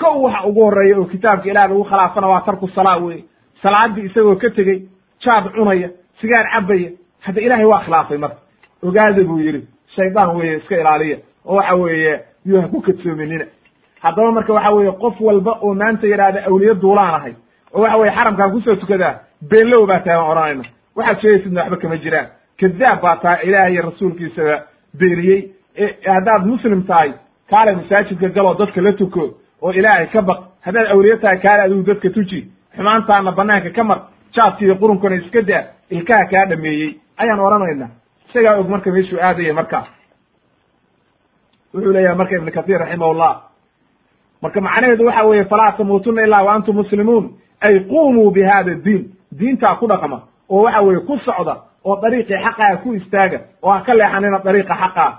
kow 0.00 0.22
waxa 0.22 0.44
ugu 0.46 0.64
horreeya 0.64 0.98
oo 0.98 1.04
kitaabka 1.04 1.48
ilahay 1.50 1.68
lagu 1.70 1.84
khilaafana 1.84 2.26
waa 2.28 2.40
tarku 2.40 2.68
salaa 2.68 2.96
weye 2.96 3.24
salaadii 3.62 4.04
isagoo 4.06 4.36
ka 4.36 4.50
tegey 4.50 4.82
jaad 5.24 5.44
cunaya 5.54 5.90
sigaar 6.20 6.46
cabaya 6.54 6.90
hadda 7.20 7.40
ilaahay 7.40 7.64
waa 7.64 7.80
khilaafay 7.84 8.18
marka. 8.18 8.36
Ogaada 8.82 9.22
buu 9.24 9.38
yidhi 9.40 9.66
shaydaan 9.96 10.36
weeye 10.36 10.56
iska 10.56 10.76
ilaaliya. 10.80 11.18
Oo 11.46 11.54
waxa 11.56 11.74
weeye 11.74 12.20
yuu 12.46 12.60
ha 12.60 12.68
ku 12.68 12.80
kadsoominina. 12.82 13.44
Haddaba 14.02 14.32
marka 14.32 14.52
waxa 14.52 14.70
weeye 14.70 14.92
qof 14.92 15.20
walba 15.20 15.52
oo 15.62 15.74
maanta 15.74 16.06
yidhaahda 16.06 16.44
awliye 16.46 16.74
duulaan 16.74 17.14
ahay 17.14 17.34
oo 17.74 17.80
waxa 17.82 17.96
weye 17.98 18.12
xaramkaan 18.16 18.50
ku 18.52 18.60
soo 18.60 18.76
tukadaa 18.76 19.14
beenlow 19.50 19.86
baa 19.86 19.98
tahay 20.00 20.18
aan 20.18 20.30
odhanayna. 20.30 20.64
Waxaad 20.96 21.20
sheegaysidna 21.20 21.60
waxba 21.62 21.76
kama 21.76 21.96
jiraan. 21.96 22.26
Kadaab 22.60 23.00
baa 23.02 23.16
tahay 23.16 23.46
ilaahay 23.48 23.72
iyo 23.72 23.82
rasuulkiisaba 23.82 24.62
beeniyey. 24.98 25.40
Haddaad 26.06 26.46
muslim 26.46 26.82
tahay 26.86 27.12
kaale 27.50 27.72
masaajidka 27.76 28.28
galoo 28.28 28.54
dadka 28.54 28.80
la 28.80 28.92
tuko 28.92 29.34
oo 29.62 29.72
ilaahay 29.72 30.06
ka 30.06 30.22
baq. 30.22 30.38
Haddaad 30.64 30.86
awliye 30.92 31.16
tahay 31.16 31.38
kaale 31.38 31.62
adigu 31.62 31.82
dadka 31.82 32.10
tuji. 32.10 32.40
Xumaantaana 32.76 33.32
banaanka 33.32 33.70
ka 33.70 33.84
mar 33.84 33.98
jaadka 34.34 34.64
iyo 34.64 34.74
qurunkana 34.74 35.16
iska 35.16 35.42
daa 35.42 35.64
ilkaha 35.90 36.24
kaa 36.30 36.46
dhameeyey 36.50 36.94
ayaan 37.18 37.40
odhanayna 37.40 37.88
isagaa 38.28 38.56
og 38.60 38.68
marka 38.68 38.90
meeshuu 38.90 39.18
aadaya 39.20 39.54
markaa 39.54 39.84
wuxuu 41.74 41.92
leeyahay 41.92 42.16
marka 42.16 42.36
ibn 42.36 42.50
kathir 42.50 42.78
raximahullah 42.78 43.32
marka 44.42 44.60
macnaheedu 44.60 45.06
waxa 45.06 45.24
weeye 45.26 45.44
falaa 45.44 45.72
tamuutuna 45.72 46.22
ilaa 46.22 46.42
wa 46.42 46.52
antum 46.54 46.76
muslimuun. 46.76 47.30
Ay 47.60 47.80
qumuu 47.80 48.30
bi 48.30 48.42
hada 48.42 48.74
diin. 48.74 49.10
Diintaa 49.38 49.74
ku 49.76 49.86
dhaqma. 49.86 50.22
Oo 50.50 50.62
waxa 50.62 50.80
weeye 50.82 51.00
ku 51.00 51.18
socda. 51.18 51.54
Oo 51.84 51.96
dariiqii 52.02 52.38
xaqaa 52.44 52.76
ku 52.82 52.94
istaaga. 52.94 53.40
Oo 53.62 53.70
ha 53.70 53.80
ka 53.86 53.94
leexanina 53.94 54.38
dariiqa 54.44 54.74
xaqaa 54.74 55.12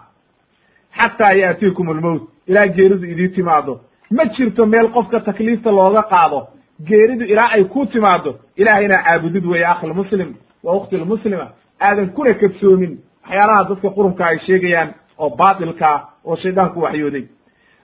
xataa 1.00 1.34
yaatiikum 1.34 1.90
almowt 1.90 2.22
ilaa 2.48 2.68
geeridu 2.68 3.06
idii 3.06 3.30
timaado 3.30 3.80
ma 4.12 4.26
jirto 4.26 4.66
meel 4.66 4.88
qofka 4.92 5.20
takliifta 5.20 5.72
looga 5.72 6.04
qaado. 6.04 6.48
Geeridu 6.88 7.26
ilaa 7.26 7.50
ay 7.56 7.64
ku 7.64 7.86
timaado 7.86 8.36
ilahay 8.58 8.86
inaa 8.86 9.04
caabudid 9.04 9.46
weeye 9.46 9.66
akhilmuslim 9.66 10.34
wa 10.64 10.74
ukhti 10.76 10.98
lmuslima 10.98 11.48
aadan 11.80 12.10
kuna 12.16 12.34
kadsoomin 12.34 12.98
waxyaalaha 13.24 13.64
dadka 13.70 13.90
qurunka 13.90 14.26
ay 14.26 14.40
sheegayaan 14.46 14.94
oo 15.18 15.30
baatilkaa 15.30 16.10
oo 16.26 16.36
shaydaanku 16.36 16.82
waxyooday. 16.82 17.26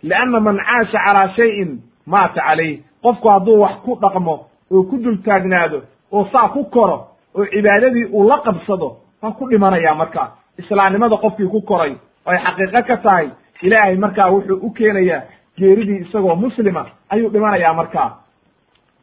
Lianna 0.04 0.40
man 0.40 0.58
caasha 0.58 1.00
calaa 1.06 1.30
shayin 1.36 1.82
maata 2.06 2.42
calayh 2.42 2.80
qofku 3.04 3.28
hadduu 3.30 3.60
wax 3.62 3.76
ku 3.86 3.98
dhaqmo 4.02 4.36
oo 4.72 4.84
ku 4.84 4.98
dul 4.98 5.18
taagnaado 5.26 5.82
oo 6.12 6.26
saa 6.32 6.50
ku 6.50 6.64
koro 6.66 7.08
oo 7.36 7.46
cibaadadii 7.46 8.06
uu 8.14 8.28
la 8.30 8.38
qabsado 8.46 8.98
waa 9.22 9.32
ku 9.32 9.50
dhimanaya 9.50 9.96
markaa 9.96 10.32
islaamnimada 10.58 11.18
qofkii 11.18 11.48
ku 11.48 11.62
koray 11.62 11.92
oo 12.26 12.32
ay 12.32 12.38
xaqiiqo 12.46 12.82
ka 12.88 12.98
tahay 12.98 13.30
ilaahay 13.62 13.96
markaa 13.96 14.30
wuxuu 14.32 14.60
u 14.62 14.70
keenayaa 14.72 15.22
geeridii 15.58 16.02
isagoo 16.06 16.36
muslima 16.36 16.86
ayuu 17.10 17.30
dhimanayaa 17.30 17.74
markaa 17.74 18.12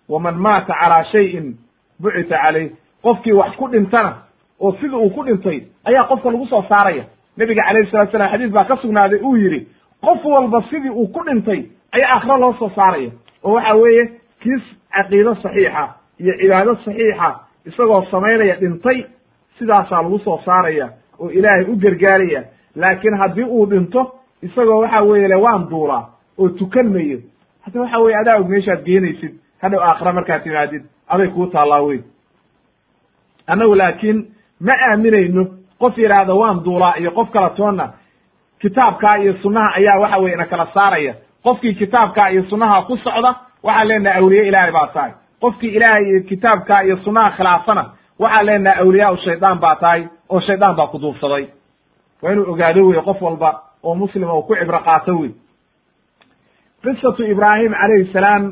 waman 0.09 0.35
maata 0.35 0.75
calaa 0.81 1.05
shayin 1.05 1.57
bucita 2.01 2.39
calayh 2.47 2.71
qofkii 3.03 3.33
wax 3.33 3.57
ku 3.57 3.69
dhintana 3.69 4.22
oo 4.63 4.73
sida 4.81 4.97
uu 4.97 5.11
ku 5.11 5.23
dhintay 5.25 5.59
ayaa 5.85 6.05
qofka 6.09 6.31
lagu 6.31 6.47
soo 6.47 6.63
saaraya. 6.69 7.05
Nebiga 7.37 7.63
calayhi 7.67 7.91
salatu 7.91 8.13
salam 8.13 8.31
xadiis 8.33 8.51
baa 8.53 8.65
ka 8.65 8.77
sugnaaday 8.77 9.21
uu 9.23 9.37
yidhi 9.37 9.67
qof 10.05 10.25
walba 10.25 10.63
sidii 10.71 10.91
uu 10.91 11.07
ku 11.09 11.21
dhintay 11.27 11.61
ayaa 11.93 12.15
aakhiro 12.15 12.37
loo 12.39 12.53
soo 12.59 12.71
saaraya. 12.77 13.11
Oo 13.45 13.53
waxa 13.55 13.75
weeye 13.75 14.05
kiis 14.43 14.63
caqiido 14.95 15.35
saxiixa 15.43 15.85
iyo 16.21 16.33
cibaado 16.41 16.75
saxiixa 16.85 17.29
isagoo 17.67 18.03
samaynaya 18.11 18.57
dhintay 18.61 19.05
sidaasaa 19.59 20.03
lagu 20.03 20.19
soo 20.19 20.39
saaraya 20.45 20.89
oo 21.19 21.31
ilaahay 21.31 21.65
u 21.73 21.77
gargaaraya. 21.77 22.43
Laakiin 22.77 23.17
haddii 23.19 23.45
uu 23.45 23.67
dhinto 23.71 24.13
isagoo 24.43 24.81
waxa 24.83 25.03
weeye 25.03 25.29
le 25.29 25.35
waan 25.35 25.69
duulaa 25.71 26.05
oo 26.39 26.49
tukan 26.49 26.89
mayo 26.93 27.19
hadda 27.65 27.81
waxa 27.81 27.99
weye 27.99 28.17
adaa 28.17 28.39
og 28.41 28.49
meeshaad 28.49 28.85
geenaysid 28.85 29.35
hadhow 29.63 29.81
aakhira 29.83 30.13
markaad 30.13 30.43
timaadid 30.43 30.83
aday 31.09 31.29
kuu 31.29 31.47
taallaa 31.47 31.83
wey 31.83 32.01
annagu 33.47 33.75
laakiin 33.75 34.27
ma 34.67 34.73
aaminayno 34.89 35.43
qof 35.81 35.99
yidhaahda 35.99 36.35
waan 36.41 36.65
duulaa 36.65 36.95
iyo 37.01 37.11
qof 37.19 37.29
kala 37.35 37.51
toonna 37.51 37.87
kitaabkaa 38.63 39.17
iyo 39.23 39.33
sunnaha 39.43 39.75
ayaa 39.79 40.01
waxa 40.03 40.19
weye 40.23 40.35
ina 40.35 40.47
kala 40.47 40.67
saaraya. 40.75 41.15
Qofkii 41.45 41.75
kitaabkaa 41.75 42.29
iyo 42.31 42.43
sunnaha 42.51 42.83
ku 42.83 42.97
socda 42.97 43.31
waxaan 43.63 43.89
leenaha 43.89 44.19
awliye 44.21 44.43
ilaahay 44.49 44.73
baa 44.73 44.87
tahay. 44.95 45.13
Qofkii 45.41 45.69
ilaahay 45.77 46.05
iyo 46.11 46.21
kitaabkaa 46.31 46.83
iyo 46.87 46.97
sunnaha 47.05 47.31
khilaafana 47.37 47.85
waxaan 48.19 48.47
leenaha 48.47 48.81
awliyaau 48.83 49.17
shaydaan 49.25 49.59
baa 49.59 49.77
tahay 49.77 50.03
oo 50.29 50.41
shaydaan 50.41 50.77
baa 50.77 50.87
ku 50.87 50.99
duufsaday 51.03 51.45
waa 52.23 52.33
inuu 52.33 52.51
ogaado 52.53 52.87
wey 52.89 53.01
qof 53.09 53.23
walba 53.23 53.51
oo 53.83 53.95
muslima 53.95 54.35
uu 54.35 54.43
ku 54.43 54.55
cibro 54.57 54.79
qaato 54.87 55.13
wey 55.21 55.31
qisatu 56.83 57.23
ibraahim 57.33 57.73
calayhi 57.81 58.13
salaam 58.13 58.43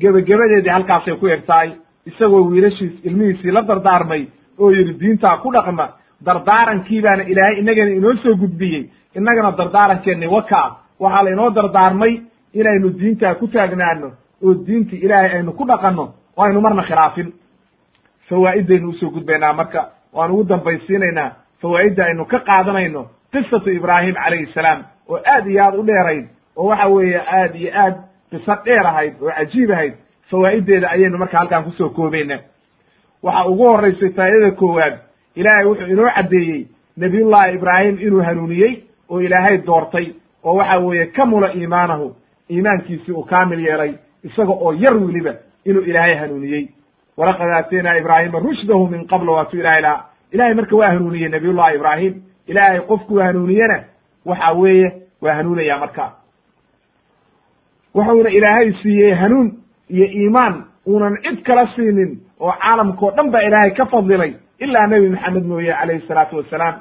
gebagabadeedii 0.00 0.70
halkaasay 0.74 1.14
ku 1.20 1.26
eg 1.28 1.46
tahay 1.46 1.70
isagoo 2.06 2.42
wiilashiis 2.50 2.92
ilmihiisii 3.04 3.50
la 3.50 3.62
dardaarmay 3.62 4.26
oo 4.60 4.70
yidhi 4.70 4.92
diintaa 5.00 5.36
ku 5.42 5.52
dhaqma 5.52 5.86
dardaaranki 6.26 7.00
baana 7.02 7.22
ilaahay 7.32 7.58
innagana 7.60 7.90
inoo 7.90 8.14
soo 8.22 8.34
gudbiyey 8.42 8.82
innagana 9.16 9.50
dardaarankeeni 9.58 10.26
wakaa 10.26 10.68
waxaa 11.00 11.24
lainoo 11.24 11.50
dardaarmay 11.50 12.12
inaynu 12.54 12.88
diintaa 13.00 13.34
ku 13.34 13.46
taagnaano 13.48 14.08
oo 14.44 14.54
diinta 14.66 14.96
ilaahay 14.96 15.30
aynu 15.36 15.52
ku 15.52 15.64
dhaqanno 15.66 16.04
oo 16.36 16.44
aynu 16.44 16.60
marna 16.60 16.82
khilaafin. 16.82 17.32
Fawaa'idaynu 18.28 18.88
u 18.88 18.92
soo 18.92 19.10
gudbaynaa 19.10 19.52
marka. 19.52 19.88
Waan 20.12 20.30
ugu 20.30 20.44
dambaysiinaynaa 20.48 21.30
fawaa'idda 21.62 22.04
aynu 22.04 22.24
ka 22.24 22.38
qaadanayno 22.38 23.06
qisatu 23.32 23.70
ibraahim 23.70 24.14
calayhi 24.14 24.46
salaam 24.54 24.84
oo 25.08 25.18
aad 25.34 25.46
iyo 25.46 25.64
aad 25.64 25.74
u 25.78 25.82
dheerayd 25.86 26.24
oo 26.56 26.66
waxa 26.68 26.86
weeye 26.88 27.20
aad 27.38 27.54
iyo 27.54 27.70
aad 27.74 27.94
qiso 28.30 28.54
dheer 28.64 28.86
ahayd 28.86 29.14
oo 29.22 29.30
cajiib 29.38 29.70
ahayd. 29.70 29.94
Fawaa'ideeda 30.30 30.88
ayaynu 30.90 31.18
marka 31.18 31.38
halkaan 31.38 31.64
ku 31.64 31.70
soo 31.78 31.88
koobayna 31.90 32.38
waxa 33.22 33.46
ugu 33.48 33.64
horraysay 33.68 34.10
faa'idada 34.10 34.50
koowaad 34.50 34.94
ilaahay 35.34 35.64
wuxuu 35.66 35.86
inoo 35.86 36.10
caddeeyey 36.16 36.66
nabiyullahi 36.96 37.54
ibraahim 37.54 37.98
inuu 38.06 38.22
hanuuniyey 38.22 38.82
oo 39.10 39.20
ilaahay 39.20 39.58
doortay 39.58 40.06
oo 40.44 40.54
waxa 40.54 40.78
weeye 40.78 41.06
kamula 41.06 41.52
iimaanahu 41.54 42.16
iimaankiisii 42.50 43.12
uu 43.12 43.22
kaamil 43.24 43.60
yeelay 43.66 43.94
isaga 44.24 44.52
oo 44.52 44.72
yar 44.72 44.96
weliba 44.96 45.34
inuu 45.64 45.82
ilaahay 45.82 46.14
hanuuniyey. 46.14 46.68
Walaqad 47.16 47.48
aataynaa 47.50 47.96
ibraahima 47.98 48.38
rushdahu 48.38 48.86
min 48.88 49.06
qabl 49.06 49.28
waatuu 49.28 49.60
ilahay 49.60 49.82
lahaa. 49.82 50.04
Ilahay 50.32 50.54
marka 50.54 50.76
waa 50.76 50.88
hanuuniyey 50.88 51.28
nabiyullahi 51.28 51.74
ibraahim 51.76 52.14
ilaahay 52.46 52.80
qofkuu 52.80 53.18
hanuuniyena 53.18 53.84
waxa 54.26 54.52
weeye 54.52 54.92
waa 55.22 55.34
hanuunaya 55.34 55.78
marka. 55.78 56.12
Wuxuuna 57.94 58.30
ilaahay 58.30 58.72
siiyey 58.82 59.14
hanuun 59.14 59.52
iyo 59.90 60.06
iimaan 60.06 60.64
uunan 60.86 61.16
cid 61.22 61.42
kala 61.42 61.66
siinin 61.76 62.20
oo 62.40 62.52
caalamkao 62.62 63.10
dhan 63.16 63.30
baa 63.30 63.40
ilaahay 63.48 63.70
ka 63.76 63.86
fadlilay 63.86 64.32
ilaa 64.58 64.86
nebi 64.86 65.08
maxamed 65.08 65.44
mooye 65.46 65.72
calayhi 65.80 66.06
salaatu 66.08 66.36
wassalaam 66.36 66.74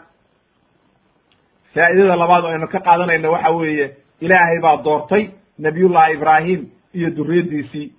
faa'idada 1.76 2.16
labaad 2.16 2.44
oo 2.46 2.52
aynu 2.52 2.68
ka 2.68 2.80
qaadanayno 2.80 3.32
waxa 3.32 3.52
weeye 3.52 3.88
ilaahay 4.22 4.60
baa 4.62 4.78
doortay 4.84 5.24
nabiyullahi 5.60 6.14
ibraahim 6.14 6.62
iyo 6.94 7.10
duriyaddiisii 7.18 7.92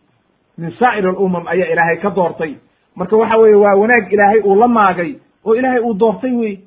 min 0.59 0.70
saa'ir 0.81 1.06
alumam 1.09 1.47
ayaa 1.48 1.72
ilaahay 1.72 1.97
ka 1.97 2.10
doortay. 2.10 2.55
Marka 2.97 3.16
waxa 3.16 3.36
weeye 3.39 3.55
waa 3.56 3.74
wanaag 3.77 4.12
ilaahay 4.12 4.40
uu 4.44 4.56
la 4.60 4.68
maagay 4.68 5.14
oo 5.44 5.55
ilaahay 5.55 5.81
uu 5.81 5.94
doortay 5.94 6.32
wey 6.32 6.59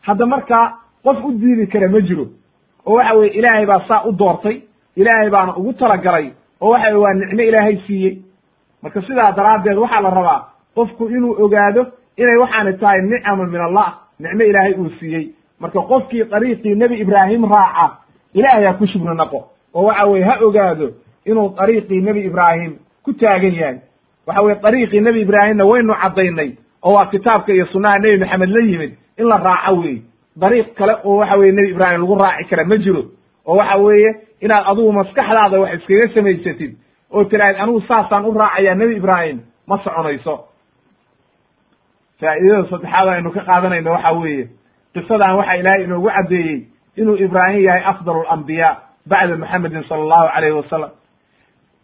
hadda 0.00 0.26
markaa 0.26 0.66
qof 1.04 1.24
u 1.24 1.32
diidi 1.32 1.66
kara 1.66 1.88
ma 1.88 2.00
jiro 2.00 2.26
oo 2.86 2.94
waxa 2.96 3.14
weye 3.14 3.30
ilaahay 3.38 3.66
baa 3.66 3.80
saa 3.88 4.02
u 4.04 4.12
doortay 4.12 4.60
ilaahay 4.96 5.30
baana 5.30 5.56
ugu 5.56 5.72
talagalay 5.72 6.30
oo 6.60 6.70
waxa 6.70 6.88
weye 6.88 7.02
waa 7.04 7.14
nicmo 7.14 7.42
ilaahay 7.42 7.76
siiyey 7.86 8.14
marka 8.82 9.00
sidaa 9.02 9.32
daraaddeed 9.36 9.78
waxaa 9.78 10.00
la 10.00 10.10
rabaa 10.10 10.40
qofku 10.74 11.08
inuu 11.08 11.34
ogaado 11.44 11.86
inay 12.16 12.36
waxaani 12.36 12.72
tahay 12.78 13.00
nicama 13.02 13.46
min 13.46 13.60
allah 13.60 13.88
nicmo 14.20 14.42
ilaahay 14.44 14.72
uu 14.74 14.90
siiyey. 15.00 15.28
Marka 15.60 15.80
qofkii 15.80 16.24
dariiqii 16.24 16.74
nebi 16.74 16.94
ibraahim 17.00 17.44
raaca 17.44 17.96
ilaahay 18.34 18.64
ha 18.66 18.72
ku 18.74 18.86
shugri 18.86 19.14
naqo. 19.16 19.44
Oo 19.74 19.84
waxa 19.84 20.06
weye 20.06 20.24
ha 20.24 20.38
ogaado 20.40 20.90
inuu 21.26 21.48
dariiqii 21.58 22.00
nebi 22.02 22.20
ibraahim 22.26 22.72
ku 23.04 23.12
taagan 23.12 23.54
yahay. 23.54 23.78
Waxa 24.26 24.44
weye 24.44 24.56
dariiqii 24.64 25.00
nebi 25.00 25.20
ibraahimna 25.20 25.64
waynu 25.64 25.94
caddaynay 26.02 26.50
oo 26.84 26.92
waa 26.94 27.06
kitaabka 27.06 27.52
iyo 27.52 27.66
sunnaha 27.66 27.98
nebi 27.98 28.18
maxamed 28.18 28.48
la 28.50 28.60
yimid 28.60 28.92
in 29.18 29.24
la 29.28 29.36
raaco 29.38 29.80
wey 29.80 30.02
dariiq 30.36 30.74
kale 30.74 30.94
oo 31.04 31.16
waxa 31.16 31.36
weye 31.36 31.52
nebi 31.52 31.68
ibraahim 31.70 32.00
lagu 32.00 32.14
raaci 32.18 32.44
kara 32.50 32.64
ma 32.64 32.76
jiro. 32.76 33.02
Oo 33.46 33.56
waxa 33.56 33.76
weeye 33.76 34.10
inaad 34.40 34.64
adigu 34.70 34.92
maskaxdaada 34.92 35.60
wax 35.60 35.74
iskaga 35.80 36.08
samaysatid 36.14 36.76
oo 37.12 37.24
tiraahid 37.24 37.56
anigu 37.60 37.80
saasaan 37.88 38.24
u 38.24 38.32
raacayaa 38.32 38.74
nebi 38.74 38.96
ibraahim 38.96 39.38
ma 39.66 39.78
soconayso. 39.84 40.34
Faa'iidada 42.20 42.68
saddexaad 42.70 43.08
aynu 43.08 43.30
ka 43.34 43.40
qaadanayno 43.48 43.90
waxa 43.92 44.12
weeye 44.12 44.48
qisadan 44.94 45.36
waxa 45.36 45.54
ilaahay 45.60 45.84
inoogu 45.84 46.08
caddeeyey 46.16 46.66
inuu 46.96 47.16
ibraahim 47.16 47.60
yahay 47.64 47.82
afdal 47.92 48.16
alambiyaa 48.26 48.76
bacda 49.06 49.36
maxamedin 49.36 49.82
sala 49.88 50.02
allahu 50.02 50.28
calayhi 50.34 50.56
wasalam 50.56 50.90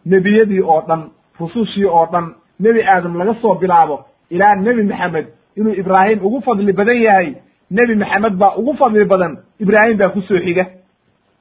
nebiyadii 0.05 0.61
oo 0.61 0.81
dhan 0.87 1.01
rusushii 1.39 1.85
oo 1.85 2.05
dhan 2.11 2.33
nebi 2.59 2.81
aadam 2.83 3.17
laga 3.17 3.33
soo 3.41 3.55
bilaabo 3.55 4.05
ilaa 4.29 4.55
nebi 4.55 4.83
maxamed 4.83 5.27
inuu 5.57 5.73
ibraahim 5.81 6.19
ugu 6.25 6.41
fadli 6.41 6.73
badan 6.73 6.97
yahay 7.01 7.35
nebi 7.71 7.95
maxamed 7.95 8.33
baa 8.41 8.55
ugu 8.57 8.73
fadli 8.77 9.05
badan 9.05 9.37
ibraahim 9.59 9.97
baa 9.97 10.09
ku 10.09 10.21
soo 10.21 10.39
xiga. 10.45 10.65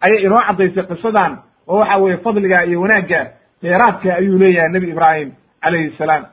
Ayay 0.04 0.24
inoo 0.26 0.40
caddaysay 0.46 0.84
qisadan 0.90 1.38
oo 1.68 1.78
waxa 1.80 1.96
weeye 1.98 2.16
fadliga 2.16 2.64
iyo 2.66 2.80
wanaagga 2.80 3.20
dheeraadka 3.62 4.14
ayuu 4.14 4.38
leeyahay 4.38 4.72
nebi 4.72 4.90
ibraahim 4.90 5.30
calayhi 5.62 5.94
salaam. 5.98 6.24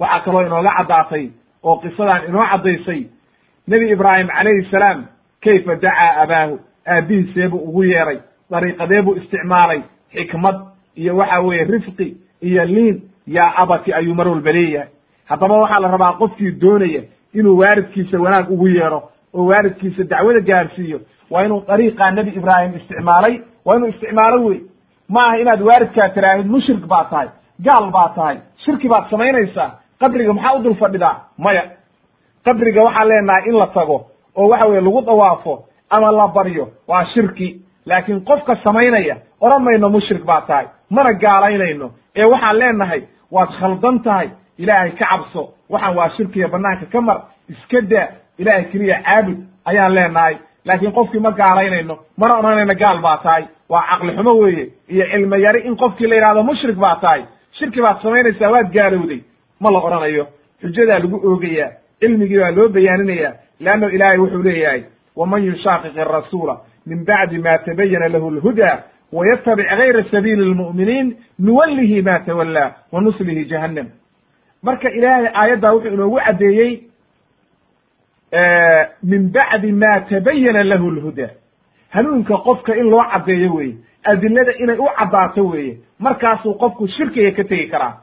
Waxaa 0.00 0.20
kaloo 0.24 0.42
inooga 0.46 0.72
caddaatay 0.78 1.24
oo 1.62 1.76
qisadan 1.82 2.24
inoo 2.28 2.46
caddaysay 2.52 3.00
nebi 3.68 3.90
ibraahim 3.92 4.28
calayhi 4.28 4.68
salaam 4.70 5.04
kayfa 5.44 5.74
dacaa 5.76 6.22
abaahu? 6.22 6.58
Aabbihiiseebuu 6.86 7.58
ugu 7.68 7.82
yeeray 7.84 8.18
dariiqadee 8.50 9.02
buu 9.02 9.14
isticmaalay 9.16 9.80
xikmad 10.14 10.56
iyo 10.96 11.16
waxa 11.16 11.40
weeye 11.40 11.64
rifqi 11.64 12.16
iyo 12.42 12.64
liin 12.64 13.02
yaa 13.26 13.54
abati 13.56 13.92
ayuu 13.92 14.14
mar 14.14 14.28
walba 14.28 14.52
leeyahay. 14.52 14.88
Haddaba 15.28 15.54
waxaa 15.62 15.80
la 15.80 15.88
rabaa 15.88 16.12
qofkii 16.20 16.50
doonaya 16.60 17.02
inuu 17.34 17.58
waaridkiisa 17.58 18.18
wanaag 18.20 18.50
ugu 18.50 18.68
yeero 18.68 19.00
oo 19.34 19.46
waaridkiisa 19.46 20.04
dacwada 20.04 20.40
gaarsiiyo 20.40 21.00
waa 21.30 21.44
inuu 21.44 21.64
dariiqaa 21.68 22.10
nebi 22.10 22.30
ibraahim 22.30 22.76
isticmaalay 22.76 23.40
waa 23.64 23.76
inuu 23.76 23.88
isticmaalo 23.88 24.44
wey 24.44 24.60
ma 25.08 25.20
aha 25.26 25.36
inaad 25.38 25.60
waaridkaa 25.62 26.08
tiraahid 26.08 26.46
mushrik 26.46 26.86
baa 26.86 27.04
tahay 27.10 27.28
gaal 27.66 27.90
baa 27.90 28.08
tahay 28.16 28.36
shirki 28.64 28.88
baad 28.88 29.10
samaynaysaa 29.10 29.70
qabriga 30.00 30.32
maxaa 30.32 30.54
u 30.56 30.62
dul 30.62 30.74
fadhidaa? 30.74 31.16
Maya. 31.38 31.62
Qabriga 32.44 32.82
waxaan 32.82 33.08
leenahay 33.08 33.42
in 33.48 33.56
la 33.58 33.66
tago 33.66 34.06
oo 34.36 34.48
waxa 34.48 34.66
weye 34.66 34.80
lagu 34.80 35.00
dawaafo 35.02 35.64
ama 35.90 36.10
la 36.12 36.26
baryo 36.28 36.68
waa 36.88 37.04
shirki. 37.14 37.60
Laakiin 37.86 38.20
qofka 38.24 38.56
samaynaya 38.64 39.16
odhan 39.40 39.62
mayno 39.62 39.88
mushrik 39.88 40.24
baa 40.24 40.40
tahay 40.40 40.66
mana 40.90 41.12
gaalaynayno. 41.12 41.90
Ee 42.16 42.24
waxaan 42.24 42.58
leenahay 42.58 43.02
waad 43.30 43.48
khaldan 43.60 43.98
tahay 44.02 44.28
ilaahay 44.58 44.90
ka 44.90 45.06
cabso. 45.10 45.42
Waxaan 45.70 45.96
waa 45.96 46.08
shirkiga 46.16 46.48
banaanka 46.48 46.86
ka 46.92 47.00
mar 47.00 47.18
iska 47.48 47.80
daa 47.80 48.08
ilaahay 48.38 48.64
keliya 48.72 49.02
caabud 49.02 49.38
ayaan 49.64 49.94
leenahay. 49.94 50.36
Laakiin 50.64 50.92
qofkii 50.92 51.20
ma 51.20 51.30
gaalaynayno 51.32 51.98
mana 52.18 52.34
odhanayno 52.38 52.74
gaal 52.74 52.98
baa 53.00 53.16
tahay 53.16 53.44
waa 53.68 53.82
caqli 53.90 54.12
xumo 54.16 54.32
weeye 54.38 54.68
iyo 54.88 55.04
cilmo 55.10 55.36
yari 55.36 55.60
in 55.68 55.76
qofkii 55.76 56.06
la 56.06 56.14
yidhahdo 56.16 56.42
mushrik 56.42 56.76
baa 56.76 56.96
tahay. 57.00 57.22
Shirki 57.58 57.80
baad 57.80 58.02
samaynaysaa 58.02 58.50
waad 58.50 58.72
gaalowday 58.72 59.20
ma 59.60 59.70
la 59.70 59.78
odhanayo 59.78 60.26
xujadaa 60.62 60.98
lagu 60.98 61.16
oogayaa 61.28 61.70
cilmigii 62.00 62.38
baa 62.40 62.50
loo 62.50 62.68
bayaaninaya 62.68 63.30
leanno 63.60 63.88
ilaahay 63.90 64.18
wuxuu 64.18 64.42
leeyahay 64.42 64.82
waman 65.16 65.44
yushaaqiq 65.44 65.98
arasuula 65.98 66.60
min 66.86 67.04
bacdi 67.04 67.38
ma 67.38 67.58
tabayana 67.58 68.08
lahu 68.08 68.30
lhuda 68.30 68.82
waytabic 69.12 69.68
gayra 69.78 70.04
sabiili 70.10 70.44
lmu'miniin 70.44 71.16
nuwallihi 71.38 72.02
ma 72.02 72.18
tawallaa 72.20 72.72
wa 72.92 73.00
nuslihi 73.00 73.44
jahannam. 73.44 73.86
Marka 74.62 74.90
ilaahay 74.90 75.28
aayaddaa 75.34 75.72
wuxuu 75.74 75.94
inoogu 75.94 76.20
caddeeyey 76.26 76.72
min 79.02 79.30
bacdi 79.32 79.72
ma 79.72 80.00
tabayana 80.10 80.64
lahu 80.64 80.90
lhuda 80.90 81.28
hanuunka 81.94 82.36
qofka 82.46 82.76
in 82.76 82.86
loo 82.90 83.04
caddeeyo 83.12 83.54
weeye 83.54 83.74
adilada 84.04 84.52
inay 84.62 84.76
u 84.78 84.88
caddaato 84.98 85.46
weeye 85.46 85.78
markaasuu 85.98 86.54
qofku 86.54 86.88
shirkiga 86.88 87.30
ka 87.36 87.44
tegi 87.44 87.66
karaa. 87.72 87.94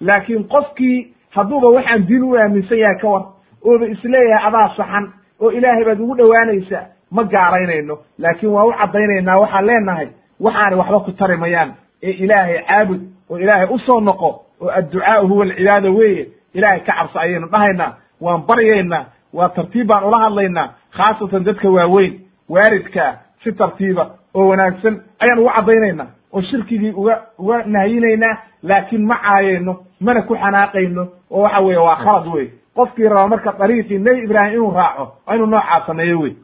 Laakiin 0.00 0.44
qofkii 0.48 1.14
hadduuba 1.30 1.68
waxaan 1.68 2.06
diin 2.08 2.22
u 2.22 2.34
aaminsan 2.36 2.78
yahay 2.78 2.98
ka 3.00 3.08
war 3.08 3.22
ooba 3.64 3.86
is 3.86 4.04
leeyahay 4.04 4.46
adaa 4.48 4.68
saxan 4.76 5.12
oo 5.40 5.50
ilaahay 5.50 5.84
baad 5.84 6.00
ugu 6.00 6.14
dhowaanaysaa 6.16 6.84
ma 7.10 7.24
gaaraynayno. 7.24 7.98
Laakiin 8.18 8.52
waa 8.52 8.64
u 8.64 8.72
caddaynaynaa 8.72 9.38
waxaan 9.38 9.66
leenahay 9.66 10.08
waxaanay 10.40 10.78
waxba 10.78 11.00
ku 11.00 11.12
tari 11.12 11.36
mayaan 11.36 11.74
ee 12.02 12.10
ilaahay 12.10 12.58
caabud 12.68 13.00
oo 13.30 13.38
ilaahay 13.38 13.66
u 13.70 13.78
soo 13.78 14.00
noqo 14.00 14.30
oo 14.60 14.70
adducaau 14.70 15.26
huwa 15.28 15.44
alcibaada 15.44 15.90
weeye 15.90 16.26
ilaahay 16.54 16.80
ka 16.80 16.92
cabso 16.92 17.18
ayaynu 17.18 17.46
dhahaynaa 17.48 17.92
waan 18.20 18.42
baryaynaa 18.46 19.04
waa 19.32 19.48
tartiib 19.48 19.86
baan 19.86 20.04
ula 20.04 20.18
hadlaynaa 20.18 20.68
khaasatan 20.96 21.44
dadka 21.44 21.68
waaweyn 21.70 22.20
waaridkaa 22.48 23.12
si 23.44 23.52
tartiiba 23.52 24.10
oo 24.34 24.48
wanaagsan 24.48 25.00
ayaan 25.20 25.38
ugu 25.38 25.50
caddaynaynaa 25.56 26.06
oo 26.32 26.42
shirkigii 26.42 26.90
uga 26.92 27.22
uga 27.38 27.62
nahyinaynaa 27.66 28.36
laakiin 28.62 29.06
ma 29.06 29.16
caayayno 29.24 29.76
mana 30.00 30.22
ku 30.22 30.34
xanaaqayno 30.36 31.08
oo 31.30 31.42
waxa 31.42 31.60
weeye 31.60 31.78
waa 31.78 31.96
khalad 31.96 32.26
wey 32.34 32.46
qofkii 32.76 33.08
raba 33.08 33.28
marka 33.28 33.52
dariiqii 33.58 33.98
nebi 33.98 34.24
ibraahim 34.24 34.54
inuu 34.54 34.70
raaco 34.70 35.04
waa 35.26 35.34
inuu 35.34 35.46
noocaa 35.46 35.86
sameeyo 35.86 36.20
wey 36.20 36.34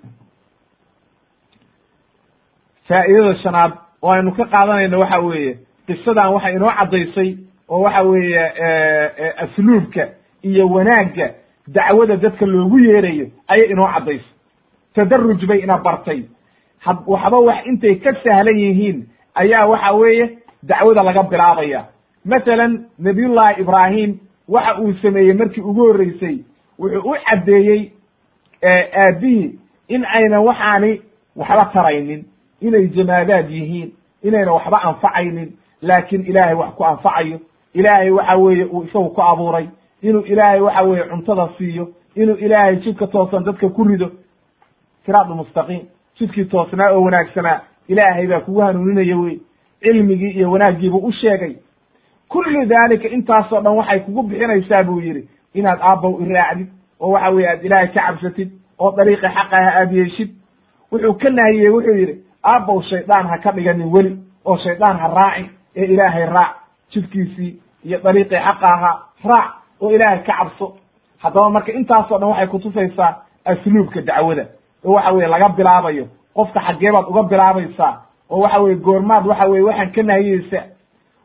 faa'idada 2.89 3.35
shanaad 3.43 3.73
oo 4.03 4.13
aynu 4.15 4.33
ka 4.37 4.45
qaadanayno 4.45 4.99
waxa 5.01 5.19
weeye 5.19 5.59
qisadan 5.87 6.33
waxay 6.35 6.55
inoo 6.57 6.71
caddaysay 6.79 7.37
oo 7.69 7.81
waxa 7.83 8.03
weeye 8.05 8.43
asluubka 9.45 10.09
iyo 10.43 10.69
wanaagga 10.69 11.31
dacwada 11.69 12.17
dadka 12.17 12.47
loogu 12.47 12.79
yeerayo 12.79 13.27
ayay 13.49 13.71
inoo 13.71 13.87
caddaysay. 13.95 14.27
Tadaruj 14.95 15.45
bay 15.47 15.59
ina 15.63 15.79
bartay 15.79 16.23
waxba 16.87 17.39
wax 17.39 17.67
intay 17.67 17.95
ka 18.01 18.13
sahlan 18.25 18.59
yihiin 18.59 19.07
ayaa 19.35 19.67
waxa 19.67 19.93
weeye 19.93 20.39
dacwada 20.63 21.03
laga 21.03 21.23
bilaabaya. 21.23 21.85
Masalan 22.25 22.87
nabiyullahi 22.99 23.61
ibraahim 23.61 24.19
waxa 24.49 24.79
uu 24.81 24.93
sameeyey 25.03 25.33
markii 25.35 25.61
ugu 25.61 25.81
horreysay 25.81 26.39
wuxuu 26.79 27.11
u 27.11 27.15
caddeeyey 27.29 27.93
aabbihii 28.65 29.59
in 29.89 30.05
aynan 30.05 30.41
waxaani 30.45 31.01
waxba 31.37 31.71
taraynin 31.73 32.25
inay 32.61 32.87
jamaadaad 32.89 33.51
yihiin 33.51 33.93
inayna 34.23 34.53
waxba 34.53 34.83
anfacaynin 34.83 35.53
laakiin 35.83 36.27
ilaahay 36.27 36.55
wax 36.55 36.75
ku 36.75 36.85
anfacayo. 36.85 37.41
Ilaahay 37.75 38.11
waxa 38.11 38.37
weeye 38.37 38.65
uu 38.65 38.83
isagu 38.85 39.09
ku 39.11 39.23
abuuray 39.23 39.69
inuu 40.03 40.21
ilaahay 40.25 40.61
waxa 40.61 40.85
weeye 40.87 41.05
cuntada 41.05 41.49
siiyo 41.59 41.89
inuu 42.15 42.35
ilaahay 42.37 42.77
jidka 42.77 43.07
toosan 43.07 43.45
dadka 43.45 43.69
ku 43.69 43.85
rido. 43.85 44.11
Siraadu 45.07 45.35
jidkii 46.21 46.45
toosnaa 46.45 46.91
oo 46.93 47.03
wanaagsanaa. 47.03 47.61
Ilaahay 47.89 48.27
baa 48.27 48.41
kugu 48.41 48.61
hanuuninaya 48.61 49.17
wey 49.19 49.39
cilmigii 49.83 50.31
iyo 50.31 50.51
wanaaggiibuu 50.51 50.99
u 51.07 51.13
sheegay. 51.13 51.55
Kullu 52.29 52.65
daalika 52.67 53.09
intaasoo 53.09 53.61
dhan 53.61 53.77
waxay 53.77 54.01
kugu 54.01 54.23
bixinaysaa 54.23 54.83
buu 54.85 55.01
yidhi 55.01 55.29
inaad 55.55 55.79
aabbow 55.83 56.23
iraacdid 56.23 56.69
oo 57.01 57.11
waxa 57.11 57.31
weye 57.31 57.49
aad 57.51 57.65
ilaahay 57.65 57.89
ka 57.89 58.01
cabsatid 58.07 58.51
oo 58.79 58.91
dariiqi 58.97 59.27
xaqaha 59.27 59.71
aad 59.81 59.93
yeeshid. 59.93 60.31
Wuxuu 60.93 61.15
ka 61.15 61.31
nahiyey 61.31 61.69
wuxuu 61.71 61.95
yidhi 62.01 62.15
aabbow 62.45 62.83
shaydaan 62.83 63.27
ha 63.27 63.39
ka 63.39 63.53
dhiganin 63.53 63.93
weli 63.95 64.17
oo 64.45 64.57
shaydaan 64.59 64.97
ha 64.99 65.09
raacin 65.09 65.49
ee 65.77 65.85
ilaahay 65.85 66.27
raac. 66.27 66.55
Jidkiisii 66.93 67.61
iyo 67.85 67.99
dariiqii 68.05 68.37
xaqa 68.47 68.69
ahaa 68.75 68.97
raac 69.25 69.51
oo 69.81 69.91
ilaahay 69.95 70.19
ka 70.19 70.33
cabso. 70.39 70.77
Haddaba 71.19 71.51
marka 71.51 71.73
intaasoo 71.73 72.19
dhan 72.19 72.29
waxay 72.29 72.47
kutusaysaa 72.47 73.15
asluubka 73.45 74.01
dacwada 74.03 74.47
oo 74.85 74.93
waxa 74.95 75.13
weye 75.13 75.29
laga 75.29 75.49
bilaabayo. 75.49 76.07
Qofka 76.35 76.61
xaggee 76.61 76.93
baad 76.93 77.07
uga 77.09 77.23
bilaabaysaa 77.23 77.93
oo 78.31 78.41
waxa 78.41 78.59
weye 78.61 78.77
goormaad 78.77 79.27
waxa 79.27 79.47
weye 79.49 79.63
waxaan 79.63 79.93
ka 79.93 80.03
nahiyeysa 80.03 80.61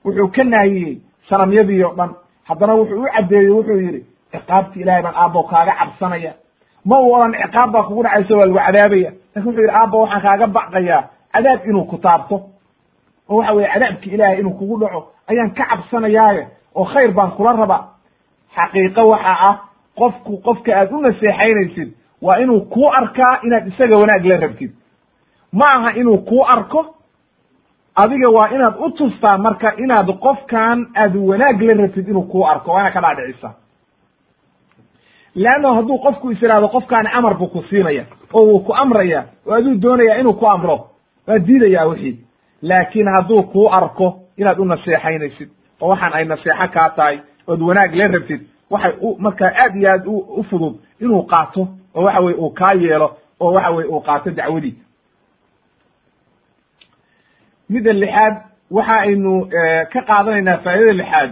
wuxuu 0.05 0.27
ka 0.35 0.43
nahiyey 0.43 0.97
sanamyadii 1.29 1.83
o 1.83 1.93
dhan. 1.97 2.11
Haddana 2.47 2.73
wuxuu 2.75 3.01
u 3.03 3.07
caddeeyey 3.15 3.49
wuxuu 3.51 3.79
yidhi 3.79 4.01
ciqaabti 4.31 4.79
ilahay 4.81 5.01
baan 5.03 5.15
aabbow 5.15 5.43
kaaga 5.49 5.73
cabsanaya. 5.79 6.33
Ma 6.85 6.99
uu 6.99 7.13
odhan 7.15 7.33
ciqaab 7.33 7.71
baa 7.71 7.83
kugu 7.83 8.03
dhacayso 8.03 8.33
waa 8.37 8.45
lagu 8.45 8.59
cadaabaya. 8.59 9.11
Lakin 9.35 9.47
wuxuu 9.47 9.61
yidhi 9.61 9.75
aabbo 9.79 9.97
waxaan 10.01 10.21
kaaga 10.21 10.47
baqayaa 10.47 11.03
cadaab 11.33 11.59
inuu 11.69 11.85
ku 11.85 11.97
taabto. 11.97 12.35
Oo 13.29 13.37
waxa 13.37 13.53
weye 13.53 13.67
cadaabki 13.73 14.09
ilaahay 14.09 14.39
inuu 14.39 14.53
kugu 14.59 14.77
dhaco 14.79 14.99
ayaan 15.27 15.51
ka 15.57 15.63
cabsanayaaye 15.69 16.47
oo 16.75 16.83
khayr 16.85 17.11
baan 17.11 17.31
kula 17.31 17.53
rabaa. 17.53 17.83
Xaqiiqo 18.55 19.01
waxa 19.09 19.33
ah 19.49 19.55
qofku 19.97 20.37
qofka 20.45 20.71
aad 20.79 20.91
u 20.93 21.01
naseexaynaysid 21.01 21.89
waa 22.25 22.39
inuu 22.43 22.61
kuu 22.73 22.89
arkaa 22.99 23.33
inaad 23.43 23.67
isaga 23.67 23.97
wanaag 24.01 24.25
la 24.25 24.37
rabtid. 24.37 24.71
Ma 25.53 25.65
aha 25.75 25.89
inuu 25.99 26.17
kuu 26.17 26.43
arko 26.55 26.81
adiga 28.03 28.29
waa 28.29 28.49
inaad 28.55 28.75
u 28.85 28.89
tustaa 28.91 29.37
marka 29.37 29.73
inaad 29.83 30.09
qofkan 30.25 30.87
aad 30.95 31.15
wanaag 31.15 31.61
la 31.61 31.73
rabtid 31.73 32.07
inuu 32.07 32.23
kuu 32.31 32.45
arko 32.47 32.71
waa 32.71 32.79
inaad 32.81 32.93
ka 32.93 33.01
dhaadhicisa. 33.01 33.49
Leanno 35.35 35.73
hadduu 35.75 35.97
qofku 35.99 36.31
is 36.31 36.41
ihahdo 36.43 36.67
qofkaani 36.69 37.09
amar 37.13 37.33
buu 37.37 37.47
ku 37.47 37.63
siinaya 37.69 38.05
oo 38.33 38.43
wuu 38.47 38.59
ku 38.59 38.73
amraya 38.73 39.23
oo 39.47 39.53
aduu 39.53 39.75
doonaya 39.81 40.19
inuu 40.19 40.33
ku 40.33 40.45
amro 40.47 40.77
waa 41.27 41.39
diidayaa 41.39 41.85
wixii. 41.85 42.19
Laakiin 42.61 43.07
hadduu 43.07 43.43
kuu 43.43 43.67
arko 43.71 44.19
inaad 44.37 44.59
u 44.59 44.65
naseexaynaysid 44.65 45.49
oo 45.81 45.89
waxaan 45.89 46.13
ay 46.13 46.25
naseexo 46.25 46.67
kaa 46.73 46.89
tahay 46.89 47.19
ood 47.47 47.61
wanaag 47.61 47.95
la 47.95 48.03
rabtid 48.13 48.41
waxay 48.69 48.93
u 49.01 49.15
markaa 49.19 49.51
aad 49.63 49.75
iyo 49.75 49.89
aad 49.91 50.03
u 50.07 50.43
fudud 50.49 50.75
inuu 50.99 51.23
qaato 51.23 51.67
oo 51.95 52.03
waxa 52.03 52.19
weye 52.21 52.37
uu 52.37 52.49
kaa 52.49 52.73
yeelo 52.83 53.07
oo 53.39 53.51
waxa 53.53 53.69
weye 53.75 53.87
uu 53.89 53.99
qaato 54.01 54.29
dacwadii 54.31 54.75
midda 57.69 57.93
lixaad 57.93 58.35
waxa 58.71 58.95
aynu 59.05 59.33
ka 59.93 60.01
qaadanaynaa 60.09 60.57
faa'idada 60.63 60.93
lixaad. 61.01 61.31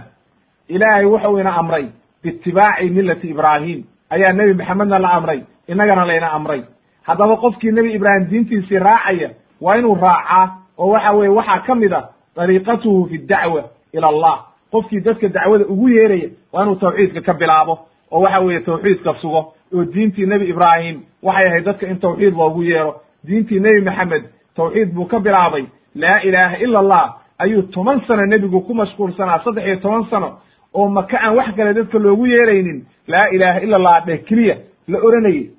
Ilaahay 0.67 1.05
wuxuu 1.05 1.39
ina 1.39 1.53
amray 1.55 1.85
biitibaaci 2.23 2.89
millati 2.89 3.27
ibraahim. 3.29 3.83
Ayaa 4.09 4.33
nebi 4.33 4.53
maxamedna 4.53 4.99
la 4.99 5.09
amray 5.17 5.39
innagana 5.67 6.05
layna 6.05 6.31
amray. 6.31 6.61
Haddaba 7.07 7.35
qofkii 7.37 7.71
nebi 7.71 7.93
ibraahim 7.93 8.25
diintiisii 8.29 8.79
raacaya 8.79 9.29
waa 9.61 9.77
inuu 9.77 9.95
raacaa 9.95 10.45
oo 10.77 10.87
waxa 10.89 11.11
weye 11.11 11.29
waxaa 11.29 11.59
ka 11.67 11.75
mid 11.75 11.93
a 11.93 12.01
dariiqatuhu 12.35 13.09
fi 13.09 13.17
dacwa 13.17 13.63
ila 13.93 14.07
allah. 14.07 14.35
Qofkii 14.71 14.99
dadka 15.01 15.27
dacwada 15.27 15.65
ugu 15.65 15.89
yeeraya 15.89 16.29
waa 16.53 16.63
inuu 16.63 16.75
tawxiidka 16.75 17.21
ka 17.21 17.33
bilaabo 17.33 17.79
oo 18.11 18.19
waxa 18.21 18.39
weeye 18.39 18.59
tawxiidka 18.59 19.13
sugo 19.21 19.53
oo 19.73 19.85
diintii 19.85 20.25
nebi 20.25 20.45
ibraahim 20.49 21.01
waxay 21.23 21.47
ahayd 21.47 21.65
dadka 21.65 21.87
in 21.87 21.99
tawxiid 21.99 22.33
loogu 22.37 22.63
yeero. 22.63 22.95
Diintii 23.27 23.59
nebi 23.59 23.81
maxamed 23.81 24.23
tawxiid 24.55 24.93
buu 24.93 25.05
ka 25.05 25.19
bilaabay. 25.19 25.65
Laa 25.95 26.19
ilaaha 26.23 26.57
ila 26.57 26.79
allah 26.79 27.15
ayuu 27.39 27.61
toban 27.61 28.01
sano 28.07 28.25
nebigu 28.25 28.61
ku 28.61 28.73
mashquulsanaa 28.73 29.43
saddex 29.43 29.65
iyo 29.65 29.75
toban 29.79 30.05
sano 30.09 30.29
oo 30.73 30.87
maka 30.89 31.17
aan 31.21 31.35
wax 31.37 31.55
kale 31.55 31.73
dadka 31.73 31.99
loogu 31.99 32.25
yeeraynin. 32.27 32.85
Laa 33.07 33.27
ilaaha 33.29 33.59
ila 33.61 33.75
allah 33.77 34.05
dheh 34.05 34.23
keliya 34.27 34.55
la 34.87 34.97
oranayay. 34.99 35.49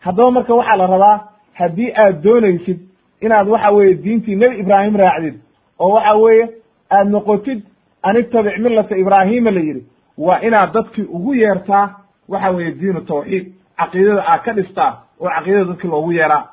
Haddaba 0.00 0.30
marka 0.30 0.54
waxaa 0.54 0.76
la 0.76 0.86
rabaa 0.86 1.20
haddii 1.54 1.92
aad 1.96 2.22
doonaysid 2.22 2.78
inaad 3.20 3.48
waxa 3.48 3.70
weeye 3.70 3.94
diintii 3.94 4.36
nebi 4.36 4.56
ibraahim 4.60 4.96
raacdid 4.96 5.34
oo 5.78 5.90
waxa 5.94 6.14
weeye 6.16 6.48
aad 6.90 7.08
noqotid 7.10 7.62
an 8.02 8.16
ittabic 8.16 8.58
millata 8.58 8.96
ibraahima 8.96 9.50
la 9.50 9.60
yidhi 9.60 9.82
waa 10.18 10.40
inaad 10.40 10.72
dadkii 10.72 11.02
ugu 11.04 11.34
yeertaa 11.34 11.99
waxa 12.30 12.50
weeye 12.50 12.70
diinu 12.80 13.00
tawxiid. 13.00 13.44
Caqiidada 13.78 14.22
aad 14.28 14.42
ka 14.44 14.52
dhistaa 14.52 14.92
oo 15.20 15.28
caqiidada 15.28 15.64
dadkii 15.64 15.88
loogu 15.90 16.12
yeeraa 16.12 16.44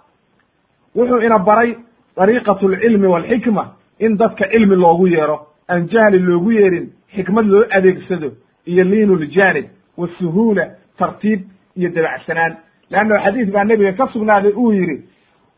wuxuu 0.96 1.22
ina 1.22 1.40
baray 1.40 1.76
dariiqatu 2.18 2.66
alcilmi 2.68 3.08
walxikma 3.08 3.64
in 4.00 4.18
dadka 4.18 4.46
cilmi 4.52 4.76
loogu 4.76 5.08
yeero 5.08 5.38
aan 5.70 5.88
jahli 5.90 6.20
loogu 6.20 6.52
yeerin 6.52 6.90
xikmad 7.16 7.46
loo 7.46 7.64
adeegsado 7.78 8.32
iyo 8.66 8.84
liinu 8.84 9.16
ljanib 9.16 9.66
wasuhuula 9.98 10.66
tartiib 10.98 11.42
iyo 11.76 11.90
dabacsanaan. 11.96 12.58
Leanna 12.90 13.20
xadiis 13.24 13.52
baa 13.52 13.64
nebiga 13.66 13.92
ka 13.94 14.08
sugnaaday 14.14 14.52
uu 14.56 14.72
yidhi 14.72 14.98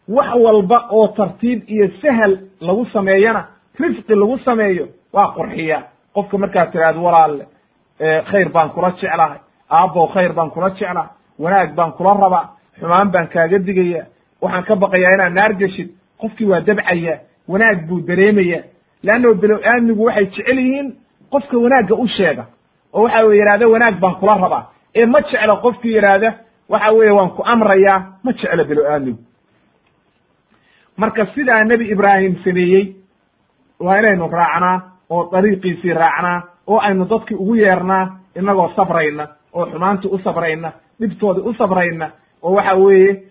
wax 0.07 0.29
walba 0.35 0.87
oo 0.91 1.07
tartiib 1.07 1.59
iyo 1.69 1.87
sahal 2.01 2.37
lagu 2.61 2.85
sameeyana 2.93 3.47
rifqi 3.79 4.15
lagu 4.15 4.37
sameeyo 4.39 4.87
waa 5.13 5.33
qurxiya. 5.35 5.83
Qofka 6.13 6.37
markaad 6.37 6.71
tiraahdo 6.71 7.03
walaalle 7.03 7.45
khayr 8.31 8.49
baan 8.49 8.69
kula 8.69 8.91
jeclahay 8.91 9.39
aabbow 9.69 10.07
khayr 10.13 10.33
baan 10.33 10.49
kula 10.51 10.69
jeclahay 10.69 11.09
wanaag 11.39 11.75
baan 11.75 11.91
kula 11.91 12.13
rabaa 12.13 12.45
xumaan 12.79 13.11
baan 13.11 13.27
kaaga 13.27 13.59
digaya 13.59 14.05
waxaan 14.41 14.63
ka 14.63 14.75
baqayaa 14.75 15.13
inaad 15.13 15.33
naar 15.33 15.53
geshid 15.59 15.89
qofkii 16.21 16.45
waa 16.47 16.61
dabcaya 16.61 17.19
wanaag 17.47 17.87
buu 17.87 17.99
dareemaya. 18.07 18.63
Leanno 19.03 19.33
bilow 19.33 19.59
aadmigu 19.63 20.03
waxay 20.05 20.25
jecel 20.25 20.57
yihiin 20.59 20.93
qofka 21.31 21.57
wanaagga 21.57 21.95
u 21.95 22.07
sheega 22.07 22.45
oo 22.93 23.03
waxa 23.03 23.25
weye 23.25 23.39
yidhahda 23.39 23.67
wanaag 23.67 23.99
baan 23.99 24.15
kula 24.15 24.35
rabaa. 24.37 24.63
Ee 24.95 25.05
ma 25.05 25.21
jeclo 25.21 25.55
qofkii 25.61 25.93
yidhaahda 25.95 26.33
waxa 26.69 26.91
weeye 26.91 27.11
waan 27.11 27.29
ku 27.29 27.41
amrayaa 27.45 27.99
ma 28.23 28.31
jeclo 28.33 28.63
bilow 28.65 28.85
aadmigu 28.93 29.19
marka 30.97 31.25
sidaa 31.35 31.63
nebi 31.63 31.85
ibraahim 31.91 32.35
sameeyey 32.43 32.95
waa 33.79 33.99
inaynu 33.99 34.27
raacnaa 34.31 34.81
oo 35.09 35.29
dariiqiisii 35.31 35.93
raacnaa 35.93 36.41
oo 36.67 36.79
aynu 36.79 37.05
dadkii 37.05 37.35
ugu 37.37 37.55
yeernaa 37.55 38.07
inagoo 38.35 38.71
sabrayna 38.75 39.27
oo 39.53 39.65
xumaantii 39.65 40.09
u 40.11 40.19
sabrayna 40.19 40.71
dhibtoodii 40.99 41.41
u 41.49 41.53
sabrayna 41.53 42.11
oo 42.43 42.53
waxa 42.53 42.75
weeye 42.75 43.23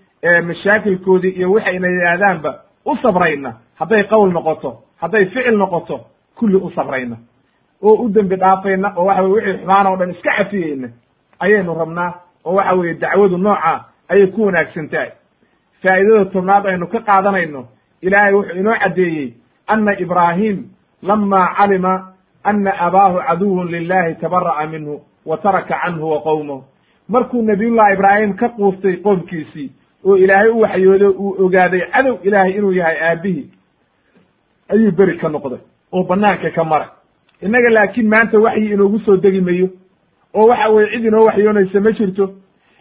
mashaakilkoodii 0.46 1.30
iyo 1.30 1.52
waxayna 1.52 1.88
yidhaahdaanba 1.88 2.54
u 2.84 2.96
sabrayna. 3.02 3.52
Hadday 3.78 4.02
qowl 4.04 4.32
noqoto 4.32 4.82
hadday 5.00 5.24
ficil 5.26 5.56
noqoto 5.58 6.00
kulli 6.38 6.56
u 6.56 6.70
sabrayna. 6.70 7.16
Oo 7.82 7.94
u 8.04 8.08
dembi 8.08 8.36
dhaafayna 8.36 8.92
oo 8.96 9.04
waxa 9.04 9.22
weye 9.22 9.34
wixii 9.34 9.58
xumaan 9.60 9.86
oo 9.86 9.96
dhan 9.96 10.10
iska 10.10 10.30
cafiyeyna 10.36 10.88
ayaynu 11.40 11.74
rabnaa 11.74 12.12
oo 12.44 12.54
waxa 12.54 12.74
weeye 12.74 12.94
dacwadu 12.94 13.36
nooca 13.38 13.84
ayay 14.08 14.26
ku 14.26 14.44
wanaagsan 14.46 14.88
tahay 14.88 15.10
faa'idada 15.82 16.24
tobnaad 16.24 16.66
aynu 16.66 16.86
ka 16.86 17.00
qaadanayno 17.00 17.64
ilaahay 18.02 18.32
wuxuu 18.34 18.56
inoo 18.56 18.74
caddeeyey 18.82 19.34
ana 19.66 19.92
ibraahim 20.00 20.64
lama 21.02 21.54
calima 21.56 22.12
ana 22.44 22.72
abaahu 22.80 23.18
caduwun 23.28 23.68
lilahi 23.68 24.14
tabara'a 24.14 24.66
minhu 24.66 25.00
wa 25.28 25.36
taraka 25.36 25.74
canhu 25.84 26.10
wa 26.10 26.20
qowmahu 26.22 26.62
markuu 27.08 27.42
nabiyullahi 27.42 27.94
ibraahim 27.94 28.32
ka 28.36 28.48
quustay 28.48 28.96
qoomkiisii 28.96 29.70
oo 30.04 30.16
ilaahay 30.16 30.48
u 30.50 30.60
waxyoodo 30.60 31.10
uu 31.10 31.36
ogaaday 31.44 31.80
cadow 31.92 32.18
ilaahay 32.22 32.52
inuu 32.52 32.72
yahay 32.72 32.96
aabihii 33.10 33.46
ayuu 34.68 34.90
beri 34.92 35.16
ka 35.18 35.28
noqday 35.28 35.58
oo 35.92 36.02
banaanka 36.04 36.50
ka 36.50 36.64
maray. 36.64 36.88
Innaga 37.42 37.70
laakiin 37.70 38.08
maanta 38.08 38.38
waxyi 38.38 38.72
inoogu 38.72 38.98
soo 38.98 39.16
degi 39.16 39.40
mayo 39.40 39.68
oo 40.34 40.46
waxa 40.46 40.68
weye 40.68 40.90
cid 40.92 41.04
inoo 41.04 41.24
waxyoonaysa 41.24 41.80
ma 41.80 41.92
jirto. 41.92 42.30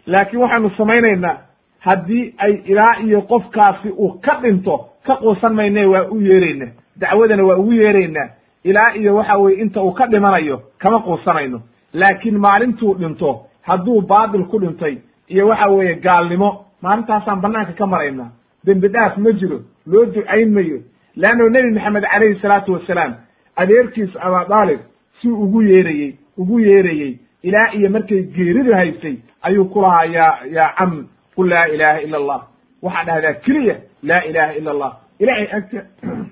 Laakiin 0.06 0.40
waxaanu 0.42 0.70
samaynaynaa 0.76 1.36
haddii 1.78 2.34
ay 2.38 2.52
ilaa 2.64 2.94
iyo 3.06 3.22
qofkaasi 3.22 3.88
uu 3.98 4.18
ka 4.20 4.38
dhinto 4.42 4.88
ka 5.06 5.16
quusan 5.16 5.54
mayne 5.54 5.86
waa 5.86 6.04
u 6.10 6.20
yeerayna 6.20 6.66
dacwadana 6.96 7.44
waa 7.44 7.56
ugu 7.56 7.72
yeeraynaa 7.72 8.28
ilaa 8.64 8.92
iyo 8.94 9.14
waxa 9.16 9.36
weye 9.38 9.60
inta 9.60 9.82
uu 9.82 9.92
ka 9.92 10.06
dhimanayo 10.06 10.62
kama 10.78 10.98
quusanayno 11.00 11.60
laakiin 11.92 12.38
maalintuu 12.38 12.94
dhinto 12.94 13.30
hadduu 13.62 14.00
baatil 14.00 14.44
ku 14.44 14.58
dhintay 14.60 14.98
iyo 15.28 15.48
waxa 15.48 15.68
weeye 15.68 15.94
gaalnimo 15.94 16.50
maalintaasaan 16.82 17.40
banaanka 17.40 17.72
ka 17.72 17.86
maraynaa. 17.86 18.30
Dembi 18.66 18.88
dhaaf 18.88 19.16
ma 19.18 19.32
jiro 19.32 19.58
loo 19.86 20.04
ducayn 20.06 20.52
mayo. 20.52 20.78
Leanno 21.16 21.48
nebi 21.48 21.70
maxamed 21.74 22.04
calayhi 22.12 22.40
salaatu 22.40 22.72
wasalaam 22.72 23.14
adeerkiis 23.56 24.16
abadaalib 24.20 24.80
si 25.20 25.28
ugu 25.28 25.62
yeerayey 25.62 26.16
ugu 26.38 26.60
yeerayey 26.60 27.18
ilaa 27.42 27.72
iyo 27.72 27.90
markay 27.90 28.22
geeridu 28.22 28.74
haysay 28.74 29.16
ayuu 29.42 29.64
ku 29.64 29.80
lahaa 29.82 30.04
ya 30.04 30.38
yaa 30.56 30.72
cam 30.78 31.06
qul 31.36 31.48
laa 31.48 31.66
ilaha 31.66 32.00
ila 32.02 32.16
allah. 32.18 32.40
Waxaa 32.82 33.04
dhahdaa 33.04 33.34
keliya 33.44 33.76
laa 34.02 34.22
ilaha 34.30 34.52
ila 34.52 34.70
allah. 34.70 34.92
Ilahay 35.18 35.48
agta 35.52 35.82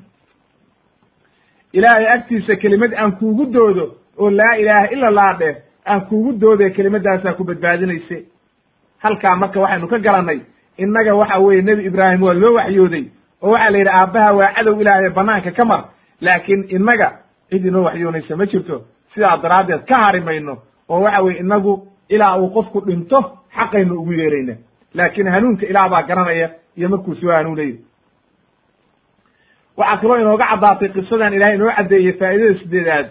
ilaahay 1.76 2.08
agtiisa 2.08 2.56
kelimad 2.56 2.94
aan 2.94 3.12
kuugu 3.12 3.46
doodo 3.52 3.86
oo 4.18 4.30
laa 4.30 4.54
ilaha 4.60 4.86
ila 4.94 5.06
allah 5.08 5.38
dheh 5.38 5.54
aan 5.86 6.00
kuugu 6.08 6.32
doode 6.32 6.70
kelimadaasaa 6.70 7.32
ku 7.34 7.44
badbaadinayse. 7.44 8.24
Halkaa 9.02 9.36
marka 9.36 9.60
waxaynu 9.60 9.88
ka 9.88 9.98
garannay 9.98 10.40
innaga 10.78 11.14
waxa 11.14 11.38
weeye 11.38 11.62
nebi 11.62 11.84
ibraahim 11.86 12.22
waa 12.22 12.34
loo 12.34 12.54
waxyooday 12.54 13.04
oo 13.42 13.50
waxaa 13.50 13.70
la 13.70 13.78
yidhi 13.78 13.90
aabbaha 13.98 14.32
waa 14.32 14.52
cadow 14.56 14.80
ilaahay 14.80 15.10
banaanka 15.10 15.50
ka 15.50 15.64
mar. 15.64 15.84
Laakiin 16.20 16.64
innaga 16.68 17.08
cid 17.50 17.64
inoo 17.66 17.82
waxyoonaysa 17.84 18.36
ma 18.36 18.46
jirto. 18.46 18.82
Sidaa 19.14 19.36
daraaddeed 19.42 19.84
ka 19.88 19.96
hari 20.04 20.20
mayno 20.20 20.58
oo 20.88 21.00
waxa 21.00 21.22
weye 21.22 21.38
inagu 21.40 21.88
ilaa 22.08 22.36
uu 22.38 22.50
qofku 22.50 22.80
dhinto 22.86 23.18
xaqaynu 23.56 23.94
ugu 24.00 24.12
yeerayna. 24.12 24.54
Laakiin 24.94 25.28
hanuunka 25.28 25.66
ilaah 25.66 25.88
baa 25.90 26.02
garanaya 26.02 26.50
iyo 26.76 26.88
markuu 26.88 27.14
soo 27.14 27.30
hanuunayo 27.32 27.76
waxaa 29.76 29.96
kaloo 30.00 30.18
inooga 30.20 30.46
caddaatay 30.50 30.88
qisadan 30.88 31.34
ilahay 31.34 31.54
inoo 31.54 31.70
caddeeyey 31.76 32.12
faa'idada 32.12 32.58
sideedaad 32.60 33.06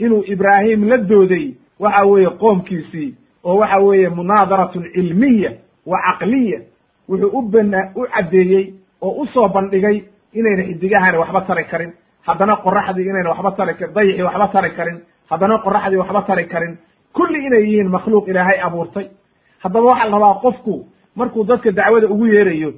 inuu 0.00 0.24
ibraahim 0.26 0.88
la 0.88 0.96
dooday 0.98 1.54
waxa 1.80 2.04
weeye 2.06 2.30
qoomkiisii 2.30 3.14
oo 3.44 3.56
waxa 3.56 3.78
weeye 3.78 4.08
munaadaratun 4.08 4.84
cilmiya 4.94 5.52
wa 5.86 5.98
caqliya 6.06 6.60
wuxuu 7.08 7.30
u 7.38 7.42
bana 7.42 7.90
u 7.96 8.06
caddeeyey 8.14 8.74
oo 9.02 9.10
u 9.22 9.26
soo 9.26 9.48
bandhigay 9.48 10.02
inayna 10.34 10.62
xidigahani 10.64 11.18
waxba 11.18 11.40
tari 11.40 11.64
karin. 11.64 11.92
Haddana 12.26 12.56
qoraxdii 12.56 13.02
inayna 13.10 13.30
waxba 13.30 13.50
tari 13.56 13.74
karin 13.74 13.94
dayixii 13.94 14.22
waxba 14.22 14.48
tari 14.52 14.70
karin 14.76 14.98
haddana 15.30 15.58
qoraxdii 15.64 15.96
waxba 15.96 16.22
tari 16.22 16.44
karin. 16.46 16.76
Kulli 17.12 17.38
inay 17.46 17.62
yihiin 17.64 17.88
makhluuq 17.90 18.28
ilaahay 18.28 18.60
abuurtay. 18.62 19.06
Haddaba 19.62 19.86
waxaa 19.86 20.08
la 20.08 20.12
rabaa 20.18 20.34
qofku 20.42 20.86
markuu 21.16 21.44
dadka 21.44 21.70
dacwada 21.72 22.06
ugu 22.08 22.26
yeerayo 22.26 22.72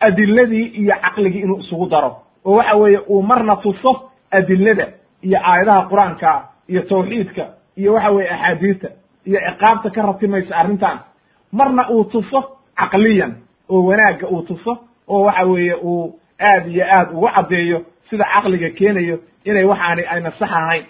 adiladii 0.00 0.66
iyo 0.66 0.94
caqligii 1.02 1.40
inuu 1.40 1.58
isugu 1.60 1.86
daro. 1.88 2.16
Oo 2.44 2.56
waxa 2.56 2.76
weeye 2.76 2.98
uu 3.08 3.22
marna 3.22 3.56
tuso 3.56 4.10
adilada 4.30 4.86
iyo 5.22 5.38
aayadaha 5.44 5.88
qur'aanka 5.90 6.42
iyo 6.68 6.82
tawxiidka 6.82 7.44
iyo 7.76 7.94
waxa 7.94 8.10
weye 8.10 8.30
axaadiista 8.30 8.88
iyo 9.26 9.38
ciqaabta 9.40 9.90
ka 9.90 10.02
ratimaysa 10.02 10.56
arrintan. 10.56 10.98
Marna 11.52 11.88
uu 11.90 12.04
tuso 12.04 12.40
caqliyan 12.76 13.32
oo 13.68 13.82
wanaagga 13.88 14.26
uu 14.28 14.42
tuso 14.42 14.72
oo 15.08 15.22
waxa 15.24 15.44
weeye 15.44 15.74
uu 15.74 16.20
aad 16.40 16.66
iyo 16.68 16.84
aad 16.86 17.08
ugu 17.12 17.28
caddeeyo 17.34 17.78
sida 18.10 18.24
caqliga 18.34 18.70
keenayo 18.70 19.18
inay 19.44 19.64
waxaani 19.64 20.02
ayna 20.06 20.30
sax 20.38 20.50
ahayn. 20.52 20.84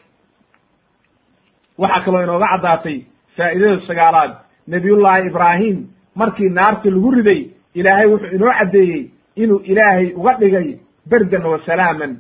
Waxaa 1.79 2.01
kaloo 2.05 2.23
inooga 2.23 2.47
caddaatay 2.53 2.99
faa'idada 3.37 3.81
sagaalaad. 3.87 4.33
Nabiyullaahi 4.67 5.27
ibraahim 5.27 5.77
markii 6.15 6.49
naarta 6.51 6.91
lagu 6.91 7.11
riday 7.11 7.41
ilaahay 7.75 8.07
wuxuu 8.07 8.35
inoo 8.37 8.53
caddeeyey 8.59 9.11
inuu 9.37 9.61
ilaahay 9.65 10.13
uga 10.15 10.33
dhigay 10.41 10.79
berdan 11.11 11.45
wa 11.47 11.59
salaaman. 11.67 12.13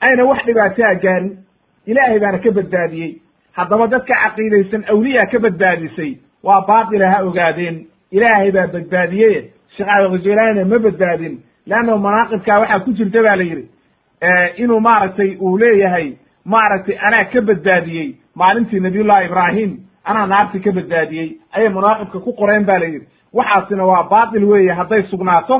Ayna 0.00 0.24
wax 0.24 0.44
dhibaataa 0.46 0.94
gaarin 1.02 1.38
ilaahay 1.86 2.18
baana 2.20 2.38
ka 2.38 2.50
badbaadiyey 2.58 3.10
haddaba 3.58 3.86
dadka 3.86 4.14
caqiidaysan 4.22 4.84
awliya 4.92 5.26
ka 5.32 5.38
badbaadisay 5.38 6.12
waa 6.42 6.60
baatila 6.68 7.10
ha 7.10 7.22
ogaadeen 7.28 7.76
ilaahay 8.10 8.50
baa 8.52 8.66
badbaadiyey 8.74 9.34
sheekh 9.76 9.88
cabdiqajilaanina 9.88 10.64
ma 10.72 10.78
badbaadin 10.86 11.34
leanna 11.66 11.96
manaaqibkaa 12.06 12.60
waxaa 12.62 12.80
ku 12.84 12.92
jirta 12.92 13.22
ba 13.22 13.36
la 13.36 13.42
yidhi 13.50 13.64
inuu 14.62 14.80
maaragtay 14.80 15.36
uu 15.40 15.58
leeyahay 15.58 16.12
maaragtay 16.44 16.96
anaa 17.06 17.24
ka 17.32 17.40
badbaadiyey 17.42 18.08
maalintii 18.34 18.80
nabiyullahi 18.80 19.26
ibraahim 19.26 19.70
anaa 20.04 20.26
naartii 20.26 20.60
ka 20.60 20.72
badbaadiyey 20.72 21.28
ayay 21.52 21.68
munaaqibka 21.68 22.18
ku 22.20 22.32
qoreen 22.40 22.64
ba 22.64 22.78
la 22.78 22.86
yidhi 22.86 23.06
waxaasina 23.32 23.84
waa 23.84 24.02
baatil 24.10 24.44
weeye 24.44 24.72
hadday 24.72 25.02
sugnaato 25.10 25.56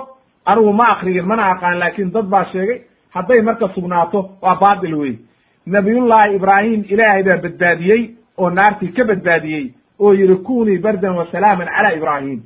anigu 0.47 0.73
ma 0.73 0.85
akriyin 0.95 1.27
mana 1.27 1.51
aqaan 1.53 1.79
laakin 1.79 2.11
dad 2.13 2.27
baa 2.35 2.45
sheegay 2.53 2.81
hadday 3.15 3.41
marka 3.43 3.69
sugnaato 3.75 4.31
waa 4.43 4.57
baatil 4.61 4.95
weye 4.95 5.19
nabiyullaahi 5.67 6.35
ibraahim 6.37 6.85
ilaahay 6.89 7.23
baa 7.23 7.39
badbaadiyey 7.43 8.03
oo 8.39 8.51
naartii 8.51 8.93
ka 8.93 9.05
badbaadiyey 9.05 9.73
oo 10.01 10.13
yidhi 10.15 10.37
kunii 10.37 10.79
bardan 10.79 11.17
wa 11.17 11.27
salaaman 11.33 11.69
cala 11.69 11.93
ibraahim 11.95 12.43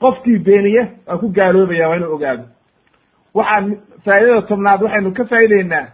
qofkii 0.00 0.38
beeniye 0.38 0.86
waa 1.06 1.16
ku 1.18 1.28
gaaloobaya 1.28 1.88
waa 1.88 1.96
inuu 1.96 2.14
ogaado. 2.14 2.44
Waxaan 3.34 3.76
faa'idada 4.04 4.42
tobnaad 4.42 4.82
waxaynu 4.82 5.12
ka 5.14 5.24
faa'ideynaa 5.24 5.86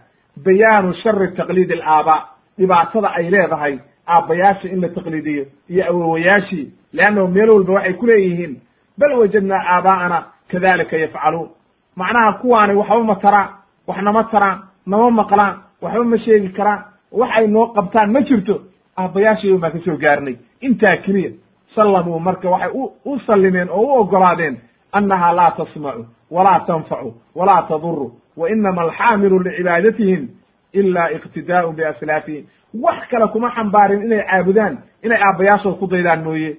bayaanu 0.45 0.93
shari 0.93 1.27
taqliid 1.37 1.71
alaabaa 1.71 2.19
dhibaatada 2.57 3.09
ay 3.15 3.29
leedahay 3.31 3.79
aabbayaasha 4.07 4.67
in 4.73 4.81
la 4.81 4.89
taqliidiyo 4.89 5.45
iyo 5.69 5.83
awowayaashii 5.89 6.65
leannahu 6.93 7.27
meel 7.27 7.49
walba 7.49 7.73
waxay 7.73 7.93
ku 7.93 8.05
leeyihiin 8.05 8.59
bal 8.97 9.13
wajadnaa 9.19 9.63
aabaa'ana 9.75 10.23
kadalika 10.51 10.97
yafcaluun. 10.97 11.49
Macnaha 11.95 12.33
kuwaani 12.33 12.73
waxba 12.73 13.03
ma 13.03 13.15
taraan 13.15 13.49
waxna 13.87 14.11
ma 14.11 14.23
taraan 14.23 14.57
nama 14.85 15.11
maqlaan 15.11 15.55
waxba 15.81 16.03
ma 16.03 16.17
sheegi 16.17 16.49
karaan. 16.53 16.83
Waxay 17.11 17.47
noo 17.47 17.67
qabtaan 17.73 18.11
ma 18.11 18.21
jirto. 18.21 18.55
Aabbayaashii 18.97 19.57
baan 19.57 19.71
ka 19.71 19.79
soo 19.85 19.97
gaarnay. 19.97 20.35
Intaa 20.61 20.97
keliya 20.97 21.31
sallamuu 21.75 22.19
marka 22.19 22.49
waxay 22.49 22.71
u 22.73 22.91
u 23.05 23.19
sallimeen 23.27 23.69
oo 23.69 23.81
u 23.81 23.99
ogolaadeen 23.99 24.57
annaha 24.91 25.33
laa 25.33 25.51
tasmacu 25.51 26.05
walaa 26.31 26.59
tanfacu 26.67 27.13
walaa 27.35 27.61
taduru 27.69 28.11
wa 28.37 28.49
inama 28.49 28.81
alxaamilu 28.81 29.39
licibaadatihm 29.39 30.27
ila 30.73 31.11
iqtidaa'un 31.11 31.75
biaslaafihim 31.75 32.45
wax 32.73 33.07
kale 33.09 33.27
kuma 33.27 33.51
xambaarin 33.55 34.01
inay 34.03 34.23
caabudaan 34.29 34.77
inay 35.03 35.17
aabbayaashood 35.21 35.77
ku 35.79 35.87
daydaan 35.87 36.23
mooye. 36.23 36.57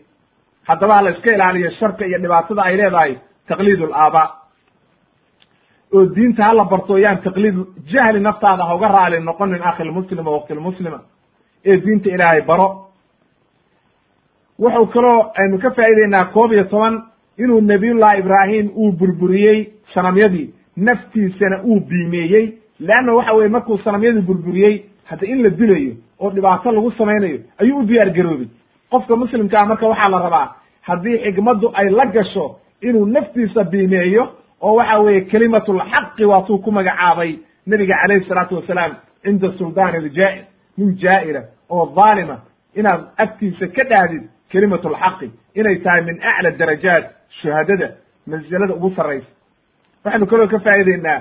Haddaba 0.67 0.95
ha 0.97 1.03
la 1.03 1.11
iska 1.11 1.33
ilaaliyo 1.33 1.71
sharka 1.71 2.07
iyo 2.07 2.19
dhibaatada 2.19 2.63
ay 2.63 2.77
leedahay 2.77 3.17
taqliid 3.49 3.83
alaabaa 3.83 4.29
oo 5.95 6.05
diinta 6.15 6.43
hala 6.49 6.65
barto 6.65 6.99
yaan 6.99 7.21
taqliid 7.23 7.57
jahli 7.93 8.21
naftaada 8.21 8.65
ha 8.65 8.75
uga 8.75 8.89
raali 8.89 9.21
noqonin 9.21 9.63
akhi 9.63 9.85
lmuslima 9.85 10.31
wakti 10.31 10.55
lmuslima 10.55 11.01
ee 11.65 11.77
diinta 11.77 12.09
ilaahay 12.11 12.43
baro. 12.43 12.87
Wuxuu 14.59 14.87
kaloo 14.87 15.33
aynu 15.41 15.59
ka 15.59 15.71
faa'ideynaa 15.71 16.25
koob 16.33 16.53
iyo 16.53 16.65
toban 16.65 17.03
inuu 17.39 17.61
nabiyullahi 17.61 18.19
ibraahim 18.19 18.71
uu 18.77 18.93
burburiyey 18.93 19.69
sanamyadii 19.95 20.51
naftiisana 20.77 21.63
uu 21.65 21.81
biimeeyey. 21.81 22.47
Leanna 22.81 23.13
waxa 23.15 23.33
weye 23.35 23.49
markuu 23.49 23.79
sanamyadii 23.79 24.21
burburiyey 24.21 24.83
hadda 25.05 25.27
in 25.27 25.43
la 25.43 25.51
dilayo 25.51 25.93
oo 26.21 26.31
dhibaato 26.31 26.73
lagu 26.73 26.91
samaynayo 26.91 27.39
ayuu 27.59 27.79
u 27.79 27.83
diyaar 27.87 28.11
garoobay. 28.11 28.49
Qofka 28.91 29.17
muslimkaa 29.17 29.65
marka 29.67 29.87
waxaa 29.89 30.09
la 30.09 30.19
rabaa 30.19 30.49
haddii 30.83 31.19
xigmaddu 31.25 31.71
ay 31.75 31.89
la 31.91 32.07
gasho 32.07 32.57
inuu 32.83 33.07
naftiisa 33.07 33.65
biimeeyo 33.65 34.29
oo 34.63 34.75
waxa 34.75 34.99
weeye 35.01 35.21
kelimatulxaqi 35.21 36.25
waatuu 36.25 36.59
ku 36.59 36.71
magacaabay 36.73 37.39
nebiga 37.67 37.95
calayhi 38.03 38.29
salaatu 38.29 38.57
wasalaam 38.57 38.93
cinda 39.23 39.53
suldaani 39.59 39.99
iljaa'ir 40.07 40.45
nin 40.79 40.97
jaa'ira 41.03 41.43
oo 41.71 41.87
dhaalima 41.97 42.37
inaad 42.75 43.01
agtiisa 43.17 43.67
ka 43.77 43.85
dhahdid 43.85 44.23
kelimatulxaqi 44.53 45.31
inay 45.55 45.77
tahay 45.85 46.03
min 46.05 46.17
acla 46.31 46.51
darajaat 46.51 47.05
shuhadada 47.41 47.89
mansilada 48.27 48.75
ugu 48.75 48.91
sarraysa. 48.97 49.27
Waxaynu 50.05 50.27
kaloo 50.27 50.47
ka 50.49 50.59
faa'ideynaa 50.59 51.21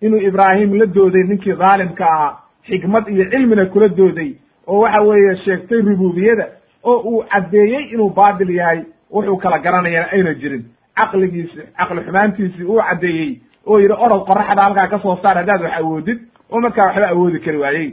inuu 0.00 0.20
ibraahim 0.28 0.74
la 0.80 0.86
dooday 0.86 1.24
ninkii 1.24 1.52
dhaalimka 1.52 2.04
ahaa 2.06 2.38
xikmad 2.68 3.08
iyo 3.08 3.24
cilmina 3.30 3.66
kula 3.66 3.88
dooday 3.88 4.30
oo 4.66 4.80
waxa 4.80 5.02
weeye 5.02 5.36
sheegtay 5.44 5.80
rububiyada 5.80 6.46
oo 6.84 6.98
uu 7.10 7.24
caddeeyey 7.32 7.84
inuu 7.94 8.10
baatil 8.10 8.50
yahay 8.50 8.80
wuxuu 9.10 9.36
kala 9.36 9.58
garanayana 9.58 10.08
ayna 10.12 10.34
jirin 10.34 10.64
caqligiisi 10.96 11.62
caqli 11.78 12.00
xumaantiisii 12.06 12.64
uu 12.64 12.80
caddeeyey 12.88 13.40
oo 13.66 13.78
yidhi 13.78 13.94
orod 14.04 14.24
qoraxda 14.26 14.62
halkaa 14.64 14.88
ka 14.90 14.98
soo 14.98 15.16
saar 15.22 15.36
haddaad 15.38 15.62
wax 15.62 15.72
awoodid 15.80 16.18
oo 16.50 16.60
markaa 16.60 16.86
waxba 16.86 17.08
awoodi 17.08 17.38
kari 17.40 17.58
waayey. 17.58 17.90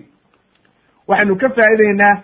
Waxaynu 1.08 1.36
ka 1.36 1.50
faa'ideynaa 1.50 2.16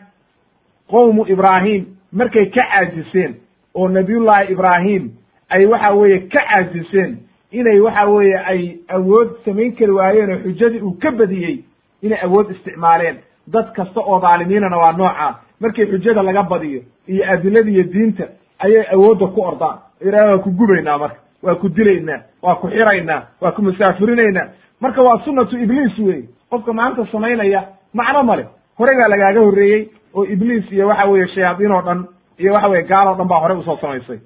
qowmu 0.92 1.26
ibraahim 1.28 1.86
markay 2.12 2.46
ka 2.46 2.62
caajiseen 2.72 3.36
oo 3.76 3.88
nabiyullahi 3.88 4.52
ibraahim 4.54 5.12
ay 5.50 5.66
waxa 5.66 5.92
weeye 5.94 6.20
ka 6.20 6.42
caajiseen 6.50 7.18
inay 7.52 7.80
waxa 7.80 8.06
weeye 8.06 8.38
ay 8.38 8.78
awood 8.90 9.30
samayn 9.46 9.76
kari 9.76 9.92
waayeen 9.92 10.32
oo 10.32 10.40
xujadii 10.44 10.82
uu 10.82 10.98
ka 11.02 11.12
badiyey 11.12 11.64
inay 12.02 12.20
awood 12.24 12.52
isticmaaleen. 12.52 13.18
Dad 13.48 13.74
kasta 13.76 14.00
oo 14.02 14.20
dhaalimiinana 14.20 14.78
waa 14.78 14.92
nooca. 14.92 15.36
Markii 15.60 15.86
xujada 15.86 16.22
laga 16.24 16.44
badiyo 16.44 16.82
iyo 17.08 17.24
adilada 17.34 17.70
iyo 17.72 17.84
diinta 17.84 18.24
ayay 18.60 18.86
awoodda 18.94 19.28
ku 19.28 19.42
ordaan 19.42 19.78
iraha 20.02 20.26
waa 20.32 20.38
ku 20.44 20.52
gubaynaa 20.52 20.98
marka 20.98 21.20
waa 21.44 21.56
ku 21.56 21.70
dilaynaa 21.70 22.20
waa 22.42 22.56
ku 22.56 22.68
xiraynaa 22.68 23.22
waa 23.42 23.52
ku 23.52 23.62
musaafirinaynaa 23.62 24.48
marka 24.82 25.02
waa 25.02 25.20
sunnatu 25.26 25.58
ibliis 25.58 26.00
wey 26.00 26.24
qofka 26.50 26.74
maanta 26.74 27.06
samaynaya 27.12 27.64
macno 27.94 28.24
male 28.24 28.46
horey 28.80 28.96
baa 28.98 29.08
lagaaga 29.08 29.40
horreeyey 29.40 29.90
oo 30.14 30.26
ibliis 30.26 30.72
iyo 30.72 30.88
waxa 30.88 31.06
weeye 31.06 31.28
shayaadiin 31.28 31.72
oo 31.72 31.82
dhan 31.82 32.06
iyo 32.40 32.54
waxa 32.54 32.68
weye 32.68 32.84
gaal 32.84 33.08
oo 33.08 33.16
dhan 33.16 33.28
baa 33.28 33.40
horey 33.40 33.58
u 33.58 33.64
soo 33.64 33.78
samaysay. 33.82 34.20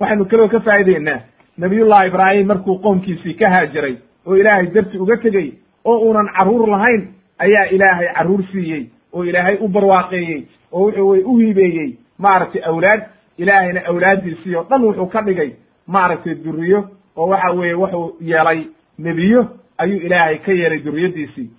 Waxaynu 0.00 0.24
kaloo 0.24 0.48
ka 0.48 0.60
faa'ideynaa 0.60 1.20
nabiyullahi 1.58 2.08
ibraahim 2.08 2.46
markuu 2.46 2.78
qoomkiisii 2.78 3.34
ka 3.34 3.50
haajiray 3.50 3.96
oo 4.26 4.36
ilaahay 4.36 4.66
darti 4.66 4.98
uga 4.98 5.16
tegey 5.16 5.52
oo 5.84 5.98
uunan 5.98 6.28
carruur 6.36 6.68
lahayn 6.70 7.08
ayaa 7.38 7.64
ilaahay 7.70 8.08
carruur 8.14 8.42
siiyey 8.52 8.86
oo 9.12 9.24
ilaahay 9.24 9.56
u 9.60 9.68
barwaaqeeyey 9.68 10.42
oo 10.72 10.84
wuxuu 10.84 11.08
wey 11.10 11.22
u 11.24 11.36
hibeeyey 11.38 11.96
maaragtay 12.18 12.62
awlaad 12.64 13.02
ilaahayna 13.38 13.80
awlaaddiisii 13.90 14.54
oo 14.56 14.64
dhan 14.70 14.82
wuxuu 14.84 15.06
ka 15.06 15.20
dhigay 15.22 15.50
maaragtay 15.86 16.34
duriyo 16.34 16.84
oo 17.16 17.26
waxa 17.28 17.50
weeye 17.52 17.74
wuxuu 17.74 18.16
yeelay 18.20 18.64
nebiyo 18.98 19.46
ayuu 19.78 20.00
ilaahay 20.06 20.38
ka 20.38 20.52
yeelay 20.52 20.78
duriyaddiisii 20.78 21.50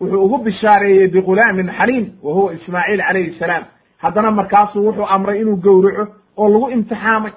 wuxuu 0.00 0.24
ugu 0.24 0.38
bishaareeyey 0.38 1.08
bighulaamin 1.08 1.70
xaliim 1.78 2.06
wa 2.22 2.32
huwa 2.34 2.52
ismaaciil 2.54 3.00
calayhi 3.06 3.38
salaam. 3.38 3.64
Haddana 3.98 4.30
markaasuu 4.30 4.86
wuxuu 4.86 5.06
amray 5.06 5.40
inuu 5.40 5.56
gowraco 5.56 6.12
oo 6.36 6.48
lagu 6.48 6.70
imtixaamay. 6.70 7.32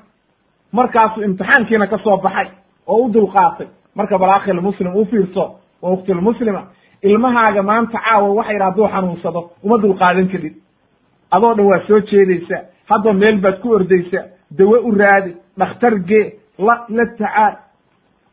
Markaasuu 0.71 1.23
imtixaankiina 1.23 1.87
ka 1.87 1.97
soo 1.97 2.17
baxay 2.17 2.47
oo 2.87 3.05
u 3.05 3.09
dulqaatay. 3.13 3.67
Marka 3.95 4.17
bal 4.17 4.29
akhil 4.29 4.61
muslim 4.61 4.95
u 4.95 5.05
fiirso 5.05 5.55
wa 5.81 5.91
ukhtilmuslima 5.91 6.63
ilmahaaga 7.03 7.63
maanta 7.63 7.99
caawa 7.99 8.29
waxa 8.33 8.51
yidhi 8.53 8.63
hadduu 8.63 8.87
xanuunsado 8.87 9.51
uma 9.63 9.77
dulqaadan 9.77 10.27
kadid 10.31 10.53
adoo 11.31 11.53
dhan 11.55 11.65
waa 11.65 11.79
soo 11.87 11.99
jeedaysa 11.99 12.57
hadda 12.89 13.13
meel 13.13 13.37
baad 13.41 13.59
ku 13.61 13.69
ordaysa 13.75 14.19
dawe 14.51 14.77
u 14.79 14.91
raadi 14.91 15.31
dhakhtar 15.57 15.93
gee 16.07 16.33
la 16.59 16.85
la 16.89 17.05
tacaal. 17.05 17.55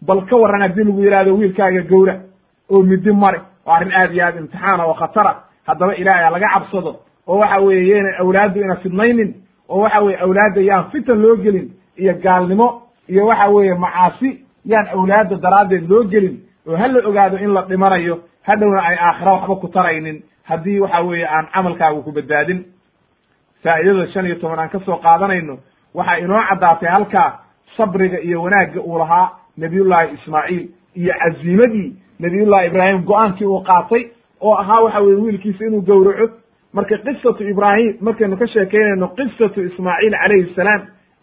Bal 0.06 0.20
ka 0.28 0.36
warran 0.36 0.62
haddii 0.62 0.84
lagu 0.84 1.02
yidhahdo 1.04 1.34
wiilkaaga 1.36 1.82
gowra 1.82 2.14
oo 2.70 2.82
midi 2.82 3.12
mari 3.12 3.38
waa 3.66 3.76
arrin 3.76 3.92
aad 3.92 4.12
iyo 4.14 4.24
aad 4.26 4.36
imtixaana 4.36 4.84
oo 4.86 4.94
khatara 4.94 5.32
haddaba 5.66 5.94
ilaahay 5.96 6.30
laga 6.32 6.48
cabsado 6.54 6.96
oo 7.26 7.38
waxa 7.38 7.60
weeye 7.60 7.88
yeenan 7.88 8.14
awlaaddu 8.20 8.60
ina 8.60 8.76
fidnaynin 8.76 9.34
oo 9.68 9.80
waxa 9.80 10.00
weye 10.02 10.18
awlaadda 10.20 10.60
yaan 10.60 10.84
fitan 10.92 11.22
loo 11.22 11.36
gelin 11.36 11.70
iyo 11.96 12.14
gaalnimo 12.22 12.82
iyo 13.08 13.26
waxa 13.26 13.48
weeye 13.48 13.74
macaasi 13.74 14.44
yaan 14.64 14.86
awlaadda 14.94 15.36
daraaddeed 15.36 15.88
loo 15.90 16.04
gelin. 16.04 16.40
Oo 16.66 16.76
ha 16.76 16.88
la 16.88 17.08
ogaado 17.08 17.36
in 17.38 17.52
la 17.54 17.62
dhimanayo 17.62 18.18
hadhowna 18.42 18.80
ay 18.88 18.96
aakhira 18.96 19.32
waxba 19.32 19.56
ku 19.56 19.68
taraynin 19.68 20.22
haddii 20.44 20.80
waxa 20.80 21.00
weeye 21.02 21.26
aan 21.26 21.46
camalkaagu 21.54 22.02
ku 22.02 22.12
badbaadin 22.12 22.64
faa'idada 23.64 24.06
shan 24.12 24.26
iyo 24.26 24.34
toban 24.34 24.58
aan 24.58 24.68
ka 24.68 24.80
soo 24.86 24.96
qaadanayno 24.96 25.58
waxaa 25.94 26.16
inoo 26.18 26.42
caddaatay 26.48 26.88
halkaa 26.88 27.40
sabriga 27.76 28.18
iyo 28.20 28.42
wanaagga 28.42 28.80
uu 28.80 28.98
lahaa 28.98 29.28
nabiyullahi 29.58 30.14
ismaaciil 30.14 30.68
iyo 30.94 31.14
caziimadii 31.22 31.92
nabiyullahi 32.20 32.66
ibraahim 32.66 33.02
go'aankii 33.04 33.46
uu 33.46 33.60
qaatay 33.64 34.02
oo 34.40 34.54
ahaa 34.54 34.80
waxa 34.80 35.00
weye 35.00 35.16
wiilkiisa 35.16 35.64
inuu 35.66 35.80
gowraco. 35.82 36.28
Marka 36.72 36.98
qisatu 36.98 37.48
ibraahim 37.48 37.94
markaynu 38.00 38.36
ka 38.36 38.46
sheekeynayno 38.46 39.08
qisatu 39.08 39.60
ismaaciil 39.62 40.12
calayhi 40.22 40.54
salaam 40.56 40.82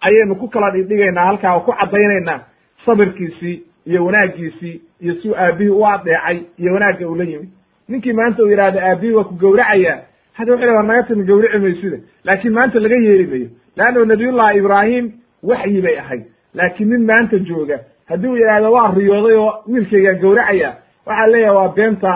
ayaynu 0.09 0.35
ku 0.35 0.47
kala 0.47 0.71
dhigdhigaynaa 0.71 1.25
halkaa 1.25 1.55
oo 1.55 1.59
ku 1.59 1.71
caddaynaynaa 1.81 2.39
sabirkiisii 2.85 3.63
iyo 3.85 4.05
wanaaggiisii 4.05 4.81
iyo 5.01 5.13
suu 5.21 5.35
aabihii 5.35 5.69
u 5.69 5.85
adeecay 5.87 6.39
iyo 6.57 6.73
wanaagga 6.73 7.07
uu 7.09 7.15
la 7.15 7.23
yimid. 7.23 7.49
Ninkii 7.87 8.13
maanta 8.13 8.43
uu 8.43 8.49
yidhahdo 8.49 8.79
aabihii 8.79 9.13
waa 9.13 9.23
ku 9.23 9.33
gowracayaa 9.35 9.97
hadda 10.37 10.51
wuxu 10.53 10.67
war 10.75 10.83
naga 10.85 11.03
timi 11.07 11.23
gawrici 11.25 11.57
maysida 11.59 11.97
laakiin 12.23 12.53
maanta 12.53 12.79
laga 12.79 12.95
yeeli 12.95 13.25
mayo. 13.31 13.47
Leanno 13.77 14.05
nabiyullahi 14.05 14.57
ibraahim 14.57 15.11
waxyi 15.43 15.81
bay 15.81 15.97
ahayd. 15.99 16.23
Laakiin 16.53 16.89
nin 16.89 17.05
maanta 17.05 17.37
jooga 17.39 17.77
haddii 18.09 18.27
uu 18.27 18.35
yidhahdo 18.37 18.71
waa 18.71 18.93
riyooday 18.95 19.35
oo 19.37 19.53
wiilkaygaan 19.67 20.19
gawracaya 20.21 20.69
waxaa 21.05 21.27
leeyahay 21.27 21.55
waa 21.55 21.69
beenta 21.75 22.11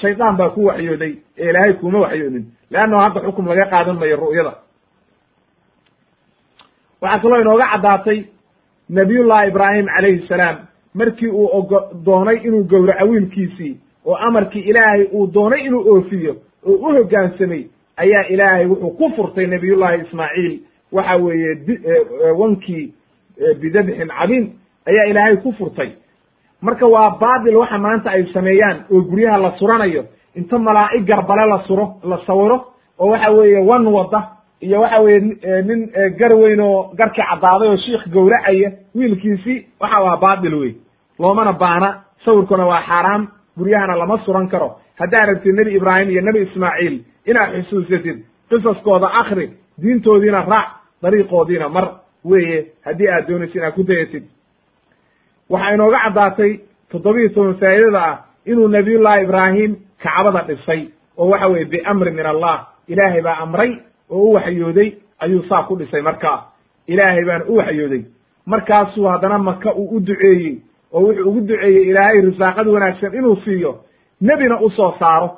shaydaan 0.00 0.36
baa 0.36 0.48
ku 0.50 0.64
waxyooday 0.64 1.12
ee 1.38 1.50
ilaahay 1.50 1.72
kuma 1.72 1.98
waxyoonin. 2.00 2.44
Leanno 2.70 2.98
hadda 2.98 3.20
xukum 3.26 3.46
laga 3.48 3.64
qaadan 3.72 3.96
mayo 3.98 4.16
ru'yada. 4.16 4.52
Waxaa 7.02 7.20
kaloo 7.22 7.40
inooga 7.40 7.66
caddaatay 7.72 8.18
nabiyullahi 8.88 9.48
ibraahim 9.48 9.86
calayhi 9.86 10.26
salaam 10.28 10.56
markii 10.94 11.28
uu 11.28 11.48
ogo 11.58 11.78
doonay 12.06 12.36
inuu 12.46 12.64
gowraco 12.64 13.04
wiilkiisii 13.10 13.76
oo 14.06 14.14
amarkii 14.26 14.60
ilaahay 14.70 15.04
uu 15.12 15.26
doonay 15.34 15.60
inuu 15.66 15.84
oofiyo 15.94 16.36
oo 16.66 16.72
u 16.72 16.92
hoggaansamay 16.96 17.62
ayaa 17.96 18.22
ilaahay 18.28 18.66
wuxuu 18.66 18.90
ku 18.98 19.10
furtay 19.16 19.46
nabiyullahi 19.46 20.02
ismaaciil. 20.06 20.54
Waxa 20.92 21.16
weeye 21.16 21.54
d 21.54 21.80
wankii 22.38 22.84
bidabxin 23.60 24.08
cadiim 24.18 24.44
ayaa 24.88 25.06
ilaahay 25.10 25.36
ku 25.36 25.52
furtay. 25.58 25.90
Marka 26.62 26.86
waa 26.86 27.10
baatil 27.20 27.56
waxa 27.56 27.78
maanta 27.78 28.10
ay 28.10 28.24
sameeyaan 28.32 28.84
oo 28.92 29.00
guryaha 29.02 29.38
la 29.38 29.50
suranayo. 29.58 30.04
Inta 30.36 30.58
malaa'ig 30.58 31.04
garbale 31.06 31.46
la 31.48 31.58
suro 31.66 31.86
la 32.04 32.18
sawiro 32.26 32.58
oo 32.98 33.10
waxa 33.10 33.30
weeye 33.32 33.58
wan 33.58 33.86
wada 33.86 34.20
iyo 34.60 34.80
waxa 34.80 35.00
weye 35.00 35.20
nin 35.62 35.90
gar 36.18 36.32
weyn 36.32 36.60
oo 36.60 36.90
garkii 36.96 37.22
caddaaday 37.30 37.68
oo 37.68 37.76
shiikh 37.76 38.08
gowracaya 38.12 38.72
wiilkiisii 38.94 39.66
waxa 39.80 40.00
waa 40.00 40.16
baatil 40.16 40.54
wey 40.54 40.74
loomana 41.18 41.52
baana 41.52 42.00
sawirkuna 42.24 42.66
waa 42.66 42.82
xaaraam 42.88 43.28
guryahana 43.58 43.96
lama 43.96 44.18
suran 44.24 44.48
karo 44.48 44.76
haddaad 44.98 45.28
rabtid 45.28 45.54
nebi 45.54 45.70
ibraahim 45.76 46.10
iyo 46.10 46.20
nebi 46.22 46.40
ismaaciil 46.42 47.00
inaad 47.26 47.50
xusuusatid 47.62 48.18
qisaskooda 48.50 49.08
akri 49.20 49.50
diintoodiina 49.82 50.40
raac 50.42 50.68
dariiqoodiina 51.02 51.68
mar 51.68 51.86
weeye 52.24 52.66
haddii 52.84 53.08
aad 53.08 53.26
doonaysid 53.28 53.56
inaad 53.56 53.74
ku 53.74 53.82
dayatid. 53.82 54.24
Waxaa 55.50 55.74
inooga 55.74 55.98
caddaatay 56.04 56.52
toddobiiyo 56.90 57.28
toban 57.34 57.54
faa'idada 57.60 58.00
ah 58.04 58.16
inuu 58.46 58.68
nabiyullahi 58.68 59.22
ibraahim 59.24 59.76
kacbada 60.02 60.42
dhisay 60.48 60.88
oo 61.18 61.28
waxa 61.30 61.46
weye 61.48 61.64
biamri 61.64 62.10
min 62.10 62.26
allah 62.26 62.66
ilaahay 62.88 63.22
baa 63.22 63.36
amray 63.44 63.70
oo 64.10 64.22
u 64.30 64.32
waxyooday 64.34 64.92
ayuu 65.18 65.42
saa 65.48 65.62
ku 65.62 65.76
dhisay 65.76 66.02
markaa 66.02 66.44
ilaahay 66.86 67.24
baana 67.24 67.44
u 67.48 67.56
waxyooday. 67.56 68.02
Markaasuu 68.46 69.04
haddana 69.08 69.38
maka 69.38 69.74
uu 69.74 69.96
u 69.96 70.00
duceeyey 70.00 70.58
oo 70.92 71.00
wuxuu 71.00 71.28
ugu 71.28 71.40
duceeyey 71.40 71.82
ilaahay 71.90 72.20
risaaqad 72.20 72.66
wanaagsan 72.68 73.14
inuu 73.14 73.36
siiyo 73.44 73.80
nebina 74.20 74.60
u 74.60 74.70
soo 74.70 74.94
saaro. 74.98 75.30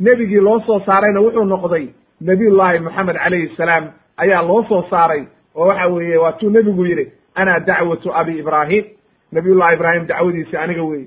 Nebigii 0.00 0.40
loo 0.40 0.60
soo 0.66 0.80
saarayna 0.86 1.20
wuxuu 1.20 1.44
noqday 1.44 1.86
nabiyullahi 2.20 2.78
moxamed 2.78 3.16
calayhi 3.16 3.54
salaam. 3.56 3.84
Ayaa 4.16 4.42
loo 4.42 4.62
soo 4.68 4.82
saaray 4.90 5.22
oo 5.54 5.66
waxa 5.66 5.86
weeye 5.88 6.16
waatuu 6.16 6.50
nebigu 6.50 6.84
yidhi 6.86 7.12
ana 7.34 7.60
dacwatu 7.60 8.14
abi 8.14 8.38
ibraahim. 8.38 8.84
Nabiyullahi 9.32 9.74
ibraahim 9.74 10.06
dacwadiisi 10.06 10.56
aniga 10.56 10.82
weye 10.82 11.06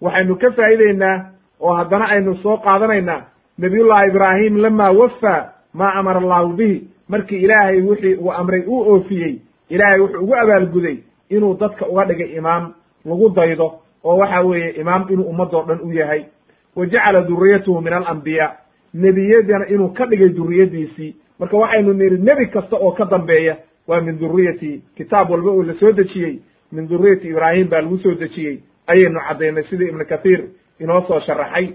waxaynu 0.00 0.36
ka 0.36 0.50
faa'ideynaa 0.52 1.24
oo 1.60 1.72
haddana 1.74 2.04
aynu 2.08 2.34
soo 2.42 2.56
qaadanaynaa 2.56 3.22
nabiyullahi 3.58 4.08
ibraahim 4.08 4.56
lama 4.56 4.84
wafa 4.98 5.52
maa 5.74 5.92
amara 5.92 6.20
allahu 6.20 6.52
bihi. 6.56 6.88
Markii 7.08 7.38
ilaahay 7.42 7.80
wixii 7.80 8.14
uu 8.14 8.32
amray 8.32 8.62
uu 8.66 8.92
oofiyey 8.92 9.38
ilaahay 9.68 10.00
wuxuu 10.00 10.22
ugu 10.22 10.34
abaalguday 10.36 10.96
inuu 11.30 11.54
dadka 11.60 11.86
uga 11.86 12.04
dhigay 12.04 12.36
imaam 12.36 12.72
lagu 13.04 13.28
daydo 13.28 13.72
oo 14.04 14.16
waxa 14.16 14.40
weeye 14.40 14.70
imaam 14.80 15.06
inuu 15.10 15.24
ummadoo 15.24 15.62
dhan 15.62 15.80
u 15.82 15.92
yahay 15.92 16.24
wa 16.76 16.86
jacala 16.86 17.22
duriyatahu 17.22 17.80
min 17.80 17.92
alambiyaa 17.92 18.52
nebiyadana 18.94 19.66
inuu 19.68 19.88
ka 19.88 20.06
dhigay 20.06 20.28
duriyadiisii 20.28 21.14
marka 21.38 21.56
waxaynu 21.56 21.92
nidhi 21.92 22.18
nebi 22.18 22.46
kasta 22.46 22.76
oo 22.76 22.90
ka 22.92 23.04
dambeeya 23.04 23.56
waa 23.88 24.00
min 24.00 24.18
duriyati 24.18 24.82
kitaab 24.96 25.30
walba 25.30 25.50
oo 25.50 25.62
la 25.62 25.74
soo 25.74 25.92
dejiyey 25.92 26.38
min 26.72 26.88
duriyati 26.88 27.28
ibraahim 27.28 27.68
baa 27.68 27.80
lagu 27.80 27.98
soo 27.98 28.14
dejiyey 28.14 28.58
ayaynu 28.86 29.20
caddaynay 29.28 29.64
sidii 29.70 29.88
ibnu 29.88 30.04
kathiir 30.06 30.40
inoo 30.80 31.00
soo 31.08 31.20
sharaxay 31.20 31.68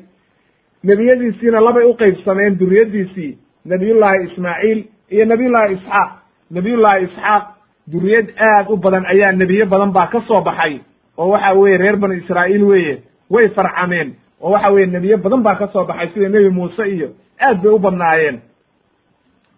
nebiyadiisiina 0.84 1.60
labay 1.62 1.84
u 1.86 1.94
qaybsameen 1.94 2.60
duriyadiisii 2.60 3.38
nabiyullahi 3.66 4.24
ismaaciil 4.28 4.84
iyo 5.10 5.26
nabiyullahi 5.26 5.74
isxaaq 5.74 6.12
nabiyullahi 6.52 7.04
isxaaq 7.06 7.44
duriyad 7.92 8.28
aad 8.38 8.66
u 8.70 8.78
badan 8.78 9.06
ayaa 9.06 9.32
nebiye 9.32 9.66
badan 9.66 9.92
baa 9.92 10.08
ka 10.08 10.22
soo 10.28 10.42
baxay 10.42 10.80
oo 11.18 11.30
waxa 11.30 11.54
weeye 11.54 11.78
reer 11.78 11.98
banu 11.98 12.14
israa'iil 12.14 12.64
weeye 12.64 12.98
way 13.30 13.50
farcameen 13.50 14.14
oo 14.42 14.52
waxa 14.52 14.70
weye 14.72 14.86
nebiye 14.86 15.18
badan 15.18 15.42
baa 15.44 15.56
ka 15.56 15.68
soo 15.68 15.86
baxay 15.86 16.10
sida 16.14 16.30
nebi 16.30 16.50
muuse 16.50 16.84
iyo 16.90 17.10
aad 17.42 17.62
bay 17.62 17.72
u 17.72 17.80
badnaayeen. 17.80 18.40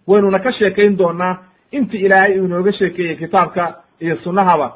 Waynuna 0.07 0.39
ka 0.39 0.51
sheekayn 0.51 0.97
doonaa 0.97 1.37
intii 1.71 2.05
ilaahay 2.05 2.39
uu 2.39 2.45
inooga 2.45 2.71
sheekeeyey 2.73 3.15
kitaabka 3.15 3.75
iyo 3.99 4.15
sunnahaba. 4.23 4.71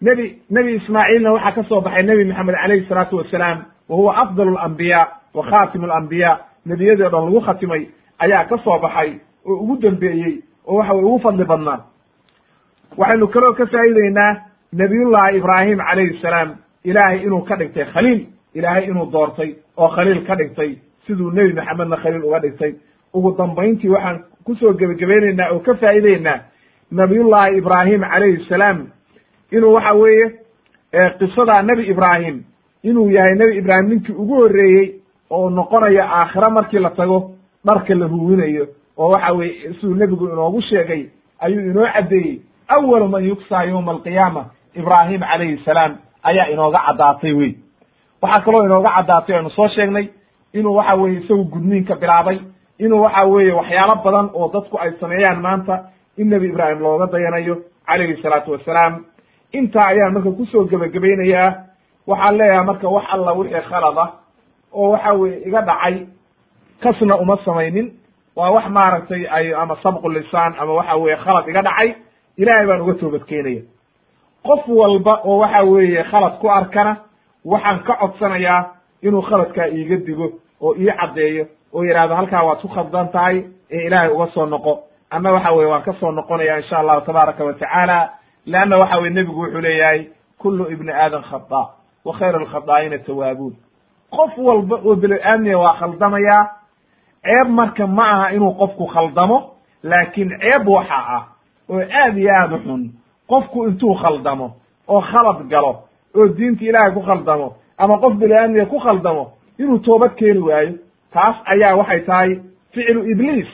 Nebi 0.00 0.38
nebi 0.50 0.74
ismaaciilna 0.74 1.32
waxaa 1.32 1.52
ka 1.52 1.62
soo 1.68 1.80
baxay 1.80 2.06
nebi 2.06 2.24
maxamed 2.24 2.54
calayhi 2.54 2.86
salaatu 2.88 3.16
wasalaam 3.16 3.64
wa 3.88 3.96
huwa 3.96 4.16
afdal 4.16 4.48
alambiyaa 4.48 5.06
wa 5.34 5.44
khatimu 5.44 5.84
alambiyaa 5.84 6.38
nebiyadii 6.66 7.02
o 7.02 7.08
dhan 7.10 7.24
lagu 7.24 7.40
khatimay 7.40 7.86
ayaa 8.18 8.44
ka 8.48 8.58
soo 8.64 8.78
baxay 8.78 9.10
oo 9.46 9.54
ugu 9.54 9.76
dambeeyey 9.76 10.40
oo 10.66 10.76
waxa 10.76 10.92
weye 10.94 11.04
ugu 11.06 11.18
fadli 11.20 11.44
badnaa. 11.44 11.80
Waxaynu 12.96 13.28
kaloo 13.28 13.52
ka 13.54 13.66
faa'ideynaa 13.66 14.36
nabiyullahi 14.72 15.36
ibraahim 15.38 15.78
calayhi 15.78 16.18
salaam 16.22 16.56
ilaahay 16.84 17.22
inuu 17.22 17.40
ka 17.44 17.56
dhigtay 17.56 17.84
khaliil 17.92 18.26
ilaahay 18.58 18.84
inuu 18.84 19.06
doortay 19.12 19.54
oo 19.76 19.88
khaliil 19.88 20.24
ka 20.26 20.34
dhigtay 20.36 20.76
siduu 21.06 21.30
nebi 21.30 21.52
maxamedna 21.52 21.96
khaliil 21.96 22.24
uga 22.24 22.38
dhigtay. 22.40 22.74
Ugu 23.14 23.34
dambayntii 23.38 23.88
waxaan 23.88 24.18
ku 24.44 24.54
soo 24.54 24.72
gebagabaynaynaa 24.72 25.50
oo 25.52 25.58
ka 25.60 25.74
faa'ideynaa 25.74 26.40
nabiyullahi 26.90 27.56
ibraahim 27.58 28.00
calayhi 28.00 28.44
salaam 28.48 28.86
inuu 29.52 29.72
waxa 29.74 29.96
weeye 29.96 30.26
qisadaa 31.18 31.62
nebi 31.62 31.82
ibraahim 31.90 32.42
inuu 32.82 33.10
yahay 33.10 33.34
nebi 33.34 33.56
ibraahim 33.58 33.88
ninkii 33.88 34.12
ugu 34.12 34.34
horreeyey 34.34 34.94
oo 35.30 35.50
noqonayo 35.50 36.02
aakhira 36.04 36.50
markii 36.50 36.78
la 36.78 36.90
tago 36.90 37.30
dharka 37.64 37.94
la 37.94 38.06
huwinayo 38.06 38.66
oo 38.98 39.08
waxa 39.10 39.32
weye 39.32 39.74
siduu 39.80 39.94
nebigu 39.94 40.24
inoogu 40.28 40.62
sheegay 40.62 41.06
ayuu 41.40 41.60
inoo 41.70 41.86
caddeeyey 41.92 42.40
awalu 42.68 43.08
man 43.08 43.24
yuksaa 43.28 43.64
yowma 43.64 43.92
alqiyaama 43.92 44.44
ibraahim 44.74 45.20
calayhi 45.20 45.60
salaam 45.64 45.96
ayaa 46.22 46.46
inooga 46.52 46.78
caddaatay 46.86 47.32
wey 47.32 47.52
waxaa 48.22 48.40
kaloo 48.44 48.64
inooga 48.66 48.90
caddaatay 48.96 49.36
aynu 49.36 49.50
soo 49.50 49.68
sheegnay 49.68 50.08
inuu 50.52 50.74
waxa 50.76 50.94
weye 50.94 51.18
isagu 51.20 51.44
gudniinka 51.44 51.94
bilaabay 51.96 52.38
inuu 52.78 53.02
waxa 53.02 53.24
weeye 53.24 53.52
waxyaalo 53.52 53.94
badan 54.04 54.30
oo 54.34 54.48
dadku 54.54 54.78
ay 54.78 54.92
sameeyaan 55.00 55.40
maanta 55.40 55.74
in 56.18 56.28
nebi 56.30 56.46
ibraahim 56.48 56.78
looga 56.82 57.06
dayanayo 57.06 57.56
calayhi 57.86 58.22
salaatu 58.22 58.52
wassalaam. 58.52 59.04
Intaa 59.52 59.86
ayaan 59.86 60.12
marka 60.12 60.30
ku 60.30 60.44
soo 60.46 60.64
gebagabaynayaa 60.64 61.50
waxaan 62.06 62.36
leeyahay 62.38 62.64
marka 62.66 62.88
wax 62.88 63.04
alla 63.14 63.32
wixii 63.32 63.62
khalad 63.70 63.98
ah 63.98 64.10
oo 64.72 64.90
waxa 64.90 65.12
weye 65.12 65.36
iga 65.48 65.60
dhacay 65.62 66.06
kasna 66.82 67.16
uma 67.16 67.36
samaynin. 67.44 67.92
Waa 68.36 68.50
wax 68.50 68.66
maaragtay 68.68 69.26
ay 69.30 69.54
ama 69.54 69.76
sabqu 69.82 70.08
lisaan 70.08 70.54
ama 70.58 70.72
waxa 70.72 70.96
weye 70.96 71.16
khalad 71.16 71.48
iga 71.48 71.62
dhacay 71.62 71.94
ilaahay 72.36 72.66
baan 72.66 72.80
uga 72.80 72.94
toobadkeenaya. 72.94 73.62
Qof 74.46 74.68
walba 74.68 75.20
oo 75.24 75.38
waxa 75.38 75.62
weeye 75.64 76.02
khalad 76.10 76.38
ku 76.40 76.48
arkana 76.50 76.96
waxaan 77.52 77.78
ka 77.86 77.94
codsanayaa 78.00 78.60
inuu 79.02 79.22
khaladkaa 79.28 79.66
iiga 79.76 79.96
digo 80.06 80.26
oo 80.60 80.74
ii 80.82 80.92
caddeeyo 81.00 81.44
oo 81.74 81.82
yidhahdo 81.84 82.14
halkaa 82.14 82.42
waad 82.48 82.60
ku 82.62 82.68
khaldan 82.68 83.08
tahay 83.12 83.36
ee 83.70 83.86
ilaahay 83.86 84.10
uga 84.10 84.26
soo 84.34 84.46
noqo. 84.46 84.72
Anna 85.10 85.32
waxa 85.32 85.52
weye 85.52 85.66
waan 85.70 85.82
ka 85.82 85.92
soo 86.00 86.10
noqonaya 86.12 86.56
insha 86.58 86.78
allahu 86.78 87.00
tabaaraka 87.06 87.44
wa 87.44 87.52
tacaala 87.52 88.10
leanna 88.46 88.78
waxa 88.78 88.98
weye 88.98 89.10
nebigu 89.10 89.40
wuxuu 89.42 89.60
leeyahay 89.60 90.06
kullu 90.38 90.70
ibni 90.72 90.92
aadam 90.92 91.22
khata 91.22 91.62
wa 92.04 92.12
khayru 92.18 92.38
alkhadaa'ina 92.38 92.98
tawaabuun. 92.98 93.54
Qof 94.10 94.32
walba 94.38 94.76
oo 94.84 94.94
belo-aadmiya 94.96 95.58
waa 95.58 95.74
khaldamayaa 95.80 96.42
ceeb 97.24 97.48
marka 97.48 97.86
ma 97.86 98.04
aha 98.10 98.32
inuu 98.32 98.54
qofku 98.60 98.86
khaldamo 98.86 99.38
laakiin 99.82 100.30
ceeb 100.40 100.68
waxa 100.68 100.98
ah 101.16 101.24
oo 101.70 101.80
aad 101.80 102.16
iyo 102.18 102.30
aad 102.34 102.52
u 102.52 102.58
xun. 102.58 102.82
Qofku 103.28 103.64
intuu 103.68 103.94
khaldamo 103.94 104.50
oo 104.88 105.00
khalad 105.00 105.48
galo 105.48 105.72
oo 106.16 106.28
diinta 106.28 106.64
ilaahay 106.64 106.92
ku 106.94 107.00
khaldamo 107.02 107.54
ama 107.78 107.98
qof 107.98 108.14
bini-aadmiga 108.20 108.66
ku 108.66 108.78
khaldamo 108.78 109.32
inuu 109.58 109.78
toobad 109.78 110.14
keeni 110.16 110.38
waayo. 110.40 110.72
Taas 111.12 111.36
ayaa 111.44 111.76
waxay 111.76 112.00
tahay 112.00 112.40
ficlu 112.72 113.04
ibliis 113.10 113.48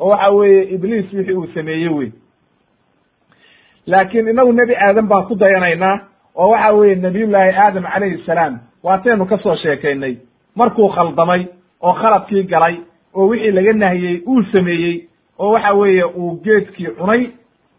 oo 0.00 0.08
waxa 0.08 0.30
weeye 0.30 0.62
ibliis 0.74 1.12
wixii 1.12 1.34
uu 1.34 1.46
sameeye 1.54 1.88
wey 1.88 2.12
laakiin 3.86 4.28
inagu 4.28 4.52
nebi 4.52 4.74
aadam 4.76 5.08
baan 5.08 5.26
ku 5.28 5.34
dayanaynaa 5.34 5.98
oo 6.34 6.48
waxa 6.50 6.72
weeye 6.74 6.94
nabiyullaahi 6.96 7.52
aadam 7.56 7.84
calayhi 7.92 8.22
salaam 8.26 8.58
waataynu 8.82 9.26
ka 9.26 9.38
soo 9.38 9.56
sheekaynay. 9.56 10.16
Markuu 10.56 10.88
khaldamay 10.88 11.46
oo 11.82 11.92
khaladkii 11.92 12.42
galay 12.42 12.76
oo 13.14 13.28
wixii 13.28 13.50
laga 13.50 13.72
nahiyey 13.72 14.22
uu 14.26 14.42
sameeyey 14.52 15.08
oo 15.38 15.50
waxa 15.52 15.72
weeye 15.74 16.04
uu 16.04 16.40
geedkii 16.44 16.86
cunay 16.98 17.30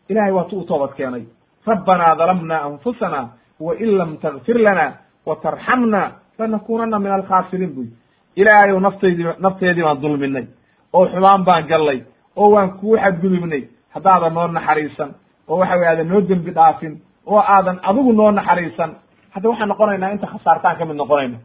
ilahay 0.10 0.32
waa 0.32 0.44
tu 0.44 0.60
u 0.60 0.64
toobad 0.64 0.94
keenay. 0.98 1.24
Rabbanaa 1.66 2.16
dalamna 2.18 2.62
anfusana 2.62 3.30
wa 3.60 3.74
in 3.80 3.98
lam 3.98 4.18
takfir 4.18 4.58
lana 4.58 4.94
wa 5.26 5.36
tarxamna 5.36 6.12
lanakunana 6.40 7.00
min 7.00 7.12
alkhaasiriin 7.12 7.74
buy 7.76 7.88
ilaahayow 8.36 8.80
naftaydii 8.80 9.26
nafteedii 9.40 9.84
baan 9.84 10.02
dulminay 10.02 10.46
oo 10.94 11.06
xumaan 11.08 11.44
baan 11.46 11.68
gallay 11.68 12.04
oo 12.36 12.50
waan 12.52 12.72
kuu 12.80 12.98
xadgudubnay. 12.98 13.64
Haddaadan 13.94 14.34
noo 14.34 14.48
naxariisan 14.48 15.10
oo 15.48 15.58
waxa 15.60 15.76
weye 15.76 15.88
aadan 15.90 16.08
noo 16.08 16.22
dembi 16.22 16.52
dhaafin 16.52 17.00
oo 17.26 17.40
aadan 17.40 17.80
adigu 17.84 18.14
noo 18.14 18.32
naxariisan 18.32 18.92
hadda 19.34 19.50
waxaan 19.50 19.70
noqonaynaa 19.70 20.12
inta 20.12 20.28
khasaartaan 20.28 20.78
ka 20.78 20.86
mid 20.86 20.96
noqonayna. 20.96 21.38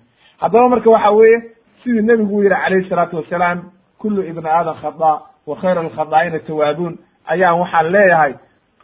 Haddaba 0.43 0.69
marka 0.69 0.91
waxa 0.91 1.11
weeye 1.11 1.39
sidii 1.83 2.03
nebigu 2.03 2.37
u 2.37 2.43
yidhi 2.43 2.55
calayhi 2.63 2.89
salaatu 2.89 3.17
wasalaam 3.17 3.59
kullu 3.99 4.23
ibni 4.23 4.49
aadam 4.49 4.75
khada 4.83 5.13
wa 5.47 5.57
khayru 5.61 5.81
alkhadaa'ina 5.81 6.39
tawaabuun. 6.47 6.99
Ayaan 7.27 7.59
waxaan 7.61 7.87
leeyahay 7.93 8.35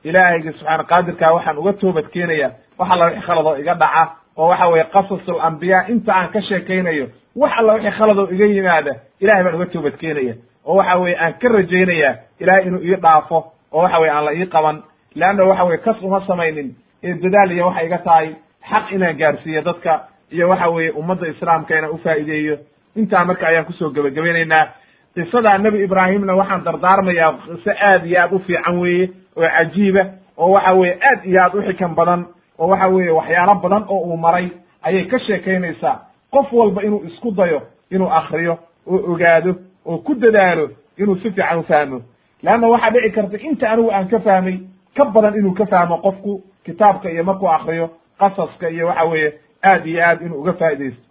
ilaahayga 0.04 0.52
subxaana 0.52 0.84
qaadirkaa 0.84 1.32
waxaan 1.34 1.58
uga 1.58 1.72
toobad 1.72 2.06
keenaya 2.14 2.50
wax 2.78 2.90
alla 2.92 3.04
wixii 3.06 3.22
khaladoo 3.26 3.56
iga 3.58 3.74
dhaca 3.74 4.04
oo 4.36 4.48
waxa 4.48 4.66
weye 4.68 4.84
qasasul 4.84 5.40
ambiyaa 5.40 5.86
inta 5.88 6.12
aan 6.14 6.28
ka 6.32 6.40
sheekaynayo 6.42 7.06
wax 7.36 7.52
alla 7.58 7.72
wixii 7.74 7.90
khaladoo 7.98 8.28
iga 8.34 8.46
yimaada 8.46 8.92
ilahay 9.20 9.42
baan 9.44 9.54
uga 9.54 9.66
toobad 9.66 9.96
keenaya. 9.96 10.34
Oo 10.66 10.76
waxa 10.76 10.96
weye 10.98 11.16
aan 11.18 11.32
ka 11.40 11.48
rajaynaya 11.48 12.10
ilahay 12.40 12.66
inuu 12.66 12.82
ii 12.82 12.96
dhaafo 12.96 13.38
oo 13.72 13.82
waxa 13.82 13.98
weye 13.98 14.10
aan 14.12 14.24
la 14.24 14.32
ii 14.34 14.46
qaban. 14.46 14.82
Leanna 15.14 15.44
waxa 15.44 15.64
weye 15.64 15.78
kas 15.78 15.96
uma 16.02 16.20
samaynin 16.26 16.74
ee 17.02 17.14
dadaal 17.14 17.52
iyo 17.52 17.66
waxay 17.66 17.86
iga 17.86 17.98
tahay 17.98 18.28
xaq 18.70 18.92
inaan 18.92 19.16
gaarsiiyo 19.18 19.62
dadka 19.62 20.00
iyo 20.32 20.48
waxa 20.48 20.68
weeye 20.68 20.90
ummadda 20.90 21.26
islaamka 21.28 21.78
inaan 21.78 21.92
ufaa'ideeyo 21.92 22.56
intaa 22.96 23.24
marka 23.24 23.46
ayaan 23.46 23.64
ku 23.64 23.72
soo 23.72 23.90
gebagabaynaynaa 23.90 24.66
qisadaa 25.14 25.58
nebi 25.58 25.84
ibraahimna 25.84 26.34
waxaan 26.34 26.64
dardaarmayaa 26.64 27.32
qiso 27.32 27.70
aad 27.88 28.06
iyo 28.06 28.20
aad 28.22 28.32
u 28.32 28.38
fiican 28.38 28.78
weeye 28.80 29.10
oo 29.36 29.48
cajiiba 29.56 30.04
oo 30.36 30.50
waxa 30.52 30.72
weye 30.72 30.94
aad 31.10 31.24
iyo 31.24 31.42
aad 31.44 31.54
u 31.54 31.62
xikan 31.62 31.94
badan 31.94 32.26
oo 32.58 32.68
waxa 32.68 32.86
weeye 32.88 33.10
waxyaalo 33.10 33.54
badan 33.54 33.84
oo 33.88 33.98
uu 33.98 34.16
maray 34.16 34.48
ayay 34.82 35.04
ka 35.04 35.18
sheekaynaysaa. 35.18 36.00
Qof 36.30 36.52
walba 36.52 36.82
inuu 36.82 37.04
isku 37.06 37.30
dayo 37.30 37.62
inuu 37.90 38.08
akriyo 38.10 38.58
oo 38.86 39.12
ogaado 39.12 39.54
oo 39.86 39.98
ku 39.98 40.14
dadaalo 40.14 40.70
inuu 40.98 41.16
si 41.16 41.30
fiican 41.30 41.58
u 41.58 41.62
fahmo. 41.62 42.00
Leanna 42.42 42.68
waxaa 42.68 42.90
dhici 42.90 43.10
karta 43.10 43.36
inta 43.38 43.70
anigu 43.70 43.90
aan 43.92 44.08
ka 44.08 44.18
fahmay 44.20 44.58
ka 44.96 45.04
badan 45.04 45.34
inuu 45.38 45.54
ka 45.54 45.66
fahmo 45.66 45.96
qofku 45.98 46.42
kitaabka 46.64 47.10
iyo 47.10 47.24
markuu 47.24 47.48
akriyo 47.48 47.90
qasaska 48.18 48.68
iyo 48.70 48.86
waxa 48.86 49.04
weeye 49.04 49.32
aad 49.64 49.86
iyo 49.86 50.02
aad 50.04 50.22
inuu 50.22 50.40
uga 50.40 50.52
faa'idaysto 50.52 51.02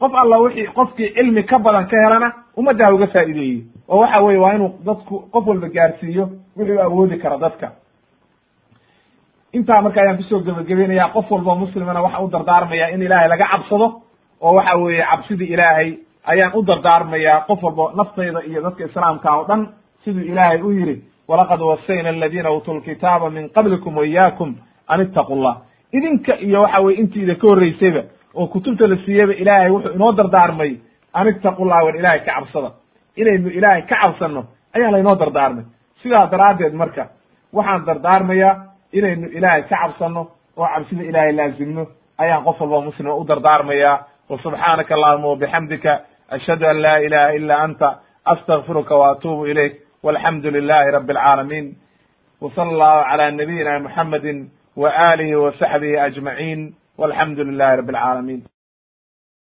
qof 0.00 0.12
alla 0.14 0.38
wixii 0.38 0.66
qofkii 0.66 1.14
cilmi 1.14 1.42
ka 1.44 1.58
badan 1.58 1.86
ka 1.86 1.96
helana 1.96 2.32
ummadda 2.56 2.84
ha 2.86 2.94
uga 2.94 3.06
faa'ideeyey 3.06 3.62
oo 3.88 3.98
waxa 4.00 4.20
weye 4.20 4.38
waa 4.38 4.54
inuu 4.54 4.70
dadku 4.84 5.20
qof 5.32 5.46
walba 5.46 5.68
gaarsiiyo 5.68 6.28
wuxuu 6.56 6.80
awoodi 6.82 7.16
kara 7.18 7.36
dadka 7.38 7.72
intaa 9.56 9.80
marka 9.82 10.00
ayaan 10.02 10.16
ku 10.16 10.22
soo 10.30 10.40
gebagabeynaya 10.46 11.08
qof 11.14 11.30
walba 11.30 11.54
muslimana 11.54 12.02
waxaan 12.02 12.24
u 12.24 12.30
dardaarmaya 12.34 12.86
in 12.94 13.02
ilaahay 13.02 13.28
laga 13.28 13.46
cabsado 13.52 13.86
oo 14.40 14.52
waxa 14.58 14.76
weeye 14.82 15.04
cabsidii 15.10 15.48
ilaahay 15.54 15.88
ayaan 16.32 16.52
u 16.54 16.62
dardaarmayaa 16.62 17.40
qof 17.48 17.62
walba 17.62 17.84
naftayda 17.98 18.40
iyo 18.50 18.60
dadka 18.62 18.84
islaamka 18.84 19.28
oo 19.36 19.44
dhan 19.48 19.60
siduu 20.04 20.22
ilaahay 20.32 20.60
u 20.62 20.70
yidhi 20.72 20.96
walaqad 21.28 21.60
wasayna 21.60 22.08
aladiina 22.08 22.50
uutuu 22.52 22.74
lkitaaba 22.78 23.30
min 23.30 23.48
qablikum 23.56 23.96
waiyaakum 23.96 24.50
an 24.92 25.00
ittaqu 25.00 25.34
llah 25.44 25.56
idinka 25.92 26.32
iyo 26.46 26.62
waxa 26.62 26.82
weye 26.82 26.96
intiida 27.00 27.34
ka 27.34 27.46
horreysayba 27.50 28.02
oo 28.34 28.46
kutubta 28.46 28.86
la 28.86 28.96
siiyeyba 29.04 29.32
ilaahay 29.42 29.70
wuxuu 29.70 29.92
inoo 29.94 30.12
dardaarmay 30.12 30.72
an 31.14 31.26
ittaqu 31.28 31.64
llah 31.64 31.80
war 31.84 31.96
ilaahay 31.96 32.20
ka 32.26 32.32
cabsada. 32.34 32.70
Inaynu 33.16 33.48
ilaahay 33.58 33.82
ka 33.86 33.96
cabsanno 34.02 34.42
ayaa 34.76 34.90
laynoo 34.94 35.14
dardaarmay. 35.22 35.64
Sidaa 36.02 36.26
daraaddeed 36.32 36.74
marka 36.74 37.04
waxaan 37.52 37.84
dardaarmayaa 37.86 38.54
inaynu 38.98 39.26
ilaahay 39.38 39.62
ka 39.70 39.76
cabsanno 39.82 40.22
oo 40.56 40.66
cabsida 40.74 41.02
ilaahay 41.10 41.32
laazimno 41.38 41.82
ayaan 42.22 42.44
qof 42.46 42.60
walba 42.60 42.80
muslima 42.88 43.14
u 43.14 43.24
dardaarmayaa 43.30 43.96
wa 44.30 44.38
subxaanaka 44.44 44.94
allahuma 44.96 45.28
wabixamdika 45.32 45.92
ashhadu 46.36 46.64
an 46.70 46.78
laa 46.84 46.98
ilaha 47.06 47.34
ila 47.38 47.54
anta 47.66 47.88
astakfiruka 48.32 48.94
wa 49.00 49.06
atuubu 49.12 49.46
ilayk 49.52 49.74
walxamdu 50.02 50.50
lilahi 50.56 50.90
rabi 50.96 51.12
alcaalamiin 51.12 51.66
w 52.42 52.50
sala 52.54 52.70
allahu 52.72 53.04
cala 53.10 53.30
nabiyina 53.30 53.72
muxamedi 53.84 54.32
wa 54.82 54.88
alihi 55.10 55.34
wa 55.44 55.52
saxbihi 55.60 55.96
ajmaciin 56.06 56.60
walxamdu 56.98 57.44
lilahi 57.50 57.76
rabi 57.80 57.92
alcaalamiin 57.96 58.42